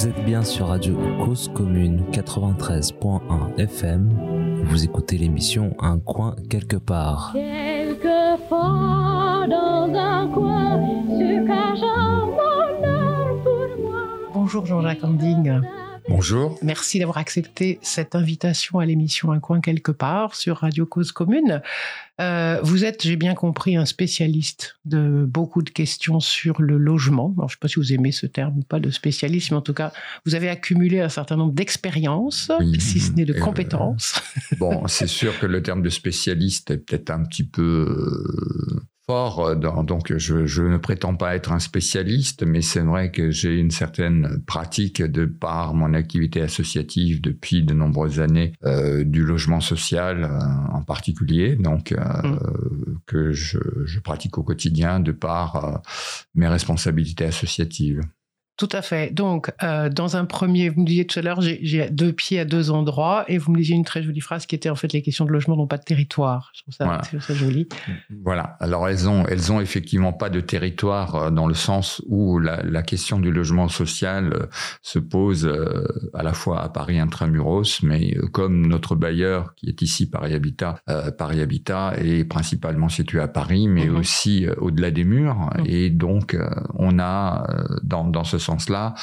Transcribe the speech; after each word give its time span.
Vous 0.00 0.08
êtes 0.08 0.24
bien 0.24 0.42
sur 0.42 0.68
Radio 0.68 0.96
Cause 1.22 1.50
Commune 1.52 2.04
93.1 2.10 3.58
FM. 3.58 4.62
Vous 4.64 4.82
écoutez 4.82 5.18
l'émission 5.18 5.76
Un 5.78 5.98
coin 5.98 6.36
quelque 6.48 6.76
part. 6.76 7.32
Quelquefois 7.34 9.46
dans 9.46 9.92
un 9.94 10.26
coin 10.28 10.80
se 11.06 11.46
cache 11.46 11.82
un 11.82 12.28
bonheur 12.28 13.42
pour 13.44 13.90
moi. 13.90 14.00
Bonjour 14.32 14.64
Jean-Jacques 14.64 15.04
Anding. 15.04 15.60
Bonjour. 16.10 16.58
Merci 16.60 16.98
d'avoir 16.98 17.18
accepté 17.18 17.78
cette 17.82 18.16
invitation 18.16 18.80
à 18.80 18.84
l'émission 18.84 19.30
Un 19.30 19.38
coin 19.38 19.60
quelque 19.60 19.92
part 19.92 20.34
sur 20.34 20.56
Radio 20.58 20.84
Cause 20.84 21.12
Commune. 21.12 21.62
Euh, 22.20 22.58
vous 22.64 22.84
êtes, 22.84 23.02
j'ai 23.04 23.14
bien 23.14 23.34
compris, 23.34 23.76
un 23.76 23.84
spécialiste 23.86 24.76
de 24.84 25.24
beaucoup 25.24 25.62
de 25.62 25.70
questions 25.70 26.18
sur 26.18 26.60
le 26.60 26.78
logement. 26.78 27.32
Alors, 27.38 27.48
je 27.48 27.54
ne 27.54 27.56
sais 27.56 27.60
pas 27.60 27.68
si 27.68 27.76
vous 27.76 27.92
aimez 27.92 28.10
ce 28.10 28.26
terme 28.26 28.58
ou 28.58 28.62
pas 28.62 28.80
de 28.80 28.90
spécialiste, 28.90 29.52
mais 29.52 29.56
en 29.56 29.62
tout 29.62 29.72
cas, 29.72 29.92
vous 30.26 30.34
avez 30.34 30.48
accumulé 30.48 31.00
un 31.00 31.08
certain 31.08 31.36
nombre 31.36 31.52
d'expériences, 31.52 32.50
Oui. 32.58 32.78
si 32.80 32.98
ce 32.98 33.12
n'est 33.12 33.24
de 33.24 33.34
Euh, 33.34 33.40
compétences. 33.40 34.20
Bon, 34.58 34.86
c'est 34.88 35.06
sûr 35.06 35.38
que 35.38 35.46
le 35.46 35.62
terme 35.62 35.80
de 35.80 35.88
spécialiste 35.90 36.72
est 36.72 36.78
peut-être 36.78 37.10
un 37.10 37.22
petit 37.22 37.44
peu 37.44 37.62
euh, 37.62 38.80
fort, 39.10 39.40
euh, 39.40 39.54
dans- 39.56 39.82
donc 39.82 40.12
je, 40.16 40.46
je 40.46 40.62
ne 40.62 40.76
prétends 40.76 41.16
pas 41.16 41.34
être 41.34 41.50
un 41.52 41.58
spécialiste, 41.58 42.44
mais 42.46 42.62
c'est 42.62 42.80
vrai 42.80 43.10
que 43.10 43.30
j'ai 43.32 43.58
une 43.58 43.70
certaine 43.72 44.42
pratique 44.46 45.02
de 45.02 45.24
par 45.26 45.74
mon 45.74 45.94
activité 45.94 46.40
associative 46.42 47.20
depuis 47.20 47.62
de 47.64 47.74
nombreuses 47.74 48.20
années 48.20 48.52
euh, 48.64 49.02
du 49.04 49.24
logement 49.24 49.60
social 49.60 50.16
euh, 50.24 50.74
en 50.78 50.82
particulier, 50.82 51.56
donc 51.56 51.92
euh, 51.92 51.96
Mm. 52.22 52.38
que 53.06 53.32
je, 53.32 53.58
je 53.84 53.98
pratique 54.00 54.36
au 54.38 54.42
quotidien 54.42 55.00
de 55.00 55.12
par 55.12 55.80
mes 56.34 56.48
responsabilités 56.48 57.24
associatives. 57.24 58.00
Tout 58.60 58.68
à 58.72 58.82
fait. 58.82 59.10
Donc, 59.14 59.50
euh, 59.62 59.88
dans 59.88 60.18
un 60.18 60.26
premier, 60.26 60.68
vous 60.68 60.82
me 60.82 60.86
disiez 60.86 61.06
tout 61.06 61.18
à 61.18 61.22
l'heure, 61.22 61.40
j'ai- 61.40 61.88
deux 61.90 62.12
pieds 62.12 62.38
à 62.40 62.44
deux 62.44 62.70
endroits, 62.70 63.24
et 63.26 63.38
vous 63.38 63.50
me 63.52 63.56
disiez 63.56 63.74
une 63.74 63.86
très 63.86 64.02
jolie 64.02 64.20
phrase 64.20 64.44
qui 64.44 64.54
était 64.54 64.68
en 64.68 64.74
fait 64.76 64.92
les 64.92 65.00
questions 65.00 65.24
de 65.24 65.30
logement 65.32 65.56
n'ont 65.56 65.66
pas 65.66 65.78
de 65.78 65.82
territoire. 65.82 66.50
Je 66.54 66.60
trouve 66.60 66.74
ça, 66.74 66.84
Voilà. 66.84 67.00
je 67.04 67.08
trouve 67.08 67.22
ça 67.22 67.32
joli. 67.32 67.66
Voilà. 68.22 68.58
Alors 68.60 68.86
elles 68.86 69.08
ont, 69.08 69.24
elles 69.26 69.50
ont 69.50 69.62
effectivement 69.62 70.12
pas 70.12 70.28
de 70.28 70.40
territoire 70.40 71.14
euh, 71.16 71.30
dans 71.30 71.46
le 71.46 71.54
sens 71.54 72.02
où 72.06 72.38
la, 72.38 72.62
la 72.62 72.82
question 72.82 73.18
du 73.18 73.30
logement 73.32 73.68
social 73.68 74.30
euh, 74.34 74.46
se 74.82 74.98
pose 74.98 75.50
à 76.12 76.22
la 76.22 76.34
fois 76.34 76.60
à 76.62 76.68
Paris 76.68 76.98
intramuros, 77.00 77.82
mais 77.82 78.14
comme 78.32 78.66
notre 78.66 78.94
bailleur 78.94 79.54
qui 79.54 79.68
est 79.70 79.80
ici 79.80 80.10
Paris 80.10 80.34
Habitat, 80.34 80.76
euh, 80.90 81.10
Paris 81.10 81.40
Habitat 81.40 81.94
est 81.96 82.24
principalement 82.24 82.90
situé 82.90 83.20
à 83.20 83.28
Paris, 83.28 83.68
mais 83.68 83.86
Mhm. 83.86 83.96
aussi 83.96 84.46
au-delà 84.58 84.90
des 84.90 85.04
murs. 85.04 85.48
Mhm. 85.60 85.64
Et 85.66 85.88
donc 85.88 86.36
on 86.74 86.98
a 86.98 87.46
dans, 87.82 88.04
dans 88.04 88.24
ce 88.24 88.36
sens-là 88.50 88.94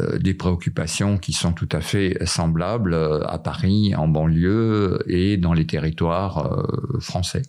euh, 0.00 0.18
des 0.18 0.34
préoccupations 0.34 1.18
qui 1.18 1.32
sont 1.32 1.52
tout 1.52 1.68
à 1.72 1.80
fait 1.80 2.18
semblables 2.26 2.94
euh, 2.94 3.24
à 3.26 3.38
Paris, 3.38 3.94
en 3.94 4.08
banlieue 4.08 4.98
et 5.06 5.36
dans 5.36 5.52
les 5.52 5.66
territoires 5.66 6.46
euh, 6.46 6.98
français. 7.00 7.42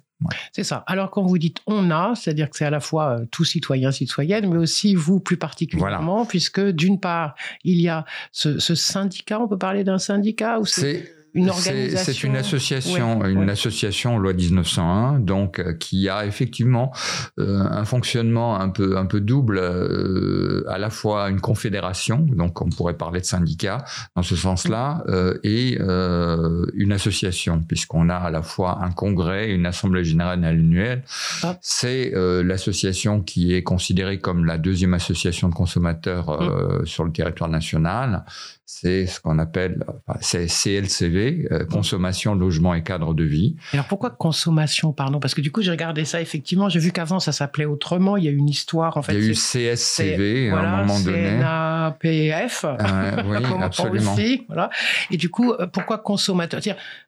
C'est 0.52 0.64
ça. 0.64 0.84
Alors, 0.88 1.12
quand 1.12 1.24
vous 1.24 1.38
dites 1.38 1.60
on 1.66 1.92
a, 1.92 2.14
c'est-à-dire 2.16 2.50
que 2.50 2.58
c'est 2.58 2.66
à 2.66 2.70
la 2.70 2.80
fois 2.80 3.20
euh, 3.20 3.26
tout 3.32 3.46
citoyen, 3.46 3.92
citoyenne, 3.92 4.50
mais 4.50 4.58
aussi 4.58 4.96
vous 4.96 5.20
plus 5.20 5.38
particulièrement, 5.38 6.26
puisque 6.26 6.60
d'une 6.60 7.00
part, 7.00 7.36
il 7.64 7.80
y 7.80 7.88
a 7.88 8.06
ce, 8.32 8.60
ce 8.60 8.76
syndicat, 8.76 9.40
on 9.40 9.48
peut 9.48 9.58
parler 9.58 9.84
d'un 9.84 9.98
syndicat 9.98 10.60
ou 10.60 10.66
c'est 10.66 10.82
C'est 10.82 11.19
une 11.34 11.46
c'est- 11.46 11.52
organisation 11.52 12.14
C'est 12.14 12.24
une 12.28 12.36
association, 12.36 13.20
Ouais, 13.20 13.32
une 13.32 13.40
ouais. 13.46 13.52
association 13.52 14.18
loi 14.18 14.34
1901, 14.34 15.20
donc 15.20 15.60
euh, 15.60 15.74
qui 15.74 16.10
a 16.10 16.26
effectivement 16.26 16.92
euh, 17.40 17.60
un 17.60 17.86
fonctionnement 17.86 18.60
un 18.60 18.70
peu 18.70 18.98
un 18.98 19.06
peu 19.06 19.20
double, 19.22 19.60
euh, 19.60 20.64
à 20.70 20.78
la 20.78 20.90
fois 20.90 21.30
une 21.30 21.40
confédération, 21.42 22.18
donc 22.18 22.62
on 22.62 22.70
pourrait 22.70 22.96
parler 22.98 23.20
de 23.20 23.26
syndicat 23.26 23.84
dans 24.16 24.24
ce 24.24 24.36
sens-là, 24.36 25.04
euh, 25.08 25.38
et 25.44 25.78
euh, 25.80 26.66
une 26.74 26.92
association, 26.92 27.62
puisqu'on 27.62 28.10
a 28.10 28.16
à 28.16 28.32
la 28.32 28.42
fois 28.42 28.80
un 28.82 28.92
congrès, 28.92 29.52
une 29.52 29.66
assemblée 29.66 30.04
générale 30.04 30.44
annuelle. 30.44 31.04
Ah. 31.44 31.58
C'est 31.62 32.14
euh, 32.16 32.44
l'association 32.44 33.22
qui 33.22 33.54
est 33.54 33.64
considérée 33.64 34.20
comme 34.20 34.46
la 34.46 34.58
deuxième 34.58 34.94
association 34.94 35.50
de 35.50 35.54
consommateurs 35.54 36.30
euh, 36.30 36.86
sur 36.86 37.04
le 37.04 37.12
territoire 37.12 37.50
national 37.50 38.24
c'est 38.72 39.08
ce 39.08 39.20
qu'on 39.20 39.40
appelle 39.40 39.84
enfin, 40.06 40.20
c'est 40.22 40.46
CLCV, 40.46 41.48
euh, 41.52 41.66
consommation, 41.66 42.36
logement 42.36 42.76
et 42.76 42.84
cadre 42.84 43.16
de 43.16 43.24
vie. 43.24 43.56
Alors, 43.74 43.88
pourquoi 43.88 44.12
consommation, 44.12 44.94
pardon? 44.94 45.20
Parce 45.20 45.34
que 45.34 45.42
du 45.42 45.52
coup, 45.52 45.64
j'ai 45.64 45.72
regardé 45.72 46.06
ça, 46.06 46.22
effectivement, 46.22 46.70
j'ai 46.70 46.80
vu 46.80 46.92
qu'avant, 46.92 47.20
ça 47.20 47.32
s'appelait 47.32 47.66
autrement, 47.66 48.16
il 48.16 48.26
y 48.26 48.28
a 48.28 48.32
une 48.32 48.48
histoire, 48.48 48.96
en 48.96 49.02
fait. 49.02 49.16
Il 49.16 49.24
y 49.24 49.28
a 49.28 49.32
eu 49.32 49.34
CSCV 49.34 50.50
à 50.50 50.52
voilà, 50.52 50.70
un 50.70 50.86
moment 50.86 51.00
donné. 51.00 51.40
CNAPF. 51.40 52.66
Euh, 52.66 53.24
oui, 53.26 53.38
absolument. 53.64 54.14
aussi, 54.14 54.44
voilà. 54.48 54.70
Et 55.10 55.18
du 55.18 55.30
coup, 55.30 55.52
euh, 55.52 55.66
pourquoi 55.66 55.98
consommateur? 55.98 56.62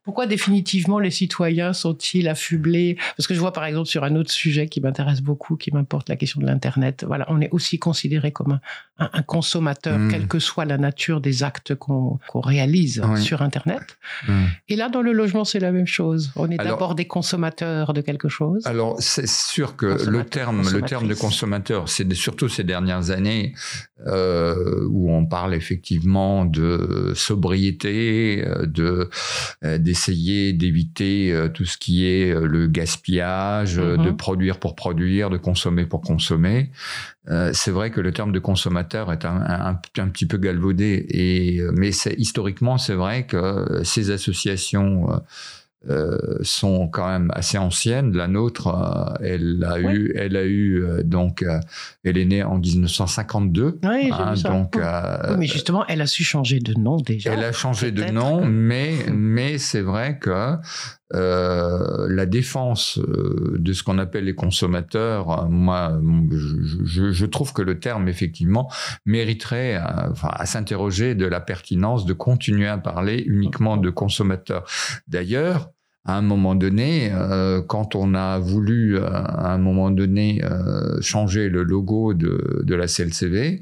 Pourquoi 0.04 0.26
définitivement 0.26 0.98
les 0.98 1.12
citoyens 1.12 1.74
sont-ils 1.74 2.28
affublés? 2.28 2.98
Parce 3.16 3.28
que 3.28 3.36
je 3.36 3.40
vois 3.40 3.54
par 3.54 3.66
exemple 3.66 3.88
sur 3.88 4.04
un 4.04 4.16
autre 4.16 4.32
sujet 4.32 4.68
qui 4.68 4.82
m'intéresse 4.82 5.22
beaucoup, 5.22 5.58
qui 5.58 5.72
m'importe 5.72 6.10
la 6.10 6.16
question 6.16 6.42
de 6.42 6.48
l'Internet. 6.48 7.06
Voilà, 7.08 7.26
on 7.30 7.40
est 7.40 7.52
aussi 7.52 7.78
considéré 7.78 8.32
comme 8.32 8.60
un, 8.98 9.22
consommateur, 9.22 9.98
Mm. 9.98 10.12
quelle 10.12 10.28
que 10.28 10.40
soit 10.40 10.66
la 10.66 10.78
nature 10.78 11.22
des 11.22 11.44
actes 11.44 11.51
qu'on 11.78 12.20
réalise 12.34 13.02
Oui. 13.08 13.22
sur 13.22 13.42
Internet. 13.42 13.98
Hum. 14.28 14.48
Et 14.70 14.76
là, 14.76 14.90
dans 14.90 15.02
le 15.02 15.12
logement, 15.12 15.46
c'est 15.46 15.60
la 15.60 15.72
même 15.72 15.88
chose. 15.88 16.32
On 16.36 16.50
est 16.50 16.58
d'abord 16.58 16.96
des 16.96 17.06
consommateurs 17.06 17.94
de 17.94 18.02
quelque 18.02 18.30
chose. 18.30 18.66
Alors, 18.66 18.96
c'est 19.00 19.28
sûr 19.28 19.76
que 19.76 20.10
le 20.10 20.24
terme, 20.24 20.64
le 20.72 20.82
terme 20.82 21.08
de 21.08 21.14
consommateur, 21.14 21.90
c'est 21.90 22.12
surtout 22.14 22.50
ces 22.50 22.64
dernières 22.64 23.12
années 23.12 23.54
euh, 24.08 24.88
où 24.90 25.12
on 25.12 25.26
parle 25.26 25.54
effectivement 25.54 26.46
de 26.46 27.14
sobriété, 27.16 28.44
euh, 28.46 28.66
de 28.66 29.10
euh, 29.64 29.78
d'essayer 29.78 30.54
d'éviter 30.54 31.32
euh, 31.32 31.50
tout 31.50 31.66
ce 31.66 31.78
qui 31.78 32.06
est 32.06 32.34
le 32.34 32.68
gaspillage, 32.68 33.76
de 33.76 34.12
produire 34.12 34.60
pour 34.60 34.76
produire, 34.76 35.30
de 35.30 35.38
consommer 35.38 35.86
pour 35.86 36.02
consommer. 36.02 36.72
Euh, 37.30 37.52
c'est 37.54 37.72
vrai 37.72 37.92
que 37.92 38.02
le 38.02 38.12
terme 38.12 38.32
de 38.32 38.40
consommateur 38.40 39.12
est 39.14 39.26
un, 39.26 39.36
un, 39.48 39.80
un 40.00 40.08
petit 40.10 40.26
peu 40.26 40.38
galvaudé, 40.38 41.06
et, 41.10 41.60
euh, 41.60 41.72
mais 41.76 41.92
historiquement, 42.18 42.78
c'est 42.80 42.96
vrai 42.96 43.26
que 43.28 43.38
euh, 43.38 43.84
ces 43.84 44.10
associations 44.10 45.08
euh, 45.90 46.18
sont 46.42 46.88
quand 46.88 47.08
même 47.08 47.32
assez 47.34 47.58
anciennes. 47.58 48.16
La 48.16 48.28
nôtre, 48.28 48.70
elle 49.22 49.64
a 49.68 49.80
Oui. 49.80 49.94
eu, 49.94 50.14
elle 50.16 50.36
a 50.36 50.46
eu 50.46 50.84
donc, 51.04 51.44
elle 52.04 52.18
est 52.18 52.26
née 52.26 52.44
en 52.44 52.58
1952. 52.60 53.80
Oui, 53.84 54.10
hein, 54.12 54.36
ça. 54.36 54.50
donc, 54.50 54.74
Oui, 54.76 54.82
euh, 54.84 55.38
mais 55.38 55.48
justement, 55.48 55.86
elle 55.88 56.02
a 56.02 56.08
su 56.08 56.24
changer 56.24 56.60
de 56.60 56.74
nom 56.80 56.98
déjà. 56.98 57.34
elle 57.34 57.44
a 57.44 57.52
changé 57.52 57.92
de 57.92 58.04
nom, 58.06 58.46
mais 58.46 58.94
mais 59.12 59.58
c'est 59.58 59.82
vrai 59.82 60.18
que 60.20 60.56
euh, 61.14 62.08
la 62.10 62.26
défense 62.26 62.98
euh, 63.00 63.56
de 63.60 63.74
ce 63.74 63.84
qu'on 63.84 63.98
appelle 63.98 64.26
les 64.26 64.36
consommateurs, 64.36 65.44
euh, 65.44 65.48
moi, 65.50 66.00
je, 66.32 66.84
je- 66.84 67.12
je 67.12 67.26
trouve 67.26 67.54
que 67.54 67.62
le 67.62 67.80
terme 67.80 68.08
effectivement 68.08 68.72
mériterait 69.06 69.82
enfin, 70.12 70.30
à 70.32 70.46
s'interroger 70.46 71.16
de 71.16 71.26
la 71.26 71.40
pertinence 71.40 72.06
de 72.06 72.14
continuer 72.14 72.68
à 72.68 72.78
parler 72.78 73.24
uniquement 73.28 73.78
de 73.78 73.90
consommateurs. 73.90 74.66
D'ailleurs. 75.08 75.70
À 76.04 76.18
un 76.18 76.24
moment 76.24 76.56
donné, 76.56 77.12
euh, 77.14 77.62
quand 77.62 77.94
on 77.96 78.16
a 78.16 78.40
voulu 78.40 78.98
euh, 78.98 79.06
à 79.08 79.54
un 79.54 79.60
moment 79.60 79.92
donné 79.92 80.44
euh, 80.44 81.00
changer 81.00 81.48
le 81.48 81.62
logo 81.62 82.16
de, 82.16 82.64
de 82.64 82.76
la 82.76 82.88
CLCV, 82.88 83.62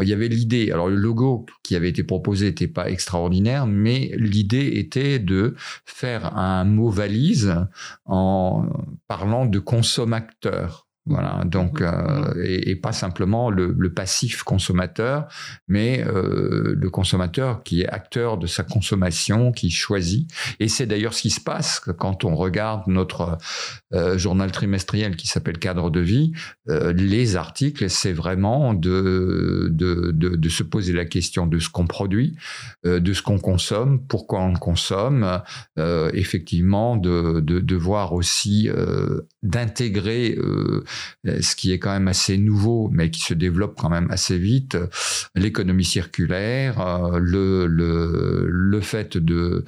il 0.00 0.08
y 0.08 0.12
avait 0.12 0.28
l'idée. 0.28 0.70
Alors 0.70 0.88
le 0.88 0.94
logo 0.94 1.44
qui 1.64 1.74
avait 1.74 1.88
été 1.88 2.04
proposé 2.04 2.46
n'était 2.46 2.68
pas 2.68 2.88
extraordinaire, 2.88 3.66
mais 3.66 4.12
l'idée 4.16 4.74
était 4.76 5.18
de 5.18 5.56
faire 5.84 6.38
un 6.38 6.64
mot 6.64 6.88
valise 6.88 7.56
en 8.04 8.68
parlant 9.08 9.46
de 9.46 9.58
consommateur. 9.58 10.86
Voilà, 11.04 11.42
donc 11.44 11.80
euh, 11.80 12.32
et, 12.44 12.70
et 12.70 12.76
pas 12.76 12.92
simplement 12.92 13.50
le, 13.50 13.74
le 13.76 13.92
passif 13.92 14.44
consommateur, 14.44 15.26
mais 15.66 16.04
euh, 16.06 16.76
le 16.76 16.90
consommateur 16.90 17.64
qui 17.64 17.82
est 17.82 17.88
acteur 17.88 18.38
de 18.38 18.46
sa 18.46 18.62
consommation, 18.62 19.50
qui 19.50 19.70
choisit. 19.70 20.30
Et 20.60 20.68
c'est 20.68 20.86
d'ailleurs 20.86 21.14
ce 21.14 21.22
qui 21.22 21.30
se 21.30 21.40
passe 21.40 21.80
quand 21.80 22.24
on 22.24 22.36
regarde 22.36 22.82
notre 22.86 23.38
euh, 23.94 24.16
journal 24.16 24.52
trimestriel 24.52 25.16
qui 25.16 25.26
s'appelle 25.26 25.58
Cadre 25.58 25.90
de 25.90 25.98
vie. 25.98 26.32
Euh, 26.68 26.92
les 26.92 27.34
articles, 27.34 27.90
c'est 27.90 28.12
vraiment 28.12 28.72
de, 28.72 29.68
de, 29.72 30.12
de, 30.12 30.36
de, 30.36 30.48
se 30.48 30.62
poser 30.62 30.92
la 30.92 31.04
question 31.04 31.48
de 31.48 31.58
ce 31.58 31.68
qu'on 31.68 31.88
produit, 31.88 32.36
euh, 32.86 33.00
de 33.00 33.12
ce 33.12 33.22
qu'on 33.22 33.40
consomme, 33.40 34.06
pourquoi 34.06 34.40
on 34.40 34.52
le 34.52 34.58
consomme, 34.58 35.42
euh, 35.80 36.10
effectivement 36.14 36.96
de, 36.96 37.40
de, 37.40 37.58
de 37.58 37.76
voir 37.76 38.12
aussi 38.12 38.68
euh, 38.68 39.22
d'intégrer 39.42 40.36
euh, 40.38 40.84
ce 41.24 41.56
qui 41.56 41.72
est 41.72 41.78
quand 41.78 41.92
même 41.92 42.08
assez 42.08 42.38
nouveau, 42.38 42.90
mais 42.92 43.10
qui 43.10 43.20
se 43.20 43.34
développe 43.34 43.76
quand 43.78 43.90
même 43.90 44.10
assez 44.10 44.38
vite, 44.38 44.76
l'économie 45.34 45.84
circulaire, 45.84 46.80
euh, 46.80 47.18
le, 47.18 47.66
le, 47.66 48.46
le 48.48 48.80
fait 48.80 49.16
de 49.16 49.64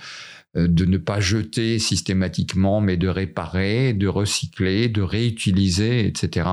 de 0.56 0.84
ne 0.84 0.98
pas 0.98 1.18
jeter 1.18 1.80
systématiquement, 1.80 2.80
mais 2.80 2.96
de 2.96 3.08
réparer, 3.08 3.92
de 3.92 4.06
recycler, 4.06 4.88
de 4.88 5.02
réutiliser, 5.02 6.06
etc. 6.06 6.48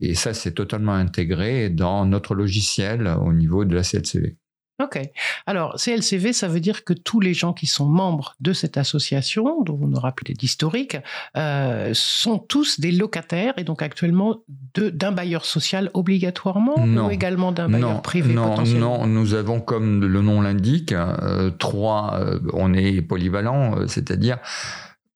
Et 0.00 0.14
ça, 0.16 0.34
c'est 0.34 0.50
totalement 0.50 0.94
intégré 0.94 1.70
dans 1.70 2.06
notre 2.06 2.34
logiciel 2.34 3.06
au 3.06 3.32
niveau 3.32 3.64
de 3.64 3.76
la 3.76 3.82
CLCV. 3.82 4.36
Ok. 4.82 5.00
Alors, 5.46 5.76
CLCV, 5.80 6.34
ça 6.34 6.48
veut 6.48 6.60
dire 6.60 6.84
que 6.84 6.92
tous 6.92 7.18
les 7.20 7.32
gens 7.32 7.54
qui 7.54 7.64
sont 7.66 7.86
membres 7.86 8.34
de 8.40 8.52
cette 8.52 8.76
association, 8.76 9.62
dont 9.62 9.78
on 9.82 9.90
aura 9.94 10.12
plus 10.12 10.34
d'historique, 10.34 10.98
euh, 11.36 11.92
sont 11.94 12.38
tous 12.38 12.78
des 12.78 12.92
locataires 12.92 13.54
et 13.56 13.64
donc 13.64 13.80
actuellement 13.80 14.42
de- 14.74 14.90
d'un 14.90 15.12
bailleur 15.12 15.46
social 15.46 15.90
obligatoirement 15.94 16.74
Non. 16.86 17.06
ou 17.06 17.10
également 17.10 17.52
d'un 17.52 17.70
bailleur 17.70 18.02
privé 18.02 18.34
non, 18.34 18.50
potentiellement 18.50 18.98
non, 18.98 19.06
nous 19.06 19.32
avons, 19.32 19.60
comme 19.62 20.04
le 20.04 20.20
nom 20.20 20.42
l'indique, 20.42 20.92
euh, 20.92 21.50
trois, 21.50 22.18
euh, 22.20 22.38
on 22.52 22.74
est 22.74 23.00
polyvalent, 23.00 23.86
c'est-à-dire 23.86 24.36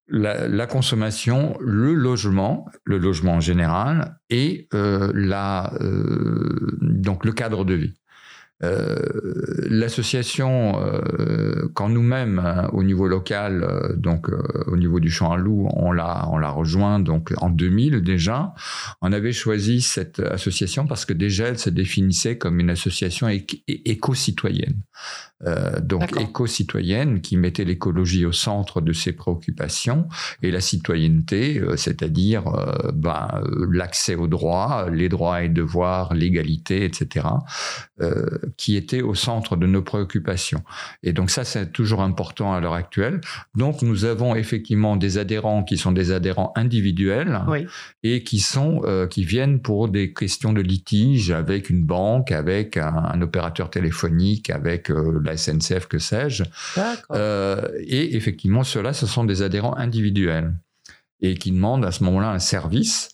la, 0.09 0.49
la 0.49 0.67
consommation, 0.67 1.55
le 1.61 1.93
logement, 1.93 2.65
le 2.85 2.97
logement 2.97 3.35
en 3.35 3.41
général, 3.41 4.17
et 4.31 4.69
la, 4.73 5.73
donc 6.81 7.25
le 7.25 7.33
cadre 7.33 7.65
de 7.65 7.75
vie. 7.75 7.95
Euh, 8.62 8.97
L'association, 9.69 10.83
euh, 10.85 11.69
quand 11.75 11.89
nous-mêmes, 11.89 12.41
hein, 12.41 12.69
au 12.73 12.83
niveau 12.83 13.07
local, 13.07 13.62
euh, 13.62 13.95
donc 13.95 14.29
au 14.67 14.77
niveau 14.77 15.01
du 15.01 15.11
Champ 15.11 15.33
à 15.33 15.37
Loup, 15.37 15.69
on 15.73 15.93
l'a, 15.93 16.29
on 16.31 16.39
l'a 16.39 16.51
rejoint 16.51 16.99
donc 16.99 17.33
en 17.39 17.51
2000 17.51 18.03
déjà. 18.03 18.53
On 19.01 19.12
avait 19.12 19.33
choisi 19.33 19.81
cette 19.81 20.21
association 20.21 20.87
parce 20.87 21.05
que 21.05 21.12
déjà 21.12 21.49
elle 21.49 21.59
se 21.59 21.71
définissait 21.71 22.37
comme 22.37 22.61
une 22.61 22.71
association 22.71 23.29
éco-citoyenne. 23.69 24.83
Euh, 25.47 25.81
donc 25.81 26.21
éco-citoyenne 26.21 27.23
qui 27.23 27.37
mettait 27.39 27.65
l'écologie 27.65 28.27
au 28.27 28.33
centre 28.33 28.83
de 28.83 28.93
ses 28.93 29.13
préoccupations 29.13 30.07
et 30.43 30.51
la 30.51 30.61
citoyenneté, 30.61 31.59
euh, 31.59 31.77
c'est-à-dire 31.77 32.47
euh, 32.49 32.93
ben, 32.93 33.43
l'accès 33.71 34.15
aux 34.15 34.27
droits, 34.27 34.89
les 34.91 35.09
droits 35.09 35.43
et 35.43 35.49
devoirs, 35.49 36.15
l'égalité, 36.15 36.85
etc., 36.85 37.27
qui 38.57 38.77
était 38.77 39.03
au 39.03 39.15
centre 39.15 39.57
de 39.57 39.67
nos 39.67 39.83
préoccupations. 39.83 40.63
Et 41.03 41.13
donc 41.13 41.29
ça, 41.29 41.45
c'est 41.45 41.71
toujours 41.71 42.01
important 42.01 42.55
à 42.55 42.61
l'heure 42.61 42.73
actuelle. 42.73 43.21
Donc 43.55 43.83
nous 43.83 44.07
avons 44.07 44.35
effectivement 44.35 44.97
des 44.97 45.19
adhérents 45.19 45.65
qui 45.65 45.77
sont 45.77 45.93
des 45.93 46.11
adhérents 46.11 46.51
individuels 46.57 47.43
Oui. 47.47 47.67
et 48.03 48.23
qui 48.25 48.39
sont 48.39 48.81
qui 49.11 49.25
viennent 49.25 49.61
pour 49.61 49.89
des 49.89 50.15
questions 50.15 50.55
de 50.55 50.63
litige 50.63 51.31
avec 51.31 51.69
une 51.69 51.85
banque, 51.85 52.33
avec 52.33 52.79
un, 52.79 53.11
un 53.13 53.21
opérateur 53.21 53.69
téléphonique, 53.69 54.49
avec 54.49 54.91
euh, 54.91 55.21
la 55.31 55.37
SNCF, 55.37 55.87
que 55.87 55.99
sais-je. 55.99 56.44
Euh, 57.12 57.67
et 57.81 58.17
effectivement, 58.17 58.65
ceux-là, 58.65 58.93
ce 58.93 59.06
sont 59.06 59.25
des 59.25 59.43
adhérents 59.43 59.77
individuels 59.77 60.55
et 61.21 61.35
qui 61.35 61.50
demandent 61.53 61.85
à 61.85 61.93
ce 61.93 62.05
moment-là 62.05 62.31
un 62.31 62.38
service. 62.38 63.11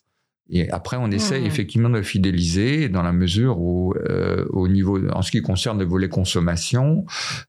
Et 0.48 0.70
après, 0.70 0.96
on 0.96 1.10
essaie 1.10 1.40
Mhm. 1.40 1.46
effectivement 1.46 1.90
de 1.90 1.96
le 1.96 2.02
fidéliser 2.04 2.88
dans 2.88 3.02
la 3.02 3.12
mesure 3.12 3.58
où, 3.58 3.94
euh, 4.08 4.44
au 4.50 4.68
niveau, 4.68 5.00
en 5.10 5.22
ce 5.22 5.32
qui 5.32 5.42
concerne 5.42 5.78
le 5.80 5.84
volet 5.84 6.08
consommation, 6.08 7.04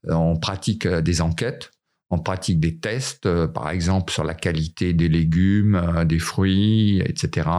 euh, 0.10 0.14
on 0.14 0.36
pratique 0.36 0.88
des 0.88 1.22
enquêtes. 1.22 1.69
On 2.09 2.19
pratique 2.19 2.59
des 2.59 2.77
tests, 2.77 3.25
euh, 3.25 3.48
par 3.48 3.69
exemple 3.69 4.13
sur 4.13 4.24
la 4.24 4.33
qualité 4.33 4.94
des 4.94 5.09
légumes, 5.09 5.75
euh, 5.75 6.06
des 6.06 6.19
fruits, 6.19 7.01
etc. 7.06 7.50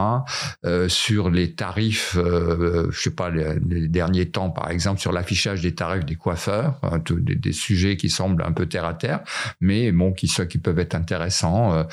Euh, 0.65 0.89
sur 0.89 1.29
les 1.31 1.55
tarifs, 1.55 2.17
je 2.17 2.89
sais 2.99 3.11
pas, 3.15 3.31
les, 3.31 3.59
les 3.69 3.89
derniers 3.89 4.31
temps, 4.31 4.51
par 4.51 4.71
exemple, 4.71 5.01
sur 5.01 5.13
l'affichage 5.13 5.61
des 5.61 5.75
tarifs 5.75 6.05
des 6.07 6.15
coiffeurs, 6.15 6.81
tout- 7.05 7.21
des, 7.21 7.35
des 7.35 7.53
sujets 7.53 7.97
qui 7.97 8.09
semblent 8.09 8.43
un 8.43 8.53
peu 8.53 8.67
terre 8.67 8.85
à 8.87 8.95
terre, 8.95 9.21
mais 9.61 9.93
bon, 9.93 10.13
qui, 10.13 10.29
qui 10.49 10.59
peuvent 10.59 10.79
être 10.79 10.95
intéressants, 10.95 11.87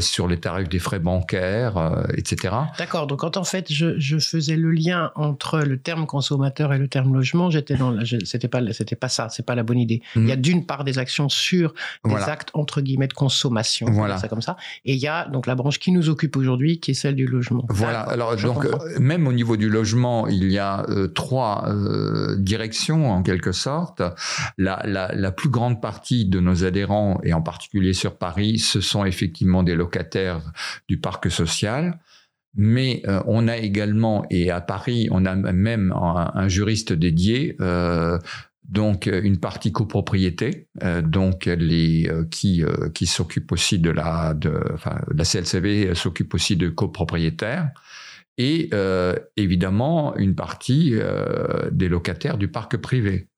sur 0.00 0.28
les 0.28 0.38
tarifs 0.38 0.68
des 0.68 0.78
frais 0.78 0.98
bancaires, 0.98 2.04
etc. 2.16 2.54
D'accord. 2.78 3.06
Donc, 3.06 3.20
quand 3.20 3.36
en 3.36 3.44
fait, 3.44 3.72
je, 3.72 3.98
je 3.98 4.18
faisais 4.18 4.56
le 4.56 4.70
lien 4.72 5.10
entre 5.14 5.60
le 5.60 5.78
terme 5.78 6.06
consommateur 6.06 6.72
et 6.72 6.78
le 6.78 6.88
terme 6.88 7.14
logement, 7.14 7.50
j'étais 7.50 7.76
dans. 7.76 7.96
C'était 8.24 8.48
pas, 8.48 8.60
c'était 8.72 8.96
pas 8.96 9.08
ça. 9.08 9.28
C'est 9.30 9.44
pas 9.46 9.54
la 9.54 9.62
bonne 9.62 9.78
idée. 9.78 10.02
Il 10.16 10.26
y 10.28 10.32
a 10.32 10.36
d'une 10.36 10.66
part 10.66 10.84
des 10.84 10.98
actions 10.98 11.28
sur 11.28 11.74
des 12.04 12.14
actes 12.14 12.50
entre 12.54 12.80
guillemets 12.80 13.08
de 13.08 13.12
consommation, 13.14 13.86
Voilà. 13.90 14.18
ça 14.18 14.28
comme 14.28 14.42
ça, 14.42 14.56
et 14.84 14.94
il 14.94 15.00
y 15.00 15.06
a 15.08 15.28
donc 15.28 15.46
la 15.46 15.54
branche 15.54 15.78
qui 15.78 15.92
nous 15.92 16.08
occupe 16.08 16.36
aujourd'hui, 16.36 16.80
qui 16.80 16.92
est 16.92 16.94
celle 16.94 17.14
du 17.14 17.26
logement. 17.26 17.64
Voilà. 17.68 18.00
Alors 18.00 18.36
donc 18.36 18.62
comprends. 18.66 18.84
euh, 18.86 18.98
même 19.00 19.26
au 19.26 19.32
niveau 19.32 19.56
du 19.56 19.68
logement, 19.68 20.26
il 20.28 20.50
y 20.50 20.58
a 20.58 20.84
euh, 20.88 21.08
trois 21.08 21.64
euh, 21.68 22.36
directions 22.38 23.10
en 23.10 23.22
quelque 23.22 23.52
sorte. 23.52 24.02
La, 24.58 24.82
la, 24.84 25.14
la 25.14 25.32
plus 25.32 25.48
grande 25.48 25.80
partie 25.80 26.24
de 26.26 26.40
nos 26.40 26.64
adhérents 26.64 27.20
et 27.22 27.32
en 27.32 27.42
particulier 27.42 27.92
sur 27.92 28.16
Paris, 28.16 28.58
ce 28.58 28.80
sont 28.80 29.04
effectivement 29.04 29.62
des 29.62 29.74
locataires 29.74 30.40
du 30.88 30.98
parc 30.98 31.30
social. 31.30 31.98
Mais 32.56 33.02
euh, 33.08 33.20
on 33.26 33.48
a 33.48 33.56
également, 33.56 34.24
et 34.30 34.50
à 34.52 34.60
Paris, 34.60 35.08
on 35.10 35.26
a 35.26 35.34
même 35.34 35.92
un, 35.92 36.30
un 36.34 36.46
juriste 36.48 36.92
dédié, 36.92 37.56
euh, 37.60 38.16
donc 38.74 39.06
euh, 39.06 39.20
une 39.22 39.38
partie 39.38 39.72
copropriété, 39.72 40.68
euh, 40.82 41.00
donc 41.00 41.46
les 41.46 42.08
euh, 42.10 42.24
qui 42.30 42.62
qui 42.92 43.06
s'occupe 43.06 43.52
aussi 43.52 43.78
de 43.78 43.90
la 43.90 44.34
de 44.34 44.52
enfin 44.74 45.00
la 45.14 45.24
CLCV 45.24 45.94
s'occupe 45.94 46.34
aussi 46.34 46.56
de 46.56 46.68
copropriétaires 46.68 47.70
et 48.36 48.70
évidemment 49.36 50.16
une 50.16 50.34
partie 50.34 50.92
des 51.70 51.88
locataires 51.88 52.36
du 52.36 52.48
parc 52.48 52.76
privé. 52.78 53.28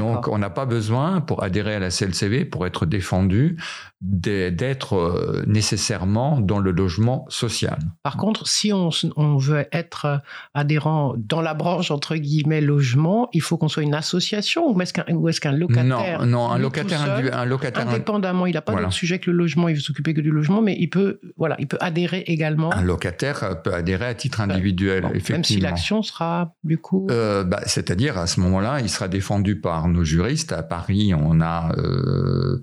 Donc 0.00 0.28
on 0.28 0.38
n'a 0.38 0.50
pas 0.50 0.66
besoin 0.66 1.20
pour 1.20 1.42
adhérer 1.42 1.74
à 1.74 1.78
la 1.78 1.90
CLCV 1.90 2.44
pour 2.44 2.66
être 2.66 2.86
défendu 2.86 3.56
d'être 4.00 4.96
euh, 4.96 5.44
nécessairement 5.46 6.40
dans 6.40 6.58
le 6.58 6.72
logement 6.72 7.24
social. 7.28 7.78
Par 8.02 8.16
contre, 8.16 8.48
si 8.48 8.72
on, 8.72 8.90
veut 9.36 9.66
être 9.72 10.04
euh, 10.06 10.16
adhérent 10.54 11.14
dans 11.16 11.40
la 11.40 11.54
branche 11.54 11.90
entre 11.90 12.16
guillemets 12.16 12.60
logement, 12.60 13.28
il 13.32 13.40
faut 13.40 13.56
qu'on 13.56 13.68
soit 13.68 13.84
une 13.84 13.94
association 13.94 14.70
ou 14.72 14.80
est-ce 14.80 14.92
qu'un 15.40 15.52
locataire 15.52 16.20
non, 16.24 16.26
non, 16.26 16.50
un 16.50 16.58
locataire, 16.58 16.98
seul, 17.00 17.10
individu- 17.10 17.32
un 17.32 17.44
locataire, 17.44 17.88
indépendamment, 17.88 18.46
il 18.46 18.54
n'a 18.54 18.62
pas 18.62 18.72
Voilà. 18.72 18.86
d'autre 18.88 18.96
sujet 18.96 19.18
que 19.20 19.30
le 19.30 19.36
logement, 19.36 19.68
il 19.68 19.74
veut 19.76 19.80
s'occuper 19.80 20.14
que 20.14 20.20
du 20.20 20.30
logement, 20.30 20.62
mais 20.62 20.76
il 20.78 20.88
peut 20.88 21.20
voilà, 21.36 21.56
il 21.60 21.68
peut 21.68 21.78
adhérer 21.80 22.24
également. 22.26 22.72
un 22.74 22.82
locataire 22.82 23.44
euh, 23.44 23.54
peut 23.54 23.72
adhérer 23.74 24.06
à 24.06 24.14
titre 24.14 24.40
individuel, 24.40 25.02
Bon, 25.02 25.08
effectivement. 25.10 25.36
même 25.36 25.44
si 25.44 25.60
l'action 25.60 26.02
sera 26.02 26.54
du 26.64 26.78
coup. 26.78 27.06
Euh, 27.10 27.44
bah, 27.44 27.60
C'est-à-dire, 27.66 28.18
à 28.18 28.26
ce 28.26 28.40
moment-là, 28.40 28.80
il 28.80 28.88
sera 28.88 29.08
défendu 29.08 29.60
par 29.60 29.81
nos 29.88 30.04
juristes. 30.04 30.52
À 30.52 30.62
Paris, 30.62 31.14
on 31.14 31.40
a 31.40 31.74
euh, 31.78 32.60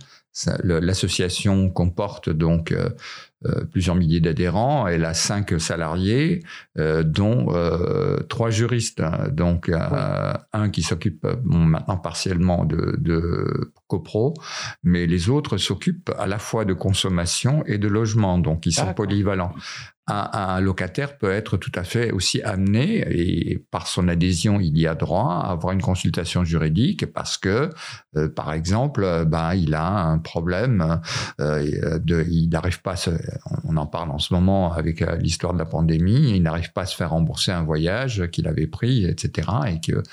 l'association 0.64 1.70
comporte 1.70 2.30
donc 2.30 2.72
euh, 2.72 2.90
euh, 3.46 3.64
plusieurs 3.66 3.96
milliers 3.96 4.20
d'adhérents. 4.20 4.88
Elle 4.88 5.06
a 5.06 5.14
cinq 5.14 5.60
salariés, 5.60 6.44
euh, 6.78 7.04
dont 7.04 7.48
trois 8.28 8.50
juristes. 8.50 9.02
Donc, 9.32 9.70
euh, 9.70 10.34
un 10.54 10.70
qui 10.70 10.84
s'occupe 10.84 11.26
bon, 11.44 11.60
maintenant 11.60 11.98
partiellement 11.98 12.66
de, 12.66 12.96
de 13.00 13.72
copro, 13.88 14.34
mais 14.84 15.08
les 15.08 15.30
autres 15.30 15.58
s'occupent 15.58 16.12
à 16.18 16.28
la 16.28 16.38
fois 16.38 16.66
de 16.66 16.74
consommation 16.74 17.64
et 17.66 17.78
de 17.78 17.88
logement. 17.88 18.40
Donc, 18.40 18.66
ils 18.66 18.74
sont 18.74 18.94
polyvalents 18.94 19.54
un, 20.10 20.30
un 20.34 20.60
locataire 20.60 21.18
peut 21.18 21.32
être 21.32 21.58
tout 21.58 21.72
à 21.76 21.84
fait 21.84 22.12
aussi 22.12 22.42
amené, 22.42 23.06
et 23.10 23.60
par 23.72 23.88
son 23.88 24.08
adhésion, 24.08 24.60
il 24.60 24.78
y 24.78 24.88
a 24.88 24.96
droit 24.96 25.42
à 25.44 25.52
avoir 25.52 25.74
une 25.74 25.82
consultation 25.82 26.44
juridique 26.44 27.06
parce 27.14 27.38
que, 27.38 27.70
euh, 28.16 28.30
par 28.30 28.54
exemple, 28.54 29.04
euh, 29.04 29.26
ben, 29.26 29.54
il 29.54 29.74
a 29.76 29.88
un 29.88 30.18
problème, 30.20 31.00
euh, 31.40 32.00
de, 32.00 32.26
il 32.30 32.50
n'arrive 32.50 32.82
pas, 32.82 32.94
à 32.94 32.96
se, 32.96 33.12
on 33.64 33.78
en 33.78 33.86
parle 33.86 34.12
en 34.12 34.20
ce 34.20 34.34
moment 34.34 34.74
avec 34.74 35.02
euh, 35.02 35.16
l'histoire 35.18 35.54
de 35.54 35.60
la 35.60 35.66
pandémie, 35.66 36.32
il 36.36 36.42
n'arrive 36.44 36.72
pas 36.74 36.82
à 36.82 36.86
se 36.86 36.96
faire 36.96 37.12
rembourser 37.12 37.52
un 37.52 37.64
voyage 37.64 38.28
qu'il 38.32 38.48
avait 38.48 38.68
pris, 38.68 39.06
etc., 39.06 39.48
et 39.68 39.80
que, 39.80 40.04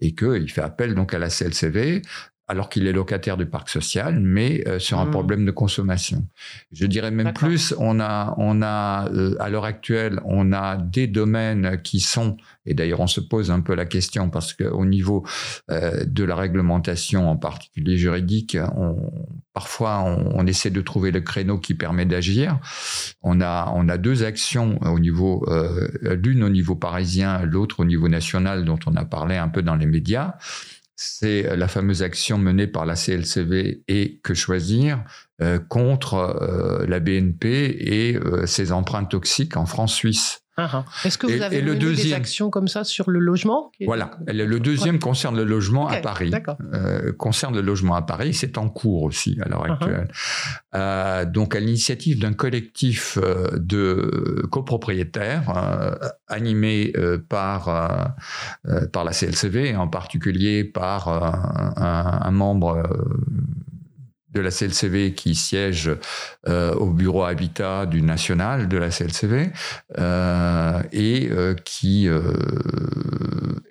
et 0.00 0.14
que 0.14 0.40
il 0.40 0.50
fait 0.50 0.62
appel 0.62 0.94
donc 0.94 1.14
à 1.14 1.18
la 1.18 1.28
CLCV 1.28 2.02
alors 2.46 2.68
qu'il 2.68 2.86
est 2.86 2.92
locataire 2.92 3.36
du 3.36 3.46
parc 3.46 3.68
social, 3.68 4.20
mais 4.20 4.66
euh, 4.66 4.78
sur 4.78 4.98
un 4.98 5.04
Mmh. 5.04 5.10
problème 5.10 5.44
de 5.44 5.50
consommation. 5.50 6.26
Je 6.72 6.86
dirais 6.86 7.10
même 7.10 7.32
plus, 7.32 7.74
on 7.78 8.00
a, 8.00 8.34
on 8.38 8.62
a 8.62 9.08
euh, 9.12 9.36
à 9.38 9.48
l'heure 9.48 9.64
actuelle, 9.64 10.20
on 10.24 10.52
a 10.52 10.76
des 10.76 11.06
domaines 11.06 11.80
qui 11.82 12.00
sont, 12.00 12.36
et 12.66 12.74
d'ailleurs 12.74 13.00
on 13.00 13.06
se 13.06 13.20
pose 13.20 13.50
un 13.50 13.60
peu 13.60 13.74
la 13.74 13.86
question 13.86 14.30
parce 14.30 14.54
qu'au 14.54 14.84
niveau 14.84 15.24
euh, 15.70 16.04
de 16.06 16.24
la 16.24 16.36
réglementation, 16.36 17.28
en 17.30 17.36
particulier 17.36 17.96
juridique, 17.96 18.56
on, 18.76 19.12
parfois 19.52 20.00
on, 20.00 20.32
on 20.34 20.46
essaie 20.46 20.70
de 20.70 20.80
trouver 20.80 21.10
le 21.10 21.20
créneau 21.20 21.58
qui 21.58 21.74
permet 21.74 22.06
d'agir. 22.06 22.58
On 23.22 23.40
a, 23.40 23.72
on 23.74 23.88
a 23.88 23.98
deux 23.98 24.24
actions 24.24 24.80
au 24.82 24.98
niveau, 24.98 25.44
euh, 25.48 25.88
l'une 26.02 26.42
au 26.42 26.48
niveau 26.48 26.74
parisien, 26.74 27.42
l'autre 27.44 27.80
au 27.80 27.84
niveau 27.84 28.08
national, 28.08 28.64
dont 28.64 28.78
on 28.86 28.96
a 28.96 29.04
parlé 29.04 29.36
un 29.36 29.48
peu 29.48 29.62
dans 29.62 29.76
les 29.76 29.86
médias 29.86 30.34
c'est 30.96 31.56
la 31.56 31.68
fameuse 31.68 32.02
action 32.02 32.38
menée 32.38 32.66
par 32.66 32.86
la 32.86 32.94
CLCV 32.94 33.82
et 33.88 34.20
Que 34.22 34.34
choisir 34.34 35.04
euh, 35.42 35.58
contre 35.58 36.14
euh, 36.14 36.86
la 36.86 37.00
BNP 37.00 37.48
et 37.48 38.16
euh, 38.16 38.46
ses 38.46 38.70
empreintes 38.70 39.10
toxiques 39.10 39.56
en 39.56 39.66
France-Suisse. 39.66 40.43
Ah, 40.56 40.68
ah. 40.72 40.84
Est-ce 41.04 41.18
que 41.18 41.26
vous 41.26 41.32
Et- 41.32 41.42
avez 41.42 41.56
et 41.58 41.60
le 41.60 41.72
mené 41.72 41.78
des 41.80 41.86
deuxième- 41.86 42.20
actions 42.20 42.48
comme 42.50 42.68
ça 42.68 42.84
sur 42.84 43.10
le 43.10 43.18
logement 43.18 43.72
Voilà. 43.84 44.12
Le 44.28 44.44
le 44.46 44.60
deuxième 44.60 44.98
concerne 45.00 45.36
le 45.36 45.44
logement 45.44 45.88
à 45.88 45.96
Paris. 45.96 46.30
D'accord. 46.30 46.56
Euh, 46.72 47.12
concerne 47.12 47.54
le 47.56 47.60
logement 47.60 47.94
à 47.96 48.02
Paris, 48.02 48.34
c'est 48.34 48.56
en 48.58 48.68
cours 48.68 49.02
aussi 49.02 49.36
à 49.44 49.48
l'heure 49.48 49.64
Uh-huh. 49.66 49.72
actuelle. 49.72 50.08
Euh, 50.76 51.24
donc, 51.24 51.56
à 51.56 51.60
l'initiative 51.60 52.20
d'un 52.20 52.32
collectif 52.34 53.18
euh, 53.20 53.48
de 53.56 54.46
copropriétaires 54.50 55.50
euh, 55.56 55.94
animé 56.28 56.92
par 57.28 58.14
par 58.92 59.04
la 59.04 59.12
CLCV, 59.12 59.76
en 59.76 59.88
particulier 59.88 60.64
par 60.64 61.08
un, 61.08 62.20
un 62.22 62.30
membre 62.30 62.82
de 64.34 64.40
la 64.40 64.50
CLCV 64.50 65.14
qui 65.14 65.34
siège 65.34 65.90
euh, 66.48 66.74
au 66.74 66.90
bureau 66.90 67.22
Habitat 67.24 67.86
du 67.86 68.02
National 68.02 68.68
de 68.68 68.76
la 68.76 68.90
CLCV 68.90 69.50
euh, 69.98 70.82
et 70.92 71.28
euh, 71.30 71.54
qui 71.64 72.08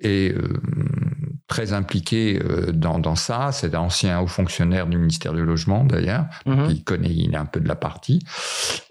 est 0.01 0.35
très 1.47 1.73
impliqué 1.73 2.39
dans, 2.73 2.99
dans 2.99 3.15
ça. 3.15 3.51
C'est 3.51 3.75
un 3.75 3.79
ancien 3.79 4.19
haut 4.21 4.27
fonctionnaire 4.27 4.87
du 4.87 4.97
ministère 4.97 5.33
du 5.33 5.43
Logement 5.43 5.83
d'ailleurs, 5.83 6.25
Mhm. 6.45 6.67
il 6.69 6.83
connaît, 6.83 7.13
il 7.13 7.33
est 7.33 7.37
un 7.37 7.45
peu 7.45 7.59
de 7.59 7.67
la 7.67 7.75
partie. 7.75 8.25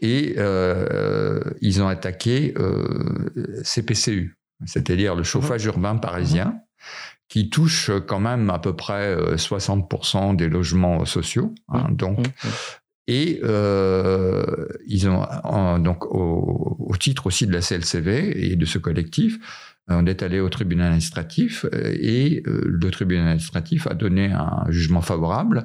Et 0.01 0.37
ils 1.61 1.83
ont 1.83 1.89
attaqué 1.89 2.55
CPCU, 3.65 4.37
c'est-à-dire 4.65 5.15
le 5.15 5.23
chauffage 5.23 5.65
urbain 5.65 5.97
parisien, 5.97 6.61
qui 7.33 7.49
touche 7.49 7.91
quand 8.07 8.21
même 8.21 8.51
à 8.51 8.59
peu 8.59 8.75
près 8.77 9.07
euh, 9.17 9.37
60% 9.37 10.35
des 10.37 10.49
logements 10.51 11.05
sociaux. 11.07 11.55
hein, 11.69 11.89
donc, 11.91 12.19
Mhm. 12.19 12.53
et 13.09 13.41
euh, 13.43 14.45
ils 14.87 15.09
ont 15.09 15.23
en- 15.45 15.79
donc 15.79 16.05
au, 16.07 16.77
au 16.79 16.97
titre 16.97 17.27
aussi 17.27 17.47
de 17.47 17.53
la 17.53 17.61
CLCV 17.63 18.51
et 18.53 18.57
de 18.57 18.65
ce 18.67 18.79
collectif, 18.79 19.39
euh, 19.91 19.95
on 20.01 20.07
est 20.07 20.23
allé 20.23 20.39
au 20.41 20.49
tribunal 20.51 20.87
administratif 20.89 21.65
euh, 21.65 21.93
et 21.99 22.43
euh, 22.47 22.61
le 22.67 22.91
tribunal 22.91 23.27
administratif 23.29 23.87
a 23.87 23.95
donné 23.95 24.27
un 24.31 24.67
jugement 24.69 25.01
favorable 25.01 25.65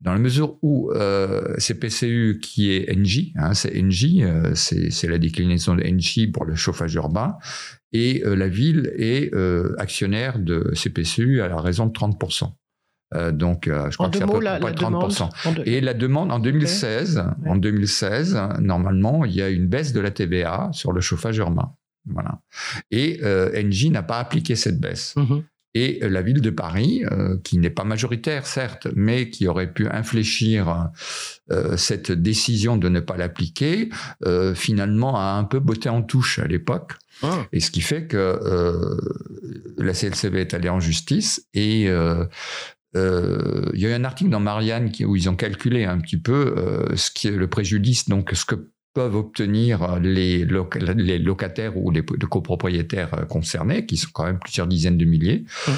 dans 0.00 0.12
la 0.12 0.18
mesure 0.20 0.56
où 0.62 0.90
euh, 0.92 1.54
CPCU 1.58 2.38
qui 2.40 2.70
est 2.72 2.88
NJ, 2.96 3.32
hein, 3.36 3.52
c'est 3.54 3.74
NJ, 3.74 4.22
euh, 4.22 4.52
c'est 4.54 5.08
la 5.08 5.18
déclinaison 5.18 5.74
de 5.74 5.82
NJ 5.82 6.30
pour 6.32 6.44
le 6.44 6.54
chauffage 6.54 6.94
urbain 6.94 7.36
et 7.92 8.22
euh, 8.24 8.34
la 8.36 8.48
ville 8.48 8.92
est 8.96 9.32
euh, 9.34 9.74
actionnaire 9.78 10.38
de 10.38 10.72
CPCU 10.74 11.40
à 11.40 11.48
la 11.48 11.60
raison 11.60 11.86
de 11.86 11.92
30%. 11.92 12.52
Euh, 13.14 13.32
donc, 13.32 13.68
euh, 13.68 13.90
je 13.90 13.96
crois 13.96 14.08
En 14.08 14.10
que 14.10 14.18
c'est 14.18 14.24
à 14.24 14.26
peu 14.26 14.40
la, 14.40 14.58
près 14.58 14.70
la 14.70 14.76
demande. 14.76 15.10
30%. 15.10 15.30
en 15.46 15.52
deux- 15.52 15.62
Et 15.66 15.80
la 15.80 15.94
demande 15.94 16.30
en 16.30 16.38
2016, 16.38 17.16
Ouais. 17.42 17.50
en 17.50 17.56
2016, 17.56 18.38
normalement, 18.60 19.24
il 19.24 19.32
y 19.34 19.40
a 19.42 19.48
une 19.48 19.66
baisse 19.66 19.92
de 19.94 20.00
la 20.00 20.10
TVA 20.10 20.68
sur 20.72 20.92
le 20.92 21.00
chauffage 21.00 21.38
urbain. 21.38 21.72
Voilà. 22.06 22.40
Et 22.90 23.20
Engie 23.56 23.90
n'a 23.90 24.02
pas 24.02 24.18
appliqué 24.18 24.56
cette 24.56 24.78
baisse. 24.80 25.14
Mhm. 25.16 25.42
Et 25.74 26.00
la 26.02 26.22
ville 26.22 26.40
de 26.40 26.50
Paris, 26.50 27.04
euh, 27.12 27.36
qui 27.44 27.58
n'est 27.58 27.70
pas 27.70 27.84
majoritaire 27.84 28.46
certes, 28.46 28.88
mais 28.96 29.28
qui 29.30 29.46
aurait 29.46 29.70
pu 29.72 29.86
infléchir 29.88 30.88
euh, 31.52 31.76
cette 31.76 32.10
décision 32.10 32.76
de 32.78 32.88
ne 32.88 33.00
pas 33.00 33.16
l'appliquer, 33.16 33.90
euh, 34.24 34.54
finalement 34.54 35.16
a 35.18 35.32
un 35.34 35.44
peu 35.44 35.60
botté 35.60 35.88
en 35.90 36.02
touche 36.02 36.38
à 36.38 36.46
l'époque. 36.46 36.92
Ah. 37.22 37.46
Et 37.52 37.60
ce 37.60 37.70
qui 37.70 37.80
fait 37.80 38.06
que 38.06 38.16
euh, 38.16 38.96
la 39.78 39.92
CLCV 39.94 40.40
est 40.40 40.54
allée 40.54 40.68
en 40.68 40.80
justice 40.80 41.46
et 41.54 41.88
euh, 41.88 42.24
euh, 42.96 43.70
il 43.74 43.80
y 43.80 43.86
a 43.86 43.90
eu 43.90 43.92
un 43.92 44.04
article 44.04 44.30
dans 44.30 44.40
Marianne 44.40 44.90
qui- 44.90 45.04
où 45.04 45.16
ils 45.16 45.28
ont 45.28 45.36
calculé 45.36 45.84
un 45.84 45.98
petit 45.98 46.16
peu 46.16 46.54
ce 46.94 47.10
qui 47.10 47.28
est 47.28 47.32
le 47.32 47.48
préjudice, 47.48 48.08
donc 48.08 48.30
ce 48.32 48.44
que 48.44 48.70
peuvent 48.94 49.14
obtenir 49.16 49.98
les, 50.00 50.44
loca- 50.44 50.78
les 50.96 51.18
locataires 51.18 51.76
ou 51.76 51.90
les 51.90 52.00
les 52.02 52.26
copropriétaires 52.26 53.26
concernés, 53.28 53.84
qui 53.86 53.96
sont 53.96 54.08
quand 54.12 54.24
même 54.24 54.38
plusieurs 54.38 54.66
dizaines 54.66 54.96
de 54.98 55.04
milliers, 55.04 55.44
Mmh. 55.66 55.70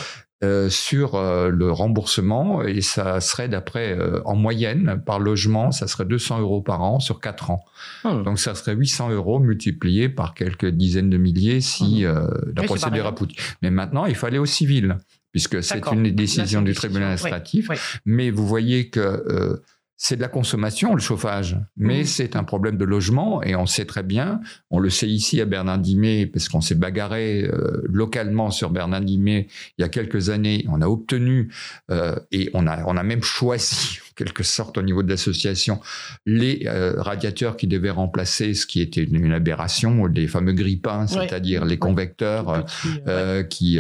Euh, 0.42 0.70
sur 0.70 1.16
euh, 1.16 1.50
le 1.50 1.70
remboursement. 1.70 2.62
Et 2.62 2.80
ça 2.80 3.20
serait 3.20 3.49
d'après, 3.49 3.99
euh, 3.99 4.23
en 4.25 4.37
moyenne, 4.37 5.02
par 5.04 5.20
logement, 5.20 5.70
ça 5.70 5.87
serait 5.87 6.06
200 6.06 6.40
euros 6.40 6.62
par 6.62 6.82
an 6.82 6.99
sur 6.99 7.20
4 7.20 7.50
ans. 7.50 7.64
Hmm. 8.04 8.23
Donc 8.23 8.38
ça 8.38 8.54
serait 8.54 8.75
800 8.75 9.11
euros 9.11 9.38
multiplié 9.38 10.09
par 10.09 10.35
quelques 10.35 10.66
dizaines 10.66 11.11
de 11.11 11.18
milliers 11.18 11.61
si 11.61 12.04
euh, 12.04 12.26
la 12.56 12.62
Oui, 12.62 12.66
procédure 12.66 13.02
pas 13.02 13.09
aboutit. 13.11 13.37
Mais 13.62 13.70
maintenant, 13.70 14.06
il 14.06 14.14
faut 14.14 14.26
aller 14.26 14.38
au 14.38 14.47
civil, 14.47 14.97
puisque 15.32 15.62
c'est 15.62 15.87
une 15.92 16.11
décision 16.11 16.62
du 16.62 16.73
tribunal 16.75 17.12
administratif. 17.12 17.68
oui. 17.68 17.76
Mais 18.06 18.30
vous 18.30 18.47
voyez 18.47 18.88
que 18.88 19.00
euh, 19.00 19.62
c'est 20.02 20.16
de 20.16 20.23
la 20.23 20.28
consommation, 20.28 20.95
le 20.95 21.00
chauffage, 21.00 21.59
mais 21.76 21.99
Mhm. 21.99 22.04
c'est 22.07 22.35
un 22.35 22.42
problème 22.42 22.78
de 22.78 22.87
logement, 22.87 23.42
et 23.42 23.54
on 23.54 23.66
sait 23.66 23.85
très 23.85 24.02
bien, 24.02 24.40
on 24.71 24.78
le 24.78 24.88
sait 24.88 25.07
ici 25.09 25.42
à 25.42 25.45
Bernardimé, 25.45 26.25
parce 26.26 26.49
qu'on 26.49 26.62
s'est 26.62 26.75
bagarré 26.75 27.42
euh, 27.45 27.83
localement 27.85 28.50
sur 28.50 28.71
Bernardimé 28.71 29.49
il 29.76 29.83
y 29.83 29.85
a 29.85 29.90
quelques 29.90 30.30
années, 30.30 30.64
on 30.71 30.80
a 30.80 30.87
obtenu, 30.87 31.52
euh, 31.90 32.16
et 32.33 32.49
on 32.54 32.66
a, 32.66 32.83
on 32.87 32.97
a 32.97 33.02
même 33.02 33.23
choisi, 33.23 33.99
quelque 34.21 34.43
sorte, 34.43 34.77
au 34.77 34.83
niveau 34.83 35.03
de 35.03 35.09
l'association, 35.09 35.81
les 36.27 36.65
euh, 36.67 36.95
radiateurs 36.99 37.57
qui 37.57 37.67
devaient 37.67 37.91
remplacer 37.91 38.53
ce 38.55 38.67
qui 38.67 38.81
était 38.81 39.03
une, 39.03 39.33
aberration, 39.33 40.07
les 40.07 40.29
fameux 40.29 40.53
grippins, 40.53 41.07
Ouais. 41.07 41.27
c'est-à-dire 41.29 41.65
les 41.65 41.79
convecteurs 41.79 42.50
euh, 42.50 42.61
euh, 43.09 43.39
ouais. 43.41 43.49
qui, 43.49 43.79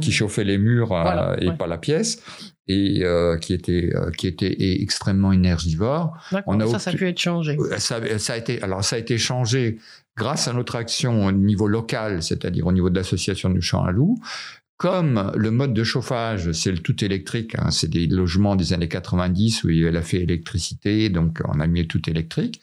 qui 0.00 0.12
chauffaient 0.12 0.44
les 0.44 0.58
murs 0.58 0.88
Voilà, 0.88 1.36
et 1.40 1.50
pas 1.52 1.66
la 1.66 1.78
pièce 1.78 2.18
et 2.68 3.00
euh, 3.02 3.36
qui 3.38 3.52
était 3.54 3.90
euh, 3.94 4.10
qui 4.10 4.26
était 4.26 4.54
extrêmement 4.82 5.32
énergivore. 5.32 6.16
On 6.46 6.60
a 6.60 6.66
ça, 6.66 6.78
ça 6.78 6.90
a 6.90 6.94
pu 6.94 7.08
être 7.08 7.18
changé. 7.18 7.56
Ça, 7.78 8.00
ça 8.18 8.32
a 8.34 8.36
été 8.36 8.62
alors 8.62 8.84
ça 8.84 8.96
a 8.96 8.98
été 8.98 9.18
changé 9.18 9.78
grâce 10.16 10.46
à 10.46 10.52
notre 10.52 10.76
action 10.76 11.26
au 11.26 11.32
niveau 11.32 11.66
local, 11.66 12.22
c'est-à-dire 12.22 12.66
au 12.66 12.72
niveau 12.72 12.90
de 12.90 12.96
l'association 12.96 13.50
du 13.50 13.62
Champ 13.62 13.84
à 13.84 13.90
Loup. 13.90 14.18
Comme 14.78 15.30
le 15.36 15.52
mode 15.52 15.74
de 15.74 15.84
chauffage, 15.84 16.50
c'est 16.50 16.72
le 16.72 16.78
tout 16.78 17.04
électrique, 17.04 17.54
hein, 17.56 17.70
c'est 17.70 17.88
des 17.88 18.08
logements 18.08 18.56
des 18.56 18.72
années 18.72 18.88
90 18.88 19.62
où 19.62 19.70
il 19.70 19.78
y 19.78 19.82
avait 19.82 19.92
la 19.92 20.02
fait 20.02 20.16
électricité, 20.16 21.08
donc 21.08 21.38
on 21.46 21.60
a 21.60 21.66
mis 21.68 21.86
tout 21.86 22.10
électrique. 22.10 22.60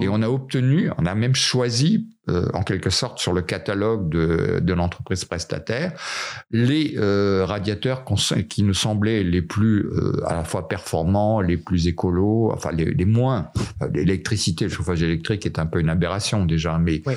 Et 0.00 0.08
on 0.08 0.20
a 0.20 0.28
obtenu, 0.28 0.90
on 0.98 1.06
a 1.06 1.14
même 1.14 1.34
choisi, 1.34 2.06
euh, 2.28 2.48
en 2.52 2.62
quelque 2.64 2.90
sorte, 2.90 3.18
sur 3.18 3.32
le 3.32 3.40
catalogue 3.40 4.10
de, 4.10 4.60
de 4.60 4.72
l'entreprise 4.74 5.24
prestataire, 5.24 5.98
les 6.50 6.94
euh, 6.98 7.46
radiateurs 7.46 8.04
qui 8.48 8.62
nous 8.62 8.74
semblaient 8.74 9.22
les 9.22 9.42
plus 9.42 9.86
euh, 9.86 10.20
à 10.26 10.34
la 10.34 10.44
fois 10.44 10.68
performants, 10.68 11.40
les 11.40 11.56
plus 11.56 11.86
écolos, 11.86 12.50
enfin 12.52 12.72
les, 12.72 12.92
les 12.92 13.04
moins. 13.06 13.48
L'électricité, 13.94 14.66
le 14.66 14.70
chauffage 14.70 15.02
électrique 15.02 15.46
est 15.46 15.58
un 15.58 15.66
peu 15.66 15.80
une 15.80 15.88
aberration 15.88 16.44
déjà, 16.44 16.76
mais 16.78 17.02
Ouais. 17.06 17.16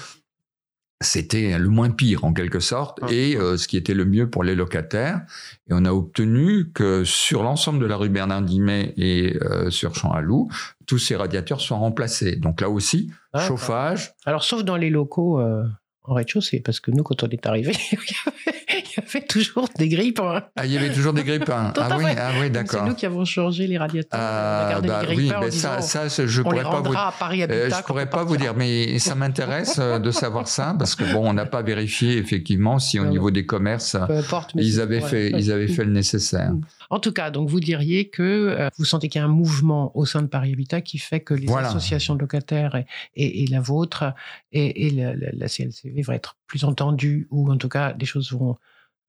C'était 1.02 1.58
le 1.60 1.70
moins 1.70 1.90
pire 1.92 2.26
en 2.26 2.34
quelque 2.34 2.60
sorte, 2.60 3.00
Ouais. 3.04 3.16
et 3.16 3.38
euh, 3.38 3.56
ce 3.58 3.68
qui 3.68 3.78
était 3.78 3.94
le 3.94 4.06
mieux 4.06 4.30
pour 4.30 4.44
les 4.44 4.56
locataires. 4.56 5.22
Et 5.70 5.74
on 5.74 5.86
a 5.86 5.92
obtenu 5.92 6.72
que 6.74 7.04
sur 7.04 7.44
l'ensemble 7.44 7.80
de 7.80 7.86
la 7.86 7.96
rue 7.98 8.10
Bernard-Dimet 8.10 8.94
et 8.98 9.38
euh, 9.44 9.70
sur 9.70 9.94
Champ-à-Loup, 9.96 10.50
tous 10.88 10.98
ces 10.98 11.16
radiateurs 11.16 11.62
soient 11.62 11.78
remplacés. 11.78 12.36
Donc 12.36 12.62
là 12.62 12.70
aussi, 12.70 13.12
D'accord. 13.34 13.48
chauffage, 13.50 14.14
Alors, 14.26 14.44
sauf 14.44 14.64
dans 14.64 14.78
les 14.78 14.90
locaux 14.90 15.40
euh, 15.40 15.64
en 16.08 16.14
rez-de-chaussée, 16.14 16.62
parce 16.62 16.80
que 16.80 16.90
nous, 16.92 17.04
quand 17.04 17.22
on 17.24 17.28
est 17.28 17.46
arrivé, 17.46 17.74
il 17.92 17.98
y 17.98 17.98
avait- 17.98 18.84
il 18.86 19.04
y 19.04 19.06
avait 19.18 19.26
toujours 19.26 19.68
des 19.78 19.90
grippes. 19.90 20.20
hein. 20.20 20.44
Ah, 20.56 20.66
il 20.66 20.72
y 20.72 20.78
avait 20.78 20.92
toujours 20.92 21.14
des 21.14 21.24
grippins. 21.24 21.72
Tout 21.76 21.82
ah, 21.84 21.94
à 21.94 21.98
oui, 21.98 22.06
ah 22.18 22.30
oui, 22.36 22.40
C'est 22.44 22.50
d'accord. 22.50 22.86
nous 22.86 22.96
qui 22.96 23.06
avons 23.06 23.26
changé 23.26 23.68
les 23.68 23.78
radiateurs. 23.78 24.20
Ah, 24.22 24.80
bah 24.82 25.02
les 25.04 25.10
oui, 25.16 25.16
grippins 25.28 25.40
mais 25.42 25.50
disant, 25.50 25.82
ça, 25.82 26.10
ça, 26.10 26.26
je 26.26 26.38
les 26.42 26.44
pourrais 26.44 26.64
pas 26.64 26.70
vous. 26.78 26.84
rendra 26.86 27.10
à 27.10 27.12
Paris 27.12 27.44
Euh, 27.44 27.70
je 27.70 27.84
pourrais 27.84 28.10
pas 28.10 28.24
vous 28.24 28.38
dire, 28.38 28.54
mais 28.56 28.98
ça 29.00 29.16
m'intéresse 29.16 29.78
euh, 29.80 30.00
de 30.00 30.12
savoir 30.12 30.48
ça 30.48 30.76
parce 30.80 30.96
que 30.96 31.04
bon, 31.14 31.30
on 31.30 31.34
n'a 31.34 31.46
pas 31.46 31.62
vérifié 31.62 32.18
effectivement 32.18 32.80
si 32.80 33.00
au 33.00 33.06
niveau 33.06 33.30
des 33.32 33.46
commerces 33.46 33.96
importe. 33.96 34.52
ils 34.56 34.74
c'est- 34.76 34.80
avaient 34.82 35.02
fait, 35.02 35.32
ils 35.32 35.52
avaient 35.52 35.68
fait 35.68 35.84
le 35.84 35.92
nécessaire. 35.92 36.54
En 36.90 37.00
tout 37.00 37.12
cas, 37.12 37.32
donc 37.32 37.50
vous 37.50 37.60
diriez 37.60 38.10
que 38.10 38.24
euh, 38.24 38.70
vous 38.78 38.86
sentez 38.86 39.10
qu'il 39.10 39.20
y 39.20 39.22
a 39.22 39.26
un 39.26 39.30
mouvement 39.30 39.92
au 39.98 40.06
sein 40.06 40.22
de 40.22 40.28
Paris 40.28 40.54
Habitat 40.54 40.82
qui 40.82 40.98
fait 40.98 41.20
que 41.20 41.34
les 41.34 41.48
Voilà. 41.48 41.68
associations 41.70 42.16
de 42.16 42.20
locataires 42.22 42.76
et, 42.76 42.86
et- 43.16 43.44
et 43.44 43.48
la 43.48 43.60
vôtre 43.60 44.14
et, 44.52 44.88
et 44.88 44.90
la, 44.92 45.14
la- 45.16 45.32
la 45.34 45.48
CLCV 45.48 46.02
vont 46.02 46.14
être 46.14 46.38
plus 46.48 46.64
entendues 46.64 47.28
ou 47.32 47.52
en 47.52 47.58
tout 47.58 47.70
cas 47.70 47.94
des 47.94 48.06
choses 48.06 48.32
vont, 48.32 48.58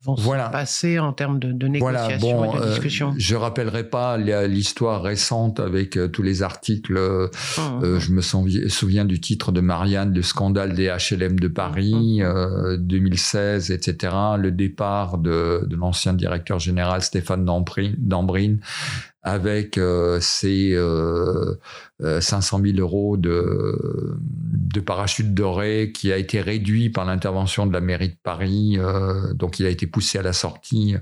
vont 0.05 0.15
Voilà. 0.15 0.47
se 0.47 0.53
passer 0.53 0.99
en 0.99 1.13
termes 1.13 1.39
de, 1.39 1.51
de 1.53 1.79
Voilà, 1.79 2.09
bon, 2.19 2.45
et 2.53 2.57
de 2.59 2.63
euh, 2.63 3.11
je 3.17 3.35
rappellerai 3.35 3.85
pas 3.85 4.17
l'histoire 4.17 5.03
récente 5.03 5.59
avec 5.61 5.97
euh, 5.97 6.07
tous 6.09 6.23
les 6.23 6.43
articles. 6.43 6.97
euh, 6.97 7.29
Hum, 7.59 7.83
Euh, 7.83 7.99
je 8.01 8.13
me 8.13 8.21
souvi- 8.21 8.69
souviens 8.69 9.05
du 9.05 9.21
titre 9.21 9.51
de 9.53 9.61
Marianne, 9.61 10.15
le 10.15 10.23
scandale 10.23 10.75
des 10.75 10.87
HLM 10.87 11.39
de 11.41 11.49
Paris, 11.49 12.21
Mhm. 12.21 12.27
euh, 12.27 12.77
2016, 12.79 13.71
etc. 13.71 14.15
Le 14.39 14.51
départ 14.53 15.19
de, 15.19 15.65
de 15.67 15.77
l'ancien 15.77 16.13
directeur 16.15 16.59
général 16.59 17.03
Stéphane 17.03 17.45
Dambrin, 17.45 17.93
Dambrine 17.99 18.61
avec 19.23 19.77
ses 20.21 20.73
euh, 20.75 21.55
euh, 22.03 22.21
500 22.21 22.61
000 22.65 22.79
euros 22.79 23.17
de, 23.17 24.17
de 24.21 24.81
parachute 24.81 25.35
doré 25.35 25.91
qui 25.93 26.13
a 26.13 26.17
été 26.17 26.41
réduit 26.41 26.91
par 26.91 27.05
l'intervention 27.05 27.67
de 27.67 27.73
la 27.73 27.81
mairie 27.81 28.11
de 28.11 28.17
Paris. 28.23 28.77
euh, 28.79 29.33
donc, 29.35 29.59
il 29.59 29.67
a 29.67 29.71
été 29.71 29.87
poussé 29.87 30.19
à 30.19 30.23
la 30.23 30.33
sortie. 30.33 30.95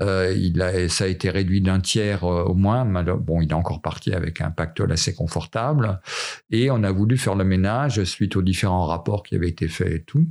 Euh, 0.00 0.32
il 0.38 0.62
a, 0.62 0.88
ça 0.88 1.04
a 1.04 1.06
été 1.08 1.30
réduit 1.30 1.60
d'un 1.60 1.80
tiers 1.80 2.24
euh, 2.24 2.44
au 2.44 2.54
moins. 2.54 2.84
Bon, 2.84 3.40
il 3.40 3.50
est 3.50 3.54
encore 3.54 3.82
parti 3.82 4.12
avec 4.12 4.40
un 4.40 4.50
pactole 4.50 4.92
assez 4.92 5.12
confortable. 5.14 6.00
Et 6.50 6.70
on 6.70 6.82
a 6.84 6.92
voulu 6.92 7.18
faire 7.18 7.34
le 7.34 7.44
ménage 7.44 8.02
suite 8.04 8.36
aux 8.36 8.42
différents 8.42 8.86
rapports 8.86 9.22
qui 9.24 9.34
avaient 9.34 9.48
été 9.48 9.66
faits 9.68 9.92
et 9.92 10.02
tout. 10.02 10.26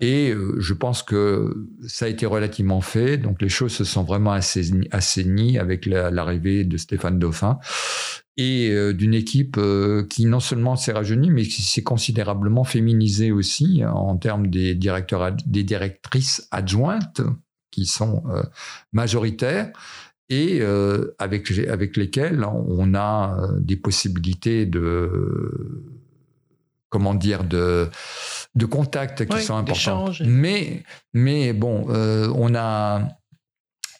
Et 0.00 0.34
je 0.58 0.74
pense 0.74 1.02
que 1.02 1.68
ça 1.86 2.06
a 2.06 2.08
été 2.08 2.24
relativement 2.26 2.80
fait. 2.80 3.18
Donc 3.18 3.42
les 3.42 3.48
choses 3.50 3.72
se 3.72 3.84
sont 3.84 4.04
vraiment 4.04 4.32
assainies, 4.32 4.88
assainies 4.90 5.58
avec 5.58 5.84
la- 5.86 6.10
de 6.64 6.76
Stéphane 6.76 7.18
Dauphin 7.18 7.58
et 8.36 8.70
euh, 8.70 8.92
d'une 8.94 9.14
équipe 9.14 9.56
euh, 9.58 10.06
qui 10.08 10.24
non 10.26 10.40
seulement 10.40 10.76
s'est 10.76 10.92
rajeunie, 10.92 11.30
mais 11.30 11.42
qui 11.42 11.62
s'est 11.62 11.82
considérablement 11.82 12.64
féminisée 12.64 13.30
aussi 13.32 13.82
hein, 13.82 13.90
en 13.92 14.16
termes 14.16 14.46
des 14.48 14.74
directeurs, 14.74 15.22
ad- 15.22 15.42
des 15.46 15.64
directrices 15.64 16.48
adjointes 16.50 17.20
qui 17.70 17.84
sont 17.86 18.22
euh, 18.30 18.42
majoritaires 18.92 19.70
et 20.28 20.62
avec, 21.18 21.50
avec 21.68 21.94
lesquelles 21.98 22.42
on 22.44 22.94
a 22.94 23.36
des 23.60 23.76
possibilités 23.76 24.64
de 24.64 25.84
comment 26.88 27.14
dire 27.14 27.44
de 27.44 27.88
de 28.54 28.66
contacts 28.66 29.26
qui 29.26 29.32
sont 29.42 29.56
importants. 29.56 30.04
Mais 30.26 30.84
mais 31.12 31.52
bon, 31.52 31.86
euh, 31.90 32.32
on 32.34 32.54
a 32.54 33.08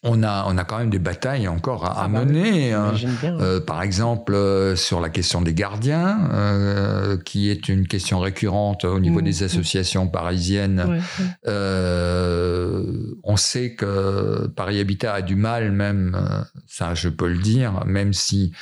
on 0.04 0.22
a 0.24 0.44
on 0.48 0.58
a 0.58 0.64
quand 0.64 0.78
même 0.78 0.90
des 0.90 0.98
batailles 0.98 1.46
encore 1.48 1.84
à, 1.84 2.00
à 2.00 2.04
Ah 2.04 2.08
bah 2.08 2.22
oui, 2.26 2.32
mener. 2.34 2.72
hein. 2.72 2.92
Euh, 3.24 3.60
par 3.60 3.82
exemple, 3.82 4.34
euh, 4.34 4.74
sur 4.74 5.00
la 5.00 5.08
question 5.10 5.40
des 5.42 5.54
gardiens, 5.54 6.28
euh, 6.32 7.16
qui 7.24 7.50
est 7.50 7.68
une 7.68 7.86
question 7.86 8.18
récurrente 8.18 8.84
au 8.84 8.98
niveau 8.98 9.20
Mmh, 9.20 9.24
des 9.24 9.40
mmh. 9.42 9.44
associations 9.44 10.08
parisiennes. 10.08 10.80
Ouais, 10.88 10.96
ouais. 10.96 11.26
Euh, 11.46 12.82
on 13.22 13.36
sait 13.36 13.74
que 13.74 14.48
Paris 14.56 14.80
Habitat 14.80 15.14
a 15.14 15.22
du 15.22 15.36
mal, 15.36 15.70
même, 15.72 16.16
euh, 16.18 16.42
ça 16.66 16.94
je 16.94 17.08
peux 17.08 17.28
le 17.28 17.38
dire, 17.38 17.84
même 17.86 18.12
si 18.12 18.52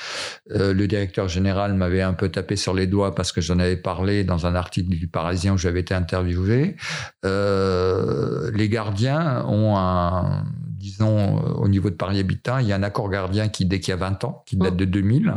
le 0.48 0.86
directeur 0.86 1.28
général 1.28 1.74
m'avait 1.74 2.02
un 2.02 2.12
peu 2.12 2.28
tapé 2.28 2.56
sur 2.56 2.74
les 2.74 2.86
doigts 2.86 3.14
parce 3.14 3.32
que 3.32 3.40
j'en 3.40 3.58
avais 3.58 3.76
parlé 3.76 4.24
dans 4.24 4.46
un 4.46 4.54
article 4.54 4.90
du 4.90 5.06
Parisien 5.06 5.54
où 5.54 5.58
j'avais 5.58 5.80
été 5.80 5.94
interviewé. 5.94 6.76
Euh, 7.24 8.50
les 8.54 8.68
gardiens 8.68 9.44
ont 9.46 9.76
un, 9.76 10.44
disons, 10.80 11.38
euh, 11.38 11.52
au 11.52 11.68
niveau 11.68 11.90
de 11.90 11.94
Paris 11.94 12.18
Habitat, 12.18 12.62
il 12.62 12.68
y 12.68 12.72
a 12.72 12.76
un 12.76 12.82
accord 12.82 13.08
gardien 13.10 13.48
qui, 13.48 13.66
dès 13.66 13.78
qu'il 13.80 13.90
y 13.90 13.94
a 13.94 13.96
20 13.96 14.24
ans, 14.24 14.42
qui 14.46 14.56
date 14.56 14.76
de 14.76 14.84
2000, 14.86 15.34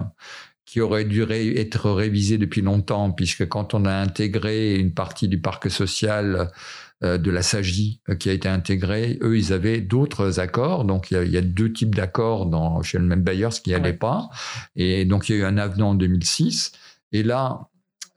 qui 0.65 0.79
aurait 0.81 1.03
dû 1.05 1.21
ré- 1.23 1.59
être 1.59 1.91
révisé 1.91 2.37
depuis 2.37 2.61
longtemps, 2.61 3.11
puisque 3.11 3.47
quand 3.47 3.73
on 3.73 3.85
a 3.85 3.93
intégré 3.93 4.75
une 4.75 4.93
partie 4.93 5.27
du 5.27 5.39
parc 5.39 5.69
social 5.69 6.51
euh, 7.03 7.17
de 7.17 7.29
la 7.29 7.41
SAGI 7.41 7.99
euh, 8.09 8.15
qui 8.15 8.29
a 8.29 8.33
été 8.33 8.47
intégrée, 8.47 9.19
eux, 9.21 9.37
ils 9.37 9.51
avaient 9.53 9.81
d'autres 9.81 10.39
accords. 10.39 10.85
Donc, 10.85 11.11
il 11.11 11.15
y 11.15 11.17
a, 11.17 11.23
il 11.23 11.31
y 11.31 11.37
a 11.37 11.41
deux 11.41 11.71
types 11.73 11.93
d'accords 11.93 12.49
chez 12.83 12.97
le 12.97 13.03
même 13.05 13.21
bailleur, 13.21 13.51
ce 13.51 13.59
qui 13.61 13.71
n'allait 13.71 13.89
Ouais. 13.89 13.93
pas. 13.93 14.29
Et 14.75 15.03
donc, 15.05 15.27
il 15.29 15.33
y 15.33 15.35
a 15.35 15.39
eu 15.41 15.45
un 15.45 15.57
avenant 15.57 15.89
en 15.89 15.95
2006. 15.95 16.71
Et 17.11 17.21
là, 17.23 17.67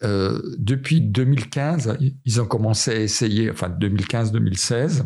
euh, 0.04 0.40
depuis 0.59 1.00
2015, 1.00 1.99
ils 2.25 2.40
ont 2.40 2.47
commencé 2.47 2.90
à 2.92 3.00
essayer, 3.00 3.50
enfin 3.50 3.68
2015-2016, 3.68 5.04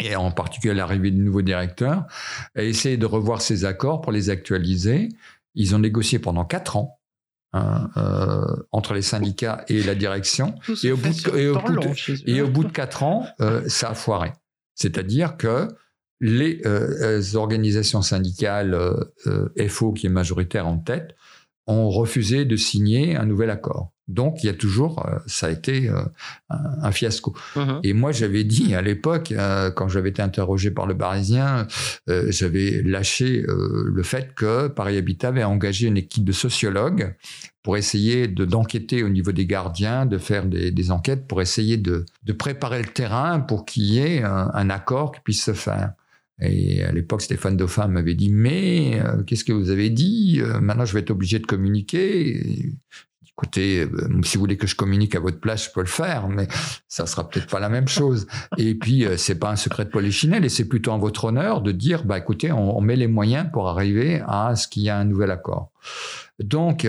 et 0.00 0.16
en 0.16 0.30
particulier 0.32 0.74
l'arrivée 0.74 1.10
du 1.10 1.20
nouveau 1.20 1.42
directeur, 1.42 2.04
à 2.56 2.62
essayer 2.62 2.96
de 2.96 3.06
revoir 3.06 3.40
ces 3.42 3.64
accords 3.64 4.00
pour 4.00 4.12
les 4.12 4.30
actualiser. 4.30 5.08
Ils 5.54 5.74
ont 5.74 5.78
négocié 5.78 6.18
pendant 6.18 6.44
quatre 6.44 6.76
ans 6.76 6.98
hein, 7.52 7.90
euh, 7.96 8.44
entre 8.72 8.94
les 8.94 9.02
syndicats 9.02 9.64
et 9.68 9.82
la 9.82 9.94
direction. 9.94 10.54
Et 10.82 10.90
au 10.92 10.96
bout 10.96 11.08
de- 11.08 11.12
sur 11.14 11.36
et 11.36 11.48
au 11.48 11.54
temps 11.54 11.62
bout 11.62 11.70
de- 11.72 11.76
long 11.86 11.94
chez 11.94 12.14
eux. 12.14 12.22
Et 12.26 12.40
au 12.42 12.48
bout 12.48 12.64
de 12.64 12.72
quatre 12.72 13.02
ans, 13.02 13.26
euh, 13.40 13.62
ça 13.68 13.90
a 13.90 13.94
foiré. 13.94 14.32
C'est-à-dire 14.74 15.36
que 15.36 15.68
les 16.20 16.60
euh, 16.66 17.22
organisations 17.34 18.02
syndicales 18.02 18.78
FO, 19.68 19.92
qui 19.92 20.06
est 20.06 20.10
majoritaire 20.10 20.66
en 20.66 20.76
tête, 20.78 21.14
ont 21.70 21.90
refusé 21.90 22.44
de 22.44 22.56
signer 22.56 23.16
un 23.16 23.26
nouvel 23.26 23.50
accord. 23.50 23.92
Donc, 24.10 24.42
il 24.42 24.46
y 24.46 24.50
a 24.50 24.54
toujours, 24.54 25.06
euh, 25.06 25.18
ça 25.26 25.46
a 25.46 25.50
été 25.50 25.88
euh, 25.88 26.02
un, 26.48 26.90
fiasco. 26.90 27.32
Mhm. 27.54 27.80
Et 27.84 27.92
moi, 27.92 28.10
j'avais 28.10 28.42
dit 28.42 28.74
à 28.74 28.82
l'époque, 28.82 29.30
euh, 29.30 29.70
quand 29.70 29.88
j'avais 29.88 30.08
été 30.10 30.20
interrogé 30.20 30.72
par 30.72 30.86
le 30.86 30.96
Parisien, 30.96 31.68
j'avais 32.08 32.82
lâché 32.82 33.44
le 33.46 34.02
fait 34.02 34.34
que 34.34 34.66
Paris 34.66 34.96
Habitat 34.96 35.28
avait 35.28 35.44
engagé 35.44 35.86
une 35.86 35.96
équipe 35.96 36.24
de 36.24 36.32
sociologues 36.32 37.14
pour 37.62 37.76
essayer 37.76 38.26
de- 38.26 38.44
d'enquêter 38.44 39.02
au 39.04 39.08
niveau 39.08 39.32
des 39.32 39.46
gardiens, 39.46 40.06
de 40.06 40.18
faire 40.18 40.46
des, 40.46 40.70
des 40.72 40.90
enquêtes 40.90 41.28
pour 41.28 41.40
essayer 41.40 41.76
de, 41.76 42.04
de 42.24 42.32
préparer 42.32 42.82
le 42.82 42.88
terrain 42.88 43.38
pour 43.38 43.64
qu'il 43.64 43.84
y 43.84 43.98
ait 43.98 44.22
un, 44.22 44.50
un 44.52 44.70
accord 44.70 45.12
qui 45.12 45.20
puisse 45.20 45.44
se 45.44 45.52
faire. 45.52 45.92
Et 46.40 46.82
à 46.84 46.92
l'époque, 46.92 47.22
Stéphane 47.22 47.56
Dauphin 47.56 47.88
m'avait 47.88 48.14
dit 48.14 48.30
Mais 48.30 49.00
euh, 49.00 49.22
qu'est-ce 49.22 49.44
que 49.44 49.52
vous 49.52 49.70
avez 49.70 49.90
dit? 49.90 50.40
Euh, 50.40 50.60
Maintenant, 50.60 50.84
je 50.84 50.94
vais 50.94 51.00
être 51.00 51.10
obligé 51.10 51.38
de 51.38 51.46
communiquer. 51.46 52.72
Écoutez, 53.28 53.80
euh, 53.80 54.20
si 54.22 54.36
vous 54.36 54.40
voulez 54.40 54.56
que 54.56 54.66
je 54.66 54.74
communique 54.74 55.14
à 55.14 55.20
votre 55.20 55.40
place, 55.40 55.66
je 55.66 55.70
peux 55.70 55.80
le 55.80 55.86
faire, 55.86 56.28
mais 56.28 56.48
ça 56.88 57.06
sera 57.06 57.28
peut-être 57.28 57.46
pas 57.46 57.60
la 57.60 57.68
même 57.68 57.88
chose. 57.88 58.26
Et 58.58 58.74
puis, 58.74 59.06
c'est 59.16 59.38
pas 59.38 59.50
un 59.50 59.56
secret 59.56 59.84
de 59.84 59.90
polichinelle, 59.90 60.44
et 60.44 60.50
c'est 60.50 60.66
plutôt 60.66 60.92
en 60.92 60.98
votre 60.98 61.24
honneur 61.24 61.62
de 61.62 61.72
dire, 61.72 62.04
bah 62.04 62.18
écoutez, 62.18 62.52
on, 62.52 62.80
met 62.82 62.96
les 62.96 63.06
moyens 63.06 63.46
pour 63.50 63.68
arriver 63.68 64.22
à 64.26 64.56
ce 64.56 64.68
qu'il 64.68 64.82
y 64.82 64.90
a 64.90 64.98
un 64.98 65.04
nouvel 65.04 65.30
accord. 65.30 65.70
Donc, 66.38 66.86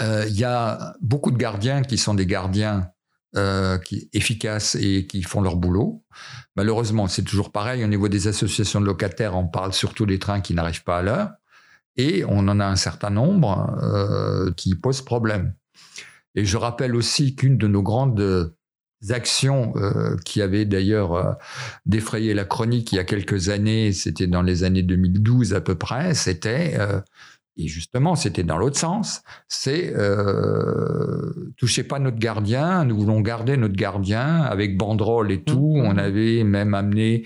il 0.00 0.38
y 0.38 0.44
a 0.44 0.94
beaucoup 1.00 1.30
de 1.30 1.38
gardiens 1.38 1.80
qui 1.80 1.96
sont 1.96 2.12
des 2.12 2.26
gardiens 2.26 2.90
euh, 3.36 3.76
qui, 3.76 4.08
efficaces 4.14 4.74
et 4.74 5.06
qui 5.06 5.22
font 5.22 5.42
leur 5.42 5.56
boulot. 5.56 6.02
Malheureusement, 6.56 7.08
c'est 7.08 7.24
toujours 7.24 7.52
pareil. 7.52 7.84
Au 7.84 7.86
niveau 7.86 8.08
des 8.08 8.26
associations 8.26 8.80
de 8.80 8.86
locataires, 8.86 9.36
on 9.36 9.46
parle 9.46 9.74
surtout 9.74 10.06
des 10.06 10.18
trains 10.18 10.40
qui 10.40 10.54
n'arrivent 10.54 10.82
pas 10.82 10.98
à 10.98 11.02
l'heure. 11.02 11.30
Et 11.96 12.24
on 12.26 12.48
en 12.48 12.58
a 12.58 12.64
un 12.64 12.76
certain 12.76 13.10
nombre 13.10 13.76
euh, 13.82 14.50
qui 14.56 14.74
posent 14.74 15.02
problème. 15.02 15.52
Et 16.36 16.46
je 16.46 16.56
rappelle 16.56 16.96
aussi 16.96 17.36
qu'une 17.36 17.58
de 17.58 17.68
nos 17.68 17.82
grandes 17.82 18.54
actions 19.10 19.74
euh, 19.76 20.16
qui 20.24 20.40
avait 20.40 20.64
d'ailleurs 20.64 21.36
défrayé 21.84 22.32
la 22.32 22.46
chronique 22.46 22.92
il 22.92 22.96
y 22.96 22.98
a 22.98 23.04
quelques 23.04 23.50
années, 23.50 23.92
c'était 23.92 24.26
dans 24.26 24.42
les 24.42 24.64
années 24.64 24.82
2012 24.82 25.52
à 25.52 25.60
peu 25.60 25.74
près, 25.74 26.14
c'était, 26.14 26.78
et 27.58 27.66
justement 27.66 28.14
c'était 28.14 28.44
dans 28.44 28.56
l'autre 28.56 28.78
sens, 28.78 29.22
c'est 29.48 29.92
euh, 29.96 31.50
touchez 31.56 31.82
pas 31.82 31.98
notre 31.98 32.18
gardien, 32.18 32.84
nous 32.84 32.98
voulons 32.98 33.20
garder 33.20 33.56
notre 33.56 33.74
gardien 33.76 34.42
avec 34.42 34.76
banderole 34.76 35.32
et 35.32 35.42
tout. 35.42 35.76
Mhm. 35.76 35.84
On 35.86 35.96
avait 35.98 36.44
même 36.44 36.74
amené 36.74 37.24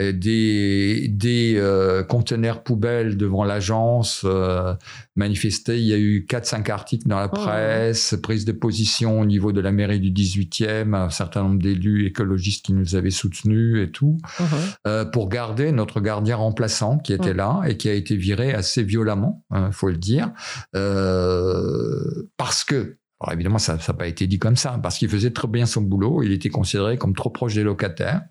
euh, 0.00 0.12
des, 0.12 1.08
des 1.08 1.54
euh, 1.56 2.02
conteneurs 2.02 2.62
poubelles 2.62 3.16
devant 3.16 3.44
l'agence, 3.44 4.22
euh, 4.24 4.74
manifesté. 5.16 5.78
Il 5.78 5.84
y 5.86 5.92
a 5.92 5.98
eu 5.98 6.26
4-5 6.28 6.70
articles 6.70 7.08
dans 7.08 7.18
la 7.18 7.26
Oh. 7.32 7.34
presse, 7.34 8.14
prise 8.22 8.44
de 8.44 8.52
position 8.52 9.20
au 9.20 9.24
niveau 9.24 9.52
de 9.52 9.60
la 9.60 9.72
mairie 9.72 10.00
du 10.00 10.10
18e, 10.10 10.94
un 10.94 11.10
certain 11.10 11.42
nombre 11.42 11.58
d'élus 11.62 12.06
écologistes 12.06 12.64
qui 12.66 12.72
nous 12.72 12.94
avaient 12.94 13.10
soutenus 13.10 13.82
et 13.86 13.90
tout, 13.90 14.18
Mhm. 14.40 14.46
euh, 14.86 15.04
pour 15.04 15.28
garder 15.28 15.72
notre 15.72 16.00
gardien 16.00 16.36
remplaçant 16.36 16.98
qui 16.98 17.12
était 17.12 17.32
Mm. 17.34 17.36
là 17.36 17.60
et 17.66 17.76
qui 17.76 17.88
a 17.88 17.94
été 17.94 18.16
viré 18.16 18.52
assez 18.54 18.82
violemment, 18.82 19.44
il 19.72 19.74
faut 19.74 19.88
le 19.88 19.96
dire, 19.96 20.30
euh, 20.76 22.28
parce 22.36 22.64
que 22.64 22.96
alors 23.20 23.34
évidemment, 23.34 23.58
ça 23.58 23.76
n'a 23.76 23.94
pas 23.94 24.08
été 24.08 24.26
dit 24.26 24.40
comme 24.40 24.56
ça, 24.56 24.80
parce 24.82 24.98
qu'il 24.98 25.08
faisait 25.08 25.30
très 25.30 25.46
bien 25.46 25.64
son 25.64 25.80
boulot, 25.80 26.24
il 26.24 26.32
était 26.32 26.48
considéré 26.48 26.98
comme 26.98 27.14
trop 27.14 27.30
proche 27.30 27.54
des 27.54 27.62
locataires, 27.62 28.22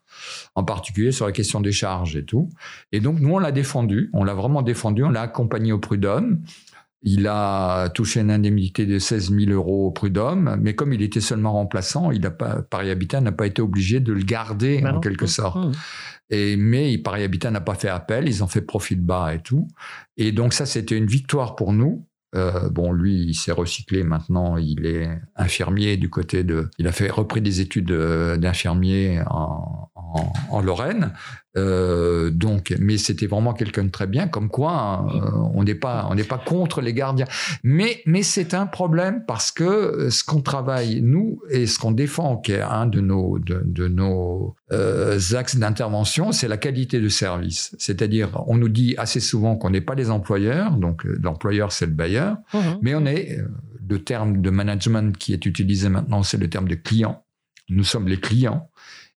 en 0.54 0.66
particulier 0.66 1.14
sur 1.14 1.26
la 1.26 1.32
question 1.32 1.62
des 1.62 1.72
charges 1.72 2.18
et 2.18 2.26
tout. 2.26 2.50
Et 2.92 3.00
donc, 3.00 3.22
nous, 3.22 3.34
on 3.34 3.40
l'a 3.40 3.54
défendu, 3.54 4.10
on 4.12 4.26
l'a 4.26 4.34
vraiment 4.34 4.62
défendu, 4.62 5.02
on 5.06 5.10
l'a 5.10 5.22
accompagné 5.22 5.72
au 5.72 5.80
prud'homme. 5.80 6.42
Il 7.04 7.26
a 7.28 7.88
touché 7.90 8.20
une 8.20 8.30
indemnité 8.30 8.86
de 8.86 9.00
16 9.00 9.32
000 9.32 9.52
euros 9.52 9.88
au 9.88 9.92
prud'homme, 9.92 10.58
mais 10.62 10.76
comme 10.76 10.92
il 10.92 11.02
était 11.02 11.22
seulement 11.22 11.54
remplaçant, 11.54 12.12
il 12.12 12.26
a 12.26 12.30
pas, 12.32 12.62
Paris 12.62 12.92
Habitat 12.92 13.22
n'a 13.22 13.32
pas 13.32 13.48
été 13.48 13.62
obligé 13.62 14.02
de 14.02 14.12
le 14.12 14.22
garder 14.24 14.82
Bah 14.82 14.90
en 14.90 14.94
non. 14.96 15.00
quelque 15.00 15.26
sorte. 15.26 15.56
Mhm. 15.56 15.72
Mais 16.32 16.98
Paris 16.98 17.24
Habitat 17.24 17.52
n'a 17.52 17.62
pas 17.62 17.76
fait 17.76 17.90
appel, 17.90 18.28
ils 18.28 18.44
ont 18.44 18.48
fait 18.48 18.62
profil 18.62 19.02
bas 19.02 19.34
et 19.34 19.42
tout. 19.42 19.68
Et 20.18 20.32
donc 20.32 20.54
ça, 20.54 20.66
c'était 20.66 20.98
une 20.98 21.08
victoire 21.08 21.56
pour 21.56 21.74
nous. 21.74 22.08
Euh, 22.34 22.70
bon, 22.70 22.94
lui, 22.94 23.26
il 23.26 23.34
s'est 23.34 23.52
recyclé 23.52 24.04
maintenant, 24.04 24.56
il 24.56 24.86
est 24.86 25.10
infirmier 25.36 25.98
du 25.98 26.10
côté 26.10 26.46
de... 26.46 26.70
Il 26.78 26.88
a 26.88 26.94
fait 26.94 27.10
repris 27.10 27.42
des 27.42 27.60
études 27.60 27.92
euh, 27.92 28.38
d'infirmier 28.38 29.22
en, 29.30 29.90
en 30.50 30.62
Lorraine. 30.62 31.14
Euh, 31.58 32.30
donc, 32.32 32.74
mais 32.80 32.98
c'était 32.98 33.28
vraiment 33.28 33.54
quelqu'un 33.54 33.84
de 33.84 33.90
très 33.90 34.08
bien, 34.08 34.28
comme 34.30 34.50
quoi 34.50 35.06
euh, 35.14 35.32
on 35.54 35.64
n'est 35.64 35.76
pas, 35.76 36.08
on 36.10 36.16
n'est 36.16 36.24
pas 36.24 36.38
contre 36.38 36.80
les 36.82 36.94
gardiens. 36.94 37.26
Mais, 37.64 38.02
mais 38.06 38.24
c'est 38.24 38.54
un 38.54 38.66
problème 38.66 39.24
parce 39.28 39.52
que 39.52 39.64
euh, 39.64 40.10
ce 40.10 40.24
qu'on 40.24 40.42
travaille 40.42 41.02
nous 41.02 41.42
et 41.50 41.66
ce 41.68 41.78
qu'on 41.78 41.92
défend, 41.92 42.38
qui 42.38 42.54
est 42.54 42.62
un 42.62 42.86
de 42.86 43.02
nos, 43.02 43.38
de, 43.40 43.62
de 43.66 43.88
nos 43.90 44.56
euh, 44.72 45.20
axes 45.36 45.58
d'intervention, 45.58 46.32
c'est 46.32 46.48
la 46.48 46.58
qualité 46.58 47.02
de 47.02 47.10
service. 47.10 47.76
C'est-à-dire, 47.80 48.30
on 48.48 48.56
nous 48.56 48.70
dit 48.70 48.96
assez 48.98 49.20
souvent 49.20 49.58
qu'on 49.58 49.72
n'est 49.72 49.82
pas 49.82 49.96
les 49.96 50.10
employeurs, 50.10 50.72
donc 50.78 51.04
l'employeur 51.04 51.72
c'est 51.74 51.86
le 51.86 51.94
bailleur, 51.94 52.38
Mhm. 52.54 52.78
mais 52.82 52.96
on 52.96 53.06
est 53.06 53.40
le 53.90 54.04
terme 54.04 54.42
de 54.42 54.50
management 54.50 55.18
qui 55.18 55.34
est 55.34 55.46
utilisé 55.46 55.90
maintenant, 55.90 56.24
c'est 56.24 56.38
le 56.38 56.50
terme 56.50 56.68
de 56.70 56.76
client. 56.76 57.24
Nous 57.70 57.84
sommes 57.84 58.08
les 58.08 58.18
clients 58.20 58.70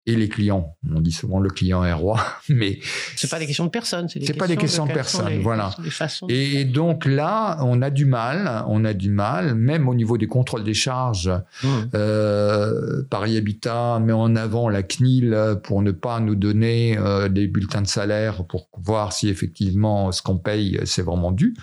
et 0.05 0.15
les 0.15 0.27
clients. 0.27 0.75
On 0.93 0.99
dit 0.99 1.11
souvent 1.11 1.39
le 1.39 1.49
client 1.49 1.83
est 1.85 1.93
roi, 1.93 2.19
mais 2.49 2.79
C'est 3.15 3.29
pas 3.29 3.39
des 3.39 3.45
questions 3.47 3.65
de 3.65 3.69
personnes, 3.69 4.07
c'est 4.09 4.37
pas 4.37 4.47
des 4.47 4.57
questions 4.57 4.83
de 4.83 4.89
sont 4.89 4.93
personnes, 4.95 5.29
les- 5.29 5.39
voilà. 5.39 5.75
les 5.79 5.89
de 5.89 6.33
et 6.33 6.65
donc 6.65 7.05
là, 7.05 7.57
on 7.61 7.81
a 7.81 7.89
du 7.89 8.05
mal, 8.05 8.63
on 8.67 8.83
a 8.85 8.93
du 8.93 9.09
mal, 9.09 9.55
même 9.55 9.87
au 9.87 9.95
niveau 9.95 10.17
des 10.17 10.27
contrôles 10.27 10.63
des 10.63 10.73
charges. 10.73 11.31
Mmh. 11.63 11.67
Euh, 11.95 13.03
Paris 13.09 13.37
Habitat 13.37 13.99
met 13.99 14.13
en 14.13 14.35
avant 14.35 14.69
la 14.69 14.83
CNIL 14.83 15.37
pour 15.63 15.81
ne 15.81 15.91
pas 15.91 16.19
nous 16.19 16.35
donner 16.35 16.97
euh, 16.97 17.29
des 17.29 17.47
bulletins 17.47 17.81
de 17.81 17.87
salaire 17.87 18.43
pour 18.45 18.67
voir 18.81 19.13
si 19.13 19.29
effectivement 19.29 20.11
ce 20.11 20.21
qu'on 20.21 20.37
paye 20.37 20.79
c'est 20.85 21.01
vraiment 21.01 21.31
dû. 21.31 21.55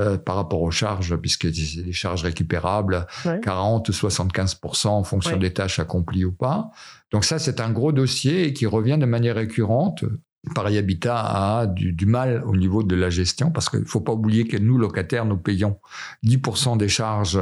Euh, 0.00 0.18
par 0.18 0.36
rapport 0.36 0.60
aux 0.62 0.70
charges, 0.70 1.14
puisque 1.16 1.54
c'est 1.54 1.82
des 1.82 1.92
charges 1.92 2.24
récupérables, 2.24 3.06
Ouais. 3.24 3.40
40 3.40 3.88
ou 3.88 3.92
75% 3.92 4.88
en 4.88 5.04
fonction 5.04 5.32
Ouais. 5.34 5.38
des 5.38 5.52
tâches 5.52 5.78
accomplies 5.78 6.24
ou 6.24 6.32
pas. 6.32 6.70
Donc 7.12 7.24
ça, 7.24 7.38
c'est 7.38 7.60
un 7.60 7.70
gros 7.70 7.92
dossier 7.92 8.52
qui 8.52 8.66
revient 8.66 8.98
de 8.98 9.06
manière 9.06 9.36
récurrente. 9.36 10.04
Paris 10.54 10.76
Habitat 10.78 11.16
a 11.18 11.66
du, 11.66 11.92
du 11.92 12.06
mal 12.06 12.42
au 12.44 12.54
niveau 12.56 12.82
de 12.82 12.94
la 12.96 13.08
gestion, 13.08 13.50
parce 13.50 13.70
qu'il 13.70 13.80
ne 13.80 13.84
faut 13.86 14.00
pas 14.02 14.12
oublier 14.12 14.46
que 14.46 14.56
nous, 14.58 14.76
locataires, 14.78 15.24
nous 15.24 15.38
payons 15.38 15.78
10% 16.24 16.76
des 16.76 16.88
charges 16.88 17.40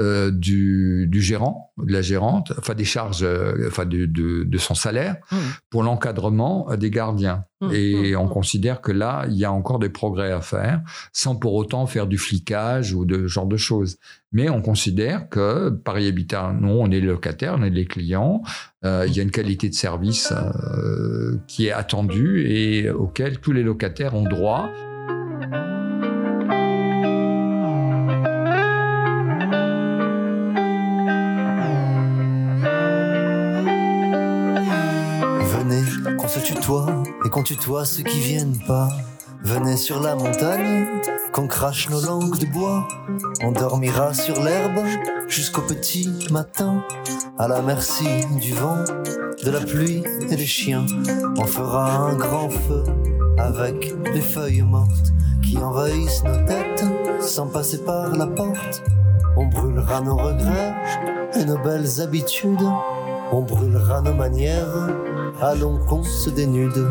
euh, 0.00 0.30
du, 0.30 1.06
du 1.06 1.20
gérant, 1.20 1.72
de 1.76 1.92
la 1.92 2.00
gérante, 2.00 2.52
enfin 2.58 2.74
des 2.74 2.84
charges, 2.86 3.22
euh, 3.22 3.66
enfin 3.68 3.84
de, 3.84 4.06
de, 4.06 4.44
de 4.44 4.58
son 4.58 4.74
salaire, 4.74 5.16
Mmh. 5.30 5.36
pour 5.70 5.82
l'encadrement 5.82 6.68
des 6.76 6.90
gardiens. 6.90 7.44
Mmh, 7.60 7.70
Et 7.74 8.12
mmh, 8.12 8.18
on 8.18 8.28
considère 8.28 8.80
que 8.80 8.90
là, 8.90 9.26
il 9.28 9.34
y 9.36 9.44
a 9.44 9.52
encore 9.52 9.78
des 9.78 9.90
progrès 9.90 10.32
à 10.32 10.40
faire, 10.40 10.80
sans 11.12 11.36
pour 11.36 11.54
autant 11.54 11.86
faire 11.86 12.06
du 12.06 12.16
flicage 12.18 12.94
ou 12.94 13.04
de 13.04 13.16
ce 13.22 13.26
genre 13.26 13.46
de 13.46 13.56
choses. 13.58 13.98
Mais 14.32 14.48
on 14.48 14.62
considère 14.62 15.28
que 15.28 15.68
Paris 15.68 16.08
Habitat, 16.08 16.54
non, 16.58 16.80
on 16.82 16.86
est 16.86 17.00
les 17.00 17.06
locataires, 17.06 17.56
on 17.58 17.62
est 17.62 17.70
les 17.70 17.84
clients. 17.84 18.42
Euh, 18.84 19.04
il 19.06 19.14
y 19.14 19.20
a 19.20 19.22
une 19.22 19.30
qualité 19.30 19.68
de 19.68 19.74
service 19.74 20.32
qui 21.46 21.66
est 21.66 21.72
attendue 21.72 22.46
et 22.48 22.90
auquel 22.90 23.38
tous 23.40 23.52
les 23.52 23.62
locataires 23.62 24.14
ont 24.14 24.24
droit. 24.24 24.70
Qu'on 37.42 37.84
ceux 37.84 38.02
qui 38.04 38.20
viennent 38.20 38.58
pas. 38.66 38.88
Venez 39.42 39.76
sur 39.76 40.00
la 40.00 40.14
montagne, 40.14 40.86
qu'on 41.32 41.48
crache 41.48 41.90
nos 41.90 42.00
langues 42.00 42.38
de 42.38 42.46
bois. 42.46 42.86
On 43.42 43.50
dormira 43.50 44.14
sur 44.14 44.40
l'herbe 44.42 44.78
jusqu'au 45.28 45.62
petit 45.62 46.08
matin, 46.30 46.84
à 47.38 47.48
la 47.48 47.60
merci 47.60 48.06
du 48.40 48.52
vent, 48.52 48.84
de 49.44 49.50
la 49.50 49.60
pluie 49.60 50.04
et 50.30 50.36
des 50.36 50.46
chiens. 50.46 50.86
On 51.36 51.44
fera 51.44 51.96
un 51.96 52.14
grand 52.14 52.48
feu 52.48 52.84
avec 53.38 53.92
les 54.14 54.20
feuilles 54.20 54.62
mortes 54.62 55.12
qui 55.42 55.58
envahissent 55.58 56.22
nos 56.22 56.46
têtes 56.46 56.84
sans 57.20 57.48
passer 57.48 57.78
par 57.78 58.14
la 58.14 58.28
porte. 58.28 58.82
On 59.36 59.46
brûlera 59.46 60.00
nos 60.00 60.16
regrets 60.16 60.74
et 61.34 61.44
nos 61.44 61.58
belles 61.58 62.00
habitudes. 62.00 62.68
On 63.32 63.40
brûlera 63.40 64.00
nos 64.02 64.14
manières, 64.14 64.88
allons 65.40 65.78
qu'on 65.86 66.04
se 66.04 66.30
dénude. 66.30 66.86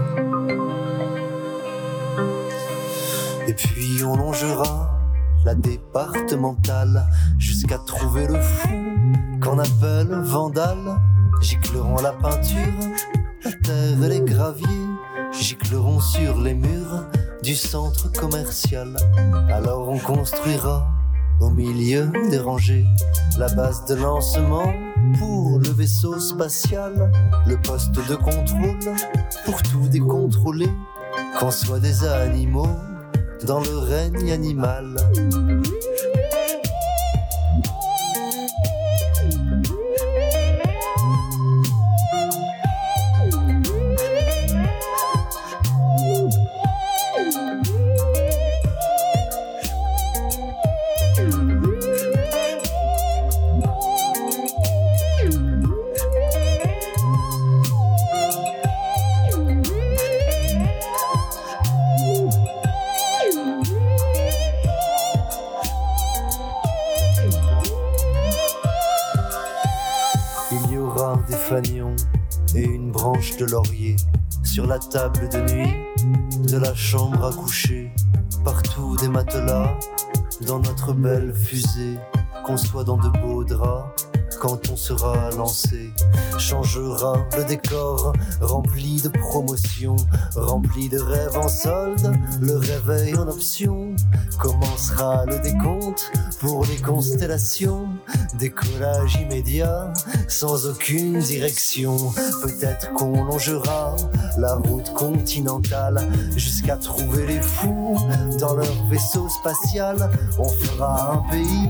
Et 3.47 3.53
puis 3.53 4.03
on 4.03 4.15
longera 4.15 4.97
la 5.45 5.55
départementale 5.55 7.07
jusqu'à 7.37 7.79
trouver 7.79 8.27
le 8.27 8.39
fou 8.39 8.69
qu'on 9.41 9.59
appelle 9.59 10.13
vandale. 10.23 10.99
Gicleront 11.41 11.95
la 12.01 12.11
peinture, 12.11 12.57
la 13.43 13.51
terre 13.51 14.03
et 14.03 14.09
les 14.09 14.21
graviers, 14.21 14.67
gicleront 15.31 15.99
sur 15.99 16.39
les 16.39 16.53
murs 16.53 17.05
du 17.41 17.55
centre 17.55 18.11
commercial. 18.11 18.95
Alors 19.49 19.89
on 19.89 19.97
construira 19.97 20.87
au 21.39 21.49
milieu 21.49 22.11
des 22.29 22.37
rangées 22.37 22.85
la 23.39 23.47
base 23.55 23.85
de 23.85 23.95
lancement 23.95 24.71
pour 25.17 25.57
le 25.57 25.69
vaisseau 25.69 26.19
spatial, 26.19 27.11
le 27.47 27.57
poste 27.57 27.95
de 28.07 28.15
contrôle 28.15 28.77
pour 29.45 29.63
tout 29.63 29.87
décontrôler, 29.87 30.69
qu'on 31.39 31.49
soit 31.49 31.79
des 31.79 32.03
animaux 32.03 32.69
dans 33.45 33.59
le 33.59 33.77
règne 33.77 34.31
animal. 34.31 34.95
Et 72.55 72.63
une 72.63 72.91
branche 72.91 73.35
de 73.35 73.45
laurier 73.45 73.97
sur 74.43 74.67
la 74.67 74.79
table 74.79 75.27
de 75.29 75.53
nuit 75.53 75.73
de 76.47 76.57
la 76.57 76.73
chambre 76.73 77.25
à 77.25 77.33
coucher. 77.33 77.91
Partout 78.45 78.95
des 78.97 79.09
matelas 79.09 79.77
dans 80.47 80.59
notre 80.59 80.93
belle 80.93 81.33
fusée, 81.33 81.97
qu'on 82.45 82.55
soit 82.55 82.85
dans 82.85 82.97
de 82.97 83.09
beaux 83.19 83.43
draps. 83.43 84.07
Quand 84.39 84.69
on 84.71 84.75
sera 84.75 85.29
lancé, 85.31 85.91
changera 86.39 87.15
le 87.37 87.43
décor, 87.43 88.13
rempli 88.39 89.01
de 89.01 89.09
promotions, 89.09 89.97
rempli 90.35 90.89
de 90.89 90.99
rêves 90.99 91.37
en 91.37 91.47
solde, 91.47 92.17
le 92.41 92.55
réveil 92.55 93.13
en 93.15 93.27
option. 93.27 93.93
Commencera 94.39 95.25
le 95.25 95.37
décompte 95.39 96.11
pour 96.39 96.65
les 96.65 96.77
constellations, 96.77 97.89
décollage 98.41 99.19
immédiat, 99.21 99.93
sans 100.27 100.65
aucune 100.65 101.19
direction. 101.19 101.95
Peut-être 102.41 102.91
qu'on 102.93 103.23
longera 103.25 103.95
la 104.37 104.55
route 104.55 104.91
continentale 104.93 105.99
jusqu'à 106.35 106.75
trouver 106.77 107.27
les 107.27 107.39
fous 107.39 107.99
dans 108.39 108.55
leur 108.55 108.87
vaisseau 108.89 109.29
spatial. 109.29 110.09
On 110.39 110.49
fera 110.49 111.13
un 111.13 111.17
pays 111.29 111.69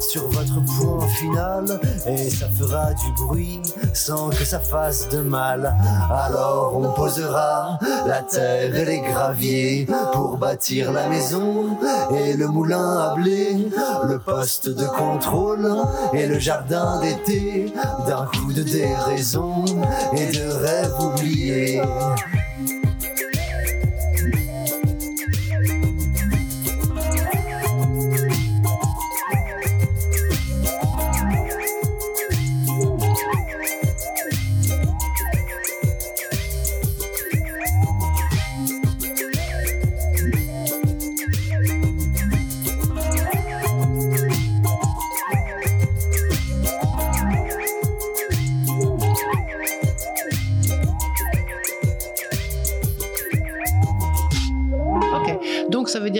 sur 0.00 0.26
votre 0.28 0.60
point 0.64 1.06
final 1.08 1.80
et 2.06 2.28
ça 2.28 2.48
fera 2.48 2.92
du 2.92 3.12
bruit 3.12 3.60
sans 3.94 4.30
que 4.30 4.44
ça 4.44 4.58
fasse 4.58 5.08
de 5.10 5.20
mal. 5.20 5.76
Alors 6.10 6.72
on 6.74 6.92
posera 6.92 7.78
la 8.06 8.22
terre 8.22 8.74
et 8.74 8.84
les 8.84 9.00
graviers 9.00 9.86
pour 10.12 10.38
bâtir 10.38 10.90
la 10.90 11.08
maison 11.08 11.78
et 12.16 12.32
le 12.32 12.48
moulin 12.48 12.98
à 12.98 13.14
blé, 13.14 13.68
le 14.08 14.18
poste 14.18 14.68
de 14.68 14.86
contrôle 14.86 15.70
et 16.12 16.26
le 16.26 16.38
jardin 16.38 17.00
d'été 17.00 17.72
d'un 18.06 18.26
coup 18.26 18.52
de 18.52 18.62
déraison 18.62 19.64
et 20.16 20.26
de 20.26 20.48
rêves 20.50 20.94
oubliés. 21.00 21.82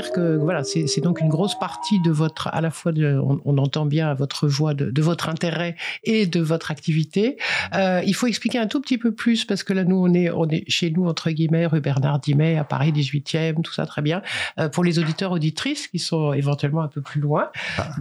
Dire 0.01 0.13
que 0.13 0.37
voilà, 0.37 0.65
c'est 0.65 1.01
donc 1.01 1.21
une 1.21 1.29
grosse 1.29 1.59
partie 1.59 2.01
de 2.01 2.11
votre, 2.11 2.49
à 2.53 2.61
la 2.61 2.71
fois, 2.71 2.93
de, 2.93 3.19
on, 3.19 3.41
on 3.45 3.59
entend 3.59 3.87
bien 3.87 4.15
votre 4.15 4.49
voix, 4.49 4.75
de, 4.75 4.91
de 4.91 5.03
votre 5.03 5.29
intérêt 5.29 5.77
et 6.05 6.27
de 6.27 6.41
votre 6.41 6.71
activité. 6.71 7.37
Euh, 7.75 8.01
il 8.07 8.15
faut 8.15 8.27
expliquer 8.27 8.59
un 8.59 8.67
tout 8.67 8.81
petit 8.81 8.99
peu 8.99 9.13
plus 9.13 9.45
parce 9.45 9.63
que 9.63 9.73
là, 9.73 9.85
nous, 9.85 9.97
on 9.97 10.13
est, 10.15 10.31
on 10.31 10.49
est 10.49 10.65
chez 10.69 10.91
nous 10.91 11.07
entre 11.07 11.31
guillemets, 11.31 11.67
rue 11.67 11.81
Bernard 11.81 12.21
Dimet, 12.21 12.57
à 12.57 12.65
Paris 12.65 12.93
18e, 12.93 13.63
tout 13.63 13.73
ça 13.73 13.87
très 13.87 14.03
bien. 14.03 14.23
Euh, 14.59 14.69
pour 14.69 14.85
les 14.85 14.99
auditeurs 14.99 15.33
auditrices 15.33 15.89
qui 15.89 15.99
sont 15.99 16.33
éventuellement 16.33 16.83
un 16.83 16.89
peu 16.89 17.01
plus 17.01 17.21
loin 17.21 17.51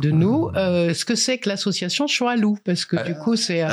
de 0.02 0.12
nous, 0.12 0.50
euh, 0.56 0.94
ce 0.94 1.06
que 1.06 1.16
c'est 1.16 1.38
que 1.38 1.50
l'association 1.50 2.08
Choalou, 2.08 2.58
parce 2.64 2.86
que 2.86 3.04
du 3.06 3.16
coup, 3.16 3.36
c'est 3.36 3.66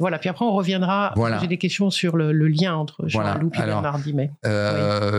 voilà. 0.00 0.18
Puis 0.18 0.28
après, 0.28 0.44
on 0.44 0.52
reviendra. 0.52 1.12
Voilà. 1.16 1.38
J'ai 1.38 1.46
des 1.46 1.58
questions 1.58 1.90
sur 1.90 2.16
le, 2.16 2.32
le 2.32 2.48
lien 2.48 2.74
entre 2.74 3.06
Voilà. 3.12 3.32
Choalou 3.32 3.50
et 3.54 3.58
Alors, 3.58 3.82
Bernard 3.82 4.00
Dimet. 4.00 4.30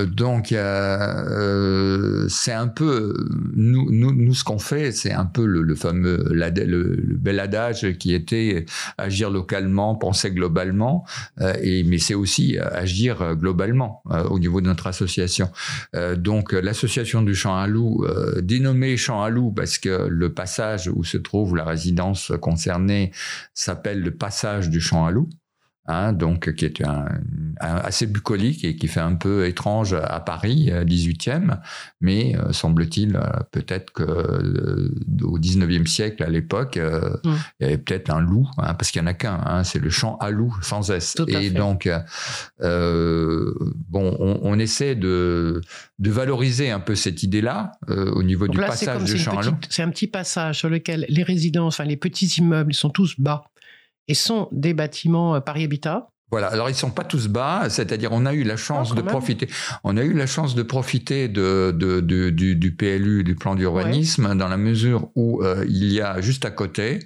Donc, 0.06 0.52
euh, 0.52 2.11
euh, 2.12 2.28
c'est 2.30 2.52
un 2.52 2.68
peu 2.68 3.14
nous, 3.56 3.90
nous, 3.92 4.14
nous 4.14 4.34
ce 4.34 4.44
qu'on 4.44 4.60
fait, 4.60 4.92
c'est 4.92 5.12
un 5.14 5.26
peu 5.26 5.46
le, 5.46 5.62
le 5.62 5.76
fameux 5.76 6.24
le, 6.32 6.96
le 6.96 7.18
bel 7.18 7.40
adage 7.40 7.98
qui 7.98 8.14
était 8.14 8.66
agir 8.98 9.30
localement, 9.30 9.96
penser 9.96 10.32
globalement, 10.32 11.06
euh, 11.40 11.54
et 11.62 11.84
mais 11.84 11.98
c'est 11.98 12.14
aussi 12.16 12.58
agir 12.60 13.22
euh, 13.22 13.36
globalement 13.36 14.02
euh, 14.12 14.24
au 14.26 14.40
niveau 14.40 14.62
de 14.62 14.68
notre 14.68 14.88
association. 14.88 15.50
Euh, 15.96 16.16
donc, 16.16 16.54
euh, 16.54 16.62
l'association 16.62 17.22
du 17.22 17.36
Champ 17.36 17.56
à 17.56 17.68
Loup, 17.68 18.04
euh, 18.06 18.42
dénommée 18.42 18.98
Champ 18.98 19.24
à 19.24 19.30
Loup 19.30 19.52
parce 19.52 19.78
que 19.78 20.08
le 20.08 20.34
passage 20.34 20.90
où 20.94 21.04
se 21.04 21.18
trouve 21.18 21.56
la 21.56 21.64
résidence 21.64 22.32
concernée 22.42 23.12
s'appelle 23.54 24.02
le 24.02 24.12
passage 24.12 24.70
du 24.70 24.80
Champ 24.80 25.06
à 25.06 25.12
Loup. 25.12 25.30
Hein, 25.88 26.14
donc 26.14 26.54
qui 26.54 26.66
est 26.66 26.86
un, 26.86 27.06
un- 27.60 27.76
assez 27.78 28.06
bucolique 28.06 28.64
et 28.64 28.76
qui 28.76 28.88
fait 28.88 29.00
un 29.00 29.16
peu 29.16 29.48
étrange 29.48 29.94
à 29.94 30.20
Paris, 30.20 30.70
euh, 30.72 30.86
18e, 30.86 31.58
mais 32.02 32.36
euh, 32.38 32.52
semble-t-il 32.54 33.16
euh, 33.16 33.22
peut-être 33.52 33.92
que 33.92 34.04
euh, 34.04 34.94
au 35.24 35.40
19e 35.40 35.88
siècle 35.88 36.22
à 36.24 36.30
l'époque, 36.30 36.78
euh, 36.78 37.10
Mm. 37.26 37.30
il 37.60 37.64
y 37.64 37.66
avait 37.66 37.78
peut-être 37.80 38.12
un 38.12 38.22
loup, 38.22 38.48
hein, 38.60 38.76
parce 38.76 38.92
qu'il 38.92 39.02
y 39.02 39.04
en 39.04 39.08
a 39.08 39.16
qu'un, 39.16 39.42
hein, 39.44 39.64
c'est 39.64 39.80
le 39.80 39.90
champ 39.90 40.18
à 40.18 40.30
loup 40.30 40.56
sans 40.62 40.92
S. 40.92 41.16
Tout 41.18 41.26
à 41.34 41.42
et 41.42 41.50
donc 41.50 41.88
euh, 41.88 42.00
euh, 42.62 43.54
bon, 43.90 44.16
on, 44.20 44.40
on 44.44 44.60
essaie 44.60 44.96
de, 44.96 45.62
de 46.00 46.12
valoriser 46.12 46.70
un 46.72 46.80
peu 46.80 46.96
cette 46.96 47.24
idée-là 47.24 47.72
euh, 47.90 48.12
au 48.12 48.24
niveau 48.24 48.46
Donc 48.48 48.56
du 48.56 48.62
là, 48.62 48.68
passage 48.68 49.04
du 49.04 49.18
champ 49.18 49.38
à 49.38 49.44
loup. 49.44 49.56
c'est 49.70 49.82
un 49.84 49.90
petit 49.90 50.08
passage 50.08 50.60
sur 50.60 50.70
lequel 50.70 51.06
les 51.10 51.24
résidences, 51.24 51.76
enfin 51.80 51.86
les 51.88 51.98
petits 51.98 52.28
immeubles, 52.38 52.72
ils 52.72 52.76
sont 52.76 52.90
tous 52.90 53.20
bas 53.20 53.44
et 54.12 54.14
sont 54.14 54.50
des 54.52 54.74
bâtiments 54.74 55.36
euh, 55.36 55.40
Paris 55.40 55.64
Habitat. 55.64 56.10
Voilà. 56.32 56.48
Alors 56.48 56.70
ils 56.70 56.76
sont 56.76 56.92
pas 56.92 57.04
tous 57.04 57.28
bas, 57.28 57.66
c'est-à-dire 57.70 58.10
on 58.14 58.26
a 58.26 58.34
eu 58.34 58.44
la 58.44 58.56
chance 58.56 58.90
Ah, 58.92 58.96
de 58.96 59.02
même. 59.02 59.10
profiter. 59.12 59.48
On 59.84 59.98
a 59.98 60.04
eu 60.04 60.14
la 60.14 60.28
chance 60.28 60.56
de 60.56 60.64
profiter 60.64 61.28
de, 61.28 61.76
de, 61.78 62.00
de- 62.00 62.30
du, 62.30 62.56
du 62.56 62.74
PLU, 62.74 63.24
du 63.26 63.36
plan 63.36 63.56
d'urbanisme, 63.56 64.34
dans 64.36 64.48
la 64.48 64.56
mesure 64.58 65.10
où 65.16 65.44
euh, 65.44 65.66
il 65.68 65.92
y 65.92 66.00
a 66.00 66.22
juste 66.22 66.46
à 66.46 66.52
côté, 66.52 67.00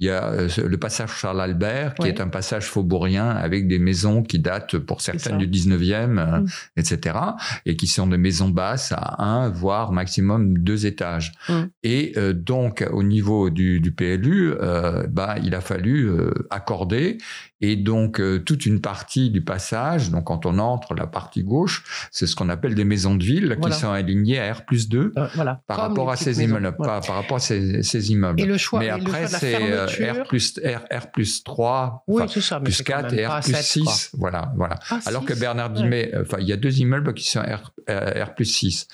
il 0.00 0.06
y 0.06 0.10
a 0.10 0.24
euh, 0.30 0.48
le 0.66 0.76
passage 0.78 1.10
Charles 1.12 1.40
Albert, 1.40 1.94
qui 1.94 2.02
Ouais. 2.02 2.08
est 2.08 2.20
un 2.20 2.28
passage 2.28 2.64
faubourien 2.66 3.28
avec 3.28 3.68
des 3.68 3.78
maisons 3.78 4.22
qui 4.22 4.38
datent 4.38 4.78
pour 4.78 5.00
certaines 5.02 5.38
du 5.38 5.46
19e, 5.46 6.18
euh, 6.18 6.40
Mm. 6.40 6.46
etc., 6.76 7.18
et 7.66 7.76
qui 7.76 7.86
sont 7.86 8.06
des 8.06 8.16
maisons 8.18 8.48
basses 8.48 8.92
à 8.96 9.22
un 9.22 9.48
voire 9.50 9.92
maximum 9.92 10.58
deux 10.58 10.86
étages. 10.86 11.32
Mm. 11.48 11.52
Et 11.82 12.12
euh, 12.16 12.32
donc 12.32 12.84
au 12.90 13.02
niveau 13.02 13.50
du, 13.50 13.80
du 13.80 13.92
PLU, 13.92 14.52
euh, 14.60 15.06
bah 15.08 15.36
il 15.42 15.54
a 15.54 15.60
fallu 15.60 16.08
euh, 16.08 16.32
accorder 16.50 17.18
et 17.62 17.76
donc, 17.76 18.22
toute 18.46 18.64
une 18.64 18.80
partie 18.80 19.28
du 19.28 19.42
passage, 19.42 20.10
donc 20.10 20.24
quand 20.24 20.46
on 20.46 20.58
entre 20.58 20.94
la 20.94 21.06
partie 21.06 21.42
gauche, 21.44 22.08
c'est 22.10 22.26
ce 22.26 22.34
qu'on 22.34 22.48
appelle 22.48 22.74
des 22.74 22.84
maisons 22.86 23.14
de 23.16 23.22
ville 23.22 23.54
Voilà. 23.60 23.74
qui 23.74 23.80
sont 23.82 23.90
alignées 23.90 24.38
à 24.40 24.50
R 24.54 24.64
plus 24.64 24.88
2 24.88 25.12
Euh, 25.18 25.26
voilà. 25.34 25.60
par 25.66 25.76
rapport 25.76 26.10
à 26.10 26.16
ces 26.16 26.30
maisons. 26.30 26.42
immeubles, 26.56 26.74
Voilà. 26.78 27.00
par 27.02 27.16
rapport 27.16 27.36
à 27.36 27.40
ces, 27.40 27.82
ces 27.82 28.12
immeubles. 28.12 28.40
Et 28.40 28.46
le 28.46 28.56
choix, 28.56 28.78
Mais 28.78 28.86
et 28.86 28.90
après, 28.90 29.10
choix 29.10 29.18
de 29.28 29.32
la 29.32 29.38
c'est. 29.38 29.58
R 29.98 30.22
plus, 30.28 30.58
R, 30.64 30.84
R 30.96 31.10
plus 31.10 31.42
3, 31.44 32.04
Oui, 32.06 32.22
ça. 32.40 32.60
plus 32.60 32.72
c'est 32.72 32.84
quand 32.84 32.92
4 33.02 33.10
même 33.10 33.18
et 33.20 33.26
R 33.26 33.40
plus 33.40 33.52
sept, 33.54 33.82
quoi. 33.84 33.92
6. 33.92 34.10
Voilà, 34.14 34.52
voilà. 34.56 34.78
Ah, 34.90 35.00
Alors 35.06 35.24
que 35.24 35.34
six. 35.34 35.40
Bernard 35.40 35.70
Ouais. 35.72 35.76
Dimet, 35.82 36.12
enfin, 36.20 36.38
il 36.40 36.46
y 36.48 36.52
a 36.52 36.56
deux 36.56 36.78
immeubles 36.80 37.12
qui 37.14 37.28
sont 37.28 37.40
R, 37.40 37.72
euh, 37.88 38.24
R 38.24 38.34
plus 38.34 38.44
6. 38.46 38.88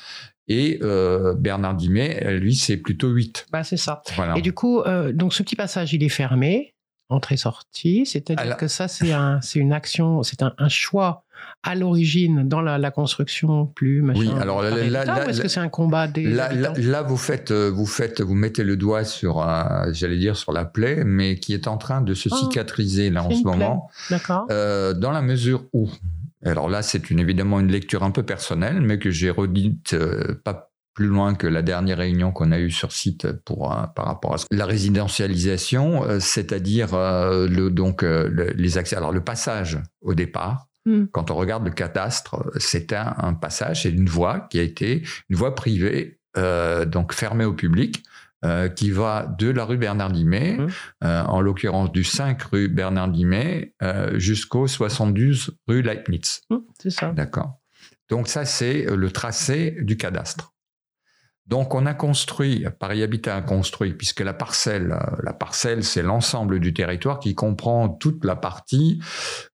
Et 0.49 0.79
euh, 0.83 1.35
Bernard 1.35 1.75
Dimet, 1.75 2.23
euh, 2.25 2.39
lui, 2.39 2.55
c'est 2.55 2.77
plutôt 2.77 3.09
8. 3.09 3.47
Bah, 3.51 3.65
c'est 3.65 3.77
ça. 3.77 4.03
Voilà. 4.15 4.37
Et 4.39 4.43
du 4.43 4.53
coup, 4.53 4.81
euh, 4.81 5.13
donc 5.13 5.35
ce 5.35 5.43
petit 5.43 5.57
passage, 5.57 5.93
il 5.93 6.03
est 6.05 6.09
fermé, 6.09 6.75
entrée-sortie. 7.09 8.07
C'est-à-dire 8.07 8.57
que 8.57 8.69
ça, 8.69 8.89
c'est 8.89 9.13
un, 9.13 9.41
une 9.55 9.73
action, 9.73 10.23
c'est 10.23 10.43
un, 10.43 10.55
un 10.59 10.69
choix 10.69 11.25
à 11.67 11.75
l'origine 11.75 12.49
dans 12.49 12.61
la, 12.61 12.79
la 12.79 12.91
construction 12.91 13.67
plus 13.67 14.01
machin. 14.03 14.21
Oui, 14.21 14.31
alors 14.41 14.63
là- 14.63 15.05
par 15.05 15.19
là- 15.19 15.29
est-ce 15.29 15.41
que 15.43 15.49
c'est 15.49 15.61
un 15.61 15.69
combat 15.69 16.07
des 16.09 16.25
Là, 16.25 17.03
vous 17.03 17.17
faites, 17.17 17.51
euh, 17.51 17.71
vous 17.71 17.87
faites, 17.87 18.21
vous 18.21 18.35
mettez 18.35 18.65
le 18.65 18.77
doigt 18.77 19.05
sur, 19.05 19.45
j'allais 19.93 20.19
dire 20.19 20.37
sur 20.37 20.53
la 20.53 20.65
plaie, 20.65 21.03
mais 21.05 21.37
qui 21.37 21.53
est 21.55 21.67
en 21.69 21.77
train 21.77 22.01
de 22.01 22.15
se 22.15 22.29
Ah, 22.33 22.37
cicatriser 22.37 23.11
là 23.11 23.23
en 23.25 23.31
ce 23.31 23.43
plaie. 23.43 23.51
moment, 23.53 23.91
D'accord. 24.11 24.47
euh, 24.51 24.93
dans 24.95 25.11
la 25.11 25.23
mesure 25.23 25.65
où, 25.73 25.89
alors 26.45 26.69
là, 26.69 26.83
c'est 26.83 27.11
une, 27.11 27.19
évidemment 27.19 27.59
une 27.61 27.73
lecture 27.73 28.03
un 28.05 28.11
peu 28.13 28.23
personnelle, 28.23 28.81
mais 28.81 28.99
que 28.99 29.11
j'ai 29.11 29.31
redite 29.31 29.95
euh, 29.95 30.35
pas 30.45 30.71
plus 30.95 31.09
loin 31.09 31.35
que 31.35 31.47
la 31.47 31.61
dernière 31.61 31.99
réunion 31.99 32.33
qu'on 32.33 32.53
a 32.53 32.59
eue 32.59 32.71
sur 32.71 32.91
site 32.93 33.31
pour 33.45 33.69
par 33.95 34.07
rapport 34.07 34.35
à 34.35 34.37
la 34.51 34.65
résidentialisation, 35.17 36.05
euh, 36.05 36.21
c'est-à-dire 36.21 36.95
euh, 36.95 37.49
le 37.49 37.71
donc 37.71 38.03
euh, 38.03 38.29
le- 38.31 38.51
les 38.57 38.79
accès. 38.79 38.97
Alors 38.97 39.13
le 39.13 39.21
passage 39.21 39.79
au 40.01 40.15
départ, 40.15 40.67
Hmm. 40.87 41.07
quand 41.13 41.31
on 41.31 41.35
regarde 41.35 41.65
le 41.65 41.73
cadastre, 41.73 42.51
c'est 42.59 42.93
un, 42.93 43.15
un 43.19 43.35
passage, 43.35 43.83
c'est 43.83 43.91
une 43.91 44.09
voie 44.09 44.47
qui 44.51 44.59
a 44.61 44.63
été 44.63 45.03
une 45.29 45.37
voie 45.37 45.55
privée, 45.55 46.21
euh, 46.39 46.85
donc 46.87 47.13
fermée 47.13 47.45
au 47.45 47.53
public. 47.55 48.03
euh, 48.45 48.69
qui 48.69 48.91
va 48.91 49.35
de 49.39 49.49
la 49.51 49.65
rue 49.65 49.79
Bernard 49.79 50.13
Dimet, 50.13 50.59
Mhm. 50.59 50.69
euh, 51.05 51.23
en 51.25 51.41
l'occurrence 51.41 51.91
du 51.91 52.05
5 52.05 52.41
rue 52.43 52.69
Bernard 52.69 53.09
Dimet, 53.09 53.75
euh, 53.83 54.19
jusqu'au 54.19 54.67
72 54.69 55.57
rue 55.67 55.81
Leibniz. 55.83 56.43
Hum, 56.51 56.63
c'est 56.79 56.91
ça. 56.91 57.13
D'accord. 57.13 57.59
Donc 58.11 58.29
ça, 58.29 58.45
c'est 58.45 58.85
le 58.95 59.11
tracé 59.11 59.79
du 59.81 59.97
cadastre. 59.97 60.53
Donc 61.47 61.75
on 61.75 61.87
a 61.87 61.95
construit, 61.95 62.65
Paris 62.79 63.03
Habitat 63.03 63.37
a 63.37 63.43
construit, 63.43 63.93
puisque 63.93 64.21
la 64.21 64.33
parcelle, 64.33 64.97
la 65.23 65.33
parcelle, 65.33 65.85
c'est 65.85 66.03
l'ensemble 66.03 66.61
du 66.61 66.73
territoire 66.75 67.19
qui 67.19 67.35
comprend 67.35 67.89
toute 67.89 68.25
la 68.25 68.37
partie, 68.37 69.01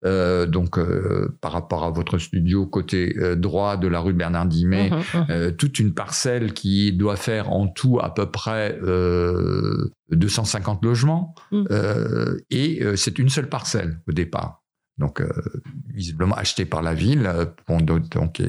euh, 0.04 0.46
donc 0.46 0.78
euh, 0.78 1.36
par 1.40 1.52
rapport 1.52 1.84
à 1.84 1.90
votre 1.90 2.18
studio 2.18 2.66
côté 2.66 3.14
euh, 3.18 3.36
droit 3.36 3.76
de 3.76 3.88
la 3.88 4.00
rue 4.00 4.14
Bernard 4.14 4.46
Dimet, 4.46 4.90
Mhm, 4.90 5.20
mhm. 5.20 5.26
euh, 5.30 5.50
toute 5.50 5.78
une 5.78 5.94
parcelle 5.94 6.52
qui 6.52 6.92
doit 6.92 7.16
faire 7.16 7.50
en 7.50 7.68
tout 7.68 7.98
à 8.00 8.12
peu 8.12 8.30
près 8.30 8.78
euh, 8.82 9.90
250 10.10 10.84
logements. 10.84 11.34
Et 12.50 12.82
euh, 12.82 12.96
c'est 12.96 13.18
une 13.18 13.28
seule 13.28 13.48
parcelle 13.48 14.00
au 14.08 14.12
départ. 14.12 14.61
Donc, 14.98 15.20
euh, 15.20 15.28
visiblement 15.88 16.34
achetée 16.36 16.64
par 16.66 16.82
la 16.82 16.94
ville, 16.94 17.26
euh, 17.26 17.46
donc, 17.80 18.40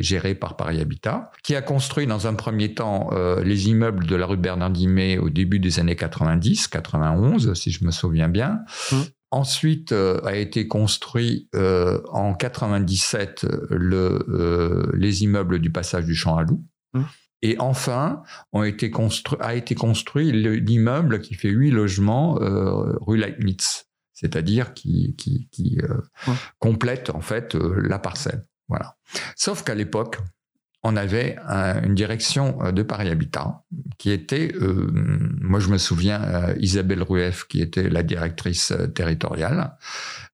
gérée 0.00 0.34
par 0.34 0.56
Paris 0.56 0.80
Habitat, 0.80 1.30
qui 1.42 1.54
a 1.56 1.62
construit 1.62 2.06
dans 2.06 2.26
un 2.26 2.34
premier 2.34 2.72
temps 2.74 3.10
euh, 3.12 3.42
les 3.42 3.68
immeubles 3.68 4.06
de 4.06 4.14
la 4.16 4.26
rue 4.26 4.36
Bernard 4.36 4.70
Dimet 4.70 5.18
au 5.18 5.28
début 5.28 5.58
des 5.58 5.80
années 5.80 5.96
90, 5.96 6.68
91, 6.68 7.52
si 7.54 7.70
je 7.70 7.84
me 7.84 7.90
souviens 7.90 8.28
bien. 8.28 8.60
Mm. 8.92 8.96
Ensuite 9.32 9.92
euh, 9.92 10.20
a 10.24 10.36
été 10.36 10.68
construit 10.68 11.48
euh, 11.54 12.00
en 12.10 12.34
97 12.34 13.46
le, 13.70 14.90
les 14.94 15.22
immeubles 15.24 15.58
du 15.58 15.70
passage 15.72 16.04
du 16.04 16.14
Champ 16.14 16.36
à 16.36 16.42
Loup. 16.42 16.64
Mm. 16.94 17.02
Et 17.44 17.56
enfin, 17.58 18.22
ont 18.52 18.62
été 18.62 18.88
constru- 18.90 19.36
a 19.40 19.56
été 19.56 19.74
construit 19.74 20.30
le- 20.30 20.54
l'immeuble 20.54 21.20
qui 21.20 21.34
fait 21.34 21.48
huit 21.48 21.72
logements 21.72 22.34
rue 23.00 23.16
Leibniz, 23.16 23.86
c'est-à-dire 24.22 24.72
qui, 24.74 25.14
qui, 25.16 25.48
qui 25.50 25.78
euh, 25.82 26.00
complète 26.58 27.10
en 27.10 27.20
fait 27.20 27.54
euh, 27.54 27.80
la 27.80 27.98
parcelle. 27.98 28.46
Voilà. 28.68 28.96
Sauf 29.36 29.64
qu'à 29.64 29.74
l'époque, 29.74 30.18
on 30.84 30.96
avait 30.96 31.36
un- 31.48 31.82
une 31.84 31.94
direction 31.94 32.58
euh, 32.62 32.72
de 32.72 32.82
Paris 32.82 33.08
Habitat 33.08 33.62
qui 33.98 34.10
était, 34.10 34.52
euh, 34.60 34.90
moi 35.40 35.60
je 35.60 35.68
me 35.68 35.78
souviens, 35.78 36.20
euh, 36.22 36.54
Isabelle 36.58 37.02
Rueff, 37.02 37.46
qui 37.48 37.60
était 37.60 37.88
la 37.88 38.02
directrice 38.02 38.72
territoriale, 38.94 39.72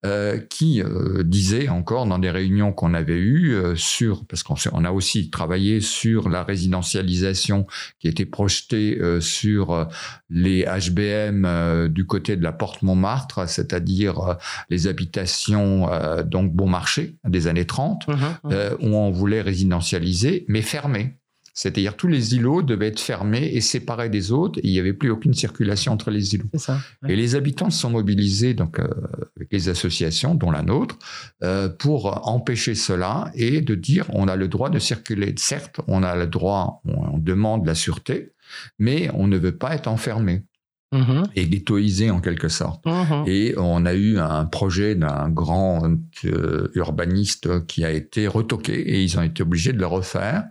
euh, 0.06 0.38
qui 0.38 0.82
disait 1.24 1.68
encore 1.68 2.06
dans 2.06 2.18
des 2.18 2.30
réunions 2.30 2.72
qu'on 2.72 2.94
avait 2.94 3.18
eues 3.18 3.56
sur, 3.74 4.24
parce 4.26 4.42
qu'on 4.42 4.54
on 4.72 4.84
a 4.84 4.90
aussi 4.92 5.28
travaillé 5.28 5.80
sur 5.80 6.28
la 6.28 6.44
résidentialisation 6.44 7.66
qui 7.98 8.08
était 8.08 8.24
projetée 8.24 8.98
sur 9.20 9.88
les 10.30 10.64
HBM 10.66 11.88
du 11.88 12.06
côté 12.06 12.36
de 12.36 12.42
la 12.42 12.52
porte 12.52 12.82
Montmartre, 12.82 13.48
c'est-à-dire 13.48 14.36
les 14.70 14.86
habitations 14.86 15.88
donc 16.24 16.52
bon 16.54 16.68
marché 16.68 17.16
des 17.26 17.46
années 17.48 17.66
30 17.66 18.06
Mhm, 18.08 18.14
mhm. 18.16 18.50
euh, 18.52 18.76
où 18.80 18.94
on 18.96 19.10
voulait 19.10 19.42
résidentialiser, 19.42 20.37
mais 20.48 20.62
fermé. 20.62 21.14
C'est-à-dire 21.54 21.96
tous 21.96 22.06
les 22.06 22.36
îlots 22.36 22.62
devaient 22.62 22.86
être 22.86 23.00
fermés 23.00 23.50
et 23.52 23.60
séparés 23.60 24.08
des 24.08 24.30
autres, 24.30 24.60
et 24.60 24.68
il 24.68 24.70
n'y 24.70 24.78
avait 24.78 24.92
plus 24.92 25.10
aucune 25.10 25.34
circulation 25.34 25.92
entre 25.92 26.12
les 26.12 26.34
îlots. 26.36 26.46
C'est 26.52 26.60
ça. 26.60 26.78
ouais. 27.02 27.12
Et 27.12 27.16
les 27.16 27.34
habitants 27.34 27.68
se 27.70 27.80
sont 27.80 27.90
mobilisés, 27.90 28.54
donc 28.54 28.78
euh, 28.78 28.84
avec 28.84 29.48
avec 29.48 29.52
les 29.52 29.68
associations, 29.68 30.36
dont 30.36 30.52
la 30.52 30.62
nôtre, 30.62 30.96
euh, 31.42 31.68
pour 31.68 32.28
empêcher 32.28 32.76
cela 32.76 33.32
et 33.34 33.60
de 33.60 33.74
dire 33.74 34.06
on 34.10 34.28
a 34.28 34.36
le 34.36 34.46
droit 34.46 34.70
de 34.70 34.78
circuler. 34.78 35.34
Certes, 35.36 35.80
on 35.88 36.04
a 36.04 36.14
le 36.14 36.28
droit, 36.28 36.80
on, 36.84 37.14
on 37.14 37.18
demande 37.18 37.66
la 37.66 37.74
sûreté, 37.74 38.34
mais 38.78 39.10
on 39.14 39.26
ne 39.26 39.36
veut 39.36 39.56
pas 39.56 39.74
être 39.74 39.88
enfermé 39.88 40.44
Mhm. 40.92 41.24
et 41.36 41.46
ghettoisé 41.46 42.10
en 42.10 42.20
quelque 42.20 42.48
sorte. 42.48 42.84
Mhm. 42.86 43.24
Et 43.26 43.54
on 43.58 43.84
a 43.84 43.92
eu 43.92 44.18
un 44.18 44.46
projet 44.46 44.94
d'un 44.94 45.28
grand 45.28 45.82
euh, 46.24 46.70
urbaniste 46.74 47.66
qui 47.66 47.84
a 47.84 47.90
été 47.90 48.26
retoqué 48.26 48.72
et 48.72 49.02
ils 49.02 49.18
ont 49.18 49.22
été 49.22 49.42
obligés 49.42 49.72
de 49.72 49.78
le 49.78 49.86
refaire. 49.86 50.44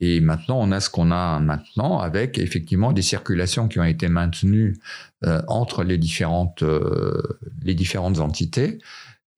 Et 0.00 0.20
maintenant, 0.20 0.58
on 0.60 0.70
a 0.70 0.80
ce 0.80 0.90
qu'on 0.90 1.10
a 1.10 1.40
maintenant 1.40 1.98
avec 1.98 2.38
effectivement 2.38 2.92
des 2.92 3.02
circulations 3.02 3.68
qui 3.68 3.78
ont 3.80 3.84
été 3.84 4.08
maintenues 4.08 4.76
euh, 5.24 5.40
entre 5.48 5.82
les 5.82 5.98
différentes, 5.98 6.62
euh, 6.62 7.20
les 7.62 7.74
différentes 7.74 8.20
entités. 8.20 8.78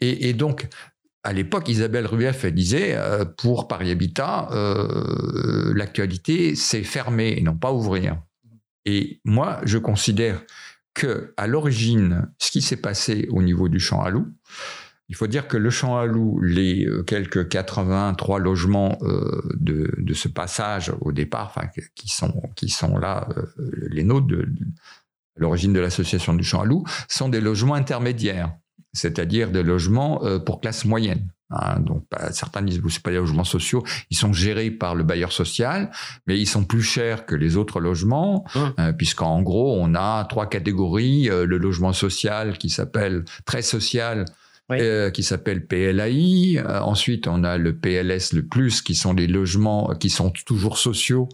Et, 0.00 0.28
et 0.28 0.32
donc, 0.34 0.68
à 1.26 1.32
l'époque, 1.32 1.68
Isabelle 1.68 2.06
Rueff 2.06 2.44
elle 2.44 2.54
disait 2.54 2.94
euh, 2.94 3.24
pour 3.24 3.66
Paris 3.66 3.90
Habitat, 3.90 4.48
euh, 4.52 5.72
l'actualité, 5.74 6.54
c'est 6.54 6.84
fermer 6.84 7.34
et 7.36 7.42
non 7.42 7.56
pas 7.56 7.72
ouvrir. 7.72 8.22
Et 8.86 9.20
moi, 9.24 9.60
je 9.64 9.78
considère 9.78 10.42
que 10.94 11.34
à 11.36 11.46
l'origine, 11.46 12.30
ce 12.38 12.50
qui 12.50 12.62
s'est 12.62 12.80
passé 12.80 13.28
au 13.30 13.42
niveau 13.42 13.68
du 13.68 13.78
champ 13.78 14.02
à 14.02 14.10
loup, 14.10 14.32
il 15.08 15.14
faut 15.14 15.26
dire 15.26 15.46
que 15.46 15.56
le 15.56 15.70
champ 15.70 15.98
à 15.98 16.06
loup, 16.06 16.40
les 16.40 16.84
euh, 16.86 17.02
quelques 17.02 17.48
83 17.48 18.38
logements 18.38 18.98
euh, 19.02 19.42
de, 19.54 19.94
de 19.98 20.14
ce 20.14 20.28
passage 20.28 20.92
au 21.00 21.12
départ, 21.12 21.52
enfin, 21.54 21.68
qui 21.94 22.08
sont 22.08 22.42
qui 22.56 22.68
sont 22.68 22.96
là, 22.98 23.28
euh, 23.36 23.70
les 23.90 24.02
nôtres 24.02 24.26
de 24.26 24.48
l'origine 25.36 25.72
de 25.72 25.80
l'association 25.80 26.34
du 26.34 26.42
champ 26.42 26.62
à 26.62 26.64
loup, 26.64 26.84
sont 27.08 27.28
des 27.28 27.40
logements 27.40 27.74
intermédiaires, 27.74 28.52
c'est-à-dire 28.94 29.50
des 29.50 29.62
logements 29.62 30.22
pour 30.44 30.60
classe 30.60 30.84
moyenne. 30.84 31.28
Hein. 31.50 31.80
donc 31.80 32.06
pas- 32.08 32.32
certains 32.32 32.62
disent 32.62 32.80
que 32.80 32.88
c'est 32.88 33.02
pas 33.02 33.10
des 33.10 33.16
logements 33.16 33.44
sociaux, 33.44 33.84
ils 34.10 34.16
sont 34.16 34.32
gérés 34.32 34.70
par 34.70 34.94
le 34.94 35.04
bailleur 35.04 35.32
social, 35.32 35.90
mais 36.26 36.38
ils 36.38 36.46
sont 36.46 36.64
plus 36.64 36.82
chers 36.82 37.26
que 37.26 37.34
les 37.34 37.56
autres 37.56 37.80
logements, 37.80 38.44
Hum. 38.54 38.72
euh, 38.78 38.92
puisqu'en 38.92 39.42
gros 39.42 39.76
on 39.80 39.94
a 39.94 40.24
trois 40.28 40.48
catégories 40.48 41.30
euh, 41.30 41.44
le 41.46 41.58
logement 41.58 41.92
social 41.92 42.58
qui 42.58 42.68
s'appelle 42.70 43.24
très 43.44 43.62
social. 43.62 44.24
Oui. 44.68 44.78
euh, 44.80 45.10
qui 45.10 45.22
s'appelle 45.22 45.64
PLAI. 45.64 46.60
Ensuite, 46.82 47.28
on 47.28 47.44
a 47.44 47.56
le 47.56 47.76
PLS, 47.76 48.32
le 48.32 48.42
plus, 48.44 48.82
qui 48.82 48.96
sont 48.96 49.12
les 49.14 49.28
logements 49.28 49.94
qui 49.94 50.10
sont 50.10 50.30
toujours 50.44 50.76
sociaux, 50.78 51.28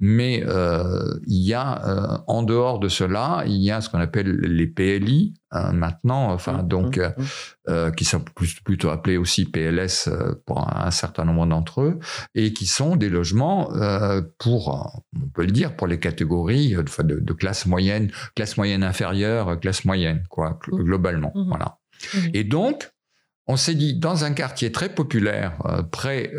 mais 0.00 0.44
euh, 0.46 1.18
il 1.26 1.42
y 1.42 1.54
a 1.54 1.84
euh, 1.88 2.18
en 2.28 2.42
dehors 2.42 2.78
de 2.78 2.88
cela, 2.88 3.42
il 3.46 3.56
y 3.56 3.70
a 3.70 3.80
ce 3.80 3.90
qu'on 3.90 3.98
appelle 3.98 4.30
les 4.40 4.66
PLI 4.68 5.34
euh, 5.54 5.72
maintenant, 5.72 6.30
enfin 6.32 6.62
Mhm, 6.62 6.68
donc 6.68 6.98
mhm. 6.98 7.12
euh, 7.68 7.90
qui 7.90 8.04
sont 8.04 8.20
plus- 8.20 8.60
plutôt 8.60 8.90
appelés 8.90 9.16
aussi 9.16 9.44
PLS 9.44 10.08
pour 10.46 10.60
un, 10.60 10.86
un 10.86 10.90
certain 10.92 11.24
nombre 11.24 11.46
d'entre 11.46 11.82
eux, 11.82 11.98
et 12.34 12.52
qui 12.52 12.66
sont 12.66 12.94
des 12.96 13.08
logements 13.08 13.70
pour, 14.38 15.02
on 15.20 15.28
peut 15.34 15.44
le 15.44 15.50
dire, 15.52 15.74
pour 15.74 15.86
les 15.86 15.98
catégories 15.98 16.74
de, 16.76 17.02
de- 17.02 17.20
de 17.20 17.32
classe 17.32 17.66
moyenne, 17.66 18.10
classe 18.36 18.56
moyenne 18.56 18.84
inférieure, 18.84 19.58
classe 19.58 19.84
moyenne, 19.84 20.22
quoi, 20.30 20.58
gl- 20.64 20.82
globalement, 20.84 21.32
voilà. 21.48 21.78
Et 22.34 22.44
donc, 22.44 22.90
on 23.48 23.56
s'est 23.56 23.74
dit, 23.74 23.94
dans 23.98 24.24
un 24.24 24.32
quartier 24.32 24.70
très 24.70 24.90
populaire, 24.94 25.58
près 25.90 26.30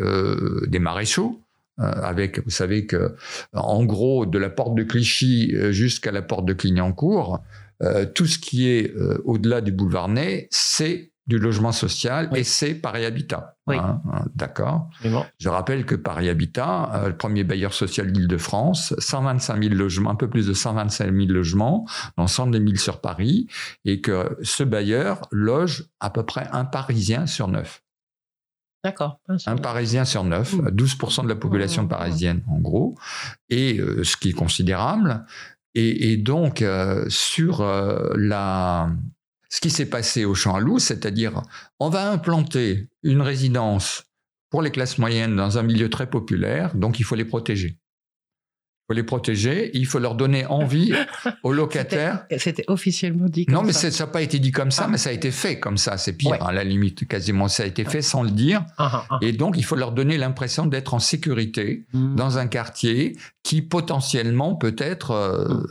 des 0.68 0.80
maréchaux, 0.80 1.42
avec, 1.80 2.44
vous 2.44 2.50
savez 2.50 2.86
que, 2.86 3.16
en 3.54 3.84
gros, 3.86 4.26
de 4.26 4.38
la 4.38 4.50
porte 4.50 4.76
de 4.76 4.84
Clichy 4.84 5.54
euh, 5.56 5.72
jusqu'à 5.72 6.12
la 6.12 6.22
porte 6.22 6.46
de 6.46 6.54
Clignancourt, 6.54 7.42
euh, 7.82 8.06
tout 8.06 8.26
ce 8.26 8.40
qui 8.40 8.70
est 8.70 8.94
euh, 8.96 9.22
au-delà 9.24 9.62
du 9.62 9.72
boulevard 9.72 10.10
Ney, 10.10 10.48
c'est 10.52 11.12
du 11.28 11.38
logement 11.38 11.72
social 11.72 12.28
Oui. 12.32 12.40
et 12.40 12.44
c'est 12.44 12.74
Paris 12.74 13.06
Habitat. 13.06 13.56
Oui. 13.68 13.78
hein, 13.78 14.02
hein, 14.12 14.26
D'accord? 14.36 14.90
Je 15.38 15.48
rappelle 15.48 15.86
que 15.86 15.94
Paris 15.96 16.28
Habitat, 16.28 16.92
euh, 16.96 17.08
le 17.10 17.16
premier 17.16 17.44
bailleur 17.44 17.74
social 17.74 18.12
d'Île-de-France, 18.12 18.96
125 18.98 19.64
000 19.64 19.76
logements, 19.76 20.10
un 20.10 20.16
peu 20.16 20.28
plus 20.28 20.48
de 20.48 20.54
125 20.54 21.06
000 21.06 21.28
logements 21.28 21.86
dans 22.18 22.26
100 22.28 22.52
000 22.52 22.66
sur 22.76 23.00
Paris, 23.00 23.48
et 23.86 24.02
que 24.02 24.38
ce 24.42 24.64
bailleur 24.64 25.22
loge 25.32 25.86
à 26.00 26.10
peu 26.10 26.24
près 26.24 26.48
un 26.52 26.66
Parisien 26.66 27.28
sur 27.28 27.48
neuf. 27.48 27.84
D'accord. 28.84 29.20
Un 29.46 29.58
Parisien 29.58 30.06
sur 30.06 30.24
neuf, 30.24 30.54
Mmh. 30.54 30.70
12% 30.70 31.24
de 31.24 31.28
la 31.30 31.36
population 31.36 31.84
Mmh. 31.84 31.90
parisienne 31.90 32.44
en 32.48 32.60
gros, 32.60 32.96
et 33.50 33.78
euh, 33.80 34.04
ce 34.04 34.16
qui 34.16 34.30
est 34.30 34.34
considérable. 34.34 35.26
Et, 35.76 36.12
et 36.14 36.18
donc 36.18 36.62
euh, 36.62 37.06
sur 37.10 37.62
euh, 37.62 38.10
la, 38.16 38.90
ce 39.50 39.60
qui 39.62 39.70
s'est 39.70 39.86
passé 39.90 40.26
au 40.26 40.34
Champ 40.34 40.56
à 40.56 40.60
Loup, 40.60 40.80
c'est-à-dire 40.80 41.42
on 41.80 41.90
va 41.90 42.10
implanter 42.12 42.88
une 43.04 43.22
résidence 43.22 44.04
pour 44.50 44.62
les 44.62 44.72
classes 44.72 44.98
moyennes 44.98 45.36
dans 45.36 45.58
un 45.58 45.64
milieu 45.64 45.90
très 45.90 46.10
populaire, 46.10 46.74
donc 46.76 47.00
il 47.00 47.04
faut 47.04 47.16
les 47.16 47.26
protéger. 47.26 47.79
Il 48.90 48.94
faut 48.94 48.98
les 48.98 49.04
protéger, 49.04 49.70
il 49.76 49.86
faut 49.86 50.00
leur 50.00 50.16
donner 50.16 50.48
envie 50.48 50.92
aux 51.44 51.54
locataires. 51.54 52.26
C'était- 52.40 52.64
officiellement 52.68 53.28
dit. 53.28 53.46
Non, 53.48 53.58
comme 53.60 53.68
mais 53.68 53.74
ça. 53.74 53.90
n'a 54.04 54.10
pas 54.12 54.24
été 54.24 54.40
dit 54.40 54.50
comme 54.52 54.72
ça, 54.72 54.86
Ah. 54.88 54.90
mais 54.90 54.98
ça 54.98 55.12
a 55.12 55.14
été 55.14 55.30
fait 55.30 55.60
comme 55.60 55.78
ça. 55.78 55.98
C'est 55.98 56.14
pire, 56.14 56.32
Ouais. 56.32 56.38
hein, 56.42 56.48
à 56.48 56.54
la 56.54 56.64
limite, 56.64 57.08
quasiment. 57.08 57.48
Ça 57.48 57.64
a 57.64 57.66
été 57.68 57.86
fait 57.86 58.02
sans 58.02 58.24
le 58.24 58.32
dire. 58.32 58.66
Ah, 58.80 59.06
ah. 59.12 59.20
Et 59.22 59.32
donc, 59.32 59.58
il 59.60 59.64
faut 59.64 59.76
leur 59.76 59.92
donner 59.92 60.18
l'impression 60.18 60.66
d'être 60.66 60.96
en 60.96 61.00
sécurité 61.00 61.86
Mhm. 61.94 62.16
dans 62.16 62.40
un 62.40 62.48
quartier 62.48 63.16
qui 63.44 63.62
potentiellement 63.62 64.56
peut-être 64.56 65.12
euh, 65.12 65.64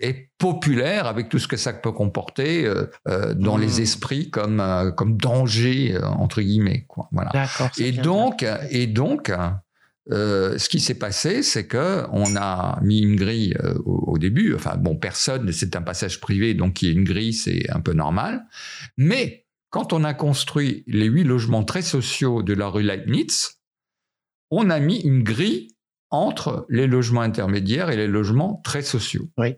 est 0.00 0.28
populaire 0.38 1.06
avec 1.06 1.28
tout 1.28 1.38
ce 1.38 1.46
que 1.46 1.56
ça 1.56 1.72
peut 1.72 1.92
comporter 1.92 2.64
euh, 2.66 2.90
euh, 3.08 3.34
dans 3.34 3.56
les 3.56 3.80
esprits 3.80 4.30
comme 4.30 4.58
euh, 4.60 4.90
comme 4.90 5.16
danger 5.16 5.96
entre 6.02 6.42
guillemets 6.42 6.84
quoi 6.88 7.08
voilà 7.12 7.30
et 7.78 7.92
donc 7.92 8.44
et 8.70 8.86
donc 8.88 9.32
euh, 10.10 10.58
ce 10.58 10.68
qui 10.68 10.80
s'est 10.80 10.98
passé, 10.98 11.42
c'est 11.42 11.66
que 11.66 12.04
on 12.10 12.34
a 12.36 12.80
mis 12.82 13.00
une 13.00 13.16
grille 13.16 13.54
euh, 13.62 13.74
au, 13.84 14.12
au 14.12 14.18
début. 14.18 14.54
Enfin, 14.54 14.76
bon, 14.76 14.96
personne, 14.96 15.52
c'est 15.52 15.76
un 15.76 15.82
passage 15.82 16.20
privé, 16.20 16.54
donc 16.54 16.82
il 16.82 16.88
y 16.88 16.90
a 16.90 16.94
une 16.94 17.04
grille, 17.04 17.32
c'est 17.32 17.70
un 17.70 17.80
peu 17.80 17.92
normal. 17.92 18.44
Mais 18.96 19.46
quand 19.70 19.92
on 19.92 20.04
a 20.04 20.12
construit 20.12 20.84
les 20.86 21.06
huit 21.06 21.24
logements 21.24 21.64
très 21.64 21.82
sociaux 21.82 22.42
de 22.42 22.52
la 22.52 22.66
rue 22.66 22.82
Leibniz, 22.82 23.60
on 24.50 24.70
a 24.70 24.80
mis 24.80 25.00
une 25.00 25.22
grille 25.22 25.68
entre 26.10 26.66
les 26.68 26.86
logements 26.86 27.22
intermédiaires 27.22 27.88
et 27.88 27.96
les 27.96 28.06
logements 28.06 28.60
très 28.64 28.82
sociaux. 28.82 29.28
Oui. 29.38 29.54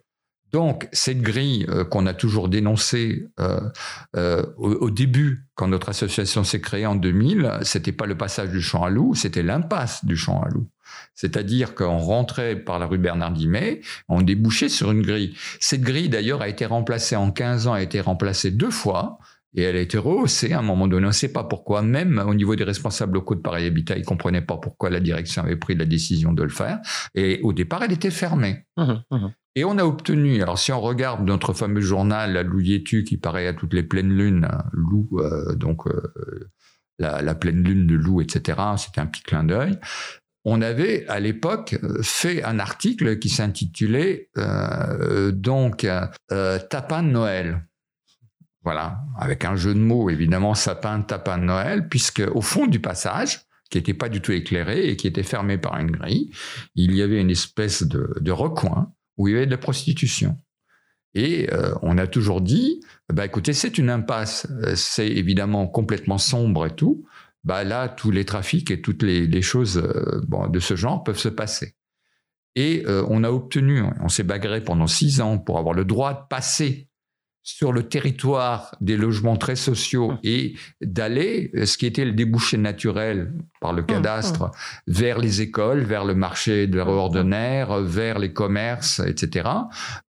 Donc, 0.55 0.89
cette 0.93 1.21
grille 1.21 1.67
euh, 1.69 1.85
qu'on 1.85 2.07
a 2.07 2.15
toujours 2.15 2.49
dénoncée 2.49 3.27
euh, 3.41 3.59
euh, 4.15 4.45
au, 4.57 4.89
début, 4.89 5.49
quand 5.57 5.67
notre 5.67 5.89
association 5.89 6.45
s'est 6.45 6.61
créée 6.61 6.87
en 6.87 6.95
2000, 6.95 7.59
c'était 7.63 7.91
pas 7.91 8.07
le 8.07 8.17
passage 8.17 8.51
du 8.51 8.61
champ 8.61 8.85
à 8.85 8.89
loup, 8.89 9.17
c'était 9.17 9.43
l'impasse 9.43 10.05
du 10.05 10.17
champ 10.17 10.41
à 10.43 10.49
loup. 10.49 10.69
C'est-à-dire 11.17 11.75
qu'on 11.75 11.99
rentrait 11.99 12.55
par 12.55 12.79
la 12.79 12.87
rue 12.87 12.99
Bernard 12.99 13.33
Dimet, 13.33 13.81
on 14.09 14.23
débouchait 14.23 14.69
sur 14.69 14.93
une 14.93 15.03
grille. 15.03 15.37
Cette 15.59 15.81
grille, 15.81 16.09
d'ailleurs, 16.09 16.41
a 16.41 16.47
été 16.47 16.67
remplacée 16.67 17.17
en 17.17 17.33
15 17.33 17.67
ans, 17.67 17.73
a 17.73 17.83
été 17.83 18.01
remplacée 18.01 18.53
deux 18.53 18.71
fois. 18.71 19.19
Et 19.55 19.63
elle 19.63 19.77
a 19.77 19.81
été 19.81 19.99
rehaussée 19.99 20.53
à 20.53 20.59
un 20.59 20.63
moment 20.63 20.89
donné, 20.89 21.05
on 21.07 21.09
ne 21.09 21.13
sait 21.13 21.33
pas 21.33 21.45
pourquoi. 21.45 21.83
Même 21.83 22.23
au 22.27 22.35
niveau 22.35 22.57
des 22.57 22.65
responsables 22.65 23.15
locaux 23.15 23.37
de 23.37 23.41
Paris 23.41 23.67
Habitat, 23.67 23.97
ils 23.97 24.01
ne 24.01 24.05
comprenaient 24.05 24.43
pas 24.43 24.57
pourquoi 24.57 24.91
la 24.91 25.01
direction 25.01 25.43
avait 25.43 25.57
pris 25.57 25.75
la 25.77 25.85
décision 25.85 26.33
de 26.33 26.43
le 26.43 26.49
faire. 26.49 26.81
Et 27.15 27.41
au 27.43 27.53
départ, 27.53 27.83
elle 27.83 27.93
était 27.93 28.11
fermée. 28.11 28.67
Mhm, 28.77 29.03
mhm. 29.11 29.33
Et 29.57 29.65
on 29.65 29.79
a 29.79 29.85
obtenu, 29.85 30.43
alors 30.43 30.59
si 30.59 30.73
on 30.73 30.81
regarde 30.81 31.25
notre 31.25 31.53
fameux 31.53 31.81
journal, 31.81 32.33
la 32.33 32.43
Louietu, 32.43 33.05
qui 33.05 33.17
paraît 33.17 33.47
à 33.47 33.55
toutes 33.55 33.73
les 33.73 33.85
pleines 33.85 34.13
lunes, 34.13 34.49
hein, 34.51 34.65
Lou, 34.73 35.09
euh, 35.15 35.55
donc 35.55 35.87
euh, 35.87 36.51
la, 36.99 37.23
la 37.23 37.35
pleine 37.37 37.63
lune 37.63 37.87
de 37.87 37.95
Lou, 37.95 38.21
etc., 38.21 38.59
c'était 38.77 39.01
un 39.01 39.07
petit 39.07 39.23
clin 39.23 39.45
d'œil. 39.45 39.79
On 40.45 40.61
avait 40.61 41.07
à 41.07 41.21
l'époque 41.21 41.79
fait 42.03 42.43
un 42.43 42.59
article 42.59 43.19
qui 43.19 43.29
s'intitulait 43.29 44.29
euh, 44.37 45.31
donc 45.31 45.87
Tapin 46.29 47.03
de 47.03 47.09
Noël. 47.09 47.65
Voilà, 48.65 49.05
avec 49.19 49.45
un 49.45 49.57
jeu 49.57 49.75
de 49.75 49.79
mots 49.79 50.09
évidemment 50.09 50.55
sapin, 50.55 51.03
tapin 51.03 51.37
de 51.37 51.45
Noël, 51.45 51.89
puisque 51.89 52.23
au 52.35 52.41
fond 52.41 52.67
du 52.67 52.81
passage, 52.81 53.41
qui 53.71 53.79
n'était 53.79 53.95
pas 53.95 54.09
du 54.09 54.21
tout 54.21 54.33
éclairé 54.33 54.89
et 54.89 54.97
qui 54.97 55.07
était 55.07 55.23
fermé 55.23 55.59
par 55.59 55.77
une 55.79 55.91
grille, 55.91 56.31
il 56.75 56.95
y 56.95 57.03
avait 57.03 57.21
une 57.21 57.31
espèce 57.31 57.83
de, 57.83 58.31
recoin 58.31 58.93
où 59.17 59.29
il 59.29 59.35
y 59.35 59.37
avait 59.37 59.47
de 59.47 59.51
la 59.51 59.59
prostitution. 59.59 60.39
Et 61.15 61.53
euh, 61.53 61.75
on 61.83 61.99
a 61.99 62.07
toujours 62.07 62.41
dit, 62.41 62.81
bah 63.13 63.25
écoutez, 63.25 63.53
c'est 63.53 63.79
une 63.79 63.91
impasse, 63.91 64.49
Euh, 64.51 64.75
c'est 64.75 65.09
évidemment 65.09 65.69
complètement 65.69 66.19
sombre 66.19 66.67
et 66.67 66.75
tout. 66.75 67.05
Bah 67.45 67.63
là, 67.63 67.89
tous 67.89 68.11
les 68.11 68.25
trafics 68.25 68.71
et 68.71 68.81
toutes 68.81 69.03
les, 69.03 69.43
choses 69.43 69.77
euh, 69.79 70.49
de 70.49 70.61
ce 70.61 70.75
genre 70.75 71.05
peuvent 71.05 71.19
se 71.19 71.29
passer. 71.29 71.75
Et 72.57 72.85
on 72.87 73.25
a 73.25 73.31
obtenu, 73.31 73.83
on 74.01 74.09
s'est 74.09 74.23
bagarré 74.23 74.63
pendant 74.63 74.87
six 74.87 75.21
ans 75.21 75.39
pour 75.39 75.59
avoir 75.59 75.75
le 75.75 75.85
droit 75.85 76.15
de 76.15 76.29
passer 76.31 76.89
sur 77.47 77.73
le 77.73 77.83
territoire 77.83 78.75
des 78.81 78.97
logements 78.97 79.37
très 79.37 79.55
sociaux 79.55 80.13
Hum. 80.13 80.19
et 80.25 80.55
d'aller, 80.81 81.51
euh, 81.55 81.67
ce 81.67 81.77
qui 81.79 81.85
était 81.87 82.07
le 82.07 82.13
débouché 82.13 82.57
naturel 82.57 83.35
par 83.61 83.73
le 83.75 83.83
cadastre, 83.83 84.51
vers 84.87 85.19
les 85.19 85.43
écoles, 85.43 85.81
vers 85.81 86.05
le 86.07 86.15
marché 86.15 86.67
de 86.67 86.81
Hum, 86.81 86.89
ordinaire, 86.89 87.81
vers 87.83 88.19
les 88.19 88.33
commerces, 88.33 89.01
etc. 89.01 89.49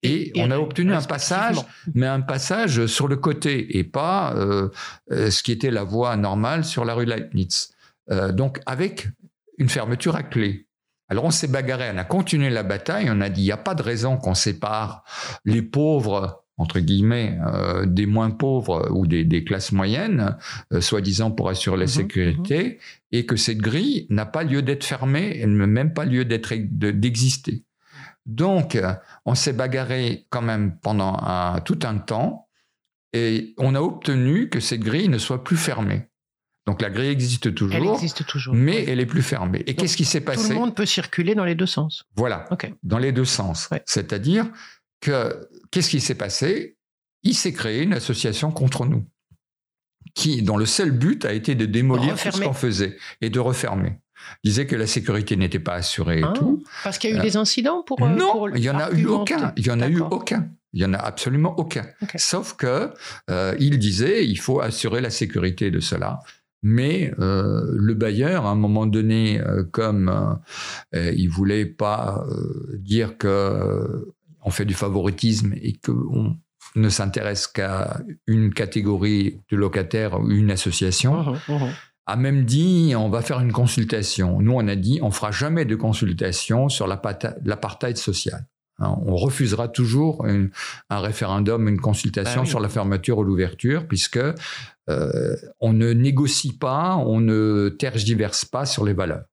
Et, 0.01 0.29
Et- 0.39 0.41
on 0.43 0.49
a 0.49 0.57
obtenu 0.57 0.93
un 0.93 1.01
passage, 1.01 1.57
mais 1.93 2.07
un 2.07 2.21
passage 2.21 2.85
sur 2.87 3.07
le 3.09 3.17
côté 3.17 3.77
et 3.77 3.83
pas 3.83 4.33
euh, 4.35 4.69
euh, 5.11 5.29
ce 5.29 5.43
qui 5.43 5.51
était 5.51 5.71
la 5.71 5.83
voie 5.83 6.15
normale 6.15 6.63
sur 6.63 6.85
la 6.85 6.93
rue 6.93 7.05
Leibniz. 7.05 7.73
Euh, 8.11 8.31
donc 8.31 8.61
avec 8.65 9.09
une 9.57 9.67
fermeture 9.69 10.15
à 10.15 10.23
clé. 10.23 10.67
Alors 11.09 11.25
on 11.25 11.31
s'est 11.31 11.47
bagarré, 11.47 11.91
on 11.93 11.97
a 11.97 12.03
continué 12.05 12.49
la 12.49 12.63
bataille, 12.63 13.09
on 13.11 13.19
a 13.19 13.29
dit 13.29 13.41
il 13.41 13.45
n'y 13.45 13.51
a 13.51 13.57
pas 13.57 13.75
de 13.75 13.83
raison 13.83 14.15
qu'on 14.17 14.33
sépare 14.35 15.03
les 15.43 15.61
pauvres 15.61 16.44
entre 16.57 16.79
guillemets, 16.79 17.37
euh, 17.45 17.85
des 17.85 18.05
moins 18.05 18.29
pauvres 18.31 18.89
ou 18.91 19.07
des, 19.07 19.23
des 19.25 19.43
classes 19.43 19.71
moyennes, 19.73 20.37
euh, 20.71 20.79
soi-disant 20.81 21.31
pour 21.31 21.49
assurer 21.49 21.77
la 21.77 21.83
Mhm, 21.83 21.89
sécurité, 21.89 22.79
et 23.11 23.25
que 23.25 23.35
cette 23.35 23.57
grille 23.57 24.07
n'a 24.09 24.25
pas 24.25 24.43
lieu 24.43 24.61
d'être 24.61 24.83
fermée, 24.85 25.37
elle 25.39 25.55
n'a 25.55 25.67
même 25.67 25.93
pas 25.93 26.05
lieu 26.05 26.23
d'être 26.25 26.53
d'exister. 26.55 27.63
Donc, 28.25 28.75
euh, 28.75 28.93
on 29.25 29.35
s'est 29.35 29.53
bagarré 29.53 30.25
quand 30.29 30.41
même 30.41 30.77
pendant 30.81 31.17
un- 31.21 31.59
tout 31.59 31.79
un 31.83 31.97
temps, 31.97 32.47
et 33.13 33.53
on 33.57 33.75
a 33.75 33.81
obtenu 33.81 34.49
que 34.49 34.59
cette 34.59 34.81
grille 34.81 35.09
ne 35.09 35.17
soit 35.17 35.43
plus 35.43 35.57
fermée. 35.57 36.07
Donc 36.65 36.81
la 36.81 36.89
grille 36.89 37.09
existe 37.09 37.53
toujours, 37.53 37.75
Elle 37.77 37.87
existe 37.93 38.25
toujours. 38.25 38.55
mais 38.55 38.77
Oui. 38.77 38.85
elle 38.87 38.99
est 38.99 39.05
plus 39.05 39.21
fermée. 39.21 39.63
Et 39.67 39.75
qu'est-ce 39.75 39.95
qui 39.95 40.03
s'est 40.03 40.19
Tout 40.21 40.25
passé? 40.25 40.49
le 40.53 40.55
monde 40.55 40.75
peut 40.75 40.87
circuler 40.87 41.35
dans 41.35 41.45
les 41.45 41.53
deux 41.53 41.67
sens. 41.67 42.05
Voilà 42.15 42.49
dans 42.81 42.97
les 42.97 43.11
deux 43.11 43.23
sens. 43.25 43.69
Ouais. 43.71 43.83
C'est-à-dire 43.85 44.47
que 44.99 45.47
qu'est-ce 45.75 45.89
qui 45.89 45.99
s'est 45.99 46.15
passé? 46.15 46.77
Il 47.23 47.35
s'est 47.35 47.51
créé 47.53 47.83
une 47.83 47.93
association 47.93 48.49
contre 48.51 48.85
nous, 48.85 49.03
qui 50.13 50.41
dont 50.41 50.55
le 50.57 50.65
seul 50.65 50.91
but 50.91 51.25
a 51.25 51.33
été 51.33 51.53
de 51.53 51.65
démolir 51.65 52.15
tout 52.15 52.31
ce 52.31 52.41
qu'on 52.41 52.53
faisait 52.53 52.97
et 53.19 53.29
de 53.29 53.39
refermer. 53.39 53.99
Il 54.43 54.49
disait 54.51 54.65
que 54.65 54.75
la 54.77 54.87
sécurité 54.87 55.35
n'était 55.35 55.59
pas 55.59 55.73
assurée 55.73 56.19
et 56.21 56.23
Ah, 56.25 56.31
tout. 56.33 56.63
Parce 56.83 56.97
qu'il 56.97 57.09
y 57.09 57.13
a 57.13 57.17
eu 57.17 57.19
Euh, 57.19 57.23
des 57.23 57.35
incidents 57.37 57.83
pour. 57.83 58.01
euh, 58.01 58.07
non, 58.09 58.47
il 58.55 58.63
y 58.63 58.69
en 58.69 58.79
a 58.79 58.89
eu 58.91 59.05
aucun. 59.05 59.53
Il 59.57 59.67
y 59.67 59.71
en 59.71 59.81
a 59.81 59.89
eu 59.89 59.99
aucun. 59.99 60.49
Il 60.73 60.81
y 60.81 60.85
en 60.85 60.93
a 60.93 60.97
absolument 60.97 61.53
aucun. 61.59 61.85
Sauf 62.15 62.53
que 62.55 62.91
euh, 63.29 63.55
il 63.59 63.77
disait 63.79 64.25
il 64.25 64.37
faut 64.39 64.61
assurer 64.61 65.01
la 65.01 65.09
sécurité 65.09 65.71
de 65.71 65.79
cela. 65.81 66.21
Mais 66.63 67.13
euh, 67.19 67.61
le 67.75 67.93
bailleur, 67.93 68.45
à 68.45 68.51
un 68.51 68.55
moment 68.55 68.85
donné, 68.87 69.39
comme 69.71 70.39
il 70.93 71.27
voulait 71.29 71.65
pas 71.65 72.23
dire 72.79 73.17
que 73.17 74.14
on 74.45 74.51
fait 74.51 74.65
du 74.65 74.73
favoritisme 74.73 75.53
et 75.61 75.73
qu'on 75.83 76.35
ne 76.75 76.89
s'intéresse 76.89 77.47
qu'à 77.47 77.99
une 78.27 78.53
catégorie 78.53 79.41
de 79.51 79.57
locataires 79.57 80.19
ou 80.19 80.29
une 80.31 80.51
association, 80.51 81.23
Mhm, 81.23 81.39
mhm. 81.49 81.69
a 82.05 82.15
même 82.15 82.45
dit 82.45 82.93
on 82.97 83.09
va 83.09 83.21
faire 83.21 83.39
une 83.39 83.51
consultation. 83.51 84.39
Nous, 84.41 84.51
on 84.53 84.67
a 84.67 84.75
dit 84.75 84.99
on 85.01 85.11
fera 85.11 85.31
jamais 85.31 85.65
de 85.65 85.75
consultation 85.75 86.69
sur 86.69 86.87
l'apartheid 86.87 87.97
social. 87.97 88.45
Hein, 88.79 88.93
On 89.05 89.15
refusera 89.15 89.69
toujours 89.69 90.25
une- 90.25 90.49
un 90.89 90.99
référendum, 90.99 91.67
une 91.69 91.79
consultation 91.79 92.41
oui. 92.41 92.47
sur 92.47 92.59
la 92.59 92.67
fermeture 92.67 93.17
ou 93.19 93.23
l'ouverture, 93.23 93.87
puisque 93.87 94.19
euh, 94.89 95.35
on 95.61 95.71
ne 95.73 95.93
négocie 95.93 96.57
pas, 96.57 96.95
on 96.97 97.19
ne 97.21 97.69
tergiverse 97.69 98.43
pas 98.45 98.65
sur 98.65 98.83
les 98.85 98.93
valeurs. 98.93 99.23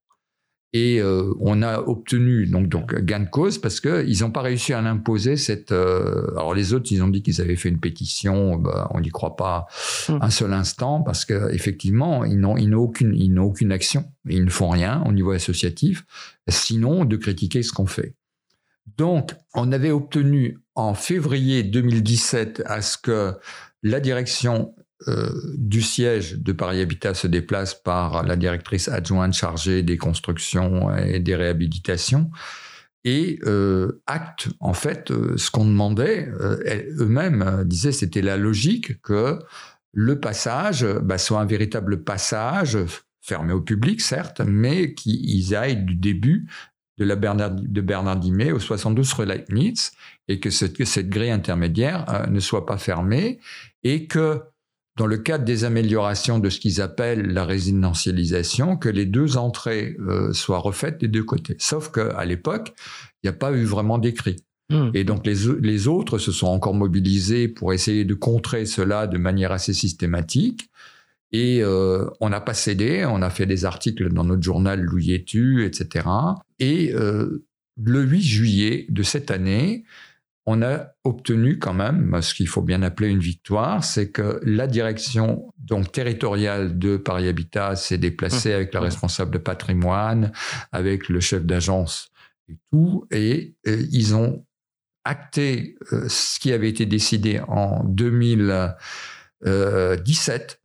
Et 0.75 1.01
euh, 1.03 1.35
on 1.41 1.61
a 1.62 1.81
obtenu 1.81 2.47
donc, 2.47 2.68
donc 2.68 2.95
gain 3.01 3.20
de 3.20 3.29
cause 3.29 3.59
parce 3.59 3.79
que 3.79 4.07
ils 4.07 4.20
n'ont 4.23 4.31
pas 4.31 4.41
réussi 4.41 4.73
à 4.73 4.81
l'imposer 4.81 5.37
cette. 5.37 5.70
euh, 5.70 6.31
alors 6.31 6.55
les 6.55 6.73
autres, 6.73 6.91
ils 6.91 7.03
ont 7.03 7.09
dit 7.09 7.23
qu'ils 7.23 7.43
avaient 7.43 7.57
fait 7.57 7.68
une 7.68 7.79
pétition. 7.79 8.57
Bah, 8.57 8.89
on 8.95 9.01
n'y 9.01 9.11
croit 9.11 9.37
pas 9.37 9.66
Mm. 10.09 10.18
un 10.23 10.31
seul 10.31 10.53
instant 10.55 11.03
parce 11.03 11.25
que 11.27 11.53
effectivement, 11.53 12.25
ils 12.25 12.39
n'ont 12.41 12.57
ils 12.57 12.70
n'ont 12.70 12.81
aucune 12.81 13.14
ils 13.14 13.29
n'ont 13.33 13.45
aucune 13.45 13.70
action. 13.70 14.05
Ils 14.29 14.45
ne 14.45 14.51
font 14.51 14.70
rien 14.70 15.03
au 15.07 15.12
niveau 15.12 15.33
associatif, 15.33 16.05
sinon 16.49 17.05
de 17.05 17.16
critiquer 17.16 17.62
ce 17.62 17.73
qu'on 17.73 17.87
fait. 17.87 18.14
Donc, 18.97 19.33
on 19.55 19.73
avait 19.73 19.91
obtenu 19.91 20.59
en 20.75 20.95
février 20.95 21.62
2017 21.62 22.62
à 22.66 22.81
ce 22.83 22.97
que 22.99 23.35
la 23.83 24.01
direction 24.01 24.75
euh, 25.09 25.31
du 25.57 25.83
siège 25.83 26.39
de 26.39 26.53
Paris 26.53 26.81
Habitat 26.81 27.15
se 27.15 27.27
déplace 27.27 27.75
par 27.75 28.23
la 28.23 28.37
directrice 28.37 28.89
adjointe 28.89 29.35
chargée 29.35 29.83
des 29.83 29.97
constructions 29.97 30.95
et 30.97 31.21
des 31.21 31.35
réhabilitations 31.35 32.31
et 33.05 33.41
euh, 33.45 34.03
acte 34.07 34.49
en 34.61 34.75
fait 34.75 35.11
euh, 35.11 35.37
ce 35.37 35.51
qu'on 35.51 35.65
demandait. 35.65 36.29
Eux-mêmes 36.99 37.65
disaient 37.65 37.93
c'était 37.93 38.23
la 38.23 38.37
logique 38.37 39.01
que 39.03 39.39
le 39.93 40.21
passage 40.21 40.87
bah, 41.03 41.19
soit 41.19 41.41
un 41.41 41.47
véritable 41.47 42.05
passage 42.05 42.79
fermé 43.21 43.53
au 43.53 43.61
public 43.61 44.01
certes, 44.01 44.41
mais 44.45 44.95
qu'ils 44.95 45.55
aillent 45.55 45.85
du 45.85 45.95
début 45.95 46.49
de 46.99 47.05
la 47.05 47.17
Bernard, 47.17 47.51
de 47.51 47.81
Bernard 47.81 48.21
au 48.55 48.59
72 48.59 49.13
rue 49.15 49.27
Leibniz 49.27 49.93
et 50.29 50.41
que 50.41 50.51
cette, 50.51 50.77
que 50.77 50.85
cette 50.85 51.09
grille 51.09 51.31
intermédiaire 51.31 52.27
ne 52.31 52.41
soit 52.41 52.67
pas 52.67 52.79
fermée 52.79 53.41
et 53.83 54.07
que 54.07 54.43
dans 54.97 55.07
le 55.07 55.16
cadre 55.16 55.45
des 55.45 55.64
améliorations 55.64 56.38
de 56.38 56.51
ce 56.51 56.61
qu'ils 56.61 56.80
appellent 56.80 57.32
la 57.32 57.45
résidentialisation, 57.45 58.76
que 58.76 58.88
les 58.88 59.07
deux 59.07 59.36
entrées 59.36 59.97
euh, 60.01 60.32
soient 60.32 60.59
refaites 60.59 60.99
des 61.01 61.09
deux 61.09 61.24
côtés. 61.24 61.57
Sauf 61.59 61.90
qu'à 61.90 62.24
l'époque, 62.24 62.74
il 63.22 63.26
n'y 63.26 63.30
a 63.30 63.38
pas 63.38 63.53
eu 63.53 63.64
vraiment 63.64 63.99
d'écrit. 63.99 64.36
Mhm. 64.70 64.90
Et 64.95 65.05
donc 65.05 65.26
les, 65.26 65.34
les 65.61 65.88
autres 65.88 66.18
se 66.18 66.32
sont 66.32 66.47
encore 66.47 66.74
mobilisés 66.74 67.49
pour 67.49 67.72
essayer 67.72 68.05
de 68.05 68.14
contrer 68.14 68.66
cela 68.66 69.07
de 69.07 69.18
manière 69.18 69.53
assez 69.53 69.72
systématique. 69.72 70.68
Et 71.32 71.62
euh, 71.62 72.07
on 72.20 72.28
n'a 72.28 72.43
pas 72.43 72.53
cédé, 72.53 73.07
on 73.09 73.22
a 73.22 73.30
fait 73.30 73.47
des 73.47 73.64
articles 73.64 74.12
dans 74.12 74.24
notre 74.24 74.43
journal 74.43 74.80
Louis 74.80 75.12
et 75.12 75.24
tu, 75.24 75.64
etc. 75.64 76.07
Et 76.59 76.93
euh, 76.93 77.47
le 77.82 78.03
8 78.03 78.20
juillet 78.20 78.86
de 78.90 79.03
cette 79.03 79.30
année, 79.30 79.84
on 80.47 80.62
a 80.62 80.86
obtenu 81.05 81.59
quand 81.59 81.74
même 81.74 82.20
ce 82.20 82.34
qu'il 82.34 82.49
faut 82.49 82.62
bien 82.62 82.82
appeler 82.82 83.09
une 83.09 83.20
victoire, 83.20 83.84
c'est 83.84 84.11
que 84.11 84.40
la 84.43 84.66
direction 84.66 85.53
donc 85.59 85.93
territoriale 85.93 86.76
de 86.78 86.97
Paris 86.97 87.28
Habitat 87.28 87.76
s'est 87.76 87.99
déplacée 87.99 88.53
avec 88.53 88.74
le 88.74 88.80
responsable 88.80 89.30
de 89.30 89.38
patrimoine, 89.38 90.32
avec 90.72 91.09
le 91.09 91.20
chef 91.20 91.45
d'agence 91.45 92.11
et 92.49 92.57
tout, 92.72 93.07
et 93.12 93.55
euh, 93.68 93.86
ils 93.93 94.16
ont 94.16 94.45
acté 95.05 95.76
euh, 95.93 96.09
ce 96.09 96.40
qui 96.40 96.53
avait 96.53 96.68
été 96.68 96.86
décidé 96.86 97.40
en 97.47 97.84
2017 97.84 100.61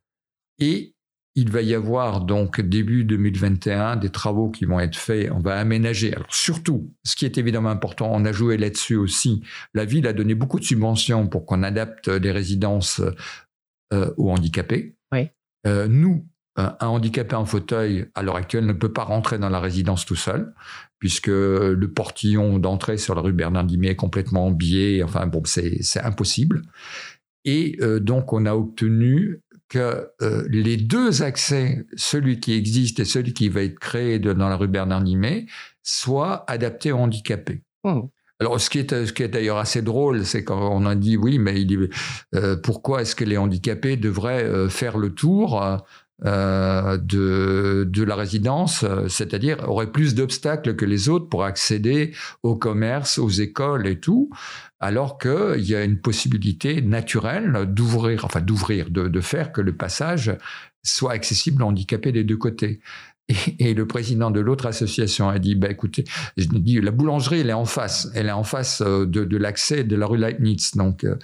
et 0.59 0.95
il 1.37 1.51
va 1.51 1.61
y 1.61 1.75
avoir 1.75 2.21
donc 2.21 2.61
début 2.61 3.03
2021 3.03 3.97
des 3.97 4.09
travaux 4.09 4.49
qui 4.49 4.65
vont 4.65 4.79
être 4.79 4.95
faits. 4.95 5.29
On 5.31 5.39
va 5.39 5.59
aménager. 5.59 6.11
Alors 6.11 6.33
surtout, 6.33 6.91
ce 7.03 7.15
qui 7.15 7.25
est 7.25 7.37
évidemment 7.37 7.69
important, 7.69 8.09
on 8.11 8.25
a 8.25 8.31
joué 8.31 8.57
là-dessus 8.57 8.95
aussi. 8.95 9.43
La 9.75 9.85
ville 9.85 10.07
a 10.07 10.13
donné 10.13 10.33
beaucoup 10.33 10.59
de 10.59 10.65
subventions 10.65 11.27
pour 11.27 11.45
qu'on 11.45 11.61
adapte 11.61 12.07
les 12.07 12.31
résidences 12.31 13.03
euh, 13.93 14.11
aux 14.17 14.31
handicapés. 14.31 14.95
Oui. 15.11 15.29
Euh, 15.67 15.87
nous, 15.87 16.27
un 16.55 16.75
un 16.79 16.87
handicapé 16.87 17.35
en 17.35 17.45
fauteuil 17.45 18.07
à 18.15 18.23
l'heure 18.23 18.37
actuelle 18.37 18.65
ne 18.65 18.73
peut 18.73 18.91
pas 18.91 19.03
rentrer 19.03 19.37
dans 19.37 19.49
la 19.49 19.59
résidence 19.59 20.07
tout 20.07 20.15
seul, 20.15 20.55
puisque 20.97 21.27
le 21.27 21.91
portillon 21.93 22.57
d'entrée 22.57 22.97
sur 22.97 23.13
la 23.13 23.21
rue 23.21 23.31
Bernard 23.31 23.65
Dimet 23.65 23.89
est 23.89 23.95
complètement 23.95 24.49
biais. 24.49 25.03
Enfin 25.03 25.27
bon, 25.27 25.43
c'est 25.45 25.83
c'est 25.83 26.01
impossible. 26.01 26.63
Et 27.47 27.77
euh, 27.81 27.99
donc 28.01 28.33
on 28.33 28.45
a 28.45 28.53
obtenu 28.53 29.39
que 29.69 30.07
euh, 30.21 30.47
les 30.49 30.77
deux 30.77 31.23
accès, 31.23 31.85
celui 31.95 32.39
qui 32.39 32.53
existe 32.53 32.99
et 32.99 33.05
celui 33.05 33.33
qui 33.33 33.49
va 33.49 33.61
être 33.63 33.79
créé 33.79 34.19
de- 34.19 34.33
dans 34.33 34.49
la 34.49 34.55
rue 34.55 34.67
Bernard 34.67 35.01
Dimet, 35.03 35.45
soient 35.83 36.43
adaptés 36.47 36.91
aux 36.91 36.97
handicapés. 36.99 37.61
Mhm. 37.83 38.07
Alors, 38.39 38.61
ce 38.61 38.69
qui 38.69 38.79
est, 38.79 39.05
ce 39.05 39.11
qui 39.13 39.23
est 39.23 39.27
d'ailleurs 39.29 39.57
assez 39.57 39.81
drôle, 39.81 40.23
c'est 40.23 40.43
quand 40.43 40.69
on 40.71 40.85
a 40.85 40.93
dit 40.95 41.17
oui, 41.17 41.39
mais 41.39 41.59
il 41.61 41.73
est- 41.73 41.89
euh, 42.35 42.55
pourquoi 42.55 43.01
est-ce 43.01 43.15
que 43.15 43.23
les 43.25 43.37
handicapés 43.37 43.97
devraient 43.97 44.43
euh, 44.43 44.69
faire 44.69 44.97
le 44.97 45.13
tour 45.13 45.61
euh, 46.25 46.97
de, 46.97 47.87
de 47.87 48.03
la 48.03 48.15
résidence, 48.15 48.83
c'est-à-dire 49.07 49.57
auraient 49.69 49.91
plus 49.91 50.15
d'obstacles 50.15 50.75
que 50.75 50.83
les 50.85 51.09
autres 51.09 51.29
pour 51.29 51.43
accéder 51.43 52.11
au 52.41 52.55
commerce, 52.55 53.19
aux 53.19 53.29
écoles 53.29 53.85
et 53.85 53.99
tout, 53.99 54.29
alors 54.79 55.17
qu'il 55.17 55.61
y 55.61 55.75
a 55.75 55.83
une 55.83 55.99
possibilité 55.99 56.81
naturelle 56.81 57.65
d'ouvrir, 57.67 58.25
enfin 58.25 58.41
d'ouvrir, 58.41 58.89
de, 58.89 59.07
de 59.07 59.21
faire 59.21 59.51
que 59.51 59.61
le 59.61 59.75
passage 59.75 60.37
soit 60.83 61.11
accessible 61.11 61.63
aux 61.63 61.67
handicapés 61.67 62.11
des 62.11 62.23
deux 62.23 62.37
côtés. 62.37 62.79
Et, 63.59 63.73
le 63.73 63.85
président 63.85 64.31
de 64.31 64.39
l'autre 64.39 64.67
association 64.67 65.27
a 65.27 65.37
dit, 65.39 65.55
bah, 65.55 65.69
écoutez, 65.69 66.05
je 66.37 66.45
dis, 66.47 66.79
la 66.79 66.91
boulangerie, 66.91 67.41
elle 67.41 67.49
est 67.49 67.53
en 67.53 67.65
face, 67.65 68.09
elle 68.15 68.27
est 68.27 68.31
en 68.31 68.43
face 68.43 68.81
euh, 68.81 69.05
de, 69.05 69.25
de 69.25 69.37
l'accès 69.37 69.83
de 69.83 69.95
la 69.95 70.05
rue 70.05 70.17
Leibniz. 70.17 70.75
Donc, 70.75 71.03
euh, 71.03 71.17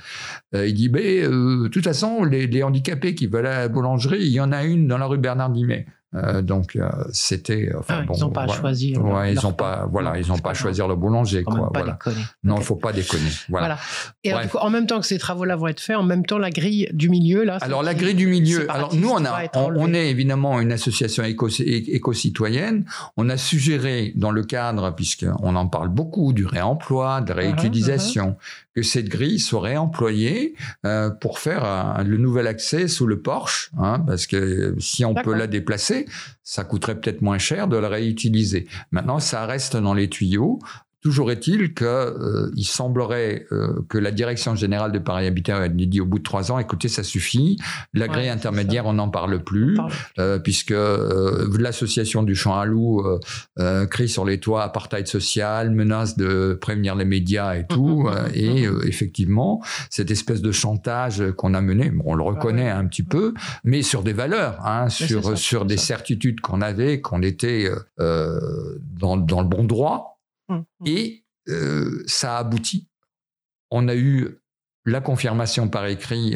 euh, 0.53 0.67
il 0.67 0.73
dit, 0.73 0.89
ben, 0.89 1.01
euh, 1.01 1.63
de 1.63 1.67
toute 1.69 1.83
façon, 1.83 2.25
les, 2.25 2.47
les 2.47 2.61
handicapés 2.61 3.15
qui 3.15 3.27
veulent 3.27 3.47
à 3.47 3.59
la 3.59 3.67
boulangerie, 3.69 4.19
il 4.19 4.33
y 4.33 4.41
en 4.41 4.51
a 4.51 4.65
une 4.65 4.87
dans 4.87 4.97
la 4.97 5.05
rue 5.05 5.17
Bernard 5.17 5.51
Dimet. 5.51 5.85
Euh, 6.15 6.41
donc 6.41 6.75
euh, 6.75 6.89
c'était. 7.11 7.71
Enfin, 7.77 7.99
Ah, 7.99 8.05
bon, 8.05 8.13
ils 8.15 8.21
n'ont 8.21 8.29
pas 8.29 8.41
à 8.41 8.45
voilà. 8.45 8.59
choisir. 8.61 9.03
Ouais, 9.03 9.33
ils 9.33 9.39
n'ont 9.43 9.51
pas, 9.53 9.87
voilà, 9.91 10.17
ils 10.19 10.27
n'ont 10.27 10.37
pas 10.37 10.51
à 10.51 10.53
choisir 10.53 10.87
le 10.87 10.95
boulanger, 10.95 11.43
Quand 11.43 11.51
même 11.53 11.61
quoi. 11.61 11.71
pas 11.71 11.79
Voilà. 11.79 11.93
déconner. 11.93 12.25
Non, 12.43 12.57
il 12.57 12.63
faut 12.63 12.75
pas 12.75 12.93
déconner. 12.93 13.29
Voilà. 13.49 13.65
Voilà. 13.67 13.79
Et 14.23 14.31
alors, 14.31 14.63
en 14.65 14.69
même 14.69 14.85
temps 14.85 14.99
que 14.99 15.07
ces 15.07 15.17
travaux-là 15.17 15.55
vont 15.55 15.67
être 15.67 15.79
faits, 15.79 15.95
en 15.97 16.03
même 16.03 16.25
temps, 16.25 16.37
la 16.37 16.49
grille 16.51 16.87
du 16.93 17.09
milieu, 17.09 17.43
là. 17.43 17.57
Alors 17.61 17.81
la 17.83 17.93
grille 17.93 18.13
du 18.15 18.27
milieu. 18.27 18.69
Alors 18.71 18.93
nous 18.95 19.09
on 19.09 19.25
a, 19.25 19.43
on, 19.55 19.73
on 19.75 19.93
est 19.93 20.09
évidemment 20.09 20.59
une 20.61 20.71
association 20.71 21.23
éco- 21.23 21.47
éco-citoyenne. 22.03 22.85
On 23.17 23.29
a 23.29 23.37
suggéré 23.37 24.13
dans 24.15 24.31
le 24.31 24.43
cadre, 24.43 24.93
puisqu'on 24.95 25.55
en 25.55 25.67
parle 25.67 25.89
beaucoup, 25.89 26.33
du 26.33 26.45
réemploi, 26.45 27.21
de 27.21 27.33
la 27.33 27.43
Uh-huh, 27.43 27.45
réutilisation, 27.59 28.37
que 28.75 28.81
cette 28.81 29.07
grille 29.09 29.39
soit 29.39 29.61
réemployée 29.61 30.55
euh, 30.85 31.09
pour 31.09 31.39
faire 31.39 31.63
un- 31.63 32.03
le 32.03 32.17
nouvel 32.17 32.47
accès 32.47 32.87
sous 32.87 33.05
le 33.05 33.21
porche, 33.21 33.71
hein, 33.77 33.99
parce 33.99 34.25
que 34.27 34.75
si 34.79 35.05
on 35.05 35.13
peut 35.13 35.33
la 35.35 35.47
déplacer, 35.47 36.05
ça 36.43 36.63
coûterait 36.63 36.99
peut-être 36.99 37.21
moins 37.21 37.37
cher 37.37 37.67
de 37.67 37.77
la 37.77 37.87
réutiliser. 37.87 38.67
Maintenant, 38.91 39.19
ça 39.19 39.45
reste 39.45 39.77
dans 39.77 39.93
les 39.93 40.09
tuyaux. 40.09 40.59
Toujours 41.03 41.31
est-il 41.31 41.73
que 41.73 41.83
euh, 41.83 42.49
il 42.55 42.63
semblerait 42.63 43.45
euh, 43.51 43.81
que 43.89 43.97
la 43.97 44.11
direction 44.11 44.55
générale 44.55 44.93
de 44.93 44.99
Paris 44.99 45.27
Habitat 45.27 45.57
a 45.57 45.67
dit 45.67 45.99
au 45.99 46.05
bout 46.05 46.19
de 46.19 46.23
trois 46.23 46.49
ans, 46.51 46.59
écoutez, 46.59 46.87
ça 46.87 47.03
suffit. 47.03 47.57
La 47.93 48.07
grille 48.07 48.29
intermédiaire, 48.29 48.85
on 48.85 48.93
n'en 48.93 49.09
parle 49.09 49.43
plus, 49.43 49.77
euh, 50.17 50.39
puisque 50.39 50.71
euh, 50.71 51.49
l'association 51.59 52.23
du 52.23 52.35
Champ 52.35 52.57
à 52.57 52.65
Loup 52.65 53.01
euh, 53.01 53.19
euh, 53.59 53.85
crie 53.85 54.07
sur 54.07 54.23
les 54.23 54.39
toits 54.39 54.63
apartheid 54.63 55.05
social, 55.05 55.71
menace 55.71 56.15
de 56.15 56.57
prévenir 56.59 56.95
les 56.95 57.03
médias 57.05 57.55
et 57.55 57.67
tout. 57.67 58.03
Mhm, 58.03 58.15
et 58.33 58.65
euh, 58.65 58.87
effectivement, 58.87 59.61
cette 59.89 60.09
espèce 60.09 60.41
de 60.41 60.53
chantage 60.53 61.21
qu'on 61.35 61.53
a 61.53 61.59
mené, 61.59 61.89
bon, 61.89 62.03
on 62.07 62.15
le 62.15 62.23
reconnaît 62.23 62.69
un 62.69 62.85
petit 62.85 63.03
peu, 63.03 63.33
mais 63.65 63.81
sur 63.81 64.03
des 64.03 64.13
valeurs, 64.13 64.57
hein, 64.65 64.87
sur, 64.87 65.23
ça, 65.23 65.35
sur 65.35 65.65
des 65.65 65.75
ça. 65.77 65.85
certitudes 65.87 66.39
qu'on 66.39 66.61
avait, 66.61 67.01
qu'on 67.01 67.21
était 67.21 67.69
dans, 67.97 69.17
dans 69.17 69.41
le 69.41 69.47
bon 69.47 69.65
droit. 69.65 70.12
Hum, 70.53 70.65
Et 70.85 71.25
euh, 71.49 72.03
ça 72.07 72.37
a 72.37 72.39
abouti. 72.39 72.89
On 73.71 73.87
a 73.87 73.95
eu 73.95 74.39
la 74.85 75.01
confirmation 75.01 75.67
par 75.69 75.85
écrit, 75.87 76.35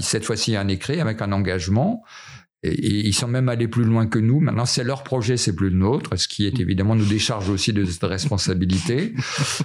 cette 0.00 0.24
fois-ci 0.24 0.56
un 0.56 0.68
écrit 0.68 1.00
avec 1.00 1.22
un 1.22 1.32
engagement. 1.32 2.02
Et, 2.62 3.08
ils 3.08 3.14
sont 3.14 3.28
même 3.28 3.48
allés 3.48 3.68
plus 3.68 3.84
loin 3.84 4.06
que 4.06 4.18
nous. 4.18 4.40
Maintenant, 4.40 4.66
c'est 4.66 4.84
leur 4.84 5.02
projet, 5.02 5.36
c'est 5.36 5.54
plus 5.54 5.70
le 5.70 5.76
nôtre, 5.76 6.16
ce 6.16 6.28
qui 6.28 6.46
est 6.46 6.60
évidemment 6.60 6.94
nous 6.94 7.04
décharge 7.04 7.48
aussi 7.50 7.72
de 7.72 7.84
cette 7.84 8.04
responsabilité. 8.04 9.14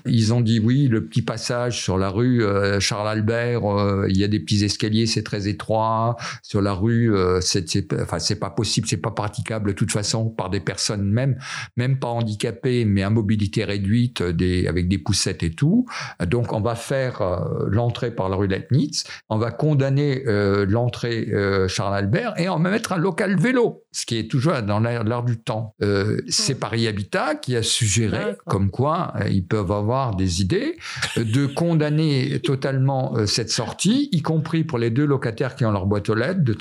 Ils 0.06 0.34
ont 0.34 0.42
dit 0.42 0.60
oui, 0.60 0.88
le 0.88 1.06
petit 1.06 1.22
passage 1.22 1.82
sur 1.82 1.98
la 1.98 2.10
rue 2.10 2.44
euh, 2.44 2.80
Charles 2.80 3.08
Albert, 3.08 3.66
euh, 3.66 4.08
il 4.10 4.18
y 4.18 4.24
a 4.24 4.28
des 4.28 4.40
petits 4.40 4.64
escaliers, 4.64 5.06
c'est 5.06 5.24
très 5.24 5.48
étroit. 5.48 6.16
Sur 6.42 6.62
la 6.62 6.74
rue, 6.74 7.14
euh, 7.14 7.40
c'est 7.42 7.70
c'est 7.70 7.94
enfin 7.94 8.20
c'est 8.20 8.40
pas 8.40 8.50
possible, 8.50 8.88
c'est 8.88 8.98
pas 8.98 9.12
praticable 9.12 9.70
de 9.70 9.76
toute 9.76 9.92
façon 9.92 10.30
par 10.30 10.50
des 10.50 10.60
personnes 10.60 11.04
même 11.04 11.38
même 11.76 12.00
pas 12.00 12.08
handicapées, 12.08 12.86
mais 12.86 13.04
à 13.04 13.10
mobilité 13.10 13.64
réduite, 13.64 14.24
des 14.24 14.68
avec 14.68 14.88
des 14.88 14.98
poussettes 14.98 15.44
et 15.44 15.52
tout. 15.52 15.86
Donc 16.26 16.54
on 16.54 16.62
va 16.62 16.76
faire 16.76 17.22
euh, 17.22 17.68
l'entrée 17.70 18.12
par 18.12 18.30
la 18.30 18.36
rue 18.36 18.48
Leibniz, 18.48 19.04
on 19.30 19.38
va 19.38 19.52
condamner 19.52 20.24
l'entrée 20.68 21.28
Charles 21.68 21.96
Albert 21.96 22.34
et 22.38 22.50
on 22.50 22.60
va 22.60 22.70
mettre 22.70 22.87
un 22.94 22.98
local 22.98 23.38
vélo, 23.40 23.84
ce 23.92 24.06
qui 24.06 24.18
est 24.18 24.30
toujours 24.30 24.62
dans 24.62 24.80
l'air 24.80 25.04
l'air 25.04 25.24
du 25.24 25.38
temps. 25.40 25.76
Euh, 25.82 26.22
c'est 26.28 26.56
Paris 26.56 26.88
Habitat 26.88 27.36
qui 27.36 27.56
a 27.56 27.64
suggéré, 27.64 28.36
comme 28.46 28.70
quoi 28.70 29.14
euh, 29.20 29.28
ils 29.30 29.46
peuvent 29.46 29.72
avoir 29.72 30.16
des 30.16 30.42
idées, 30.42 30.78
euh, 31.18 31.24
de 31.24 31.46
condamner 31.46 32.40
totalement 32.40 33.16
euh, 33.18 33.26
cette 33.26 33.50
sortie, 33.52 34.10
y 34.12 34.22
compris 34.22 34.64
pour 34.64 34.78
les 34.78 34.90
deux 34.90 35.06
locataires 35.06 35.56
qui 35.56 35.66
ont 35.66 35.72
leur 35.72 35.86
boîte 35.86 36.10
aux 36.10 36.16
lettres, 36.16 36.42
de 36.44 36.54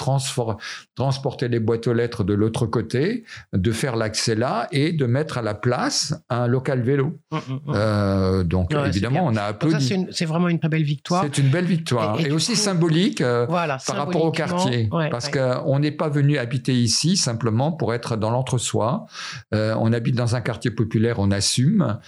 transporter 0.94 1.48
les 1.48 1.60
boîtes 1.60 1.86
aux 1.86 1.92
lettres 1.94 2.24
de 2.24 2.34
l'autre 2.34 2.66
côté, 2.66 3.24
de 3.52 3.72
faire 3.72 3.96
l'accès 3.96 4.34
là 4.34 4.68
et 4.72 4.92
de 4.92 5.06
mettre 5.06 5.38
à 5.38 5.42
la 5.42 5.54
place 5.54 6.14
un 6.30 6.46
local 6.46 6.82
vélo. 6.82 7.18
Hum, 7.30 7.40
hum. 7.48 7.60
Euh, 7.74 8.44
donc 8.44 8.70
Ouais, 8.72 8.88
évidemment, 8.88 9.24
on 9.26 9.36
a 9.36 9.42
applaudi. 9.42 10.06
c'est 10.10 10.24
vraiment 10.24 10.48
une 10.48 10.58
très 10.58 10.68
belle 10.68 10.82
victoire. 10.82 11.22
C'est 11.24 11.38
une 11.38 11.48
belle 11.48 11.64
victoire 11.64 12.18
Et- 12.18 12.22
et 12.22 12.26
et, 12.26 12.28
du 12.28 12.34
aussi 12.34 12.52
coup- 12.52 12.58
symbolique. 12.58 13.20
euh, 13.20 13.46
Voilà, 13.48 13.78
par 13.86 13.96
rapport 13.96 14.24
au 14.24 14.30
quartier. 14.30 14.88
ouais, 14.92 15.08
parce 15.10 15.26
ouais. 15.26 15.32
qu'on 15.64 15.78
n'est 15.78 15.90
pas 15.92 16.08
venu 16.20 16.38
habiter 16.38 16.74
ici 16.74 17.16
simplement 17.16 17.72
pour 17.72 17.94
être 17.94 18.16
dans 18.16 18.30
l'entre-soi. 18.30 19.06
Euh, 19.54 19.74
on 19.78 19.92
habite 19.92 20.16
dans 20.16 20.34
un 20.36 20.40
quartier 20.40 20.70
populaire, 20.70 21.18
on 21.18 21.30
assume 21.30 21.98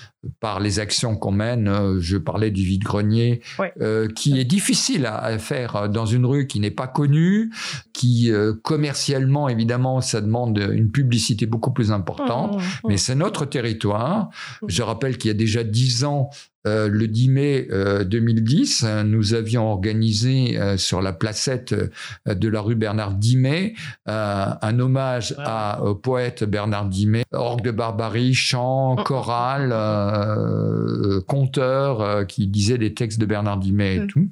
par 0.41 0.61
les 0.61 0.79
actions 0.81 1.17
qu'on 1.17 1.31
mène. 1.33 1.69
Euh, 1.69 1.99
Je 2.01 2.17
parlais 2.17 2.51
du 2.51 2.63
vide-grenier, 2.65 3.41
Ouais. 3.59 3.73
euh, 3.81 4.09
qui 4.09 4.39
est 4.41 4.45
difficile 4.45 5.07
à, 5.07 5.19
à 5.19 5.39
faire 5.39 5.89
dans 5.89 6.07
une 6.07 6.27
rue 6.27 6.47
qui 6.47 6.61
n'est 6.61 6.71
pas 6.71 6.87
connue, 6.89 7.51
qui 7.93 8.31
euh, 8.33 8.53
commercialement, 8.63 9.49
évidemment, 9.49 10.01
ça 10.01 10.21
demande 10.21 10.59
une 10.73 10.91
publicité 10.91 11.47
beaucoup 11.47 11.71
plus 11.73 11.93
importante. 11.93 12.53
Hum, 12.55 12.59
hum, 12.61 12.67
hum. 12.85 12.91
Mais 12.91 12.97
c'est 12.97 13.15
notre 13.15 13.45
territoire. 13.45 14.31
Je 14.67 14.83
rappelle 14.83 15.19
qu'il 15.19 15.29
y 15.29 15.31
a 15.31 15.35
déjà 15.35 15.63
dix 15.65 16.05
ans, 16.05 16.31
euh, 16.69 16.89
le 16.89 17.09
10 17.09 17.29
mai 17.31 17.69
euh, 17.71 18.05
2010, 18.05 18.85
euh, 18.87 19.03
nous 19.03 19.35
avions 19.35 19.71
organisé 19.71 20.59
euh, 20.61 20.77
sur 20.77 21.01
la 21.03 21.12
placette 21.12 21.73
euh, 21.73 22.35
de 22.35 22.49
la 22.49 22.61
rue 22.61 22.75
Bernard 22.75 23.14
Dimet 23.14 23.75
euh, 24.09 24.47
un 24.61 24.79
hommage 24.79 25.35
Ouais. 25.39 25.45
à, 25.47 25.83
au 25.83 25.95
poète 25.95 26.45
Bernard 26.45 26.87
Dimet, 26.87 27.25
orgue 27.33 27.62
de 27.64 27.71
barbarie, 27.71 28.35
chant, 28.35 28.97
Mm. 28.97 29.03
chorale, 29.05 29.71
euh, 29.73 31.21
conteur 31.27 32.01
euh, 32.01 32.25
qui 32.25 32.47
disait 32.47 32.79
des 32.79 32.95
textes 32.95 33.19
de 33.21 33.27
Bernard 33.27 33.59
Dimet 33.59 33.97
et 33.97 34.01
Mm. 34.01 34.07
tout. 34.07 34.29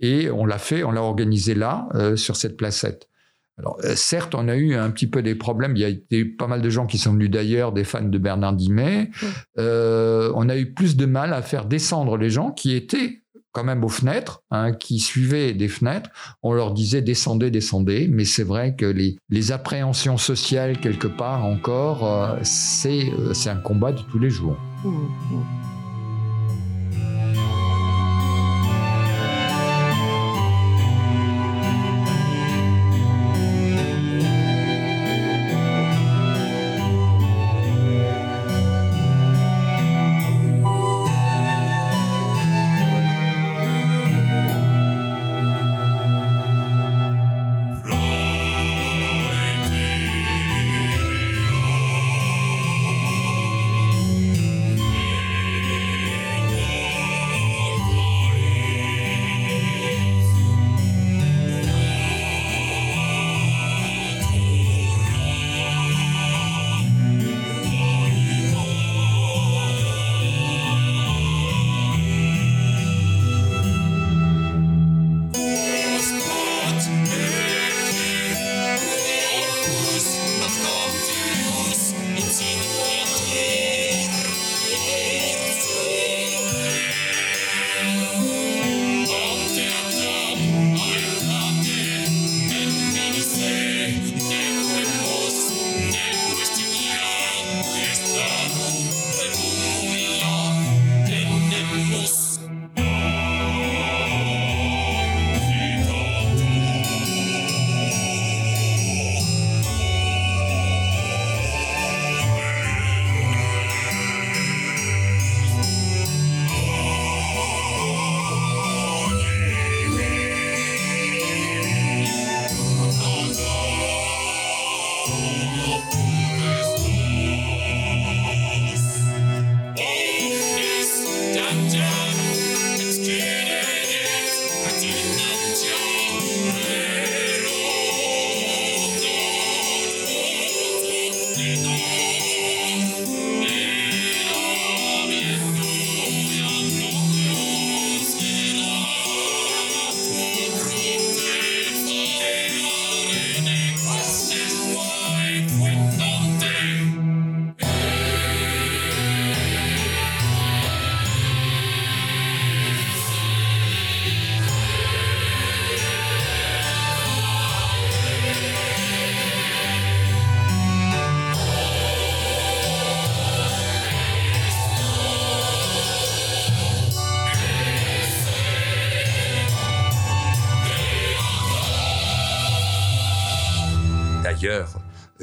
Et 0.00 0.30
on 0.30 0.44
l'a 0.44 0.58
fait, 0.58 0.84
on 0.84 0.90
l'a 0.90 1.02
organisé 1.02 1.54
là, 1.54 1.88
euh, 1.94 2.16
sur 2.16 2.36
cette 2.36 2.56
placette. 2.56 3.08
Alors, 3.58 3.78
euh, 3.84 3.94
certes, 3.94 4.34
on 4.34 4.48
a 4.48 4.56
eu 4.56 4.74
un 4.74 4.90
petit 4.90 5.06
peu 5.06 5.22
des 5.22 5.34
problèmes. 5.34 5.76
Il 5.76 5.82
y 5.82 5.84
a 5.84 6.18
eu 6.18 6.36
pas 6.36 6.46
mal 6.46 6.60
de 6.60 6.70
gens 6.70 6.86
qui 6.86 6.98
sont 6.98 7.12
venus 7.12 7.30
d'ailleurs, 7.30 7.72
des 7.72 7.84
fans 7.84 8.02
de 8.02 8.18
Bernard 8.18 8.54
Dimet. 8.54 9.10
Euh, 9.58 10.32
on 10.34 10.48
a 10.48 10.56
eu 10.56 10.72
plus 10.72 10.96
de 10.96 11.06
mal 11.06 11.32
à 11.32 11.42
faire 11.42 11.66
descendre 11.66 12.16
les 12.16 12.30
gens 12.30 12.50
qui 12.50 12.74
étaient 12.74 13.24
quand 13.54 13.64
même 13.64 13.84
aux 13.84 13.88
fenêtres, 13.88 14.42
hein, 14.50 14.72
qui 14.72 14.98
suivaient 14.98 15.54
des 15.54 15.68
fenêtres. 15.68 16.10
On 16.42 16.52
leur 16.52 16.74
disait 16.74 17.00
descendez, 17.00 17.50
descendez. 17.50 18.08
Mais 18.10 18.24
c'est 18.24 18.42
vrai 18.42 18.74
que 18.74 18.84
les, 18.84 19.16
les 19.30 19.52
appréhensions 19.52 20.18
sociales, 20.18 20.78
quelque 20.80 21.06
part 21.06 21.44
encore, 21.44 22.04
euh, 22.04 22.36
c'est 22.42 23.10
euh, 23.12 23.32
un 23.46 23.56
combat 23.56 23.92
de 23.92 24.02
tous 24.10 24.18
les 24.18 24.30
jours. 24.30 24.58
Hum, 24.84 25.08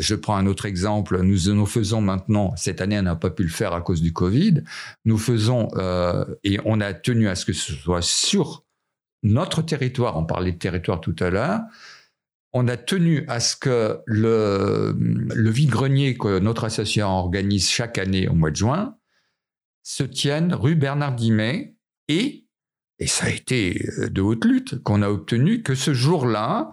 je 0.02 0.16
prends 0.16 0.36
un 0.36 0.48
autre 0.48 0.66
exemple. 0.66 1.22
Nous, 1.22 1.54
nous 1.54 1.66
faisons 1.66 2.02
maintenant, 2.02 2.54
cette 2.58 2.82
année, 2.82 3.00
on 3.00 3.04
n'a 3.04 3.16
pas 3.16 3.30
pu 3.30 3.44
le 3.44 3.50
faire 3.50 3.74
à 3.74 3.82
cause 3.82 4.02
du 4.02 4.14
Covid. 4.14 4.64
Nous 5.06 5.18
faisons, 5.18 5.70
euh, 5.76 6.26
et 6.44 6.60
on 6.66 6.82
a 6.82 6.94
tenu 6.94 7.28
à 7.28 7.36
ce 7.36 7.46
que 7.46 7.54
ce 7.54 7.74
soit 7.74 8.02
sur 8.02 8.66
notre 9.24 9.62
territoire, 9.62 10.18
on 10.18 10.26
parlait 10.26 10.52
de 10.52 10.58
territoire 10.58 11.00
tout 11.00 11.16
à 11.20 11.30
l'heure, 11.30 11.62
on 12.54 12.68
a 12.68 12.76
tenu 12.76 13.24
à 13.28 13.40
ce 13.40 13.56
que 13.56 14.00
le, 14.06 14.96
le 14.98 15.50
vide-grenier 15.50 16.18
que 16.18 16.40
notre 16.40 16.66
association 16.66 17.08
organise 17.08 17.70
chaque 17.70 17.98
année 17.98 18.28
au 18.28 18.34
mois 18.34 18.52
de 18.52 18.56
juin 18.56 18.98
se 19.84 20.04
tienne 20.04 20.54
rue 20.54 20.76
Bernard 20.76 21.16
Dimet 21.16 21.76
et, 22.08 22.46
et 23.00 23.08
ça 23.08 23.28
a 23.28 23.30
été 23.30 23.88
de 24.00 24.22
haute 24.22 24.46
lutte 24.46 24.84
qu'on 24.84 25.02
a 25.02 25.10
obtenu 25.10 25.64
que 25.64 25.76
ce 25.76 25.94
jour-là, 25.94 26.72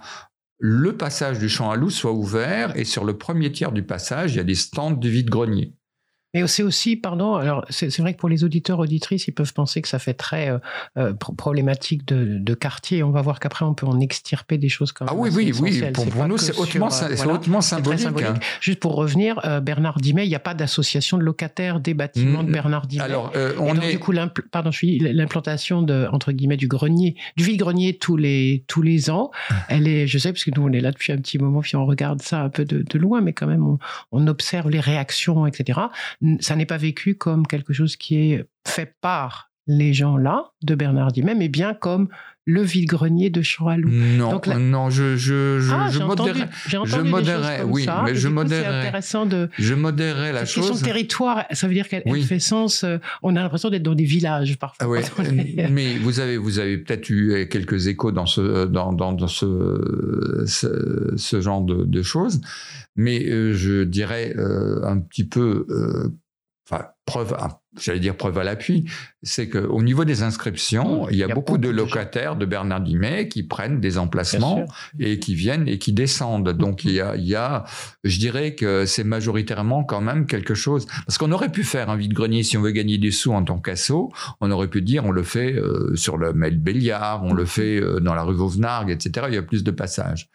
le 0.59 0.97
passage 0.97 1.39
du 1.39 1.49
champ 1.49 1.71
à 1.71 1.77
loup 1.77 1.91
soit 1.91 2.13
ouvert 2.13 2.77
et 2.77 2.85
sur 2.85 3.05
le 3.05 3.17
premier 3.17 3.53
tiers 3.53 3.73
du 3.73 3.85
passage, 3.85 4.35
il 4.35 4.39
y 4.39 4.41
a 4.41 4.45
des 4.45 4.57
stands 4.57 4.91
de 4.91 5.09
vide-grenier. 5.09 5.78
Mais 6.35 6.47
c'est 6.47 6.63
aussi, 6.63 6.97
pardon, 6.97 7.37
alors 7.37 7.65
c'est 7.71 7.97
vrai 7.99 8.13
que 8.13 8.19
pour 8.19 8.29
les 8.29 8.45
auditeurs, 8.45 8.79
auditrices, 8.81 9.29
ils 9.29 9.33
peuvent 9.33 9.53
penser 9.55 9.81
que 9.81 9.89
ça 9.89 9.99
fait 9.99 10.13
très 10.15 10.51
euh, 10.51 10.59
euh, 10.99 11.15
pro- 11.15 11.33
problématique 11.33 12.07
de, 12.07 12.39
de 12.39 12.55
quartier. 12.55 13.03
On 13.03 13.11
va 13.11 13.23
voir 13.23 13.41
qu'après, 13.41 13.65
on 13.65 13.73
peut 13.73 13.87
en 13.87 13.99
extirper 14.01 14.59
des 14.59 14.69
choses 14.69 14.93
comme 14.93 15.09
Ah 15.11 15.15
oui, 15.15 15.31
oui, 15.33 15.53
oui. 15.61 15.83
Pour, 15.93 16.07
pour 16.07 16.27
nous, 16.29 16.37
c'est 16.37 16.57
hautement, 16.59 16.89
hautement 17.33 17.61
symbolique. 17.63 18.01
hein. 18.27 18.35
Juste 18.61 18.81
pour 18.81 18.95
revenir, 18.95 19.41
euh, 19.47 19.61
Bernard 19.61 19.99
Dimet, 20.01 20.27
il 20.27 20.29
n'y 20.29 20.35
a 20.35 20.39
pas 20.41 20.55
d'association 20.55 21.17
de 21.17 21.23
locataires 21.23 21.81
des 21.81 21.95
bâtiments 21.95 22.43
de 22.43 22.53
Bernard 22.53 22.87
Dimet. 22.87 23.05
Alors, 23.05 23.33
euh, 23.35 23.55
on 23.59 23.73
donc, 23.75 23.85
est. 23.85 23.93
du 23.93 23.99
coup, 23.99 24.13
pardon, 24.53 24.71
je 24.71 24.77
suis 24.77 24.99
l'implantation 24.99 25.81
de 25.83 26.09
entre 26.13 26.33
guillemets 26.33 26.57
du 26.59 26.69
grenier, 26.69 27.17
du 27.37 27.45
vide-grenier 27.45 27.97
tous 27.97 28.17
les 28.17 28.65
tous 28.69 28.83
les 28.83 29.09
ans. 29.11 29.31
Elle 29.69 29.89
est, 29.89 30.07
je 30.07 30.19
sais, 30.19 30.33
parce 30.33 30.45
que 30.45 30.51
nous 30.55 30.63
on 30.63 30.73
est 30.73 30.81
là 30.81 30.91
depuis 30.93 31.13
un 31.13 31.17
petit 31.17 31.39
moment, 31.39 31.61
puis 31.61 31.77
on 31.77 31.87
regarde 31.87 32.21
ça 32.21 32.41
un 32.43 32.49
peu 32.51 32.65
de, 32.65 32.83
de 32.83 32.99
loin, 32.99 33.21
mais 33.23 33.33
quand 33.33 33.47
même 33.47 33.65
on, 33.67 33.79
on 34.13 34.27
observe 34.27 34.69
les 34.71 34.81
réactions, 34.81 35.47
etc. 35.47 35.81
Ça 36.41 36.57
n'est 36.57 36.67
pas 36.67 36.77
vécu 36.77 37.17
comme 37.17 37.47
quelque 37.47 37.73
chose 37.73 37.97
qui 37.97 38.17
est 38.17 38.45
fait 38.67 38.97
par 39.01 39.48
les 39.69 39.93
gens 39.93 40.17
là 40.17 40.51
de 40.63 40.75
Bernard 40.75 41.13
Dimet, 41.13 41.35
mais 41.37 41.49
bien 41.49 41.75
comme 41.75 42.09
le 42.51 42.63
vide-grenier 42.63 43.29
de 43.29 43.43
Champ-à-Loup. 43.43 43.91
Non, 43.91 44.31
Donc, 44.31 44.47
non, 44.47 44.89
je, 44.89 45.17
je, 45.17 45.61
je, 45.61 45.71
ah, 45.75 45.91
je 45.91 45.99
modérerais, 46.03 46.49
modérerais, 47.05 47.63
oui, 47.65 47.85
ça, 47.85 48.01
mais 48.07 48.15
je 48.15 48.29
modérerais. 48.29 48.79
intéressant 48.79 49.27
de, 49.27 49.51
je 49.59 49.75
modérerais 49.75 50.33
la 50.33 50.47
chose. 50.47 50.81
de 50.81 50.85
territoire, 50.87 51.45
ça 51.51 51.69
veut 51.69 51.75
dire 51.75 51.87
qu'elle 51.87 52.03
elle 52.07 52.13
Oui. 52.13 52.23
fait 52.23 52.39
sens. 52.39 52.85
euh, 52.85 52.97
on 53.23 53.37
a 53.37 53.43
l'impression 53.43 53.69
d'être 53.69 53.83
dans 53.83 53.95
des 53.95 54.05
villages 54.05 54.59
parfois. 54.59 54.87
Ah 54.99 55.11
on 55.19 55.23
est- 55.25 55.69
mais 55.71 55.99
vous 55.99 56.21
avez 56.21 56.39
vous 56.39 56.59
avez 56.59 56.79
peut-être 56.79 57.11
eu 57.11 57.47
quelques 57.51 57.87
échos 57.89 58.13
dans 58.13 58.25
ce 58.25 58.65
dans 58.65 58.95
dans, 58.95 59.13
dans 59.13 59.29
ce, 59.29 60.45
ce 60.47 61.13
ce 61.17 61.41
genre 61.43 61.61
de, 61.61 61.85
de 61.85 62.03
choses, 62.03 62.41
mais 62.97 63.27
euh, 63.29 63.53
je 63.53 63.85
dirais 63.85 64.35
euh, 64.39 64.83
un 64.85 64.99
petit 64.99 65.25
peu 65.25 65.67
euh, 65.69 66.09
enfin 66.71 66.87
preuve 67.05 67.37
j'allais 67.81 68.01
dire 68.01 68.17
preuve 68.17 68.39
à 68.39 68.45
l'appui, 68.45 68.87
c'est 69.23 69.49
que 69.49 69.59
au 69.59 69.83
niveau 69.83 70.05
des 70.05 70.23
inscriptions, 70.23 71.09
il 71.11 71.17
y 71.17 71.25
a, 71.25 71.29
beaucoup, 71.29 71.59
de 71.59 71.69
locataires 71.69 72.37
de 72.37 72.47
Bernard 72.47 72.81
Dimet 72.81 73.29
qui 73.29 73.43
prennent 73.43 73.81
des 73.81 73.99
emplacements 73.99 74.65
et 74.99 75.19
qui 75.19 75.35
viennent 75.35 75.67
et 75.67 75.79
qui 75.79 75.93
descendent. 75.93 76.51
Donc 76.51 76.85
il 76.85 76.93
y 76.93 77.01
a, 77.01 77.17
il 77.17 77.27
y 77.27 77.35
a 77.35 77.65
je 78.05 78.19
dirais 78.19 78.55
que 78.55 78.87
c'est 78.87 79.05
majoritairement 79.05 79.85
quand 79.85 80.01
même 80.01 80.27
quelque 80.27 80.55
chose. 80.55 80.87
Parce 81.07 81.19
qu'on 81.19 81.33
aurait 81.33 81.51
pu 81.51 81.65
faire 81.65 81.91
un 81.91 81.97
vide-grenier 81.97 82.43
si 82.43 82.57
on 82.57 82.63
veut 82.63 82.71
gagner 82.71 82.99
des 82.99 83.11
sous 83.11 83.33
en 83.33 83.43
tant 83.43 83.59
qu'assaut. 83.59 84.13
On 84.41 84.51
aurait 84.51 84.69
pu 84.69 84.83
dire 84.83 85.05
on 85.05 85.11
le 85.11 85.23
fait 85.23 85.55
euh, 85.55 85.95
sur 85.97 86.17
le 86.17 86.33
Mail 86.33 86.59
Béliard, 86.59 87.25
on 87.25 87.35
le 87.35 87.45
fait 87.45 87.81
euh, 87.81 88.01
dans 88.01 88.15
la 88.15 88.23
rue 88.23 88.35
Vauvenargues, 88.35 88.91
etc. 88.91 89.27
Il 89.29 89.35
y 89.35 89.39
a 89.39 89.43
plus 89.43 89.65
de 89.65 89.71
passages. 89.71 90.29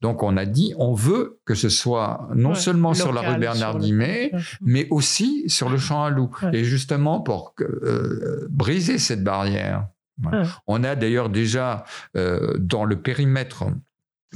Donc 0.00 0.22
on 0.22 0.36
a 0.36 0.44
dit 0.44 0.74
on 0.76 0.94
veut 0.94 1.38
que 1.44 1.54
ce 1.54 1.68
soit 1.68 2.28
non 2.34 2.50
Ouais, 2.50 2.54
seulement 2.56 2.94
sur 2.94 3.12
la 3.12 3.22
rue 3.22 3.38
Bernard 3.38 3.74
le- 3.74 3.84
Dimet, 3.84 4.32
mais 4.60 4.86
aussi 4.90 5.44
sur 5.48 5.68
le 5.68 5.78
champ 5.78 6.04
à 6.04 6.10
loup. 6.10 6.30
Ouais. 6.42 6.50
Et 6.58 6.64
justement 6.64 7.20
pour 7.20 7.54
que, 7.54 7.64
euh, 7.64 8.23
briser 8.50 8.98
cette 8.98 9.22
barrière. 9.24 9.86
Voilà. 10.22 10.46
On 10.66 10.84
a 10.84 10.94
d'ailleurs 10.94 11.28
déjà 11.28 11.84
euh, 12.16 12.54
dans 12.58 12.84
le 12.84 12.96
périmètre 13.00 13.64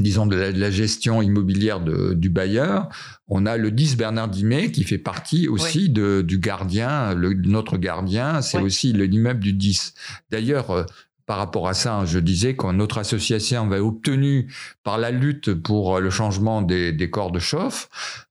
disons 0.01 0.27
de 0.27 0.37
la, 0.37 0.53
de 0.53 0.61
la 0.61 0.71
gestion 0.71 1.23
immobilière 1.23 1.81
de- 1.81 2.15
du 2.15 2.29
bailleur, 2.31 2.89
on 3.27 3.47
a 3.47 3.57
le 3.57 3.73
10 3.73 3.97
Bernard 3.97 4.29
Dimet 4.29 4.71
qui 4.71 4.85
fait 4.85 4.97
partie 4.97 5.49
aussi 5.49 5.89
de, 5.89 6.23
du 6.23 6.39
gardien, 6.39 7.15
le, 7.15 7.35
notre 7.35 7.79
gardien, 7.79 8.41
c'est 8.41 8.59
aussi 8.65 8.93
le- 8.93 9.07
l'immeuble 9.07 9.41
du 9.41 9.53
10. 9.53 9.95
D'ailleurs, 10.31 10.71
euh, 10.71 10.85
par 11.29 11.37
rapport 11.37 11.69
à 11.69 11.75
ça, 11.75 12.07
je 12.07 12.19
disais 12.19 12.57
que 12.57 12.73
notre 12.73 12.97
association 12.97 13.67
avait 13.67 13.81
obtenu 13.81 14.51
par 14.83 14.97
la 14.97 15.11
lutte 15.11 15.53
pour 15.53 16.01
le 16.01 16.09
changement 16.09 16.63
des, 16.63 16.91
des 16.91 17.11
corps 17.11 17.31
de 17.31 17.39
chauffe, 17.39 17.91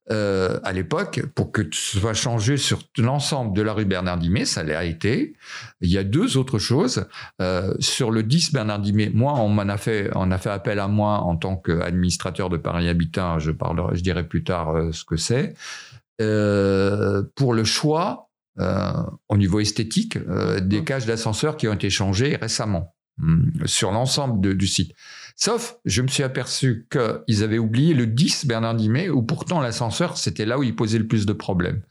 euh, 0.09 0.59
à 0.63 0.73
l'époque, 0.73 1.21
pour 1.35 1.51
que 1.51 1.61
ce 1.71 1.99
soit 1.99 2.15
changé 2.15 2.57
sur 2.57 2.79
l'ensemble 2.97 3.55
de 3.55 3.61
la 3.61 3.73
rue 3.73 3.85
Bernard 3.85 4.17
Dimet, 4.17 4.45
ça 4.45 4.63
l'a 4.63 4.83
été. 4.83 5.35
Il 5.79 5.91
y 5.91 5.99
a 5.99 6.03
deux 6.03 6.37
autres 6.37 6.57
choses. 6.57 7.05
Euh, 7.39 7.75
sur 7.79 8.09
le 8.09 8.23
10 8.23 8.51
Bernard 8.51 8.79
Dimet, 8.79 9.11
moi, 9.13 9.33
on 9.35 9.49
m'en 9.49 9.69
a 9.69 9.77
fait, 9.77 10.09
on 10.15 10.31
a 10.31 10.39
fait 10.39 10.49
appel 10.49 10.79
à 10.79 10.87
moi 10.87 11.19
en 11.19 11.35
tant 11.35 11.55
qu'administrateur 11.55 12.49
de 12.49 12.57
Paris 12.57 12.89
Habitat. 12.89 13.37
Je 13.37 13.51
parlerai, 13.51 13.95
je 13.95 14.01
dirai 14.01 14.27
plus 14.27 14.43
tard 14.43 14.75
euh, 14.75 14.91
ce 14.91 15.05
que 15.05 15.17
c'est. 15.17 15.53
Euh, 16.19 17.21
pour 17.35 17.53
le 17.53 17.63
choix, 17.63 18.26
euh, 18.26 18.26
au 18.57 19.37
niveau 19.37 19.59
esthétique, 19.59 20.17
euh, 20.17 20.59
des 20.59 20.83
cages 20.83 21.05
d'ascenseur 21.05 21.57
qui 21.57 21.67
ont 21.67 21.73
été 21.73 21.89
changées 21.89 22.35
récemment 22.35 22.95
hum, 23.21 23.51
sur 23.65 23.91
l'ensemble 23.91 24.55
du 24.55 24.67
site. 24.67 24.93
Sauf, 25.35 25.77
je 25.85 26.01
me 26.01 26.07
suis 26.07 26.23
aperçu 26.23 26.87
qu'ils 26.89 27.43
avaient 27.43 27.59
oublié 27.59 27.93
le 27.93 28.07
10 28.07 28.47
Bernard 28.47 28.75
Dimet, 28.75 29.09
où 29.09 29.21
pourtant 29.21 29.61
l'ascenseur, 29.61 30.17
c'était 30.17 30.45
là 30.45 30.57
où 30.57 30.63
il 30.63 30.75
posait 30.75 30.97
le 30.97 31.07
plus 31.07 31.27
de 31.27 31.33
problèmes. 31.33 31.81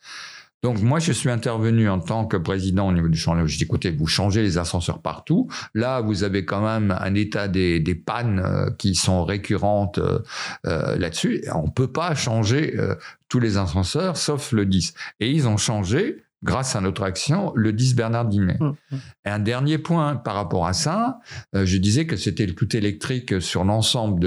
Donc 0.62 0.82
moi, 0.82 0.98
je 0.98 1.12
suis 1.12 1.30
intervenu 1.30 1.88
en 1.88 2.00
tant 2.00 2.26
que 2.26 2.36
président 2.36 2.88
au 2.88 2.92
niveau 2.92 3.08
du 3.08 3.16
champ. 3.16 3.46
Je 3.46 3.56
dis, 3.56 3.62
écoutez, 3.62 3.92
vous 3.92 4.08
changez 4.08 4.42
les 4.42 4.58
ascenseurs 4.58 5.00
partout. 5.00 5.48
Là, 5.74 6.00
vous 6.00 6.24
avez 6.24 6.44
quand 6.44 6.60
même 6.60 6.96
un 6.98 7.14
état 7.14 7.46
des, 7.46 7.78
des 7.78 7.94
pannes 7.94 8.42
euh, 8.44 8.70
qui 8.76 8.96
sont 8.96 9.24
récurrentes 9.24 9.98
euh, 9.98 10.18
euh, 10.66 10.96
là-dessus. 10.96 11.44
On 11.54 11.68
peut 11.68 11.92
pas 11.92 12.16
changer 12.16 12.74
euh, 12.78 12.96
tous 13.28 13.38
les 13.38 13.58
ascenseurs, 13.58 14.16
sauf 14.16 14.50
le 14.50 14.66
10. 14.66 14.94
Et 15.20 15.30
ils 15.30 15.46
ont 15.46 15.56
changé, 15.56 16.24
grâce 16.46 16.76
à 16.76 16.80
notre 16.80 17.02
action, 17.02 17.52
le 17.54 17.72
10 17.72 17.94
Bernard 17.96 18.24
Dimet. 18.26 18.56
Hum, 18.60 18.74
hum. 18.92 18.98
Et 19.24 19.28
un 19.30 19.38
dernier 19.38 19.78
point 19.78 20.16
par 20.16 20.34
rapport 20.36 20.66
à 20.66 20.72
ça, 20.72 21.18
euh, 21.54 21.66
je 21.66 21.76
disais 21.76 22.06
que 22.06 22.16
c'était 22.16 22.46
le 22.46 22.54
tout 22.54 22.76
électrique 22.76 23.42
sur 23.42 23.64
l'ensemble 23.64 24.26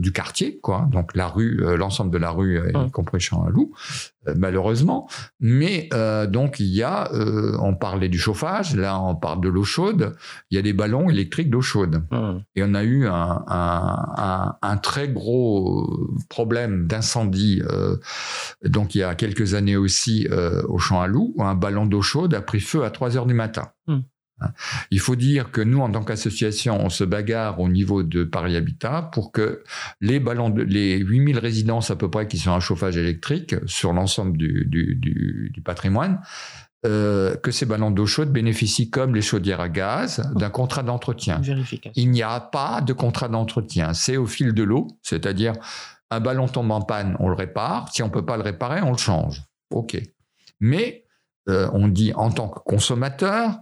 du 0.00 0.12
quartier, 0.12 0.58
quoi. 0.60 0.88
Donc 0.90 1.14
la 1.16 1.28
rue, 1.28 1.62
euh, 1.64 1.76
l'ensemble 1.76 2.10
de 2.10 2.18
la 2.18 2.30
rue, 2.30 2.58
euh, 2.58 2.70
y 2.72 2.76
Hum. 2.76 2.90
compris 2.90 3.20
Champ-à-Loup, 3.20 3.72
euh, 3.72 4.13
malheureusement. 4.36 5.08
Mais 5.40 5.88
euh, 5.92 6.26
donc 6.26 6.60
il 6.60 6.66
y 6.66 6.82
a, 6.82 7.12
euh, 7.12 7.56
on 7.60 7.74
parlait 7.74 8.08
du 8.08 8.18
chauffage, 8.18 8.74
là 8.76 9.00
on 9.00 9.14
parle 9.14 9.40
de 9.40 9.48
l'eau 9.48 9.64
chaude. 9.64 10.14
Il 10.50 10.56
y 10.56 10.58
a 10.58 10.62
des 10.62 10.72
ballons 10.72 11.08
électriques 11.10 11.50
d'eau 11.50 11.60
chaude. 11.62 12.02
Hum. 12.10 12.42
Et 12.56 12.62
on 12.64 12.74
a 12.74 12.82
eu 12.84 13.06
un, 13.06 13.44
un- 13.46 14.06
un- 14.16 14.56
un 14.62 14.76
très 14.76 15.08
gros 15.08 16.08
problème 16.28 16.86
d'incendie, 16.86 17.62
euh, 17.70 17.96
donc 18.64 18.94
il 18.94 18.98
y 18.98 19.02
a 19.02 19.14
quelques 19.14 19.54
années 19.54 19.76
aussi 19.76 20.26
euh, 20.30 20.62
au 20.68 20.78
Champ 20.78 21.00
à 21.00 21.06
Loup, 21.06 21.32
où 21.36 21.42
un 21.44 21.54
ballon 21.54 21.86
d'eau 21.86 22.02
chaude 22.02 22.34
a 22.34 22.40
pris 22.40 22.60
feu 22.60 22.84
à 22.84 22.90
3 22.90 23.16
heures 23.16 23.26
du 23.26 23.34
matin. 23.34 23.68
Hmm. 23.86 24.00
Hein. 24.44 24.52
Il 24.90 25.00
faut 25.00 25.16
dire 25.16 25.50
que 25.50 25.60
nous, 25.60 25.80
en 25.80 25.90
tant 25.90 26.02
qu'association, 26.04 26.78
on 26.84 26.88
se 26.90 27.04
bagarre 27.04 27.60
au 27.60 27.68
niveau 27.68 28.02
de 28.02 28.24
Paris 28.24 28.56
Habitat 28.56 29.10
pour 29.12 29.32
que 29.32 29.62
les 30.00 30.20
ballons, 30.20 30.50
de, 30.50 30.62
les 30.62 30.98
8000 30.98 31.38
résidences 31.38 31.90
à 31.90 31.96
peu 31.96 32.10
près 32.10 32.26
qui 32.28 32.38
sont 32.38 32.52
à 32.52 32.60
chauffage 32.60 32.96
électrique 32.96 33.54
sur 33.66 33.92
l'ensemble 33.92 34.36
du, 34.36 34.64
du- 34.66 34.94
du- 34.94 35.50
du 35.52 35.60
patrimoine, 35.60 36.20
euh, 36.86 37.34
que 37.36 37.50
ces 37.50 37.64
ballons 37.64 37.90
d'eau 37.90 38.04
chaude 38.06 38.30
bénéficient 38.30 38.90
comme 38.90 39.14
les 39.14 39.22
chaudières 39.22 39.60
à 39.60 39.70
gaz 39.70 40.30
d'un 40.36 40.50
contrat 40.50 40.82
d'entretien. 40.82 41.40
Il 41.96 42.10
n'y 42.10 42.22
a 42.22 42.40
pas 42.40 42.82
de 42.82 42.92
contrat 42.92 43.28
d'entretien. 43.28 43.94
C'est 43.94 44.18
au 44.18 44.26
fil 44.26 44.52
de 44.52 44.62
l'eau, 44.62 44.88
c'est-à-dire 45.02 45.54
un 46.10 46.20
ballon 46.20 46.46
tombe 46.46 46.70
en 46.70 46.82
panne, 46.82 47.16
on 47.20 47.28
le 47.30 47.34
répare. 47.34 47.88
Si 47.92 48.02
on 48.02 48.10
peut 48.10 48.24
pas 48.24 48.36
le 48.36 48.42
réparer, 48.42 48.82
on 48.82 48.92
le 48.92 48.98
change. 48.98 49.42
OK. 49.70 49.96
Mais 50.60 51.06
euh, 51.48 51.68
on 51.72 51.88
dit 51.88 52.12
en 52.14 52.30
tant 52.30 52.48
que 52.48 52.58
consommateur, 52.60 53.56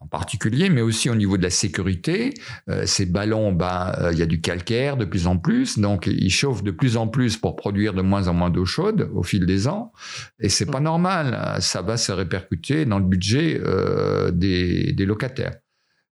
en 0.00 0.06
particulier, 0.06 0.68
mais 0.68 0.82
aussi 0.82 1.10
au 1.10 1.14
niveau 1.14 1.36
de 1.36 1.42
la 1.42 1.50
sécurité, 1.50 2.34
euh, 2.68 2.84
ces 2.86 3.06
ballons, 3.06 3.52
ben, 3.52 3.92
euh, 3.98 4.12
il 4.12 4.18
y 4.18 4.22
a 4.22 4.26
du 4.26 4.40
calcaire 4.40 4.96
de 4.96 5.04
plus 5.04 5.26
en 5.26 5.38
plus, 5.38 5.78
donc 5.78 6.06
ils 6.06 6.30
chauffent 6.30 6.62
de 6.62 6.70
plus 6.70 6.96
en 6.96 7.08
plus 7.08 7.36
pour 7.36 7.56
produire 7.56 7.94
de 7.94 8.02
moins 8.02 8.28
en 8.28 8.34
moins 8.34 8.50
d'eau 8.50 8.64
chaude 8.64 9.10
au 9.14 9.22
fil 9.22 9.46
des 9.46 9.68
ans, 9.68 9.92
et 10.38 10.48
c'est 10.48 10.66
pas 10.66 10.80
normal. 10.80 11.56
Ça 11.60 11.82
va 11.82 11.96
se 11.96 12.12
répercuter 12.12 12.84
dans 12.84 12.98
le 12.98 13.04
budget 13.04 13.60
euh, 13.64 14.30
des, 14.30 14.92
des 14.92 15.06
locataires. 15.06 15.56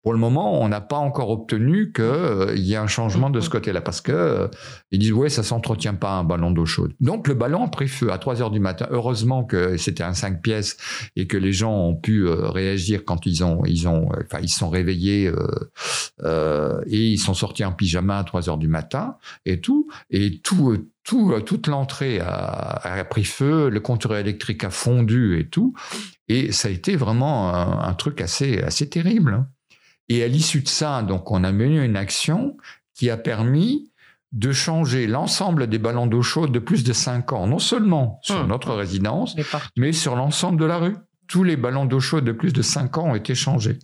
Pour 0.03 0.14
le 0.14 0.18
moment, 0.18 0.62
on 0.62 0.68
n'a 0.68 0.80
pas 0.80 0.96
encore 0.96 1.28
obtenu 1.28 1.92
qu'il 1.92 2.05
euh, 2.05 2.57
y 2.57 2.72
ait 2.72 2.76
un 2.76 2.86
changement 2.86 3.28
de 3.28 3.40
ce 3.40 3.51
côté-là, 3.51 3.82
parce 3.82 4.01
que 4.01 4.12
euh, 4.12 4.48
ils 4.90 4.98
disent 4.98 5.12
ouais, 5.12 5.28
ça 5.28 5.42
s'entretient 5.42 5.94
pas 5.94 6.12
un 6.12 6.24
ballon 6.24 6.51
d'eau 6.51 6.64
chaude. 6.64 6.94
Donc 7.01 7.28
le 7.28 7.34
ballon 7.34 7.64
a 7.64 7.68
pris 7.68 7.86
feu 7.86 8.11
à 8.11 8.16
3 8.16 8.40
heures 8.40 8.51
du 8.51 8.61
matin. 8.61 8.86
Heureusement 8.90 9.44
que 9.44 9.76
c'était 9.76 10.03
un 10.03 10.14
5 10.14 10.40
pièces 10.40 10.78
et 11.16 11.26
que 11.26 11.36
les 11.36 11.53
gens 11.53 11.74
ont 11.74 11.94
pu 11.94 12.26
euh, 12.26 12.48
réagir 12.48 13.05
quand 13.05 13.26
ils 13.26 13.44
ont, 13.44 13.62
ils 13.66 13.88
ont, 13.88 14.09
enfin 14.24 14.38
ils 14.42 14.48
sont 14.48 14.70
réveillés 14.70 15.30
et 16.86 17.07
ils 17.12 17.18
sont 17.18 17.34
sortis 17.34 17.64
en 17.64 17.72
pyjama 17.72 18.18
à 18.18 18.24
3 18.24 18.48
heures 18.48 18.59
du 18.59 18.68
matin 18.68 19.16
et 19.44 19.61
tout 19.61 19.88
et 20.11 20.38
tout. 20.38 20.78
Tout, 21.03 21.40
toute 21.40 21.66
l'entrée 21.66 22.20
a, 22.20 22.28
a, 22.84 23.05
pris 23.05 23.24
feu, 23.24 23.70
le 23.70 23.80
compteur 23.80 24.14
électrique 24.16 24.62
a 24.64 24.70
fondu 24.70 25.40
et 25.40 25.48
tout, 25.48 25.74
et 26.28 26.53
ça 26.53 26.68
a 26.68 26.70
été 26.70 26.94
vraiment 26.94 27.53
un, 27.53 27.80
un 27.80 27.94
truc 27.94 28.20
assez, 28.20 28.61
assez 28.61 28.88
terrible. 28.88 29.46
Et 30.11 30.22
à 30.24 30.28
l'issue 30.28 30.61
de 30.61 30.68
ça, 30.68 31.02
donc, 31.02 31.30
on 31.30 31.42
a 31.44 31.52
mené 31.52 31.82
une 31.82 31.96
action 31.96 32.56
qui 32.94 33.08
a 33.08 33.16
permis 33.16 33.90
de 34.32 34.52
changer 34.52 35.06
l'ensemble 35.06 35.68
des 35.68 35.78
ballons 35.78 36.06
d'eau 36.06 36.20
chaude 36.22 36.52
de 36.52 36.58
plus 36.58 36.84
de 36.84 36.92
5 36.92 37.32
ans, 37.32 37.46
non 37.46 37.58
seulement 37.58 38.18
sur 38.22 38.36
Hum. 38.36 38.48
notre 38.48 38.74
résidence, 38.74 39.34
mais 39.76 39.92
sur 39.92 40.16
l'ensemble 40.16 40.61
de 40.61 40.64
la 40.66 40.78
rue. 40.78 40.96
Tous 41.28 41.44
les 41.44 41.56
ballons 41.56 41.84
d'eau 41.84 42.00
chaude 42.00 42.24
de 42.24 42.32
plus 42.32 42.52
de 42.52 42.61
5 42.62 42.98
ans 42.98 43.11
ont 43.11 43.14
été 43.14 43.34
changés. 43.36 43.78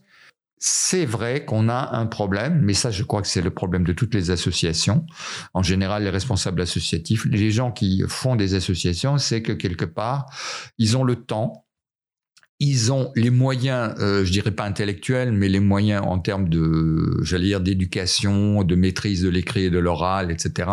C'est 0.59 1.05
vrai 1.05 1.45
qu'on 1.45 1.69
a 1.69 1.97
un 1.97 2.07
problème, 2.07 2.61
mais 2.63 2.75
ça, 2.75 2.91
je 2.91 3.03
crois 3.05 3.23
que 3.23 3.29
c'est 3.29 3.43
le 3.43 3.51
problème 3.51 3.85
de 3.85 3.93
toutes 3.93 4.15
les 4.15 4.31
associations. 4.31 5.05
En 5.53 5.63
général, 5.63 6.03
les 6.05 6.11
responsables 6.11 6.61
associatifs, 6.63 7.25
les 7.27 7.51
gens 7.51 7.71
qui 7.71 8.03
font 8.09 8.37
des 8.37 8.55
associations, 8.55 9.19
c'est 9.19 9.43
que 9.43 9.53
quelque 9.53 9.85
part, 9.85 10.27
ils 10.79 10.97
ont 10.97 11.05
le 11.05 11.17
temps, 11.17 11.66
ils 12.59 12.91
ont 12.93 13.13
les 13.15 13.31
moyens, 13.31 13.95
euh, 14.01 14.25
je 14.25 14.33
dirais 14.33 14.51
pas 14.51 14.65
intellectuels, 14.65 15.33
mais 15.33 15.49
les 15.49 15.61
moyens 15.61 16.03
en 16.07 16.19
termes 16.19 16.49
de, 16.49 17.23
j'allais 17.23 17.47
dire, 17.47 17.61
d'éducation, 17.61 18.63
de 18.65 18.75
maîtrise 18.75 19.23
de 19.23 19.29
l'écrit 19.29 19.65
et 19.65 19.71
de 19.71 19.79
l'oral, 19.79 20.31
etc., 20.31 20.71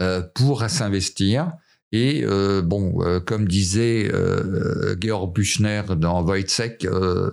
euh, 0.00 0.22
pour 0.34 0.62
s'investir. 0.68 1.52
Et 1.92 2.22
euh, 2.24 2.62
bon, 2.62 2.94
euh, 3.00 3.18
comme 3.18 3.48
disait 3.48 4.08
euh, 4.12 4.94
Georg 5.00 5.34
Büchner 5.34 5.82
dans 5.96 6.22
Wojciech, 6.22 6.84
euh, 6.84 7.32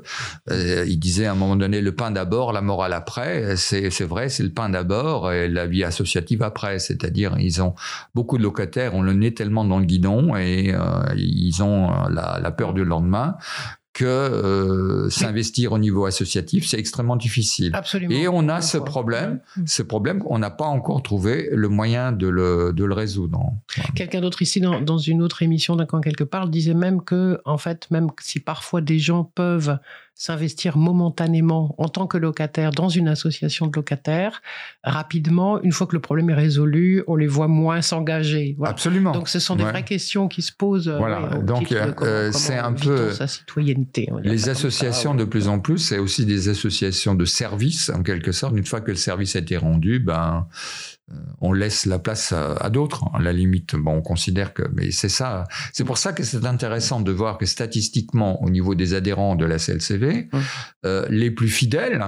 euh, 0.49 0.85
il 0.87 0.97
disait 0.97 1.27
à 1.27 1.33
un 1.33 1.35
moment 1.35 1.55
donné 1.55 1.79
le 1.79 1.91
pain 1.93 2.09
d'abord, 2.09 2.53
la 2.53 2.61
morale 2.61 2.93
après. 2.93 3.55
C'est 3.55 3.89
vrai, 4.01 4.29
c'est 4.29 4.43
le 4.43 4.49
pain 4.49 4.69
d'abord 4.69 5.31
et 5.31 5.47
la 5.47 5.67
vie 5.67 5.83
associative 5.83 6.41
après. 6.41 6.79
C'est-à-dire, 6.79 7.35
ils 7.39 7.61
ont 7.61 7.75
beaucoup 8.15 8.37
de 8.37 8.43
locataires 8.43 8.95
ont 8.95 9.03
le 9.03 9.13
nez 9.13 9.33
tellement 9.33 9.63
dans 9.63 9.79
le 9.79 9.85
guidon 9.85 10.35
et 10.35 10.73
euh, 10.73 10.79
ils 11.15 11.61
ont 11.61 11.91
la, 12.09 12.39
la 12.41 12.51
peur 12.51 12.73
du 12.73 12.83
lendemain 12.83 13.35
que 13.97 14.05
euh, 14.05 15.09
s'investir 15.09 15.71
au 15.71 15.79
niveau 15.79 16.05
associatif, 16.05 16.67
c'est 16.67 16.77
extrêmement 16.77 17.15
difficile. 17.15 17.71
Absolument. 17.73 18.13
Et 18.13 18.27
on 18.27 18.47
a 18.47 18.61
ce 18.61 18.77
problème, 18.77 19.39
Mm. 19.55 19.63
ce 19.65 19.81
problème, 19.81 20.21
on 20.27 20.37
n'a 20.37 20.51
pas 20.51 20.65
encore 20.65 21.01
trouvé 21.01 21.49
le 21.51 21.67
moyen 21.67 22.11
de 22.11 22.27
le, 22.27 22.73
de 22.73 22.85
le 22.85 22.93
résoudre. 22.93 23.39
Quelqu'un 23.95 24.21
d'autre 24.21 24.43
ici, 24.43 24.61
dans, 24.61 24.79
dans 24.81 24.99
une 24.99 25.23
autre 25.23 25.41
émission 25.41 25.75
d'un 25.75 25.87
camp 25.87 25.99
quelque 25.99 26.23
part, 26.23 26.47
disait 26.47 26.75
même 26.75 27.03
que, 27.03 27.41
en 27.45 27.57
fait, 27.57 27.89
même 27.89 28.09
si 28.21 28.39
parfois 28.39 28.81
des 28.81 28.99
gens 28.99 29.23
peuvent 29.23 29.79
s'investir 30.19 30.77
momentanément 30.77 31.75
en 31.77 31.89
tant 31.89 32.07
que 32.07 32.17
locataire 32.17 32.71
dans 32.71 32.89
une 32.89 33.07
association 33.07 33.67
de 33.67 33.71
locataires, 33.75 34.41
rapidement, 34.83 35.61
une 35.61 35.71
fois 35.71 35.85
que 35.85 35.95
le 35.95 36.01
problème 36.01 36.29
est 36.31 36.33
résolu, 36.33 37.03
on 37.07 37.15
les 37.15 37.27
voit 37.27 37.47
moins 37.47 37.81
s'engager. 37.83 38.55
Voilà. 38.57 38.71
Absolument. 38.71 39.11
Donc, 39.11 39.29
ce 39.29 39.39
sont 39.39 39.55
des 39.55 39.63
Ouais. 39.63 39.69
vraies 39.71 39.83
questions 39.85 40.27
qui 40.27 40.41
se 40.41 40.51
posent. 40.51 40.87
euh, 40.89 40.97
Voilà. 40.97 41.37
Donc, 41.37 41.71
euh, 41.71 41.93
euh, 42.01 42.31
c'est 42.31 42.57
un 42.57 42.73
peu- 42.73 43.11
sa 43.11 43.27
citoyenneté. 43.27 44.09
Les 44.23 44.37
ça, 44.39 44.51
associations, 44.51 45.11
ouais. 45.11 45.17
de 45.17 45.23
plus 45.25 45.47
en 45.47 45.59
plus, 45.59 45.77
c'est 45.77 45.99
aussi 45.99 46.25
des 46.25 46.49
associations 46.49 47.13
de 47.13 47.25
services, 47.25 47.91
en 47.95 48.01
quelque 48.01 48.31
sorte. 48.31 48.57
Une 48.57 48.65
fois 48.65 48.81
que 48.81 48.89
le 48.91 48.97
service 48.97 49.35
a 49.35 49.39
été 49.39 49.55
rendu, 49.57 49.99
ben, 49.99 50.47
on 51.39 51.53
laisse 51.53 51.85
la 51.85 51.99
place 51.99 52.31
à, 52.31 52.53
à 52.55 52.69
d'autres. 52.69 53.05
À 53.13 53.21
la 53.21 53.33
limite, 53.33 53.75
bon, 53.75 53.97
on 53.97 54.01
considère 54.01 54.53
que, 54.53 54.63
mais 54.73 54.91
c'est 54.91 55.09
ça. 55.09 55.45
C'est 55.73 55.83
pour 55.83 55.97
ça 55.97 56.13
que 56.13 56.23
c'est 56.23 56.45
intéressant 56.45 57.01
de 57.01 57.11
voir 57.11 57.37
que 57.37 57.45
statistiquement, 57.45 58.43
au 58.43 58.49
niveau 58.49 58.75
des 58.75 58.93
adhérents 58.93 59.35
de 59.35 59.45
la 59.45 59.57
CLCV, 59.57 60.29
euh, 60.85 61.05
les 61.09 61.31
plus 61.31 61.49
fidèles, 61.49 62.03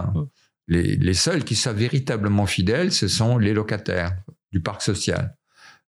les, 0.67 0.95
les 0.97 1.13
seuls 1.13 1.43
qui 1.43 1.55
sont 1.55 1.73
véritablement 1.73 2.45
fidèles, 2.45 2.91
ce 2.91 3.07
sont 3.07 3.37
les 3.37 3.53
locataires 3.53 4.15
du 4.51 4.61
parc 4.61 4.81
social. 4.81 5.35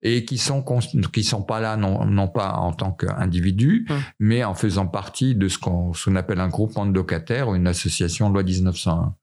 Et 0.04 0.26
qui 0.26 0.38
sont 0.38 0.64
qui 1.12 1.24
sont 1.24 1.42
pas 1.42 1.60
là 1.60 1.76
non, 1.76 2.06
non 2.06 2.28
pas 2.28 2.54
en 2.54 2.72
tant 2.72 2.92
qu'individus, 2.92 3.86
Hum. 3.90 4.02
mais 4.20 4.44
en 4.44 4.54
faisant 4.54 4.86
partie 4.88 5.34
de 5.36 5.48
ce 5.48 5.58
qu'on 5.58 5.92
appelle 6.16 6.40
un 6.40 6.50
groupement 6.50 6.86
de 6.86 6.94
locataires 6.94 7.50
ou 7.50 7.56
une 7.56 7.68
association 7.68 8.30
loi 8.30 8.44
1901. 8.44 9.16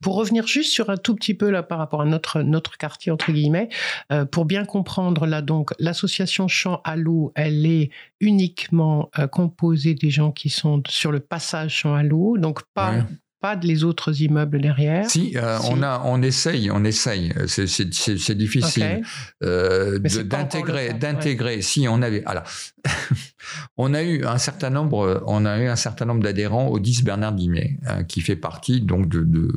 Pour 0.00 0.16
revenir 0.16 0.46
juste 0.46 0.72
sur 0.72 0.88
un 0.90 0.96
tout 0.96 1.14
petit 1.14 1.34
peu 1.34 1.50
là 1.50 1.62
par 1.62 1.78
rapport 1.78 2.00
à 2.00 2.04
notre 2.06 2.42
notre 2.42 2.78
quartier 2.78 3.12
entre 3.12 3.32
guillemets, 3.32 3.68
euh, 4.12 4.24
pour 4.24 4.44
bien 4.46 4.64
comprendre 4.64 5.26
là 5.26 5.42
donc 5.42 5.72
l'association 5.78 6.48
Champ 6.48 6.80
à 6.84 6.96
l'eau, 6.96 7.32
elle 7.34 7.66
est 7.66 7.90
uniquement 8.20 9.10
euh, 9.18 9.26
composée 9.26 9.94
des 9.94 10.10
gens 10.10 10.32
qui 10.32 10.48
sont 10.48 10.82
sur 10.88 11.12
le 11.12 11.20
passage 11.20 11.74
Champ 11.76 11.94
à 11.94 12.02
l'eau, 12.02 12.38
donc 12.38 12.62
pas 12.74 12.92
Ouais. 12.94 13.02
Pas 13.44 13.56
de 13.56 13.66
les 13.66 13.84
autres 13.84 14.22
immeubles 14.22 14.58
derrière? 14.58 15.10
Si, 15.10 15.36
euh, 15.36 15.58
Si. 15.58 15.68
on 15.70 15.82
a, 15.82 16.00
on 16.06 16.22
essaye, 16.22 16.70
on 16.70 16.82
essaye. 16.82 17.30
C'est- 17.46 18.34
difficile 18.34 19.02
euh, 19.42 19.98
d'intégrer, 19.98 20.94
d'intégrer. 20.94 21.60
Si 21.60 21.86
on 21.86 22.00
avait, 22.00 22.24
alors, 22.24 22.44
on 23.76 23.92
a 23.92 24.02
eu 24.02 24.24
un 24.24 24.38
certain 24.38 24.70
nombre, 24.70 25.22
on 25.26 25.44
a 25.44 25.58
eu 25.58 25.68
un 25.68 25.76
certain 25.76 26.06
nombre 26.06 26.22
d'adhérents 26.22 26.68
au 26.68 26.78
10 26.78 27.04
Bernard 27.04 27.32
Dimet, 27.34 27.76
hein, 27.86 28.04
qui 28.04 28.22
fait 28.22 28.36
partie 28.36 28.80
donc 28.80 29.10
de, 29.10 29.20
de 29.20 29.52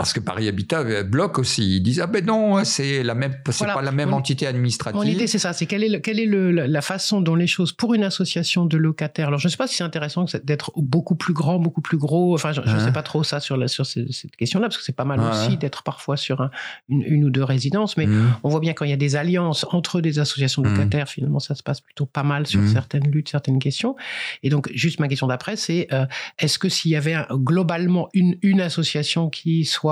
parce 0.00 0.14
que 0.14 0.20
Paris 0.20 0.48
Habitat 0.48 0.80
euh, 0.80 1.02
bloque 1.02 1.38
aussi. 1.38 1.76
Ils 1.76 1.80
disent 1.82 2.00
ah 2.00 2.06
ben 2.06 2.24
non, 2.24 2.64
c'est 2.64 3.02
la 3.02 3.14
même, 3.14 3.34
c'est 3.44 3.58
Voilà. 3.58 3.74
pas 3.74 3.82
la 3.82 3.92
même 3.92 4.14
entité 4.14 4.46
administrative. 4.46 4.96
Mon 4.98 5.06
idée, 5.06 5.26
c'est 5.26 5.38
ça. 5.38 5.52
C'est 5.52 5.66
quelle 5.66 5.84
est, 5.84 5.90
le- 5.90 5.98
quelle 5.98 6.18
est 6.18 6.24
le- 6.24 6.52
la 6.52 6.80
façon 6.80 7.20
dont 7.20 7.34
les 7.34 7.46
choses, 7.46 7.72
pour 7.72 7.92
une 7.92 8.02
association 8.02 8.64
de 8.64 8.78
locataires, 8.78 9.28
alors 9.28 9.38
je 9.40 9.46
ne 9.46 9.50
sais 9.50 9.58
pas 9.58 9.66
si 9.66 9.74
c'est 9.76 9.84
intéressant 9.84 10.24
d'être 10.42 10.72
beaucoup 10.76 11.16
plus 11.16 11.34
grand, 11.34 11.58
beaucoup 11.58 11.82
plus 11.82 11.98
gros, 11.98 12.32
enfin, 12.32 12.52
je 12.52 12.62
ne 12.62 12.66
Hein. 12.66 12.78
sais 12.86 12.92
pas 12.92 13.02
trop 13.02 13.22
ça 13.24 13.40
sur, 13.40 13.58
la, 13.58 13.68
sur 13.68 13.84
ces- 13.84 14.10
cette 14.10 14.36
question-là, 14.36 14.68
parce 14.68 14.78
que 14.78 14.84
c'est 14.84 14.96
pas 14.96 15.04
mal 15.04 15.20
aussi 15.20 15.58
d'être 15.58 15.82
parfois 15.82 16.16
sur 16.16 16.40
un- 16.40 16.50
une, 16.88 17.02
une 17.02 17.24
ou 17.26 17.30
deux 17.30 17.44
résidences, 17.44 17.98
mais 17.98 18.06
Mhm. 18.06 18.30
on 18.42 18.48
voit 18.48 18.60
bien 18.60 18.72
quand 18.72 18.86
il 18.86 18.90
y 18.90 18.94
a 18.94 18.96
des 18.96 19.16
alliances 19.16 19.66
entre 19.70 20.00
des 20.00 20.18
associations 20.18 20.62
de 20.62 20.68
Mhm. 20.68 20.76
locataires, 20.76 21.08
finalement, 21.10 21.40
ça 21.40 21.54
se 21.54 21.62
passe 21.62 21.82
plutôt 21.82 22.06
pas 22.06 22.22
mal 22.22 22.46
sur 22.46 22.60
Mhm. 22.60 22.68
certaines 22.72 23.10
luttes, 23.10 23.28
certaines 23.28 23.58
questions. 23.58 23.96
Et 24.42 24.48
donc, 24.48 24.70
juste 24.74 24.98
ma 24.98 25.08
question 25.08 25.26
d'après, 25.26 25.56
c'est 25.56 25.88
euh, 25.92 26.06
est-ce 26.38 26.58
que 26.58 26.70
s'il 26.70 26.90
y 26.90 26.96
avait 26.96 27.12
un- 27.12 27.26
globalement 27.32 28.08
une, 28.14 28.36
une 28.40 28.62
association 28.62 29.28
qui 29.28 29.66
soit, 29.66 29.89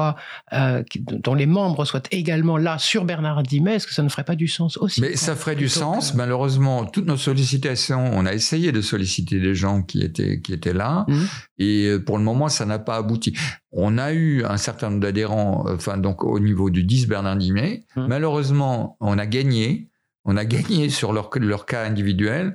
euh, 0.53 0.83
dont 1.25 1.35
les 1.35 1.47
membres 1.47 1.85
soient 1.85 2.03
également 2.11 2.57
là 2.57 2.79
sur 2.79 3.05
Bernard 3.05 3.43
Dimet, 3.43 3.77
est-ce 3.77 3.87
que 3.87 3.95
ça 3.95 4.03
ne 4.03 4.09
ferait 4.09 4.25
pas 4.25 4.37
du 4.37 4.49
sens 4.49 4.77
aussi 4.77 5.01
Mais 5.01 5.17
ça 5.17 5.35
ferait 5.37 5.55
du 5.57 5.69
sens. 5.69 6.13
que- 6.13 6.17
Malheureusement, 6.17 6.85
toutes 6.87 7.07
nos 7.07 7.17
sollicitations, 7.17 8.11
on 8.15 8.27
a 8.27 8.33
essayé 8.33 8.73
de 8.73 8.81
solliciter 8.81 9.41
des 9.41 9.55
gens 9.55 9.83
qui 9.83 10.03
étaient, 10.03 10.41
qui 10.41 10.53
étaient 10.53 10.73
là. 10.73 11.05
Mhm. 11.09 11.27
Et 11.59 11.87
euh, 11.87 11.99
pour 12.05 12.19
le 12.19 12.25
moment, 12.25 12.49
ça 12.49 12.65
n'a 12.67 12.79
pas 12.79 12.97
abouti. 12.97 13.35
On 13.73 13.99
a 13.99 14.13
eu 14.13 14.45
un 14.45 14.57
certain 14.57 14.91
nombre 14.91 15.01
d'adhérents, 15.03 15.65
euh, 15.67 15.75
enfin, 15.77 15.99
donc 15.99 16.25
au 16.25 16.39
niveau 16.41 16.71
du 16.71 16.85
10 16.85 17.07
Bernard 17.07 17.37
Dimet. 17.37 17.85
Mhm. 17.97 18.07
Malheureusement, 18.09 18.97
on 19.01 19.19
a 19.19 19.27
gagné. 19.27 19.89
On 20.31 20.37
a 20.37 20.45
gagné 20.45 20.91
sur 20.91 21.13
leur, 21.15 21.31
leur 21.41 21.65
cas 21.65 21.83
individuel. 21.85 22.53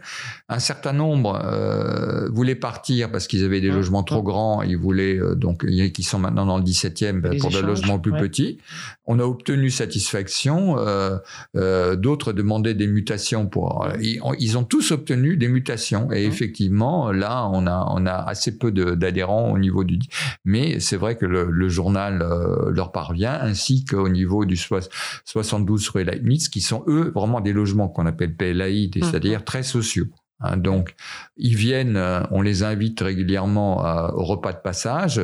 Un 0.48 0.60
certain 0.60 0.94
nombre 0.94 1.42
euh, 1.44 2.30
voulaient 2.32 2.54
partir 2.56 3.12
parce 3.12 3.26
qu'ils 3.28 3.44
avaient 3.44 3.62
des 3.62 3.70
Mhm. 3.72 3.76
logements 3.78 4.04
trop 4.04 4.22
grands. 4.22 4.62
Ils 4.62 4.78
voulaient 4.78 5.18
euh, 5.20 5.34
donc 5.34 5.66
qui 5.66 6.04
sont 6.04 6.20
maintenant 6.20 6.46
dans 6.46 6.58
le 6.58 6.64
17e 6.64 7.20
ben, 7.20 7.32
Les 7.32 7.40
pour 7.40 7.50
des 7.50 7.58
échanges, 7.58 7.68
logements 7.70 7.98
plus 8.00 8.12
ouais. 8.12 8.20
petits. 8.22 8.60
On 9.08 9.18
a 9.20 9.24
obtenu 9.24 9.72
satisfaction. 9.72 10.78
euh, 10.78 11.18
euh, 11.56 11.96
D'autres 11.96 12.32
demandaient 12.32 12.76
des 12.76 12.86
mutations 12.86 13.48
pour. 13.48 13.86
euh, 13.86 13.94
ils, 14.02 14.22
ont- 14.22 14.36
ils 14.38 14.56
ont 14.58 14.64
tous 14.64 14.92
obtenu 14.92 15.36
des 15.36 15.48
mutations. 15.48 16.12
Et 16.12 16.26
effectivement, 16.26 17.12
là, 17.12 17.50
on 17.52 17.66
a 17.66 17.88
on 17.90 18.06
a 18.06 18.14
assez 18.14 18.56
peu 18.58 18.72
d'adhérents 18.72 19.52
au 19.52 19.58
niveau 19.58 19.84
du. 19.84 19.98
Mais 20.46 20.80
c'est 20.80 20.98
vrai 20.98 21.18
que 21.18 21.26
le, 21.26 21.50
le 21.50 21.70
journal 21.70 22.24
leur 22.70 22.92
parvient, 22.92 23.34
ainsi 23.42 23.84
qu'au 23.84 24.10
niveau 24.10 24.46
du 24.46 24.58
soix- 24.58 24.88
72 25.26 25.90
rue 25.90 26.04
Leibniz, 26.04 26.50
qui 26.50 26.62
sont 26.62 26.84
eux 26.88 27.12
vraiment 27.16 27.42
des 27.42 27.52
logements 27.52 27.63
qu'on 27.90 28.06
appelle 28.06 28.36
PLAI, 28.36 28.90
Mhm. 28.96 29.04
c'est-à-dire 29.04 29.44
très 29.46 29.64
sociaux. 29.64 30.06
Hein, 30.44 30.58
donc, 30.58 30.96
ils 31.38 31.56
viennent, 31.56 31.98
euh, 31.98 32.22
on 32.32 32.42
les 32.42 32.64
invite 32.64 33.00
régulièrement 33.02 33.84
à- 33.84 34.14
au 34.16 34.24
repas 34.24 34.52
de 34.54 34.58
passage. 34.58 35.22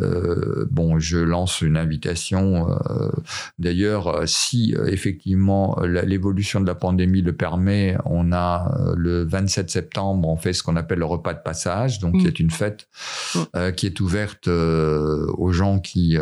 Euh, 0.00 0.66
bon, 0.70 0.98
je 0.98 1.18
lance 1.18 1.60
une 1.62 1.76
invitation. 1.76 2.70
euh, 2.70 3.10
D'ailleurs, 3.58 4.22
si 4.26 4.74
effectivement 4.86 5.78
l'évolution 5.82 6.60
de 6.60 6.66
la 6.66 6.74
pandémie 6.74 7.22
le 7.22 7.32
permet, 7.32 7.96
on 8.04 8.32
a 8.32 8.74
le 8.96 9.24
27 9.24 9.70
septembre, 9.70 10.28
on 10.28 10.36
fait 10.36 10.52
ce 10.52 10.62
qu'on 10.62 10.76
appelle 10.76 10.98
le 10.98 11.04
repas 11.04 11.32
de 11.34 11.42
passage. 11.42 11.98
Donc, 12.00 12.14
Mm. 12.14 12.20
c'est 12.24 12.40
une 12.40 12.50
fête 12.50 12.88
Mm. 13.34 13.38
euh, 13.56 13.70
qui 13.72 13.86
est 13.86 14.00
ouverte 14.00 14.48
aux 14.48 15.52
gens 15.52 15.78
qui, 15.78 16.16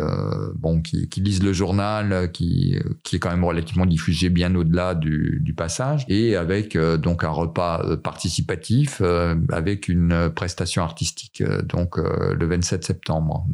bon, 0.55 0.81
qui, 0.81 1.09
qui 1.09 1.21
lisent 1.21 1.43
le 1.43 1.53
journal, 1.53 2.31
qui, 2.31 2.77
qui 3.03 3.15
est 3.15 3.19
quand 3.19 3.29
même 3.31 3.43
relativement 3.43 3.85
diffusé 3.85 4.29
bien 4.29 4.53
au-delà 4.55 4.95
du, 4.95 5.39
du 5.41 5.53
passage, 5.53 6.05
et 6.07 6.35
avec 6.35 6.77
donc 6.77 7.23
un 7.23 7.29
repas 7.29 7.81
euh, 7.85 7.97
participatif 8.43 9.01
euh, 9.01 9.35
avec 9.51 9.87
une 9.87 10.29
prestation 10.33 10.83
artistique 10.83 11.41
euh, 11.41 11.61
donc 11.61 11.97
euh, 11.97 12.33
le 12.33 12.45
27 12.45 12.83
septembre. 12.83 13.45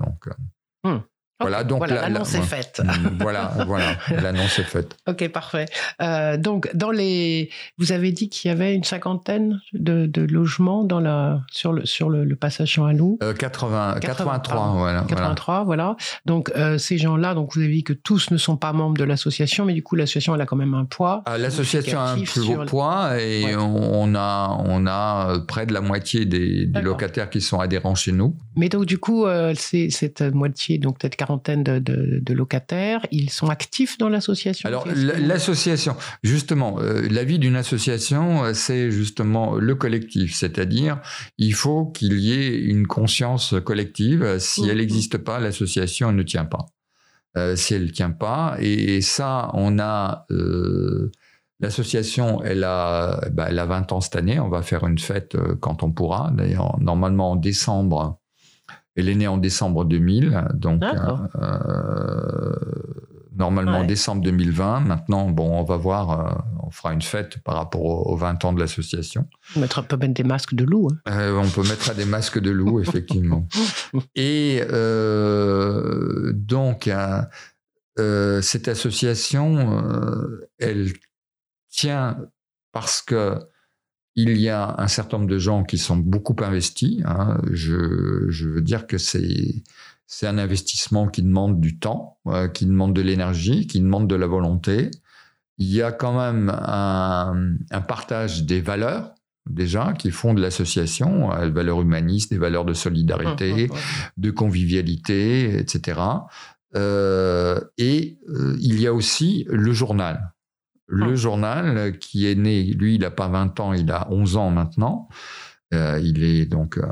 Euh, 0.85 0.99
Voilà, 1.41 1.63
donc 1.63 1.79
voilà, 1.79 1.95
la- 1.95 2.01
la- 2.03 2.09
l'annonce 2.09 2.35
est 2.35 2.41
faite. 2.41 2.81
Mm, 2.83 3.17
voilà, 3.19 3.53
voilà, 3.67 3.97
l'annonce 4.21 4.59
est 4.59 4.63
faite. 4.63 4.95
Ok, 5.07 5.27
parfait. 5.29 5.65
Euh, 6.01 6.37
donc, 6.37 6.69
dans 6.75 6.91
les, 6.91 7.49
vous 7.77 7.91
avez 7.91 8.11
dit 8.11 8.29
qu'il 8.29 8.49
y 8.49 8.51
avait 8.51 8.73
une 8.75 8.83
cinquantaine 8.83 9.59
de, 9.73 10.05
de 10.05 10.21
logements 10.21 10.83
dans 10.83 10.99
la, 10.99 11.41
sur 11.51 11.73
le, 11.73 11.85
sur 11.85 12.09
le, 12.09 12.23
le 12.23 12.35
passage 12.35 12.69
Champ-Loup. 12.71 13.17
Euh, 13.23 13.33
80, 13.33 13.95
80, 13.99 13.99
83, 14.01 14.41
pardon. 14.55 14.73
voilà. 14.79 15.01
voilà. 15.01 15.07
83, 15.07 15.63
voilà. 15.63 15.95
Donc, 16.25 16.51
euh, 16.55 16.77
ces 16.77 16.97
gens-là, 16.97 17.33
donc 17.33 17.55
vous 17.55 17.61
avez 17.61 17.71
dit 17.73 17.83
que 17.83 17.93
tous 17.93 18.31
ne 18.31 18.37
sont 18.37 18.57
pas 18.57 18.73
membres 18.73 18.97
de 18.97 19.03
l'association, 19.03 19.65
mais 19.65 19.73
du 19.73 19.83
coup, 19.83 19.95
l'association, 19.95 20.35
elle 20.35 20.41
a 20.41 20.45
quand 20.45 20.55
même 20.55 20.73
un 20.73 20.85
poids. 20.85 21.23
Ah, 21.25 21.37
L'association 21.37 21.99
a 21.99 22.11
un 22.11 22.21
plus 22.21 22.41
gros 22.45 22.65
poids 22.65 23.19
et 23.19 23.41
Ouais. 23.45 23.55
on 23.57 24.13
a, 24.15 24.57
on 24.65 24.85
a 24.87 25.31
euh, 25.35 25.39
près 25.39 25.65
de 25.65 25.73
la 25.73 25.81
moitié 25.81 26.25
des, 26.25 26.69
locataires 26.81 27.29
qui 27.29 27.41
sont 27.41 27.59
adhérents 27.59 27.95
chez 27.95 28.11
nous. 28.11 28.35
Mais 28.55 28.69
donc, 28.69 28.85
du 28.85 28.97
coup, 28.97 29.25
c'est 29.55 29.89
cette 29.89 30.21
moitié, 30.21 30.77
donc 30.77 30.99
peut-être 30.99 31.15
de, 31.37 31.79
de, 31.79 32.19
de 32.21 32.33
locataires, 32.33 33.05
ils 33.11 33.29
sont 33.29 33.49
actifs 33.49 33.97
dans 33.97 34.09
l'association 34.09 34.67
Alors, 34.67 34.87
l'association, 34.87 35.95
justement, 36.23 36.77
euh, 36.79 37.07
la 37.09 37.23
vie 37.23 37.39
d'une 37.39 37.55
association, 37.55 38.43
euh, 38.43 38.53
c'est 38.53 38.91
justement 38.91 39.55
le 39.55 39.75
collectif, 39.75 40.35
c'est-à-dire 40.35 40.99
il 41.37 41.53
faut 41.53 41.85
qu'il 41.87 42.13
y 42.19 42.33
ait 42.33 42.57
une 42.57 42.87
conscience 42.87 43.55
collective. 43.63 44.37
Si 44.39 44.61
elle 44.63 44.71
Mhm. 44.71 44.77
n'existe 44.77 45.17
pas, 45.17 45.39
l'association 45.39 46.11
ne 46.11 46.23
tient 46.23 46.45
pas. 46.45 46.65
Euh, 47.37 47.55
si 47.55 47.73
elle 47.73 47.85
ne 47.85 47.89
tient 47.91 48.11
pas, 48.11 48.57
et, 48.59 48.97
et 48.97 49.01
ça, 49.01 49.49
on 49.53 49.79
a 49.79 50.25
euh, 50.31 51.11
l'association, 51.61 52.41
elle 52.43 52.63
a, 52.63 53.21
bah, 53.31 53.45
elle 53.49 53.59
a 53.59 53.65
20 53.65 53.91
ans 53.93 54.01
cette 54.01 54.15
année. 54.15 54.39
On 54.39 54.49
va 54.49 54.61
faire 54.61 54.85
une 54.85 54.97
fête 54.99 55.35
euh, 55.35 55.55
quand 55.55 55.83
on 55.83 55.91
pourra. 55.91 56.31
D'ailleurs, 56.33 56.77
normalement 56.79 57.31
en 57.31 57.35
décembre. 57.35 58.19
Elle 58.95 59.07
est 59.09 59.15
née 59.15 59.27
en 59.27 59.37
décembre 59.37 59.85
2000, 59.85 60.47
donc 60.53 60.81
D'accord. 60.81 61.21
euh, 61.41 62.53
normalement 63.35 63.77
en 63.77 63.81
Ouais. 63.81 63.87
décembre 63.87 64.21
2020. 64.21 64.81
Maintenant, 64.81 65.29
bon, 65.29 65.59
on 65.59 65.63
va 65.63 65.77
voir, 65.77 66.11
euh, 66.11 66.41
on 66.63 66.71
fera 66.71 66.91
une 66.93 67.01
fête 67.01 67.37
par 67.43 67.55
rapport 67.55 67.83
aux, 67.83 68.11
aux 68.11 68.15
20 68.17 68.43
ans 68.45 68.51
de 68.53 68.59
l'association. 68.59 69.27
On 69.55 69.61
mettra- 69.61 69.81
on 69.81 69.85
peut 69.85 69.97
mettre 69.97 70.13
des 70.13 70.23
masques 70.23 70.53
de 70.55 70.63
loup. 70.65 70.89
hein. 70.91 71.11
Euh, 71.11 71.37
on 71.41 71.49
peut 71.49 71.63
mettre 71.67 71.95
des 71.95 72.05
masques 72.05 72.39
de 72.39 72.51
loup, 72.51 72.79
effectivement. 72.81 73.47
Et 74.15 74.61
euh, 74.69 76.33
donc, 76.33 76.87
euh, 76.87 77.21
euh, 77.99 78.41
cette 78.41 78.67
association, 78.67 79.79
euh, 79.79 80.49
elle 80.59 80.91
tient 81.69 82.17
parce 82.73 83.01
que 83.01 83.39
il 84.23 84.37
y 84.39 84.49
a 84.49 84.75
un 84.77 84.87
certain 84.87 85.17
nombre 85.17 85.29
de 85.29 85.37
gens 85.37 85.63
qui 85.63 85.77
sont 85.77 85.97
beaucoup 85.97 86.35
investis. 86.41 87.01
hein. 87.05 87.39
Je, 87.51 88.25
je 88.29 88.47
veux 88.49 88.61
dire 88.61 88.87
que 88.87 88.97
c'est 88.97 89.63
c'est 90.07 90.27
un 90.27 90.37
investissement 90.37 91.07
qui 91.07 91.23
demande 91.23 91.61
du 91.61 91.79
temps, 91.79 92.17
euh, 92.27 92.49
qui 92.49 92.65
demande 92.65 92.93
de 92.93 93.01
l'énergie, 93.01 93.65
qui 93.67 93.79
demande 93.79 94.09
de 94.09 94.15
la 94.15 94.27
volonté. 94.27 94.91
Il 95.57 95.67
y 95.71 95.81
a 95.81 95.93
quand 95.93 96.17
même 96.19 96.49
un, 96.49 97.53
un 97.71 97.81
partage 97.81 98.43
des 98.43 98.59
valeurs 98.59 99.13
déjà 99.49 99.93
qui 99.93 100.11
font 100.11 100.33
de 100.33 100.41
l'association, 100.41 101.31
euh, 101.33 101.45
des 101.45 101.51
valeurs 101.51 101.81
humanistes, 101.81 102.29
des 102.31 102.37
valeurs 102.37 102.65
de 102.65 102.73
solidarité, 102.73 103.69
de 104.17 104.31
convivialité, 104.31 105.57
etc. 105.57 106.01
Euh, 106.75 107.59
et 107.77 108.17
euh, 108.29 108.55
il 108.59 108.79
y 108.81 108.87
a 108.87 108.93
aussi 108.93 109.45
le 109.49 109.71
journal. 109.71 110.33
Le 110.93 111.13
Ah. 111.13 111.15
journal 111.15 111.97
qui 111.99 112.27
est 112.27 112.35
né, 112.35 112.63
lui, 112.63 112.95
il 112.95 113.01
n'a 113.01 113.11
pas 113.11 113.27
20 113.29 113.59
ans, 113.59 113.73
il 113.73 113.89
a 113.91 114.07
11 114.11 114.35
ans 114.35 114.51
maintenant. 114.51 115.07
Euh, 115.73 115.99
il 116.03 116.21
est 116.23 116.45
donc, 116.45 116.77
euh, 116.77 116.83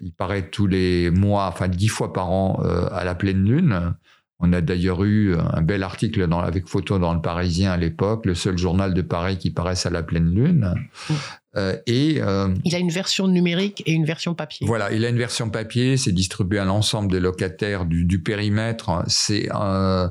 il 0.00 0.12
paraît 0.12 0.48
tous 0.48 0.66
les 0.66 1.10
mois, 1.10 1.46
enfin 1.48 1.68
dix 1.68 1.88
fois 1.88 2.14
par 2.14 2.30
an 2.30 2.62
euh, 2.64 2.88
à 2.92 3.04
la 3.04 3.14
pleine 3.14 3.44
lune. 3.44 3.94
On 4.38 4.54
a 4.54 4.62
d'ailleurs 4.62 5.04
eu 5.04 5.36
un 5.36 5.60
bel 5.60 5.82
article 5.82 6.26
dans, 6.26 6.40
avec 6.40 6.66
photo 6.66 6.98
dans 6.98 7.12
le 7.12 7.20
Parisien 7.20 7.72
à 7.72 7.76
l'époque, 7.76 8.24
le 8.24 8.34
seul 8.34 8.56
journal 8.56 8.94
de 8.94 9.02
Paris 9.02 9.36
qui 9.36 9.50
paraisse 9.50 9.84
à 9.84 9.90
la 9.90 10.02
pleine 10.02 10.34
lune. 10.34 10.74
Euh, 11.56 11.76
et 11.86 12.18
euh, 12.20 12.54
Il 12.64 12.74
a 12.74 12.78
une 12.78 12.90
version 12.90 13.26
numérique 13.26 13.82
et 13.84 13.92
une 13.92 14.04
version 14.04 14.34
papier. 14.34 14.66
voilà, 14.66 14.92
il 14.92 15.04
a 15.04 15.08
une 15.08 15.18
version 15.18 15.50
papier, 15.50 15.96
c'est 15.96 16.12
distribué 16.12 16.60
à 16.60 16.64
l'ensemble 16.64 17.10
des 17.10 17.18
locataires 17.18 17.86
du, 17.86 18.04
du 18.04 18.22
périmètre. 18.22 19.02
C'est 19.08 19.48
euh, 19.52 20.08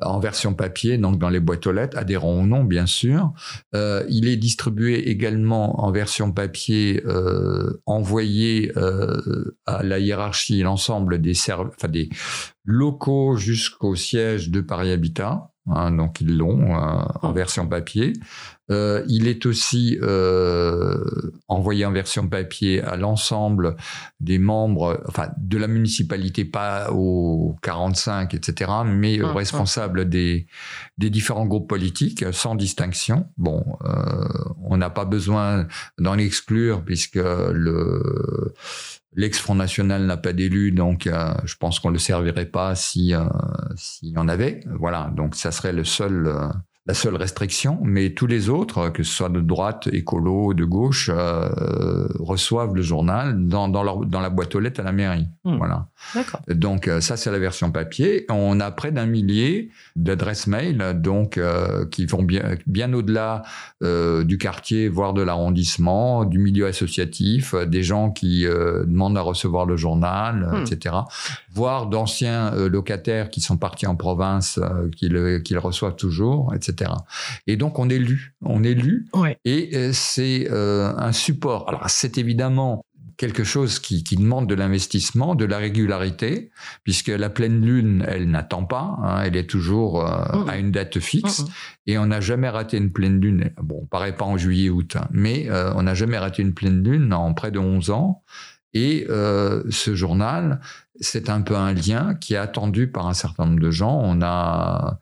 en 0.00 0.18
version 0.18 0.54
papier, 0.54 0.98
donc 0.98 1.18
dans 1.18 1.28
les 1.28 1.40
boîtes 1.40 1.66
aux 1.66 1.72
lettres, 1.72 1.96
adhérents 1.96 2.38
ou 2.38 2.46
non, 2.46 2.64
bien 2.64 2.86
sûr. 2.86 3.32
Euh, 3.74 4.04
il 4.08 4.26
est 4.28 4.36
distribué 4.36 5.08
également 5.10 5.84
en 5.84 5.92
version 5.92 6.32
papier, 6.32 7.02
euh, 7.06 7.80
envoyé 7.86 8.72
euh, 8.76 9.56
à 9.66 9.82
la 9.84 9.98
hiérarchie, 10.00 10.62
l'ensemble 10.62 11.20
des, 11.20 11.34
enfin, 11.50 11.88
des 11.88 12.08
locaux 12.64 13.36
jusqu'au 13.36 13.94
siège 13.94 14.50
de 14.50 14.60
Paris 14.60 14.90
Habitat. 14.90 15.49
Hein, 15.68 15.90
donc 15.90 16.20
ils 16.20 16.36
l'ont 16.36 16.74
euh, 16.74 17.02
en 17.22 17.32
version 17.32 17.66
papier. 17.66 18.12
Euh, 18.70 19.04
il 19.08 19.26
est 19.26 19.46
aussi 19.46 19.98
euh, 20.00 21.02
envoyé 21.48 21.84
en 21.84 21.92
version 21.92 22.28
papier 22.28 22.80
à 22.82 22.96
l'ensemble 22.96 23.76
des 24.20 24.38
membres, 24.38 25.02
enfin 25.08 25.30
de 25.38 25.58
la 25.58 25.66
municipalité, 25.66 26.44
pas 26.44 26.92
aux 26.92 27.56
45, 27.62 28.34
etc., 28.34 28.70
mais 28.86 29.20
aux 29.20 29.30
Hum, 29.30 29.30
hum. 29.30 29.36
responsables 29.36 30.08
des, 30.08 30.46
des 30.98 31.10
différents 31.10 31.46
groupes 31.46 31.68
politiques, 31.68 32.24
sans 32.32 32.54
distinction. 32.54 33.28
Bon, 33.36 33.64
euh, 33.84 34.28
on 34.64 34.76
n'a 34.76 34.90
pas 34.90 35.04
besoin 35.04 35.66
d'en 35.98 36.18
exclure 36.18 36.84
puisque 36.84 37.16
le 37.16 38.54
l'ex-Front 39.14 39.54
National 39.54 40.06
n'a 40.06 40.16
pas 40.16 40.32
d'élu, 40.32 40.72
donc 40.72 41.06
euh, 41.06 41.34
je 41.44 41.56
pense 41.56 41.80
qu'on 41.80 41.88
ne 41.88 41.94
le 41.94 41.98
servirait 41.98 42.46
pas 42.46 42.74
si 42.74 43.14
euh, 43.14 43.24
s'il 43.76 44.10
y 44.10 44.18
en 44.18 44.28
avait. 44.28 44.60
Voilà, 44.78 45.10
donc 45.14 45.34
ça 45.34 45.50
serait 45.50 45.72
le 45.72 45.84
seul 45.84 46.26
euh, 46.26 46.48
la 46.86 46.94
seule 46.94 47.16
restriction, 47.16 47.78
mais 47.82 48.14
tous 48.14 48.26
les 48.26 48.48
autres, 48.48 48.88
que 48.88 49.02
ce 49.02 49.12
soit 49.12 49.28
de 49.28 49.40
droite, 49.40 49.88
écolo, 49.92 50.54
de 50.54 50.64
gauche, 50.64 51.10
euh, 51.12 52.08
reçoivent 52.18 52.74
le 52.74 52.80
journal 52.80 53.46
dans, 53.46 53.68
dans, 53.68 53.82
leur, 53.82 53.98
dans 54.06 54.20
la 54.20 54.30
boîte 54.30 54.54
aux 54.54 54.60
lettres 54.60 54.80
à 54.80 54.82
la 54.82 54.92
mairie. 54.92 55.28
Hmm. 55.44 55.58
Voilà. 55.58 55.88
Donc 56.48 56.88
euh, 56.88 57.02
ça, 57.02 57.18
c'est 57.18 57.30
la 57.30 57.38
version 57.38 57.70
papier. 57.70 58.24
On 58.30 58.60
a 58.60 58.70
près 58.70 58.92
d'un 58.92 59.04
millier 59.04 59.70
d'adresses 59.94 60.46
mail, 60.46 60.94
donc 60.94 61.36
euh, 61.36 61.84
qui 61.86 62.06
vont 62.06 62.22
bien, 62.22 62.56
bien 62.66 62.92
au-delà 62.94 63.42
euh, 63.82 64.24
du 64.24 64.38
quartier, 64.38 64.88
voire 64.88 65.12
de 65.12 65.20
l'arrondissement, 65.20 66.24
du 66.24 66.38
milieu 66.38 66.66
associatif, 66.66 67.54
des 67.54 67.82
gens 67.82 68.10
qui 68.10 68.44
demandent 68.44 69.18
à 69.18 69.22
recevoir 69.22 69.66
le 69.66 69.76
journal, 69.76 70.48
Hmm. 70.50 70.62
etc. 70.62 70.94
Voire 71.52 71.86
d'anciens 71.86 72.52
locataires 72.68 73.28
qui 73.30 73.40
sont 73.40 73.56
partis 73.56 73.86
en 73.86 73.96
province, 73.96 74.58
qui, 74.96 75.08
le, 75.08 75.38
qui 75.38 75.52
le 75.52 75.60
reçoivent 75.60 75.96
toujours, 75.96 76.54
etc. 76.54 76.69
Et 77.46 77.56
donc 77.56 77.78
on 77.78 77.88
est 77.88 77.98
lu, 77.98 78.34
on 78.42 78.62
est 78.64 78.74
lu, 78.74 79.06
Ouais. 79.14 79.38
et 79.44 79.70
euh, 79.74 79.90
c'est 79.92 80.48
euh, 80.50 80.92
un 80.96 81.12
support. 81.12 81.68
Alors 81.68 81.88
c'est 81.88 82.18
évidemment 82.18 82.84
quelque 83.16 83.44
chose 83.44 83.80
qui, 83.80 84.02
qui 84.02 84.16
demande 84.16 84.48
de 84.48 84.54
l'investissement, 84.54 85.34
de 85.34 85.44
la 85.44 85.58
régularité, 85.58 86.50
puisque 86.84 87.08
la 87.08 87.28
pleine 87.28 87.60
lune, 87.60 88.02
elle 88.08 88.30
n'attend 88.30 88.64
pas, 88.64 88.96
hein, 89.02 89.22
elle 89.24 89.36
est 89.36 89.46
toujours 89.46 90.00
euh, 90.00 90.46
à 90.48 90.56
une 90.56 90.70
date 90.70 90.98
fixe, 91.00 91.44
et 91.86 91.98
on 91.98 92.06
n'a 92.06 92.22
jamais 92.22 92.48
raté 92.48 92.78
une 92.78 92.90
pleine 92.90 93.20
lune. 93.20 93.50
Bon, 93.62 93.80
on 93.82 93.86
paraît 93.86 94.16
pas 94.16 94.24
en 94.24 94.38
juillet-août, 94.38 94.96
hein, 94.96 95.06
mais 95.10 95.50
euh, 95.50 95.70
on 95.76 95.82
n'a 95.82 95.92
jamais 95.92 96.16
raté 96.16 96.40
une 96.40 96.54
pleine 96.54 96.82
lune 96.82 97.12
en 97.12 97.34
près 97.34 97.50
de 97.50 97.58
11 97.58 97.90
ans. 97.90 98.22
Et 98.72 99.06
euh, 99.10 99.64
ce 99.68 99.94
journal, 99.94 100.60
c'est 100.98 101.28
un 101.28 101.42
peu 101.42 101.56
un 101.56 101.74
lien 101.74 102.14
qui 102.14 102.32
est 102.32 102.38
attendu 102.38 102.86
par 102.86 103.06
un 103.06 103.14
certain 103.14 103.44
nombre 103.44 103.60
de 103.60 103.70
gens. 103.70 104.00
On 104.02 104.22
a 104.22 105.00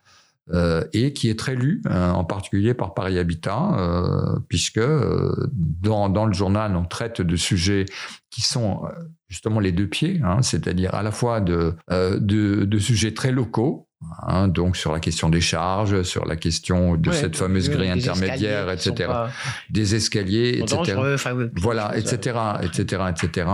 et 0.93 1.13
qui 1.13 1.29
est 1.29 1.39
très 1.39 1.55
lu, 1.55 1.83
euh, 1.87 2.11
en 2.11 2.25
particulier 2.25 2.75
par 2.75 2.95
Paris 2.95 3.19
Habitat, 3.19 3.79
euh, 3.79 4.39
puisque 4.49 4.79
euh, 4.79 5.35
dans, 5.55 6.09
dans 6.09 6.27
le 6.27 6.33
journal, 6.33 6.77
on 6.77 6.85
traite 6.85 7.21
de 7.21 7.37
sujets 7.37 7.87
qui 8.31 8.43
sont 8.43 8.85
euh, 8.85 8.91
justement 9.29 9.61
les 9.61 9.73
deux 9.73 9.87
pieds, 9.87 10.21
hein, 10.25 10.43
c'est-à-dire 10.43 10.95
à 10.95 11.03
la 11.03 11.11
fois 11.11 11.41
de, 11.41 11.75
euh, 11.91 12.19
de, 12.19 12.65
de 12.65 12.79
sujets 12.79 13.13
très 13.13 13.31
locaux, 13.31 13.89
hein, 14.23 14.49
donc 14.49 14.77
sur 14.77 14.93
la 14.93 15.01
question 15.01 15.29
des 15.29 15.41
charges, 15.41 16.03
sur 16.03 16.25
la 16.25 16.37
question 16.37 16.97
de 16.97 17.11
Ouais, 17.11 17.17
cette 17.17 17.37
fameuse 17.37 17.69
grille 17.69 17.91
intermédiaire, 17.91 18.71
etc., 18.71 18.93
pas 19.07 19.31
des 19.71 19.95
escaliers, 19.95 20.61
etc. 20.61 20.77
dangereux, 20.77 21.15
enfin, 21.15 21.35
oui, 21.35 21.45
Voilà, 21.57 21.97
etc., 21.97 22.39
etc., 22.63 23.03
etc 23.11 23.47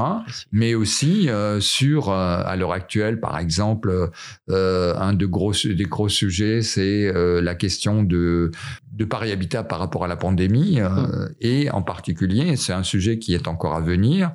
mais 0.52 0.74
aussi 0.74 1.28
euh, 1.28 1.60
sur, 1.60 2.10
euh, 2.10 2.42
à 2.44 2.56
l'heure 2.56 2.72
actuelle, 2.72 3.20
par 3.20 3.38
exemple, 3.38 4.10
euh, 4.50 4.94
un 4.96 5.12
de 5.12 5.26
gros, 5.26 5.52
des 5.52 5.84
gros 5.84 6.08
sujets, 6.08 6.62
c'est 6.62 7.06
euh, 7.06 7.40
la 7.40 7.54
question 7.54 8.02
de, 8.02 8.50
de 8.94 9.04
Paris 9.04 9.32
Habitat 9.32 9.64
par 9.64 9.78
rapport 9.80 10.04
à 10.04 10.08
la 10.08 10.16
pandémie, 10.16 10.80
euh, 10.80 10.88
Hum. 10.88 11.28
et 11.40 11.70
en 11.70 11.82
particulier, 11.82 12.56
c'est 12.56 12.72
un 12.72 12.82
sujet 12.84 13.18
qui 13.18 13.34
est 13.34 13.48
encore 13.48 13.74
à 13.74 13.80
venir, 13.80 14.32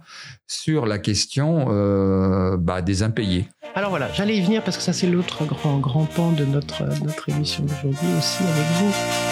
sur 0.48 0.86
la 0.86 0.98
question 1.00 1.68
euh, 1.70 2.58
bah, 2.58 2.82
des 2.82 3.02
impayés. 3.04 3.48
Alors 3.76 3.90
voilà, 3.92 4.12
j'allais 4.14 4.38
y 4.38 4.42
venir 4.42 4.64
parce 4.64 4.78
que 4.78 4.84
ça 4.84 4.94
c'est 4.94 5.08
l'autre 5.08 5.46
grand 5.46 5.78
grand 5.80 6.06
pan 6.06 6.32
de 6.32 6.44
notre 6.44 6.84
notre 7.04 7.30
émission 7.30 7.64
d'aujourd'hui 7.64 8.10
aussi 8.18 8.44
avec 8.44 8.66
vous. 8.80 9.29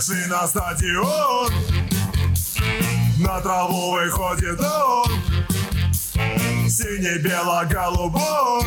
Пришли 0.00 0.26
на 0.28 0.46
стадион 0.46 1.52
На 3.18 3.38
траву 3.40 3.92
выходит 3.92 4.58
он. 4.58 5.10
Синий-бело-голубой 6.70 8.64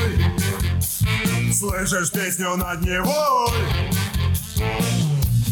Слышишь 1.51 2.11
песню 2.11 2.55
над 2.55 2.81
Невой. 2.81 3.49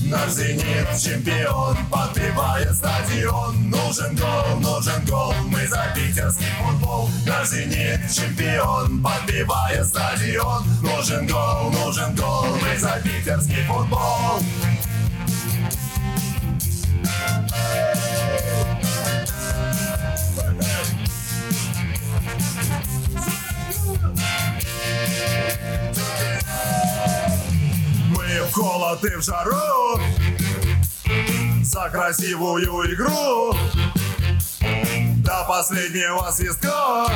Наш 0.05 0.29
зенит 0.29 0.87
чемпион 1.03 1.75
Подбивает 1.89 2.75
стадион. 2.75 3.71
Нужен 3.71 4.15
гол, 4.15 4.59
нужен 4.59 5.03
гол 5.07 5.33
Мы 5.47 5.65
за 5.65 5.91
питерский 5.95 6.45
футбол. 6.61 7.09
Наш 7.25 7.47
зенит 7.47 8.01
чемпион 8.13 9.01
Подбивает 9.01 9.87
стадион. 9.87 10.63
Нужен 10.83 11.25
гол, 11.25 11.71
нужен 11.71 12.15
гол 12.15 12.55
Мы 12.61 12.77
за 12.77 13.01
питерский 13.03 13.65
футбол 13.65 14.43
И 28.53 29.15
в 29.15 29.21
жару. 29.21 29.99
За 31.63 31.89
красивую 31.89 32.93
игру. 32.93 33.55
До 35.23 35.45
последнего 35.47 36.29
свистка. 36.31 37.07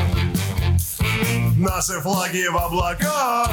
Наши 1.57 1.99
флаги 1.99 2.47
в 2.47 2.57
облаках 2.57 3.51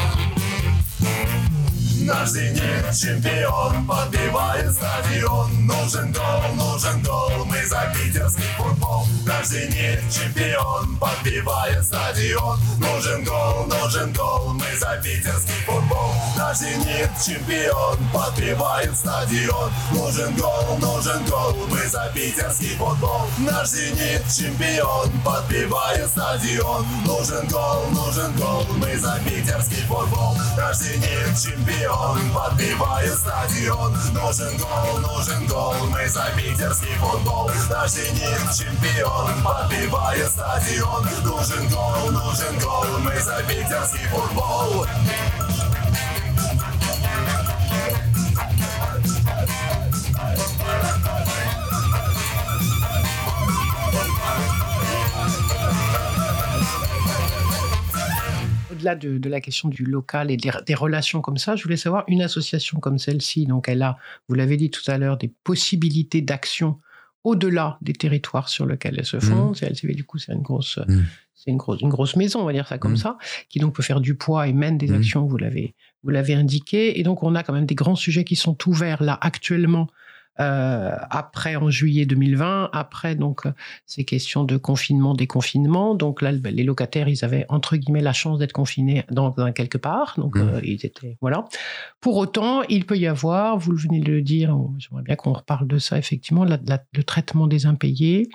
Наш 2.05 2.30
зенит 2.30 2.92
чемпион 3.00 3.86
Подбивает 3.86 4.72
стадион. 4.72 5.66
Нужен 5.66 6.12
гол, 6.12 6.55
нужен 6.55 7.00
гол 7.05 7.44
Мы 7.44 7.64
за 7.64 7.92
питерский 7.94 8.42
футбол. 8.57 9.07
Наш 9.24 9.46
зенит 9.46 10.00
чемпион 10.11 10.96
Подбивает 10.96 11.84
стадион. 11.84 12.59
Нужен 12.80 13.22
гол, 13.24 13.66
нужен 13.66 14.12
гол 14.14 14.53
Мы 14.55 14.76
за 14.76 15.00
питерский 15.03 15.55
футбол. 15.64 16.12
Наш 16.36 16.59
зенит 16.59 17.11
чемпион 17.24 17.98
Подбивает 18.12 18.96
стадион. 18.96 19.72
Нужен 19.92 20.34
гол, 20.34 20.78
нужен 20.78 21.24
гол 21.26 21.55
Мы 21.68 21.86
за 21.86 22.11
питерский 22.12 22.76
футбол. 22.76 23.28
Наш 23.38 23.68
зенит 23.68 24.24
чемпион 24.28 25.09
Подбивает 25.24 26.09
стадион. 26.09 26.84
Нужен 27.07 27.46
гол, 27.46 27.84
нужен 27.92 28.32
гол 28.36 28.66
Мы 28.78 28.98
за 28.98 29.20
питерский 29.24 29.82
футбол. 29.86 30.36
Наш 30.57 30.78
зенит 30.78 31.38
чемпион 31.40 31.91
Подбивает 32.34 33.12
стадион. 33.12 33.93
Нужен 34.12 34.57
гол, 34.59 34.99
нужен 34.99 35.47
гол 35.47 35.74
Мы 35.90 36.09
за 36.09 36.24
питерский 36.36 36.95
футбол. 36.97 37.51
Наш 37.70 37.90
зенит 37.90 38.40
чемпион 38.57 39.43
Подбивает 39.43 40.28
стадион. 40.28 41.07
Нужен 41.24 41.68
гол, 41.68 42.11
нужен 42.11 42.59
гол 42.61 42.84
Мы 43.01 43.20
за 43.20 43.43
питерский 43.43 44.07
футбол 44.09 44.86
Au-delà 58.83 58.97
de, 58.97 59.16
de 59.18 59.28
la 59.28 59.41
question 59.41 59.68
du 59.68 59.85
local 59.85 60.30
et 60.33 60.37
des, 60.37 60.51
des 60.66 60.74
relations 60.74 61.20
comme 61.20 61.37
ça, 61.39 61.55
je 61.55 61.62
voulais 61.62 61.76
savoir, 61.76 62.03
une 62.09 62.20
association 62.20 62.80
comme 62.80 62.99
celle-ci, 62.99 63.47
donc 63.47 63.68
elle 63.68 63.80
a, 63.83 63.97
vous 64.28 64.35
l'avez 64.35 64.57
dit 64.57 64.70
tout 64.70 64.83
à 64.91 64.99
l'heure, 64.99 65.16
des 65.18 65.33
possibilités 65.45 66.20
d'action 66.20 66.80
au-delà 67.22 67.78
des 67.80 67.93
territoires 67.93 68.49
sur 68.49 68.66
lesquels 68.66 68.97
elle 68.99 69.07
se 69.07 69.20
fonde. 69.20 69.57
C'est 69.57 69.66
LCV, 69.66 69.95
du 69.95 70.03
coup, 70.03 70.18
c'est 70.18 70.33
une 70.33 70.43
grosse, 70.43 70.80
Mhm. 70.89 71.05
c'est 71.37 71.51
une 71.53 71.57
grosse, 71.59 71.80
une 71.80 71.89
grosse 71.91 72.16
maison, 72.16 72.41
on 72.41 72.45
va 72.45 72.53
dire 72.53 72.66
ça 72.66 72.78
comme 72.78 72.93
Mhm. 72.93 72.97
ça, 72.97 73.18
qui 73.49 73.61
donc 73.61 73.76
peut 73.76 73.83
faire 73.85 74.01
du 74.01 74.16
poids 74.16 74.49
et 74.49 74.53
mène 74.53 74.78
des 74.78 74.89
Mhm. 74.89 74.97
actions, 74.97 75.26
vous 75.26 75.37
l'avez, 75.37 75.76
vous 76.03 76.11
l'avez 76.11 76.35
indiqué. 76.35 76.99
Et 76.99 77.05
donc, 77.05 77.22
on 77.22 77.37
a 77.37 77.45
quand 77.45 77.53
même 77.53 77.66
des 77.66 77.76
grands 77.76 77.95
sujets 77.95 78.24
qui 78.24 78.35
sont 78.35 78.59
ouverts 78.66 79.05
là 79.05 79.16
actuellement. 79.20 79.87
Euh, 80.41 80.97
après 81.11 81.57
en 81.57 81.68
juillet 81.70 82.07
2020, 82.07 82.70
après 82.72 83.14
donc 83.14 83.45
euh, 83.47 83.53
ces 83.87 84.05
questions 84.05 84.45
de 84.45 84.57
confinement, 84.57 85.14
déconfinement, 85.14 85.95
donc 85.95 86.22
là 86.22 86.33
ben, 86.33 86.55
les 86.55 86.64
locataires 86.64 87.09
ils 87.09 87.24
avaient 87.24 87.45
entre 87.51 87.76
guillemets 87.76 88.01
la 88.01 88.12
chance 88.14 88.39
d'être 88.39 88.53
confinés 88.53 89.05
dans, 89.11 89.30
dans 89.30 89.53
quelque 89.53 89.78
part, 89.78 90.14
donc 90.16 90.37
Mhm. 90.37 90.49
euh, 90.55 90.61
ils 90.64 90.87
étaient 90.87 91.16
voilà. 91.20 91.45
Pour 92.01 92.16
autant, 92.16 92.62
il 92.64 92.87
peut 92.87 92.97
y 92.97 93.07
avoir, 93.07 93.59
vous 93.59 93.76
venez 93.76 94.01
de 94.01 94.11
le 94.12 94.22
dire, 94.22 94.57
j'aimerais 94.78 95.03
bien 95.03 95.16
qu'on 95.16 95.33
reparle 95.35 95.66
de 95.68 95.78
ça 95.78 95.99
effectivement, 95.99 96.45
la- 96.45 96.59
la- 96.66 96.83
le 96.95 97.05
traitement 97.05 97.47
des 97.47 97.66
impayés. 97.66 98.28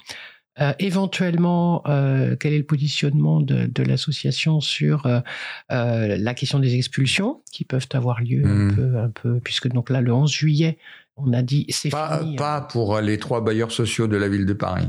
Euh, 0.60 0.74
éventuellement, 0.80 1.84
euh, 1.88 2.36
quel 2.40 2.52
est 2.54 2.58
le 2.58 2.64
positionnement 2.66 3.42
de, 3.42 3.68
de 3.68 3.84
l'association 3.84 4.60
sur 4.60 5.06
euh, 5.06 5.22
la 5.70 6.34
question 6.34 6.58
des 6.60 6.76
expulsions 6.76 7.42
qui 7.52 7.64
peuvent 7.64 7.88
avoir 7.94 8.22
lieu 8.22 8.44
un, 8.46 8.54
Mhm. 8.54 8.76
peu, 8.76 8.98
un 8.98 9.10
peu, 9.10 9.40
puisque 9.40 9.68
donc 9.68 9.90
là, 9.92 10.02
le 10.02 10.12
11 10.14 10.32
juillet, 10.32 10.78
on 11.18 11.34
a 11.34 11.42
dit 11.42 11.66
c'est 11.70 11.90
Pas, 11.90 12.20
fini. 12.20 12.34
hein. 12.34 12.38
pas 12.38 12.62
pour 12.62 13.00
les 13.02 13.18
trois 13.18 13.42
bailleurs 13.42 13.72
sociaux 13.72 14.08
de 14.08 14.18
la 14.18 14.28
ville 14.30 14.46
de 14.46 14.54
Paris. 14.54 14.88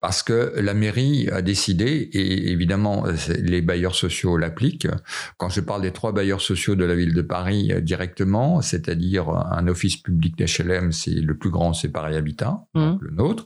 Parce 0.00 0.24
que 0.24 0.54
la 0.56 0.74
mairie 0.74 1.28
a 1.30 1.42
décidé, 1.42 1.86
et 2.12 2.50
évidemment 2.50 3.04
les 3.38 3.62
bailleurs 3.62 3.94
sociaux 3.94 4.36
l'appliquent, 4.36 4.88
quand 5.36 5.48
je 5.48 5.60
parle 5.60 5.82
des 5.82 5.92
trois 5.92 6.10
bailleurs 6.10 6.40
sociaux 6.40 6.74
de 6.74 6.84
la 6.84 6.96
ville 6.96 7.14
de 7.14 7.22
Paris 7.22 7.70
euh, 7.72 7.80
directement, 7.80 8.60
c'est-à-dire 8.62 9.28
un 9.28 9.68
office 9.68 9.98
public 9.98 10.36
d'HLM, 10.36 10.90
c'est 10.90 11.12
le 11.12 11.38
plus 11.38 11.50
grand, 11.50 11.72
c'est 11.72 11.88
Paris 11.88 12.16
Habitat, 12.16 12.64
donc 12.74 13.00
le 13.00 13.10
nôtre. 13.12 13.44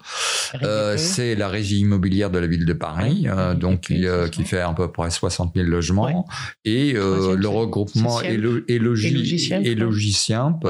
Euh, 0.63 0.97
c'est 0.97 1.35
la 1.35 1.49
régie 1.49 1.81
immobilière 1.81 2.31
de 2.31 2.39
la 2.39 2.47
ville 2.47 2.65
de 2.65 2.73
Paris, 2.73 3.27
euh, 3.29 3.53
donc 3.53 3.83
qui, 3.83 4.07
euh, 4.07 4.27
fait 4.29 4.61
à 4.61 4.73
peu 4.73 4.91
près 4.91 5.11
60 5.11 5.53
000 5.57 5.69
logements. 5.69 6.27
Et 6.65 6.95
euh, 6.97 7.37
le 7.37 7.49
regroupement 7.49 8.23
Et 8.23 8.39
Logiciemp, 8.79 10.67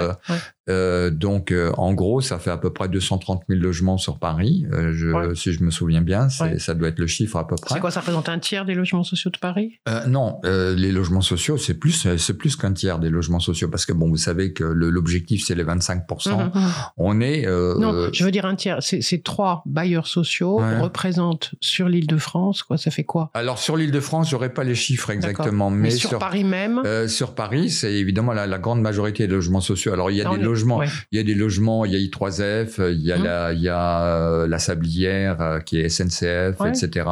euh, 0.68 1.10
donc, 1.10 1.52
euh, 1.52 1.70
en 1.76 1.94
gros, 1.94 2.20
ça 2.20 2.38
fait 2.38 2.50
à 2.50 2.56
peu 2.56 2.72
près 2.72 2.88
230 2.88 3.42
000 3.48 3.60
logements 3.60 3.98
sur 3.98 4.18
Paris. 4.18 4.66
Euh, 4.72 4.92
je, 4.94 5.06
Ouais. 5.08 5.34
Si 5.34 5.52
je 5.52 5.62
me 5.62 5.70
souviens 5.70 6.02
bien, 6.02 6.28
Ouais. 6.40 6.58
ça 6.58 6.74
doit 6.74 6.88
être 6.88 6.98
le 6.98 7.06
chiffre 7.06 7.36
à 7.36 7.46
peu 7.46 7.54
près. 7.56 7.74
C'est 7.74 7.80
quoi, 7.80 7.90
ça 7.90 8.00
représente 8.00 8.28
un 8.28 8.38
tiers 8.38 8.64
des 8.64 8.74
logements 8.74 9.04
sociaux 9.04 9.30
de 9.30 9.38
Paris? 9.38 9.78
Non, 10.08 10.40
les 10.44 10.92
logements 10.92 11.20
sociaux, 11.20 11.56
c'est 11.56 11.74
plus, 11.74 12.06
c'est 12.18 12.34
plus 12.36 12.56
qu'un 12.56 12.72
tiers 12.72 12.98
des 12.98 13.08
logements 13.10 13.40
sociaux 13.40 13.68
parce 13.68 13.86
que 13.86 13.92
bon, 13.92 14.08
vous 14.08 14.16
savez 14.16 14.52
que 14.52 14.64
l'objectif 14.64 15.44
c'est 15.46 15.54
les 15.54 15.62
25 15.62 16.02
Mhm, 16.26 16.50
mhm. 16.54 16.70
On 16.96 17.20
est 17.20 17.46
Non, 17.46 18.08
je 18.12 18.24
veux 18.24 18.30
dire 18.30 18.46
un 18.46 18.54
tiers. 18.56 18.82
Ces 18.82 19.20
trois 19.22 19.62
bailleurs 19.66 20.06
sociaux 20.06 20.60
Ouais. 20.60 20.78
représentent 20.78 21.52
sur 21.60 21.88
l'île 21.88 22.06
de 22.06 22.16
France, 22.16 22.62
quoi, 22.62 22.76
ça 22.76 22.90
fait 22.90 23.04
quoi? 23.04 23.30
Alors 23.34 23.58
sur 23.58 23.76
l'Île-de-France, 23.76 24.30
j'aurais 24.30 24.52
pas 24.52 24.64
les 24.64 24.74
chiffres 24.74 25.10
exactement, 25.10 25.70
mais, 25.70 25.90
sur, 25.90 26.18
Paris 26.18 26.44
même 26.44 26.82
sur 27.08 27.34
Paris, 27.34 27.70
c'est 27.70 27.92
évidemment 27.94 28.32
la, 28.32 28.46
la 28.46 28.58
grande 28.58 28.80
majorité 28.80 29.26
des 29.26 29.34
logements 29.34 29.60
sociaux. 29.60 29.92
Alors 29.92 30.10
il 30.10 30.16
y 30.16 30.22
a 30.22 30.28
des 30.30 30.40
est- 30.40 30.44
logements, 30.56 30.78
ouais. 30.78 30.86
il 31.12 31.18
y 31.18 31.20
a 31.20 31.24
des 31.24 31.34
logements, 31.34 31.84
il 31.84 31.92
y 31.92 31.96
a 31.96 31.98
I3F, 31.98 32.80
il 32.92 33.00
y 33.02 33.12
a 33.12 33.18
Mhm. 33.18 33.24
la, 33.24 33.52
il 33.52 33.60
y 33.60 33.68
a 33.68 34.04
euh, 34.06 34.46
la 34.46 34.58
Sablière 34.58 35.40
euh, 35.40 35.60
qui 35.60 35.78
est 35.80 35.88
SNCF, 35.88 36.58
Ouais. 36.60 36.70
etc. 36.70 37.06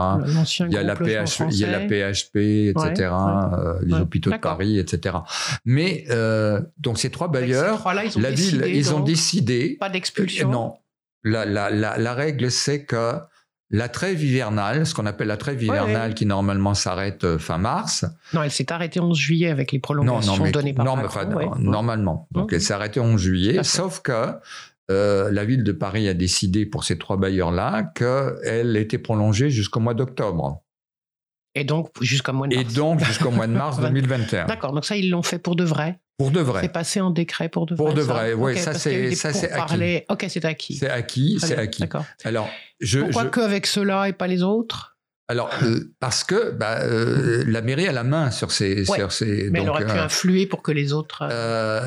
Il 0.60 0.72
y 0.72 0.76
a 0.76 0.82
la 0.82 0.94
groupe 0.94 1.06
logement 1.06 1.24
PH, 1.24 1.40
il 1.50 1.58
y 1.58 1.64
a 1.64 1.70
la 1.70 1.78
français. 1.80 2.12
PHP, 2.12 2.36
etc. 2.70 3.10
euh, 3.12 3.74
les 3.84 3.94
hôpitaux 3.94 4.30
de. 4.30 4.36
Paris, 4.38 4.78
etc. 4.78 5.16
Mais 5.64 6.04
euh, 6.10 6.60
donc 6.78 6.98
ces 6.98 7.10
trois 7.10 7.28
ces 7.28 7.32
bailleurs, 7.40 7.78
trois-là, 7.78 8.04
ils 8.04 8.16
ont 8.18 8.20
la 8.20 8.30
ville, 8.30 8.64
ils 8.66 8.94
ont 8.94 9.00
décidé. 9.00 9.76
Pas 9.78 9.88
d'expulsion. 9.90 10.48
Euh, 10.48 10.52
Non, 10.52 10.74
la, 11.22 11.44
la, 11.44 11.70
la, 11.70 11.96
la 11.98 12.14
règle 12.14 12.50
c'est 12.50 12.84
que 12.84 13.14
la 13.70 13.88
trêve 13.88 14.22
hivernale, 14.22 14.86
ce 14.86 14.94
qu'on 14.94 15.06
appelle 15.06 15.28
la 15.28 15.36
trêve 15.36 15.62
hivernale, 15.62 16.10
ouais. 16.10 16.14
qui 16.14 16.26
normalement 16.26 16.74
s'arrête 16.74 17.24
euh, 17.24 17.38
fin 17.38 17.58
mars. 17.58 18.04
Non, 18.32 18.42
elle 18.42 18.50
s'est 18.50 18.70
arrêtée 18.72 19.00
11 19.00 19.16
juillet 19.16 19.50
avec 19.50 19.72
les 19.72 19.78
prolongations 19.78 20.36
non, 20.36 20.42
mais 20.44 20.52
données 20.52 20.74
par 20.74 20.84
non, 20.84 20.96
Macron. 20.96 21.20
enfin, 21.20 21.34
ouais. 21.34 21.48
normalement. 21.58 22.28
Donc 22.30 22.52
elle 22.52 22.60
s'est 22.60 22.74
arrêtée 22.74 23.00
11 23.00 23.20
juillet, 23.20 23.62
sauf 23.64 24.00
que 24.00 24.32
euh, 24.90 25.30
la 25.30 25.44
ville 25.44 25.64
de 25.64 25.72
Paris 25.72 26.08
a 26.08 26.14
décidé 26.14 26.66
pour 26.66 26.84
ces 26.84 26.98
trois 26.98 27.16
bailleurs-là 27.16 27.84
qu'elle 27.94 28.76
était 28.76 28.98
prolongée 28.98 29.50
jusqu'au 29.50 29.80
mois 29.80 29.94
d'octobre. 29.94 30.60
Et 31.54 31.64
donc, 31.64 31.88
jusqu'à 32.00 32.32
mois 32.32 32.48
de 32.48 32.54
Et 32.54 32.64
mars. 32.64 32.74
donc 32.74 33.04
jusqu'au 33.04 33.30
mois 33.30 33.46
de 33.46 33.52
mars 33.52 33.78
2021. 33.80 34.46
D'accord, 34.46 34.72
donc 34.72 34.84
ça, 34.84 34.96
ils 34.96 35.08
l'ont 35.08 35.22
fait 35.22 35.38
pour 35.38 35.56
de 35.56 35.64
vrai. 35.64 36.00
Pour 36.16 36.30
de 36.30 36.38
C'est 36.38 36.44
vrai. 36.44 36.68
passé 36.68 37.00
en 37.00 37.10
décret 37.10 37.48
pour 37.48 37.66
de 37.66 37.74
vrai. 37.74 37.84
Pour 37.86 37.94
de 37.94 38.02
vrai, 38.02 38.34
oui, 38.34 38.56
ça, 38.56 38.72
c'est- 38.74 39.14
ça, 39.16 39.32
c'est 39.32 39.46
acquis. 39.50 39.56
pourparlers. 39.58 40.04
Ok, 40.08 40.26
c'est 40.28 40.44
acquis. 40.44 40.74
C'est 40.76 40.88
acquis, 40.90 41.38
c'est 41.40 41.56
acquis. 41.58 41.82
D'accord. 41.82 42.04
Alors, 42.22 42.48
je, 42.80 43.00
Pourquoi 43.00 43.24
je- 43.24 43.28
qu'avec 43.28 43.66
ceux-là 43.66 44.06
et 44.08 44.12
pas 44.12 44.28
les 44.28 44.42
autres? 44.44 44.93
Alors 45.26 45.48
euh, 45.62 45.80
parce 46.00 46.22
que 46.22 46.50
bah, 46.50 46.80
euh, 46.82 47.44
la 47.46 47.62
mairie 47.62 47.86
a 47.88 47.92
la 47.92 48.04
main 48.04 48.30
sur 48.30 48.50
ces, 48.50 48.88
Ouais, 48.90 48.98
sur 48.98 49.10
ces. 49.10 49.48
Mais 49.50 49.62
elle 49.62 49.70
aurait 49.70 49.86
pu 49.86 49.92
euh, 49.92 50.04
influer 50.04 50.46
pour 50.46 50.60
que 50.62 50.70
les 50.70 50.92
autres. 50.92 51.26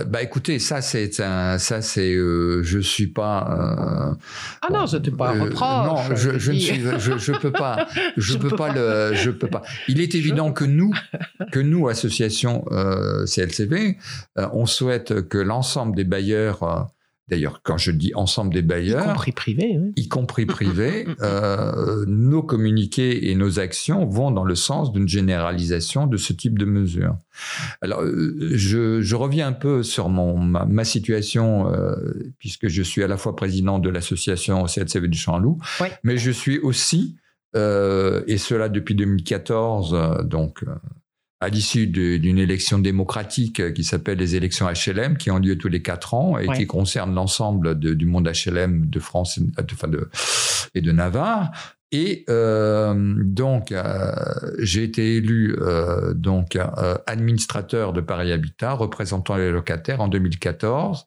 bah 0.05 0.23
écoutez, 0.23 0.57
ça 0.57 0.81
c'est 0.81 1.19
un, 1.19 1.59
ça 1.59 1.83
c'est, 1.83 2.15
je 2.15 2.79
suis 2.79 3.07
pas. 3.07 4.17
ah 4.61 4.67
non, 4.73 4.88
c'était 4.88 5.11
pas 5.11 5.29
un 5.29 5.43
reproche. 5.43 5.59
non, 5.85 6.15
je, 6.15 6.39
je 6.39 6.51
ne 6.51 6.57
suis, 6.57 6.81
je, 6.81 7.17
je 7.17 7.31
peux 7.33 7.51
pas, 7.51 7.88
je, 8.17 8.33
Je 8.33 8.38
peux 8.38 8.49
peux 8.49 8.55
pas, 8.55 8.73
pas. 8.73 9.09
le, 9.09 9.13
je 9.13 9.29
peux 9.29 9.47
pas. 9.47 9.61
Il 9.88 10.01
est 10.01 10.15
évident 10.15 10.51
que 10.51 10.65
nous, 10.65 10.91
que 11.51 11.59
nous 11.59 11.88
association 11.89 12.65
euh, 12.71 13.25
on 14.53 14.65
souhaite 14.65 15.27
que 15.27 15.38
l'ensemble 15.38 15.95
des 15.95 16.03
bailleurs 16.03 16.88
d'ailleurs, 17.28 17.61
quand 17.63 17.78
je 17.78 17.91
dis 17.91 18.13
ensemble 18.15 18.53
des 18.53 18.59
Y 18.59 18.63
bailleurs, 18.63 19.13
compris 19.13 19.34
oui. 19.47 19.91
y 19.95 20.07
compris 20.07 20.45
privés, 20.47 21.05
Mm, 21.05 21.09
mm, 21.09 21.13
mm, 21.13 21.15
euh, 21.21 22.05
nos 22.07 22.43
communiqués 22.43 23.30
et 23.30 23.36
nos 23.36 23.59
actions 23.59 24.05
vont 24.05 24.32
dans 24.32 24.43
le 24.43 24.55
sens 24.55 24.91
d'une 24.91 25.07
généralisation 25.07 26.07
de 26.07 26.17
ce 26.17 26.34
type 26.34 26.57
de 26.57 26.65
mesures. 26.65 27.17
Alors, 27.82 28.01
euh, 28.01 28.51
je, 28.53 29.01
je 29.01 29.15
reviens 29.15 29.47
un 29.47 29.53
peu 29.53 29.84
sur 29.84 30.09
mon, 30.09 30.38
ma, 30.38 30.65
ma 30.65 30.84
situation, 30.84 31.71
euh, 31.71 31.95
puisque 32.39 32.67
je 32.67 32.82
suis 32.82 33.03
à 33.03 33.07
la 33.07 33.17
fois 33.17 33.36
président 33.36 33.80
de 33.80 33.89
l'association 33.89 34.65
CLCV 34.65 35.07
du 35.07 35.17
Champ-Loup, 35.17 35.57
mais 36.03 36.17
je 36.17 36.32
suis 36.32 36.59
aussi, 36.59 37.15
euh, 37.55 38.23
et 38.28 38.38
cela 38.38 38.69
depuis 38.69 38.95
2014, 38.95 39.93
euh, 39.93 40.23
donc 40.23 40.63
à 41.39 41.49
l'issue 41.49 41.88
d'une 41.88 42.39
élection 42.39 42.79
démocratique 42.79 43.59
euh, 43.59 43.71
qui 43.71 43.83
s'appelle 43.83 44.17
les 44.17 44.35
élections 44.35 44.67
HLM, 44.67 45.17
qui 45.17 45.29
ont 45.31 45.38
lieu 45.39 45.57
tous 45.57 45.67
les 45.67 45.81
quatre 45.81 46.13
ans 46.13 46.38
et 46.39 46.47
Ouais. 46.47 46.57
qui 46.57 46.65
concernent 46.67 47.13
l'ensemble 47.13 47.77
du 47.79 48.05
monde 48.05 48.27
HLM 48.27 48.88
de 48.89 48.99
France 48.99 49.38
et 49.38 49.41
de, 49.41 49.73
enfin 49.73 49.88
de- 49.88 50.09
et 50.73 50.81
de 50.81 50.91
Navarre. 50.91 51.51
Et 51.93 52.25
euh, 52.29 52.93
donc, 53.23 53.71
euh, 53.71 54.11
j'ai 54.59 54.83
été 54.83 55.15
élu 55.17 55.55
euh, 55.61 56.13
donc 56.13 56.55
euh, 56.57 56.95
administrateur 57.05 57.93
de 57.93 58.01
Paris 58.01 58.31
Habitat, 58.33 58.73
représentant 58.73 59.38
les 59.38 59.51
locataires 59.51 60.01
en 60.01 60.07
2014 60.09 61.05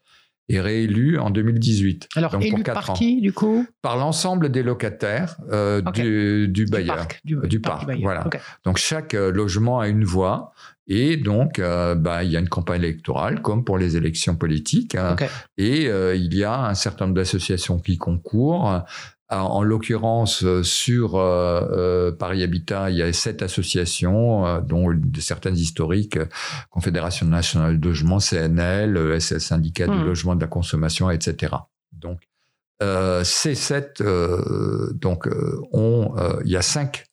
et 0.52 0.60
réélu 0.60 1.16
en 1.18 1.30
2018. 1.30 2.08
Alors, 2.16 2.32
donc 2.32 2.42
élu 2.42 2.50
pour 2.50 2.62
quatre 2.64 2.74
par 2.80 2.90
ans. 2.90 2.94
qui, 2.94 3.20
du 3.20 3.32
coup? 3.32 3.64
Par 3.82 3.96
l'ensemble 3.96 4.50
des 4.50 4.64
locataires 4.64 5.36
euh, 5.52 5.80
du, 5.92 6.48
du 6.48 6.64
Du 6.64 6.70
bailleur. 6.70 6.96
parc. 6.96 7.20
Du, 7.24 7.36
Du 7.48 7.60
parc 7.60 7.88
voilà. 8.02 8.26
Donc 8.64 8.76
chaque 8.76 9.14
euh, 9.14 9.30
logement 9.30 9.78
a 9.78 9.86
une 9.88 10.04
voix 10.04 10.52
et 10.88 11.16
donc 11.16 11.60
euh, 11.60 11.94
bah, 11.94 12.24
il 12.24 12.32
y 12.32 12.36
a 12.36 12.40
une 12.40 12.48
campagne 12.48 12.82
électorale 12.82 13.42
comme 13.42 13.64
pour 13.64 13.78
les 13.78 13.96
élections 13.96 14.34
politiques 14.34 14.96
hein. 14.96 15.14
Et 15.56 15.86
euh, 15.86 16.16
il 16.16 16.34
y 16.34 16.42
a 16.42 16.64
un 16.66 16.74
certain 16.74 17.04
nombre 17.06 17.16
d'associations 17.16 17.78
qui 17.78 17.96
concourent. 17.96 18.82
Euh, 19.32 19.36
En 19.36 19.62
l'occurrence, 19.62 20.42
euh, 20.44 20.62
sur 20.64 21.14
euh, 21.16 21.60
euh, 21.72 22.12
Paris 22.12 22.42
Habitat, 22.42 22.90
il 22.90 22.96
y 22.96 23.02
a 23.02 23.12
sept 23.12 23.42
associations, 23.42 24.46
euh, 24.46 24.60
dont 24.60 24.90
de 24.92 25.20
certaines 25.20 25.56
historiques, 25.56 26.18
Confédération 26.70 27.26
nationale 27.26 27.78
de 27.78 27.88
logement, 27.88 28.18
CNL, 28.18 29.20
SS 29.20 29.38
Syndicat 29.46 29.86
du 29.86 29.98
Hmm. 29.98 30.04
logement 30.04 30.34
de 30.34 30.40
la 30.40 30.46
consommation, 30.48 31.10
etc. 31.10 31.54
Donc, 31.92 32.18
euh, 32.82 33.22
ces 33.24 33.54
sept, 33.54 34.00
euh, 34.00 34.90
donc, 34.94 35.28
ont, 35.72 36.14
euh, 36.18 36.40
il 36.44 36.50
y 36.50 36.56
a 36.56 36.62
cinq 36.62 37.04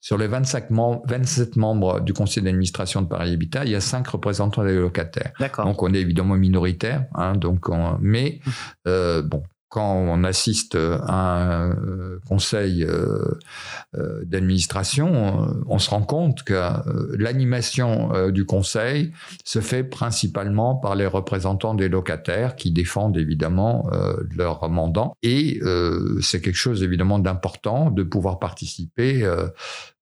sur 0.00 0.18
les 0.18 0.28
25 0.28 0.70
mem- 0.70 1.00
27 1.08 1.56
membres 1.56 2.00
du 2.00 2.12
conseil 2.12 2.42
d'administration 2.42 3.02
de 3.02 3.08
Paris 3.08 3.32
Habitat, 3.32 3.64
il 3.64 3.72
y 3.72 3.74
a 3.74 3.80
cinq 3.80 4.06
représentants 4.06 4.62
des 4.64 4.76
locataires. 4.76 5.32
D'accord. 5.40 5.64
Donc 5.64 5.82
on 5.82 5.92
est 5.92 5.98
évidemment 6.00 6.36
minoritaire, 6.36 7.06
hein, 7.14 7.32
donc 7.34 7.68
on- 7.68 7.98
mais 8.00 8.38
euh, 8.86 9.20
bon, 9.22 9.42
quand 9.76 9.92
on 9.92 10.24
assiste 10.24 10.74
à 10.74 11.66
un 11.66 11.70
euh, 11.72 12.18
conseil 12.26 12.82
euh, 12.82 13.38
euh, 13.94 14.24
d'administration, 14.24 15.54
on, 15.68 15.78
se 15.78 15.90
rend 15.90 16.00
compte 16.00 16.44
que 16.44 16.54
l'animation 17.18 18.30
du 18.30 18.46
conseil 18.46 19.12
se 19.44 19.60
fait 19.60 19.84
principalement 19.84 20.76
par 20.76 20.94
les 20.94 21.06
représentants 21.06 21.74
des 21.74 21.90
locataires 21.90 22.56
qui 22.56 22.70
défendent 22.70 23.18
évidemment 23.18 23.90
leur 24.34 24.66
mandant. 24.70 25.14
Et 25.22 25.60
c'est 26.22 26.40
quelque 26.40 26.56
chose 26.56 26.82
évidemment 26.82 27.18
d'important 27.18 27.90
de 27.90 28.02
pouvoir 28.02 28.38
participer. 28.38 29.28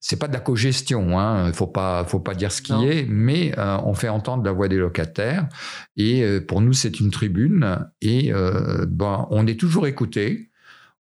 C'est 0.06 0.18
pas 0.18 0.28
de 0.28 0.34
la 0.34 0.40
cogestion, 0.40 1.18
hein, 1.18 1.50
faut 1.54 1.66
pas, 1.66 2.04
faut 2.04 2.20
pas 2.20 2.34
dire 2.34 2.52
ce 2.52 2.60
qui 2.60 2.74
est, 2.74 3.06
mais 3.08 3.58
euh, 3.58 3.78
on 3.84 3.94
fait 3.94 4.10
entendre 4.10 4.44
la 4.44 4.52
voix 4.52 4.68
des 4.68 4.76
locataires. 4.76 5.48
Et 5.96 6.22
euh, 6.22 6.44
pour 6.46 6.60
nous, 6.60 6.74
c'est 6.74 7.00
une 7.00 7.10
tribune. 7.10 7.78
Et 8.02 8.30
euh, 8.30 8.84
ben, 8.86 9.26
on 9.30 9.46
est 9.46 9.58
toujours 9.58 9.86
écouté. 9.86 10.50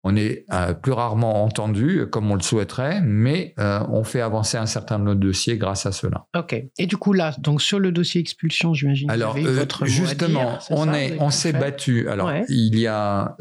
On 0.05 0.15
est 0.15 0.45
plus 0.81 0.93
rarement 0.93 1.43
entendu, 1.43 2.05
comme 2.09 2.31
on 2.31 2.35
le 2.35 2.41
souhaiterait, 2.41 3.01
mais 3.01 3.53
on 3.57 4.03
fait 4.05 4.21
avancer 4.21 4.57
un 4.57 4.65
certain 4.65 4.97
nombre 4.97 5.15
de 5.15 5.27
dossiers 5.27 5.57
grâce 5.57 5.85
à 5.85 5.91
cela. 5.91 6.25
Ok. 6.37 6.55
Et 6.77 6.85
du 6.87 6.95
coup, 6.95 7.11
là, 7.11 7.33
donc 7.39 7.61
sur 7.61 7.79
le 7.79 7.91
dossier 7.91 8.21
expulsion, 8.21 8.73
j'imagine 8.73 9.07
que 9.09 9.13
Alors 9.13 9.37
votre 9.37 9.85
justement, 9.85 10.43
dire, 10.51 10.59
on 10.71 10.85
ça, 10.85 11.01
est, 11.01 11.17
on 11.19 11.29
s'est 11.29 11.53
battu. 11.53 12.07
Alors 12.09 12.27
Ouais. 12.27 12.45
il 12.49 12.77
y 12.79 12.87
a, 12.87 13.35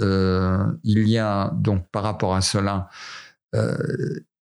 il 0.83 1.09
y 1.09 1.19
a 1.19 1.53
donc 1.55 1.89
par 1.93 2.03
rapport 2.03 2.35
à 2.35 2.41
cela, 2.41 2.89
euh, 3.55 3.77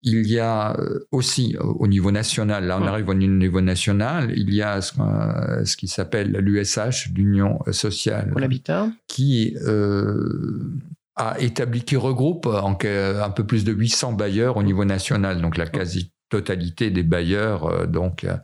il 0.01 0.27
y 0.27 0.39
a 0.39 0.77
euh, 0.79 0.99
aussi 1.11 1.55
au 1.59 1.71
au 1.83 1.87
niveau 1.87 2.11
national. 2.11 2.65
Là, 2.65 2.77
on 2.81 2.85
arrive 2.85 3.09
au 3.09 3.13
niveau 3.13 3.61
national. 3.61 4.31
Il 4.35 4.53
y 4.53 4.61
a 4.61 4.81
ce, 4.81 4.93
qu'on- 4.93 5.65
ce 5.65 5.75
qui 5.77 5.87
s'appelle 5.87 6.31
l'USH, 6.31 7.09
l'Union 7.15 7.59
sociale, 7.71 8.29
Pour 8.31 8.39
l'habitat. 8.39 8.89
qui 9.07 9.55
euh, 9.67 10.71
a 11.15 11.39
établi, 11.39 11.81
qui 11.83 11.95
regroupe 11.97 12.45
en 12.45 12.77
un 13.21 13.29
peu 13.29 13.43
plus 13.45 13.63
de 13.65 13.73
800 13.73 14.13
bailleurs 14.13 14.55
au 14.57 14.63
niveau 14.63 14.85
national, 14.85 15.41
donc 15.41 15.57
la 15.57 15.67
quasi-totalité 15.67 16.91
des 16.91 17.03
bailleurs. 17.03 17.65
euh, 17.65 17.85
donc, 17.85 18.23
euh, 18.23 18.35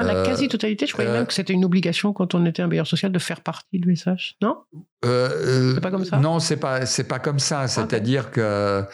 Ah, 0.00 0.04
la 0.04 0.14
Euh, 0.14 0.24
quasi-totalité, 0.24 0.86
je 0.86 0.92
croyais 0.92 1.10
euh, 1.10 1.14
même 1.14 1.26
que 1.26 1.32
c'était 1.34 1.52
une 1.52 1.64
obligation 1.64 2.12
quand 2.12 2.34
on 2.34 2.46
était 2.46 2.62
un 2.62 2.68
bailleur 2.68 2.86
social 2.86 3.10
de 3.10 3.18
faire 3.18 3.40
partie 3.40 3.80
de 3.80 3.86
l'USH. 3.86 4.36
Non? 4.40 4.56
Euh, 5.04 5.74
C'est 5.74 5.80
pas 5.80 5.90
comme 5.90 6.04
ça? 6.04 6.18
Non, 6.18 6.38
c'est 6.38 6.56
pas 6.56 6.86
c'est 6.86 7.04
pas 7.08 7.18
comme 7.18 7.38
ça. 7.38 7.66
C'est-à-dire 7.68 8.30
que 8.30 8.84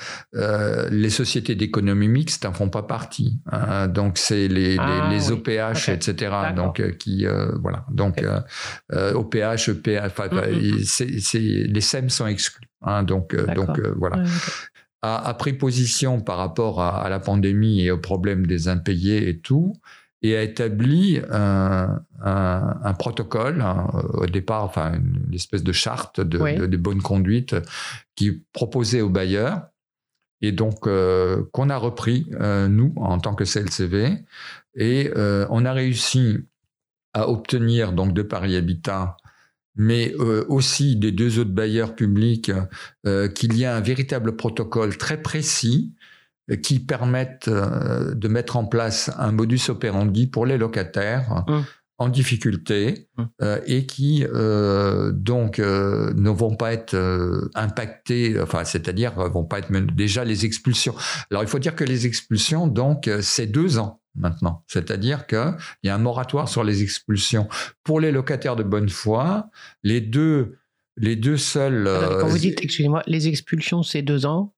les 0.91 1.11
sociétés 1.11 1.55
d'économie 1.55 2.09
mixte 2.09 2.45
en 2.47 2.53
font 2.53 2.69
pas 2.71 2.83
partie. 2.83 3.39
hein. 3.53 3.87
donc 3.89 4.19
c'est 4.19 4.49
les, 4.49 4.77
Ah, 4.79 5.09
les, 5.11 5.19
les 5.19 5.31
oui. 5.31 5.39
OPH, 5.39 5.89
etc. 5.91 6.33
Donc 6.57 6.83
qui 6.99 7.27
voilà. 7.61 7.85
Donc 7.91 8.23
OPH, 8.93 9.69
EPH, 9.69 10.01
enfin, 10.07 10.29
Mm, 10.35 10.57
mm, 10.57 11.73
les 11.75 11.81
SEM 11.81 12.09
sont 12.11 12.27
exclus. 12.27 12.67
hein. 12.83 13.03
donc 13.03 13.35
donc 13.55 13.81
voilà. 13.97 14.17
Ouais, 14.17 14.23
ok. 14.25 14.31
A, 15.07 15.29
a 15.29 15.35
pris 15.35 15.53
position 15.53 16.21
par 16.23 16.39
rapport 16.39 16.81
à, 16.81 17.03
à 17.05 17.11
la 17.11 17.21
pandémie 17.21 17.83
et 17.85 17.91
au 17.91 17.99
problème 17.99 18.47
des 18.47 18.69
impayés 18.69 19.29
et 19.29 19.39
tout, 19.39 19.75
et 20.25 20.37
a 20.37 20.43
établi 20.43 21.21
un, 21.31 22.01
un- 22.23 22.77
un 22.83 22.95
protocole, 22.95 23.61
hein, 23.61 23.89
au 24.15 24.25
départ, 24.27 24.65
enfin 24.65 24.95
une 24.95 25.35
espèce 25.35 25.63
de 25.63 25.73
charte 25.73 26.21
de, 26.21 26.39
Oui. 26.39 26.57
de- 26.57 26.67
de 26.67 26.77
bonne 26.79 27.03
conduite 27.03 27.55
qui 28.17 28.43
proposait 28.53 29.03
aux 29.03 29.11
bailleurs, 29.11 29.67
et 30.41 30.51
donc 30.53 30.87
euh, 30.87 31.43
qu'on 31.53 31.69
a 31.69 31.77
repris, 31.77 32.27
euh, 32.41 32.69
nous, 32.69 32.93
en 32.97 33.19
tant 33.19 33.35
que 33.35 33.45
CLCV, 33.45 34.25
et 34.77 35.11
euh, 35.17 35.47
on 35.51 35.65
a 35.67 35.73
réussi 35.75 36.39
à 37.13 37.29
obtenir 37.29 37.93
donc 37.93 38.13
de 38.15 38.23
Paris 38.23 38.57
Habitat 38.57 39.17
mais 39.77 40.15
aussi 40.49 40.95
des 40.95 41.11
deux 41.11 41.41
autres 41.41 41.51
bailleurs 41.51 41.97
publics, 41.97 42.53
qu'il 43.35 43.57
y 43.59 43.65
a 43.65 43.75
un 43.75 43.81
véritable 43.81 44.37
protocole 44.37 44.97
très 44.97 45.21
précis 45.21 45.93
qui 46.63 46.79
permette 46.81 47.49
euh, 47.49 48.15
de 48.15 48.29
mettre 48.29 48.57
en 48.57 48.67
place 48.67 49.11
un 49.19 49.33
modus 49.33 49.61
operandi 49.69 50.27
pour 50.27 50.47
les 50.47 50.59
locataires 50.59 51.45
Hum. 51.49 51.65
en 51.99 52.09
difficulté 52.09 53.09
Hum. 53.17 53.29
euh, 53.41 53.61
et 53.67 53.87
qui 53.87 54.25
euh, 54.27 55.13
donc 55.13 55.59
euh, 55.59 56.13
ne 56.17 56.29
vont 56.31 56.57
pas 56.57 56.73
être 56.73 56.95
impactés, 57.55 58.39
enfin 58.41 58.65
c'est-à-dire 58.65 59.15
vont 59.31 59.45
pas 59.45 59.61
être 59.61 59.73
déjà 59.95 60.25
les 60.25 60.45
expulsions. 60.45 60.95
Alors 61.31 61.43
il 61.43 61.49
faut 61.49 61.59
dire 61.59 61.75
que 61.77 61.85
les 61.85 62.07
expulsions 62.07 62.67
donc 62.67 63.11
c'est 63.21 63.47
deux 63.47 63.79
ans 63.79 64.01
maintenant, 64.17 64.65
c'est-à-dire 64.69 65.27
qu'il 65.27 65.57
y 65.85 65.89
a 65.89 65.95
un 65.95 65.99
moratoire 65.99 66.49
sur 66.49 66.63
les 66.63 66.83
expulsions 66.83 67.49
pour 67.85 68.01
les 68.01 68.13
locataires 68.13 68.57
de 68.57 68.63
bonne 68.63 68.89
foi. 68.89 69.49
Les 69.83 70.01
deux 70.01 70.59
les 70.97 71.17
deux 71.17 71.37
seuls 71.37 71.91
Quand 72.21 72.29
vous 72.29 72.39
dites, 72.39 72.63
excusez-moi, 72.63 73.03
les 73.09 73.27
expulsions, 73.27 73.83
c'est 73.83 74.03
deux 74.03 74.27
ans. 74.27 74.54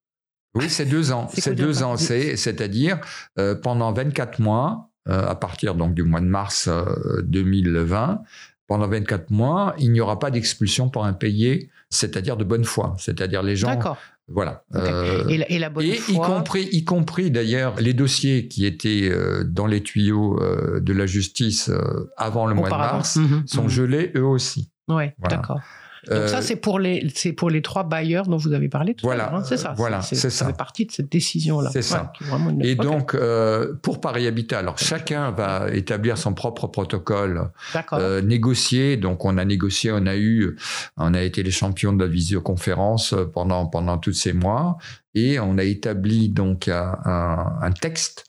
Oui, 0.56 0.68
c'est 0.70 0.84
deux 0.86 1.12
ans. 1.12 1.28
C'est 1.32 1.54
deux 1.54 1.82
ans 1.82 1.92
ans. 1.92 1.96
C'est, 1.96 2.36
c'est-à-dire 2.36 2.98
euh, 3.38 3.54
pendant 3.54 3.92
24 3.92 4.38
mois, 4.40 4.90
euh, 5.08 5.26
à 5.28 5.34
partir 5.34 5.74
donc 5.74 5.94
du 5.94 6.02
mois 6.02 6.20
de 6.20 6.26
mars 6.26 6.68
euh, 6.68 6.84
2020, 7.24 8.20
pendant 8.66 8.88
24 8.88 9.30
mois, 9.30 9.74
il 9.78 9.92
n'y 9.92 10.00
aura 10.00 10.18
pas 10.18 10.30
d'expulsion 10.30 10.88
pour 10.88 11.04
impayé, 11.06 11.70
c'est-à-dire 11.90 12.36
de 12.36 12.44
bonne 12.44 12.64
foi. 12.64 12.96
C'est-à-dire 12.98 13.42
les 13.44 13.54
gens, 13.54 13.68
D'accord. 13.68 13.96
voilà. 14.26 14.64
Euh, 14.74 15.24
Et, 15.28 15.38
la- 15.38 15.50
et 15.52 15.58
la 15.60 15.70
bonne 15.70 15.84
et 15.86 15.90
y 16.08 16.14
foi. 16.14 16.26
compris, 16.26 16.68
y 16.72 16.84
compris 16.84 17.30
d'ailleurs 17.30 17.76
les 17.80 17.94
dossiers 17.94 18.48
qui 18.48 18.66
étaient 18.66 19.08
euh, 19.08 19.44
dans 19.44 19.66
les 19.68 19.82
tuyaux 19.84 20.42
euh, 20.42 20.80
de 20.80 20.92
la 20.92 21.06
justice 21.06 21.68
euh, 21.68 22.10
avant 22.16 22.46
le 22.46 22.54
mois 22.56 22.68
de 22.68 22.74
mars 22.74 23.16
Mhm, 23.16 23.44
sont 23.46 23.62
mhm. 23.64 23.68
gelés 23.68 24.12
eux 24.16 24.24
aussi. 24.26 24.72
Voilà. 24.88 25.12
d'accord. 25.36 25.60
Donc 26.08 26.18
Euh, 26.18 26.28
ça, 26.28 26.40
c'est 26.42 26.56
pour 26.56 26.78
les, 26.78 27.08
c'est 27.14 27.32
pour 27.32 27.50
les 27.50 27.62
trois 27.62 27.82
bailleurs 27.84 28.26
dont 28.26 28.36
vous 28.36 28.52
avez 28.52 28.68
parlé 28.68 28.94
tout 28.94 29.04
Voilà, 29.06 29.24
à 29.26 29.30
l'heure. 29.30 29.40
hein, 29.40 29.44
c'est 29.44 29.56
ça. 29.56 29.74
voilà, 29.76 30.02
c'est 30.02 30.14
ça. 30.14 30.30
Ça 30.30 30.46
fait 30.46 30.56
partie 30.56 30.86
de 30.86 30.92
cette 30.92 31.10
décision-là. 31.10 31.70
C'est 31.72 31.82
ça. 31.82 32.12
Ouais, 32.20 32.38
une- 32.50 32.64
Et 32.64 32.74
donc, 32.76 33.14
euh, 33.14 33.74
pour 33.82 34.00
Paris 34.00 34.26
Habitat, 34.26 34.58
alors 34.58 34.78
chacun 34.78 35.30
va 35.32 35.68
établir 35.72 36.16
son 36.18 36.32
propre 36.34 36.66
protocole 36.68 37.50
euh, 37.94 38.22
négocier. 38.22 38.96
Donc, 38.96 39.24
on 39.24 39.36
a 39.38 39.44
négocié, 39.44 39.90
on 39.92 40.06
a 40.06 40.16
eu, 40.16 40.56
on 40.96 41.12
a 41.14 41.22
été 41.22 41.42
les 41.42 41.50
champions 41.50 41.92
de 41.92 42.02
la 42.04 42.08
visioconférence 42.10 43.14
pendant 43.34 43.66
pendant 43.66 43.98
tous 43.98 44.12
ces 44.12 44.32
mois, 44.32 44.76
et 45.14 45.40
on 45.40 45.58
a 45.58 45.64
établi 45.64 46.28
donc 46.28 46.68
un, 46.68 46.96
un- 47.04 47.58
un 47.62 47.72
texte 47.72 48.24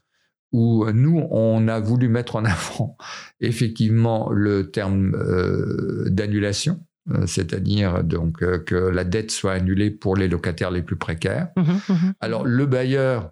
où 0.54 0.86
nous 0.92 1.28
on 1.30 1.68
a 1.68 1.80
voulu 1.80 2.08
mettre 2.08 2.38
en 2.38 2.46
avant 2.56 2.96
effectivement 3.42 4.30
le 4.32 4.72
terme 4.72 5.14
euh, 5.16 6.06
d'annulation. 6.10 6.80
Euh, 7.12 7.26
c'est-à-dire 7.26 8.04
donc 8.04 8.42
euh, 8.44 8.60
que 8.60 8.76
la 8.76 9.04
dette 9.04 9.32
soit 9.32 9.54
annulée 9.54 9.92
pour 9.92 10.16
les 10.16 10.28
locataires 10.28 10.72
les 10.72 10.82
plus 10.82 10.96
précaires. 10.98 11.50
Mhm, 11.58 11.80
mhm. 11.90 12.14
Alors 12.20 12.46
le 12.46 12.66
bailleur, 12.66 13.32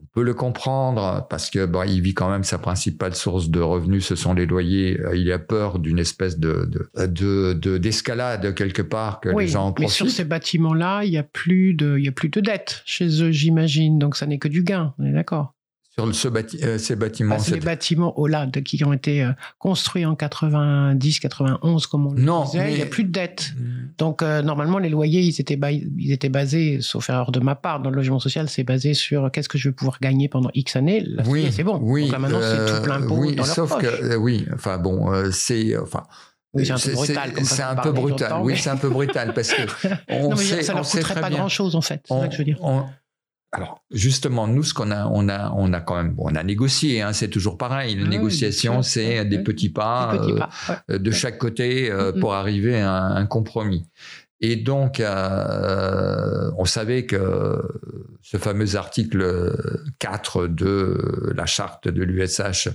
on 0.00 0.06
peut 0.14 0.22
le 0.22 0.32
comprendre 0.34 1.26
parce 1.28 1.50
que 1.50 1.66
bon, 1.66 1.82
il 1.82 2.00
vit 2.00 2.14
quand 2.14 2.30
même 2.30 2.44
sa 2.44 2.58
principale 2.58 3.14
source 3.16 3.48
de 3.50 3.60
revenus, 3.60 4.06
ce 4.06 4.14
sont 4.14 4.32
les 4.32 4.46
loyers. 4.46 5.00
Euh, 5.00 5.16
Il 5.16 5.30
a 5.32 5.40
peur 5.40 5.80
d'une 5.80 5.98
espèce 5.98 6.38
de 6.38 6.68
de- 6.70 7.06
de- 7.06 7.52
de- 7.54 7.78
d'escalade 7.78 8.54
quelque 8.54 8.82
part 8.82 9.18
que 9.20 9.30
Oui, 9.30 9.44
les 9.44 9.50
gens 9.50 9.66
en 9.68 9.74
mais 9.78 9.88
sur 9.88 10.08
ces 10.08 10.24
bâtiments-là, 10.24 11.02
il 11.04 11.10
y 11.12 11.18
a 11.18 11.24
plus 11.24 11.74
de, 11.74 11.98
il 11.98 12.04
y 12.04 12.08
a 12.08 12.12
plus 12.12 12.28
de 12.28 12.40
dettes 12.40 12.82
chez 12.84 13.08
eux, 13.22 13.32
j'imagine. 13.32 13.98
Donc 13.98 14.16
ça 14.16 14.26
n'est 14.26 14.38
que 14.38 14.48
du 14.48 14.62
gain. 14.62 14.94
On 14.98 15.04
est 15.04 15.12
d'accord. 15.12 15.54
Sur 15.98 16.14
ce 16.14 16.28
euh, 16.64 16.78
ces 16.78 16.96
bâtiments, 16.96 17.38
c'est 17.38 17.54
les 17.54 17.60
c'est- 17.60 17.66
bâtiments 17.66 18.18
OLAD 18.18 18.62
qui 18.62 18.82
ont 18.84 18.92
été 18.92 19.22
euh, 19.24 19.32
construits 19.58 20.06
en 20.06 20.14
90, 20.14 21.20
91, 21.20 21.86
comme 21.86 22.06
on 22.06 22.12
le 22.12 22.22
Non, 22.22 22.44
disait. 22.44 22.70
Il 22.72 22.76
n'y 22.76 22.82
a 22.82 22.86
plus 22.86 23.04
de 23.04 23.10
dettes. 23.10 23.52
Donc 23.98 24.22
euh, 24.22 24.42
normalement, 24.42 24.78
les 24.78 24.88
loyers, 24.88 25.20
ils 25.22 25.40
étaient, 25.40 25.58
ils 25.98 26.12
étaient 26.12 26.28
basés, 26.28 26.78
sauf 26.80 27.08
erreur 27.10 27.32
de 27.32 27.40
ma 27.40 27.54
part, 27.54 27.80
dans 27.80 27.90
le 27.90 27.96
logement 27.96 28.20
social, 28.20 28.48
c'est 28.48 28.64
basé 28.64 28.94
sur 28.94 29.30
qu'est-ce 29.32 29.48
que 29.48 29.58
je 29.58 29.68
vais 29.68 29.74
pouvoir 29.74 29.98
gagner 30.00 30.28
pendant 30.28 30.50
X 30.54 30.76
années. 30.76 31.00
Là, 31.00 31.22
est, 31.36 31.50
c'est 31.50 31.64
bon. 31.64 31.78
Oui, 31.82 32.02
Donc 32.04 32.12
là 32.12 32.18
maintenant, 32.18 32.40
c'est 32.40 32.76
tout 32.76 32.82
plein 32.82 33.00
pot 33.00 33.16
oui, 33.16 33.34
dans 33.34 33.44
leur 33.44 33.54
sauf 33.54 33.70
poche. 33.70 33.82
que 33.82 34.16
oui, 34.16 34.46
enfin 34.54 34.78
bon, 34.78 35.10
c'est 35.32 35.76
enfin. 35.76 36.04
Oui, 36.54 36.64
c'est 36.64 36.72
un 36.72 36.78
peu 36.78 36.92
brutal. 36.94 37.32
C'est 37.44 37.62
un 37.62 37.74
peu 37.74 37.90
Oui, 38.40 38.52
mais- 38.52 38.58
c'est 38.58 38.70
un 38.70 38.76
peu 38.76 38.88
brutal 38.88 39.34
parce 39.34 39.52
que 39.52 39.62
on 40.08 40.30
non, 40.30 40.36
mais 40.36 40.36
sait, 40.36 40.62
ça 40.62 40.72
on 40.72 40.76
leur 40.76 40.86
sait 40.86 40.98
coûterait 41.02 41.20
pas 41.20 41.28
grand-chose 41.30 41.76
en 41.76 41.82
fait. 41.82 42.00
C'est 42.06 42.14
On- 42.14 42.20
ça 42.22 42.28
que 42.28 42.32
je 42.32 42.38
veux 42.38 42.44
dire. 42.44 42.58
on- 42.62 42.84
alors 43.50 43.82
justement, 43.90 44.46
nous, 44.46 44.62
ce 44.62 44.74
qu'on 44.74 44.90
a, 44.90 45.06
on 45.06 45.28
a, 45.28 45.50
on 45.56 45.72
a 45.72 45.80
quand 45.80 45.96
même, 45.96 46.12
bon, 46.12 46.24
on 46.26 46.34
a 46.34 46.42
négocié. 46.42 47.00
Hein, 47.00 47.12
c'est 47.14 47.28
toujours 47.28 47.56
pareil. 47.56 47.94
La 47.94 48.02
oui, 48.02 48.08
négociation, 48.08 48.82
c'est 48.82 49.24
des 49.24 49.42
petits 49.42 49.70
pas. 49.70 50.12
Des 50.12 50.18
petits 50.18 50.32
euh, 50.32 50.36
pas, 50.36 50.50
ouais. 50.88 50.98
de 50.98 51.10
chaque 51.10 51.38
côté 51.38 51.90
euh, 51.90 52.12
Mhm. 52.12 52.20
pour 52.20 52.34
arriver 52.34 52.78
à 52.80 52.92
un, 52.92 53.16
un 53.16 53.26
compromis. 53.26 53.86
Et 54.40 54.56
donc, 54.56 55.00
euh, 55.00 56.50
on 56.56 56.64
savait 56.64 57.06
que 57.06 57.60
ce 58.22 58.36
fameux 58.36 58.76
article 58.76 59.56
4 59.98 60.46
de 60.46 61.32
la 61.34 61.46
charte 61.46 61.88
de 61.88 62.04
l'USH 62.04 62.68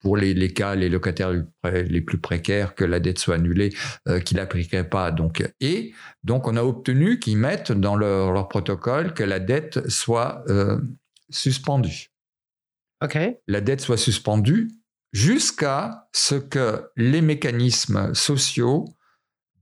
pour 0.00 0.16
les, 0.16 0.34
les 0.34 0.52
cas, 0.52 0.74
les 0.74 0.88
locataires 0.88 1.32
les 1.64 2.00
plus 2.00 2.18
précaires, 2.18 2.74
que 2.74 2.84
la 2.84 2.98
dette 2.98 3.18
soit 3.18 3.36
annulée, 3.36 3.72
euh, 4.08 4.18
qu'il 4.18 4.38
n'appliquerait 4.38 4.88
pas. 4.88 5.12
Donc, 5.12 5.48
et 5.60 5.94
donc, 6.24 6.48
on 6.48 6.56
a 6.56 6.62
obtenu 6.62 7.20
qu'ils 7.20 7.38
mettent 7.38 7.72
dans 7.72 7.94
leur, 7.96 8.32
leur 8.32 8.48
protocole 8.48 9.14
que 9.14 9.22
la 9.22 9.38
dette 9.38 9.88
soit 9.88 10.44
euh, 10.48 10.80
suspendue 11.30 12.10
Ok. 13.02 13.18
la 13.46 13.60
dette 13.60 13.80
soit 13.80 13.96
suspendue 13.96 14.70
jusqu'à 15.12 16.08
ce 16.12 16.34
que 16.34 16.90
les 16.96 17.20
mécanismes 17.20 18.14
sociaux 18.14 18.86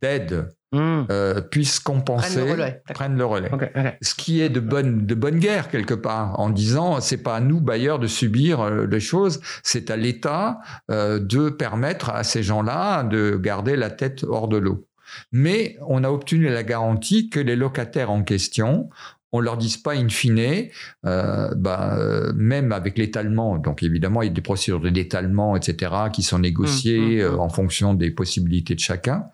d'aide 0.01 0.49
Hmm. 0.73 1.05
euh, 1.11 1.43
puissent 1.43 1.81
compenser, 1.81 2.41
Prennent 2.41 2.47
le 2.47 2.53
relais. 2.53 2.83
Prennent 2.95 3.19
le. 3.19 3.93
Ce 4.01 4.15
qui 4.15 4.41
est 4.41 4.49
de 4.49 4.61
bonne, 4.61 5.05
de 5.05 5.15
bonne 5.15 5.39
guerre 5.39 5.69
quelque 5.69 5.93
part, 5.93 6.41
en 6.41 6.49
disant 6.49 7.01
c'est 7.01 7.23
pas 7.23 7.37
à 7.37 7.41
nous 7.41 7.61
bailleurs 7.61 7.99
de 7.99 8.07
subir 8.07 8.61
euh, 8.61 8.87
les 8.87 9.01
choses, 9.01 9.41
c'est 9.63 9.91
à 9.91 9.97
l'État 9.97 10.61
euh, 10.91 11.19
de 11.19 11.51
permettre 11.51 12.09
à 12.09 12.25
ces 12.25 12.43
gens-là 12.43 13.03
de 13.03 13.37
garder 13.37 13.77
la 13.77 13.91
tête 13.91 14.25
hors 14.25 14.49
de 14.49 14.57
l'eau. 14.57 14.87
Mais 15.31 15.77
on 15.87 16.05
a 16.05 16.09
obtenu 16.09 16.49
la 16.49 16.63
garantie 16.63 17.29
que 17.29 17.41
les 17.41 17.57
locataires 17.57 18.11
en 18.11 18.23
question, 18.23 18.89
on 19.33 19.41
leur 19.41 19.57
dise 19.57 19.79
pas 19.79 19.95
in 19.95 20.09
fine, 20.09 20.69
euh, 21.07 21.55
bah, 21.55 21.97
euh, 21.99 22.33
même 22.35 22.71
avec 22.73 22.99
l'étalement, 22.99 23.59
donc 23.59 23.83
évidemment 23.83 24.23
il 24.23 24.29
y 24.29 24.31
a 24.31 24.35
des 24.35 24.43
procédures 24.43 24.81
d'étalement, 24.81 25.57
etc., 25.57 25.93
qui 26.13 26.23
sont 26.23 26.39
négociées 26.39 26.93
Mmh, 27.01 27.17
mmh, 27.17 27.21
euh, 27.21 27.39
en 27.39 27.49
fonction 27.49 27.95
des 27.95 28.11
possibilités 28.11 28.75
de 28.75 28.81
chacun. 28.81 29.27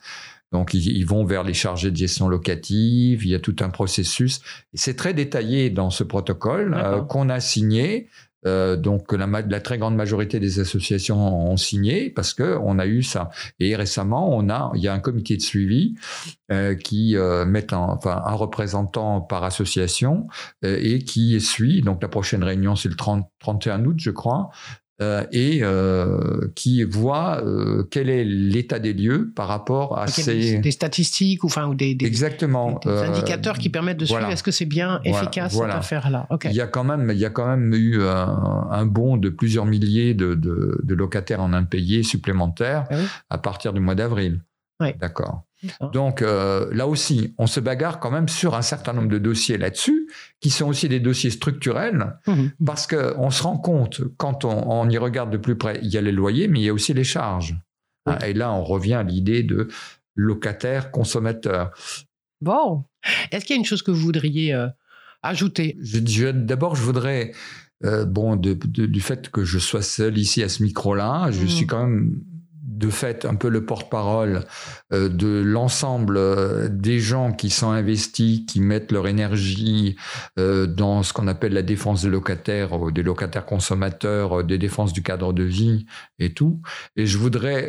Donc 0.53 0.75
ils, 0.75 0.87
ils 0.97 1.05
vont 1.07 1.25
vers 1.25 1.45
les 1.45 1.55
chargés 1.55 1.91
de 1.91 1.97
gestion 1.97 2.29
locative, 2.29 3.25
il 3.25 3.31
y 3.31 3.35
a 3.35 3.41
tout 3.41 3.57
un 3.61 3.71
processus. 3.71 4.41
C'est 4.75 4.97
très 4.97 5.15
détaillé 5.15 5.71
dans 5.71 5.91
ce 5.91 6.05
protocole 6.05 6.75
euh, 6.75 7.01
qu'on 7.03 7.29
a 7.29 7.41
signé. 7.41 8.09
euh, 8.47 8.77
donc 8.77 9.09
que 9.09 9.17
la, 9.17 9.27
la 9.27 9.61
très 9.61 9.79
grande 9.79 9.97
majorité 9.97 10.39
des 10.39 10.61
associations 10.61 11.51
ont 11.51 11.57
signé 11.57 12.09
parce 12.09 12.35
que 12.35 12.57
on 12.63 12.79
a 12.79 12.87
eu 12.87 13.03
ça. 13.03 13.31
Et 13.59 13.75
récemment, 13.75 14.33
on 14.35 14.49
a, 14.49 14.71
il 14.77 14.81
y 14.81 14.87
a 14.89 14.95
un 14.95 15.01
comité 15.01 15.37
de 15.37 15.43
suivi 15.43 15.97
euh, 16.53 16.77
qui 16.77 17.17
euh, 17.17 17.45
met 17.45 17.75
en- 17.75 17.91
enfin 17.93 18.23
un 18.25 18.35
représentant 18.35 19.21
par 19.21 19.43
association 19.43 20.29
et 20.63 21.01
qui 21.01 21.41
suit. 21.41 21.83
Donc 21.83 22.01
la 22.01 22.09
prochaine 22.09 22.45
réunion 22.45 22.77
c'est 22.77 22.89
le 22.89 22.95
30, 22.97 23.27
31 23.41 23.85
août, 23.85 23.97
je 23.99 24.11
crois. 24.13 24.51
Euh, 25.01 25.25
et 25.31 25.61
euh, 25.63 26.49
qui 26.57 26.83
voit 26.83 27.41
euh, 27.45 27.85
quel 27.91 28.11
est 28.11 28.25
l'état 28.25 28.79
des 28.79 28.93
lieux 28.93 29.31
par 29.37 29.47
rapport 29.49 29.97
à 29.99 30.07
ces 30.09 30.35
des, 30.35 30.59
des 30.59 30.71
statistiques 30.73 31.45
ou, 31.45 31.47
enfin, 31.47 31.69
ou 31.69 31.75
des, 31.75 31.95
des, 31.95 32.05
exactement 32.07 32.81
des 32.85 32.91
indicateurs 32.91 33.59
qui 33.59 33.69
permettent 33.69 33.99
de 33.99 34.05
suivre 34.05 34.29
est-ce 34.31 34.43
que 34.43 34.51
c'est 34.51 34.65
bien 34.67 35.01
Voilà, 35.05 35.19
efficace 35.23 35.55
voilà. 35.55 35.75
cette 35.75 35.81
affaire-là. 35.81 36.27
Il 36.45 36.53
y 36.53 36.61
a 36.61 36.67
quand 36.67 36.85
même, 36.85 37.11
il 37.15 37.19
y 37.19 37.25
a 37.25 37.31
quand 37.31 37.47
même 37.47 37.73
eu 37.75 38.03
un, 38.03 38.67
un 38.71 38.87
bond 38.87 39.17
de 39.17 39.29
plusieurs 39.29 39.67
milliers 39.67 40.15
de, 40.15 40.35
de- 40.35 40.81
de 40.83 40.95
locataires 40.95 41.41
en 41.41 41.53
impayés 41.53 42.03
supplémentaires 42.03 42.87
Ah 42.91 42.95
oui. 42.99 43.05
à 43.31 43.39
partir 43.39 43.73
du 43.73 43.81
mois 43.81 43.95
d'avril. 43.95 44.41
D'accord. 44.81 45.45
Donc 45.93 46.23
euh, 46.23 46.69
là 46.73 46.87
aussi, 46.87 47.35
on 47.37 47.49
se 47.49 47.59
bagarre 47.59 47.99
quand 47.99 48.13
même 48.13 48.29
sur 48.29 48.55
un 48.55 48.63
certain 48.63 48.93
nombre 48.93 49.09
de 49.09 49.19
dossiers 49.19 49.59
là-dessus, 49.59 50.09
qui 50.41 50.51
sont 50.51 50.69
aussi 50.69 50.89
des 50.89 51.01
dossiers 51.01 51.31
structurels, 51.31 52.15
Mhm. 52.29 52.53
parce 52.65 52.87
que 52.87 53.15
on 53.19 53.31
se 53.31 53.43
rend 53.43 53.59
compte 53.59 54.03
quand 54.19 54.45
on, 54.45 54.71
on 54.71 54.89
y 54.89 54.97
regarde 54.99 55.31
de 55.33 55.37
plus 55.37 55.57
près, 55.59 55.81
il 55.83 55.89
y 55.89 55.99
a 55.99 56.01
les 56.01 56.13
loyers, 56.13 56.47
mais 56.47 56.61
il 56.61 56.65
y 56.65 56.69
a 56.69 56.73
aussi 56.73 56.95
les 56.95 57.03
charges. 57.05 57.57
Oui. 58.07 58.15
Ah, 58.21 58.29
Et 58.29 58.35
là, 58.35 58.53
on 58.53 58.63
revient 58.63 58.95
à 58.95 59.03
l'idée 59.03 59.43
de 59.43 59.69
locataire 60.15 60.91
consommateur. 60.93 61.73
Bon. 62.41 62.85
Est-ce 63.33 63.45
qu'il 63.45 63.55
y 63.57 63.59
a 63.59 63.61
une 63.61 63.67
chose 63.67 63.83
que 63.83 63.91
vous 63.91 64.01
voudriez 64.01 64.55
euh, 64.55 64.69
ajouter? 65.23 65.77
Je- 65.81 65.99
je- 66.07 66.29
D'abord, 66.31 66.77
je 66.77 66.83
voudrais, 66.83 67.33
euh, 67.85 68.05
bon, 68.05 68.37
de- 68.37 68.55
de- 68.55 68.87
du 68.87 69.01
fait 69.01 69.29
que 69.31 69.45
je 69.45 69.59
sois 69.59 69.83
seul 69.83 70.19
ici 70.19 70.43
à 70.43 70.49
ce 70.49 70.63
micro-là, 70.63 71.31
je 71.33 71.47
suis 71.47 71.67
quand 71.67 71.85
même 71.87 72.21
de 72.79 72.91
fait 72.91 73.25
un 73.25 73.35
peu 73.35 73.49
le 73.49 73.65
porte-parole 73.65 74.45
euh, 74.93 75.09
de 75.09 75.43
l'ensemble 75.45 76.17
euh, 76.17 76.69
des 76.71 77.01
gens 77.01 77.33
qui 77.33 77.51
sont 77.51 77.71
investis, 77.71 78.43
qui 78.47 78.61
mettent 78.61 78.93
leur 78.93 79.09
énergie 79.09 79.97
euh, 80.39 80.67
dans 80.67 81.03
ce 81.03 81.13
qu'on 81.13 81.27
appelle 81.27 81.53
la 81.55 81.63
défense 81.63 82.03
des 82.03 82.09
locataires, 82.09 82.93
des 82.93 83.03
locataires 83.03 83.45
consommateurs, 83.47 84.45
des 84.45 84.59
défenses 84.59 84.93
du 84.93 85.03
cadre 85.03 85.33
de 85.33 85.43
vie 85.43 85.87
et 86.21 86.33
tout. 86.33 86.61
Et 86.97 87.07
je 87.07 87.19
voudrais 87.19 87.69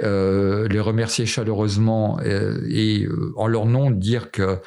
les 0.70 0.80
remercier 0.80 1.26
chaleureusement 1.26 2.20
et 2.22 3.08
en 3.36 3.48
leur 3.48 3.66
nom 3.66 3.92
dire 3.92 4.32
que 4.32 4.60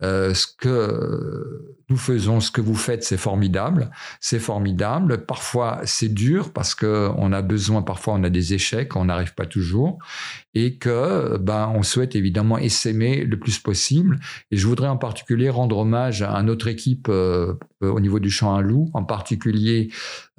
ce 0.00 0.46
que 0.58 1.80
nous 1.90 1.96
faisons, 1.96 2.40
ce 2.40 2.50
que 2.50 2.60
vous 2.60 2.76
faites, 2.76 3.02
c'est 3.02 3.16
formidable. 3.16 3.90
C'est 4.20 4.38
formidable. 4.38 5.26
Parfois, 5.26 5.80
c'est 5.84 6.08
dur 6.08 6.52
parce 6.52 6.74
que 6.74 7.10
on 7.16 7.32
a 7.32 7.42
besoin, 7.42 7.82
parfois, 7.82 8.14
on 8.14 8.22
a 8.22 8.30
des 8.30 8.54
échecs, 8.54 8.94
on 8.96 9.06
n'arrive 9.06 9.34
pas 9.34 9.46
toujours. 9.46 9.89
Et 10.54 10.76
que, 10.76 11.36
ben, 11.38 11.72
on 11.74 11.82
souhaite 11.82 12.16
évidemment 12.16 12.58
essaimer 12.58 13.24
le 13.24 13.38
plus 13.38 13.58
possible. 13.58 14.18
Et 14.50 14.56
je 14.56 14.66
voudrais 14.66 14.88
en 14.88 14.96
particulier 14.96 15.48
rendre 15.48 15.78
hommage 15.78 16.22
à 16.22 16.42
notre 16.42 16.66
équipe 16.66 17.08
euh, 17.08 17.54
au 17.80 18.00
niveau 18.00 18.18
du 18.18 18.30
Champ 18.30 18.54
à 18.54 18.60
Loup, 18.60 18.90
en 18.92 19.04
particulier 19.04 19.90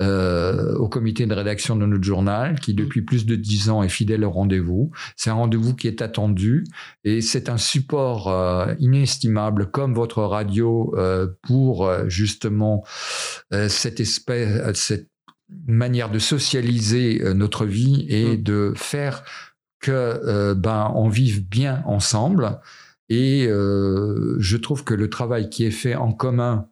euh, 0.01 0.75
au 0.75 0.89
comité 0.89 1.25
de 1.25 1.33
rédaction 1.33 1.75
de 1.75 1.85
notre 1.85 2.03
journal, 2.03 2.59
qui 2.59 2.73
depuis 2.73 3.01
plus 3.01 3.25
de 3.25 3.35
dix 3.35 3.69
ans 3.69 3.83
est 3.83 3.89
fidèle 3.89 4.23
au 4.25 4.31
rendez-vous. 4.31 4.91
C'est 5.15 5.29
un 5.29 5.35
rendez-vous 5.35 5.75
qui 5.75 5.87
est 5.87 6.01
attendu 6.01 6.65
et 7.03 7.21
c'est 7.21 7.49
un 7.49 7.57
support 7.57 8.27
euh, 8.27 8.73
inestimable 8.79 9.71
comme 9.71 9.93
votre 9.93 10.21
radio 10.23 10.93
pour 11.41 11.89
justement 12.07 12.83
cette 13.67 13.99
espèce, 13.99 14.93
manière 15.67 16.09
de 16.09 16.19
socialiser 16.19 17.21
euh, 17.23 17.33
notre 17.33 17.65
vie 17.65 18.05
et 18.09 18.37
Mm. 18.37 18.43
de 18.43 18.73
faire 18.75 19.23
que 19.79 19.91
euh, 19.91 20.55
ben 20.55 20.91
on 20.95 21.09
vive 21.09 21.47
bien 21.47 21.83
ensemble. 21.85 22.59
Et 23.09 23.47
euh, 23.47 24.35
je 24.39 24.57
trouve 24.57 24.83
que 24.83 24.93
le 24.93 25.09
travail 25.09 25.49
qui 25.49 25.65
est 25.65 25.71
fait 25.71 25.95
en 25.95 26.13
commun 26.13 26.67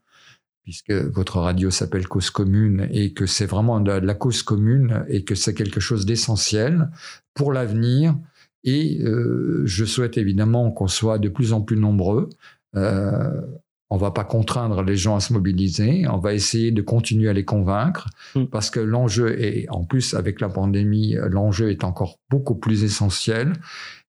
puisque 0.63 0.91
votre 0.91 1.39
radio 1.39 1.71
s'appelle 1.71 2.07
Cause 2.07 2.29
Commune 2.29 2.87
et 2.91 3.13
que 3.13 3.25
c'est 3.25 3.47
vraiment 3.47 3.79
de 3.79 3.91
la 3.91 4.13
cause 4.13 4.43
commune 4.43 5.03
et 5.09 5.23
que 5.23 5.33
c'est 5.33 5.55
quelque 5.55 5.79
chose 5.79 6.05
d'essentiel 6.05 6.91
pour 7.33 7.51
l'avenir. 7.51 8.15
Et 8.63 9.01
euh, 9.01 9.63
je 9.65 9.83
souhaite 9.83 10.17
évidemment 10.17 10.69
qu'on 10.71 10.87
soit 10.87 11.17
de 11.17 11.27
plus 11.27 11.53
en 11.53 11.61
plus 11.61 11.77
nombreux. 11.77 12.29
Euh, 12.75 13.41
on 13.89 13.97
va 13.97 14.11
pas 14.11 14.23
contraindre 14.23 14.83
les 14.83 14.95
gens 14.95 15.15
à 15.15 15.19
se 15.19 15.33
mobiliser, 15.33 16.07
on 16.07 16.17
va 16.17 16.33
essayer 16.33 16.71
de 16.71 16.81
continuer 16.81 17.29
à 17.29 17.33
les 17.33 17.45
convaincre 17.45 18.09
Mm. 18.35 18.45
parce 18.45 18.69
que 18.69 18.79
l'enjeu 18.79 19.41
est, 19.41 19.67
en 19.69 19.83
plus 19.83 20.13
avec 20.13 20.41
la 20.41 20.49
pandémie, 20.49 21.15
l'enjeu 21.29 21.71
est 21.71 21.83
encore 21.83 22.19
beaucoup 22.29 22.55
plus 22.55 22.83
essentiel 22.83 23.53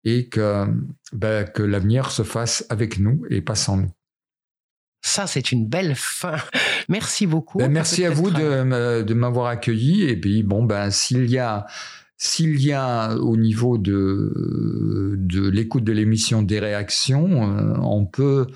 et 0.03 0.27
que, 0.27 0.65
ben, 1.13 1.45
que 1.45 1.63
l'avenir 1.63 2.11
se 2.11 2.23
fasse 2.23 2.65
avec 2.69 2.99
nous 2.99 3.23
et 3.29 3.41
pas 3.41 3.55
sans 3.55 3.77
nous. 3.77 3.91
Ça, 5.01 5.27
c'est 5.27 5.51
une 5.51 5.67
belle 5.67 5.93
fin. 5.95 6.37
Merci 6.89 7.27
beaucoup. 7.27 7.59
Ben, 7.59 7.71
merci 7.71 8.03
à 8.03 8.09
vous 8.09 8.31
de, 8.31 9.03
de 9.03 9.13
m'avoir 9.13 9.47
accueilli. 9.47 10.03
Et 10.03 10.17
puis, 10.19 10.43
bon, 10.43 10.63
ben, 10.63 10.89
s'il 10.89 11.29
y 11.29 11.37
a 11.37 11.65
S'il 12.17 12.59
y 12.59 12.73
a 12.73 13.15
au 13.15 13.37
niveau 13.37 13.77
de, 13.77 15.15
de 15.17 15.47
l'écoute 15.47 15.83
de 15.83 15.91
l'émission 15.93 16.41
des 16.41 16.59
réactions, 16.59 17.43
euh, 17.43 17.77
on 17.81 18.05
peut 18.05 18.47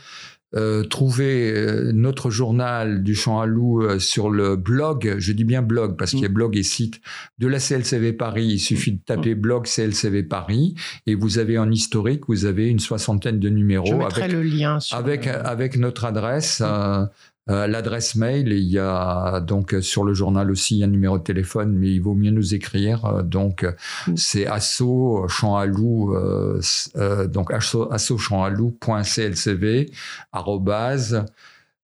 euh, 0.56 0.84
trouver 0.84 1.52
euh, 1.56 1.91
notre 1.94 2.30
journal 2.30 3.03
du 3.03 3.15
Champ 3.15 3.40
à 3.40 3.45
Loup 3.45 3.82
euh, 3.84 3.99
sur 3.99 4.30
le 4.30 4.56
blog, 4.57 5.15
je 5.18 5.32
dis 5.32 5.44
bien 5.45 5.61
blog 5.61 5.98
parce 5.98 6.11
qu'il 6.11 6.19
y 6.22 6.26
a 6.26 6.30
blog 6.30 6.57
et 6.57 6.64
site 6.64 6.99
de 7.40 7.48
la 7.48 7.57
CLCV 7.60 8.14
Paris. 8.14 8.45
Il 8.48 8.60
suffit 8.60 8.91
de 8.94 8.99
taper 9.06 9.36
blog 9.36 9.65
CLCV 9.65 10.23
Paris 10.23 10.76
et 11.07 11.15
vous 11.15 11.38
avez 11.40 11.57
en 11.57 11.72
historique, 11.72 12.23
vous 12.28 12.45
avez 12.45 12.68
une 12.68 12.80
soixantaine 12.80 13.40
de 13.40 13.49
numéros 13.49 13.86
Je 13.88 13.95
mettrai 13.95 14.23
avec, 14.23 14.34
le 14.34 14.41
lien 14.44 14.80
sur 14.80 14.98
avec, 14.98 15.26
le- 15.26 15.48
avec 15.48 15.78
notre 15.78 16.06
adresse. 16.06 16.61
euh, 16.65 17.06
euh, 17.50 17.66
L'adresse 17.68 18.16
mail, 18.16 18.50
il 18.50 18.64
y 18.70 18.78
a 18.80 19.40
donc 19.42 19.74
euh, 19.74 19.82
sur 19.82 20.04
le 20.04 20.14
journal 20.14 20.52
aussi 20.52 20.84
un 20.84 20.88
numéro 20.88 21.18
de 21.18 21.24
téléphone, 21.24 21.74
mais 21.74 21.90
il 21.92 22.00
vaut 22.00 22.14
mieux 22.14 22.30
nous 22.32 22.54
écrire. 22.54 23.06
euh, 23.06 23.24
Donc 23.24 23.66
Mm. 24.08 24.16
c'est 24.16 24.46
asso 24.48 25.28
champ 25.28 25.56
à 25.58 25.66
loup, 25.66 26.14
euh, 26.16 26.62
euh, 26.98 27.28
donc 27.28 27.52
asso, 27.52 27.88
asso 27.92 28.18
champ 28.18 28.44
à 28.44 28.50
loup.clcv 28.50 29.90
arobase 30.32 31.26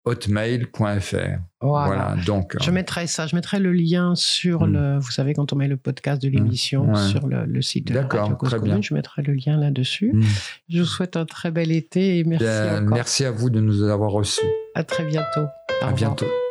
hotmail.fr. 0.07 1.15
Voilà. 1.61 1.85
Voilà. 1.87 2.15
donc 2.25 2.55
Je 2.61 2.69
mettrai 2.71 3.07
ça, 3.07 3.25
je 3.27 3.35
mettrai 3.35 3.59
le 3.59 3.71
lien 3.73 4.13
sur 4.15 4.65
Mm. 4.67 4.73
le, 4.73 4.97
vous 4.99 5.11
savez, 5.11 5.33
quand 5.33 5.53
on 5.53 5.55
met 5.55 5.67
le 5.67 5.77
podcast 5.77 6.21
de 6.21 6.29
l'émission 6.29 6.91
Ouais. 6.91 7.07
sur 7.09 7.27
le, 7.27 7.45
le 7.45 7.61
site 7.61 7.87
de 7.87 7.93
D'accord, 7.93 8.29
Radio 8.29 8.37
très 8.47 8.59
bien. 8.59 8.81
je 8.81 8.93
mettrai 8.93 9.21
le 9.23 9.33
lien 9.33 9.57
là-dessus. 9.57 10.11
Mm. 10.13 10.23
Je 10.69 10.79
vous 10.79 10.85
souhaite 10.85 11.17
un 11.17 11.25
très 11.25 11.51
bel 11.51 11.71
été 11.71 12.19
et 12.19 12.23
merci 12.23 12.45
encore. 12.45 12.95
merci 12.95 13.25
à 13.25 13.31
vous 13.31 13.49
de 13.49 13.59
nous 13.59 13.83
avoir 13.83 14.11
reçus. 14.11 14.45
À 14.75 14.83
très 14.83 15.05
bientôt. 15.05 15.41
Au 15.41 15.45
À 15.85 15.91
revoir. 15.91 15.93
bientôt. 15.95 16.46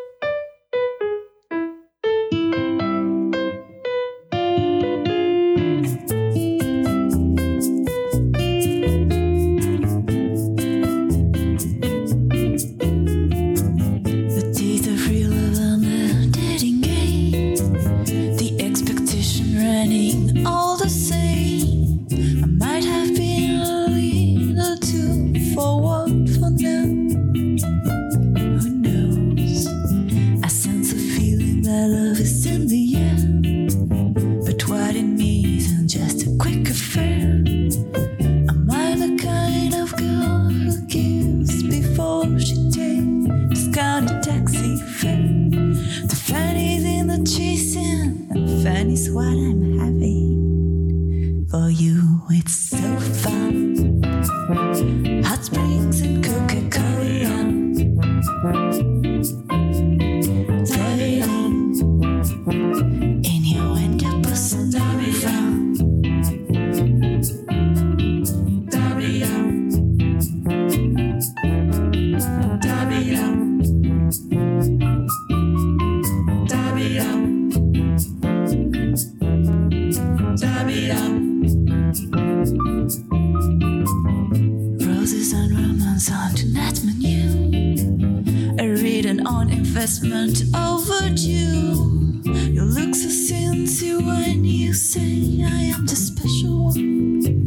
to 97.07 97.46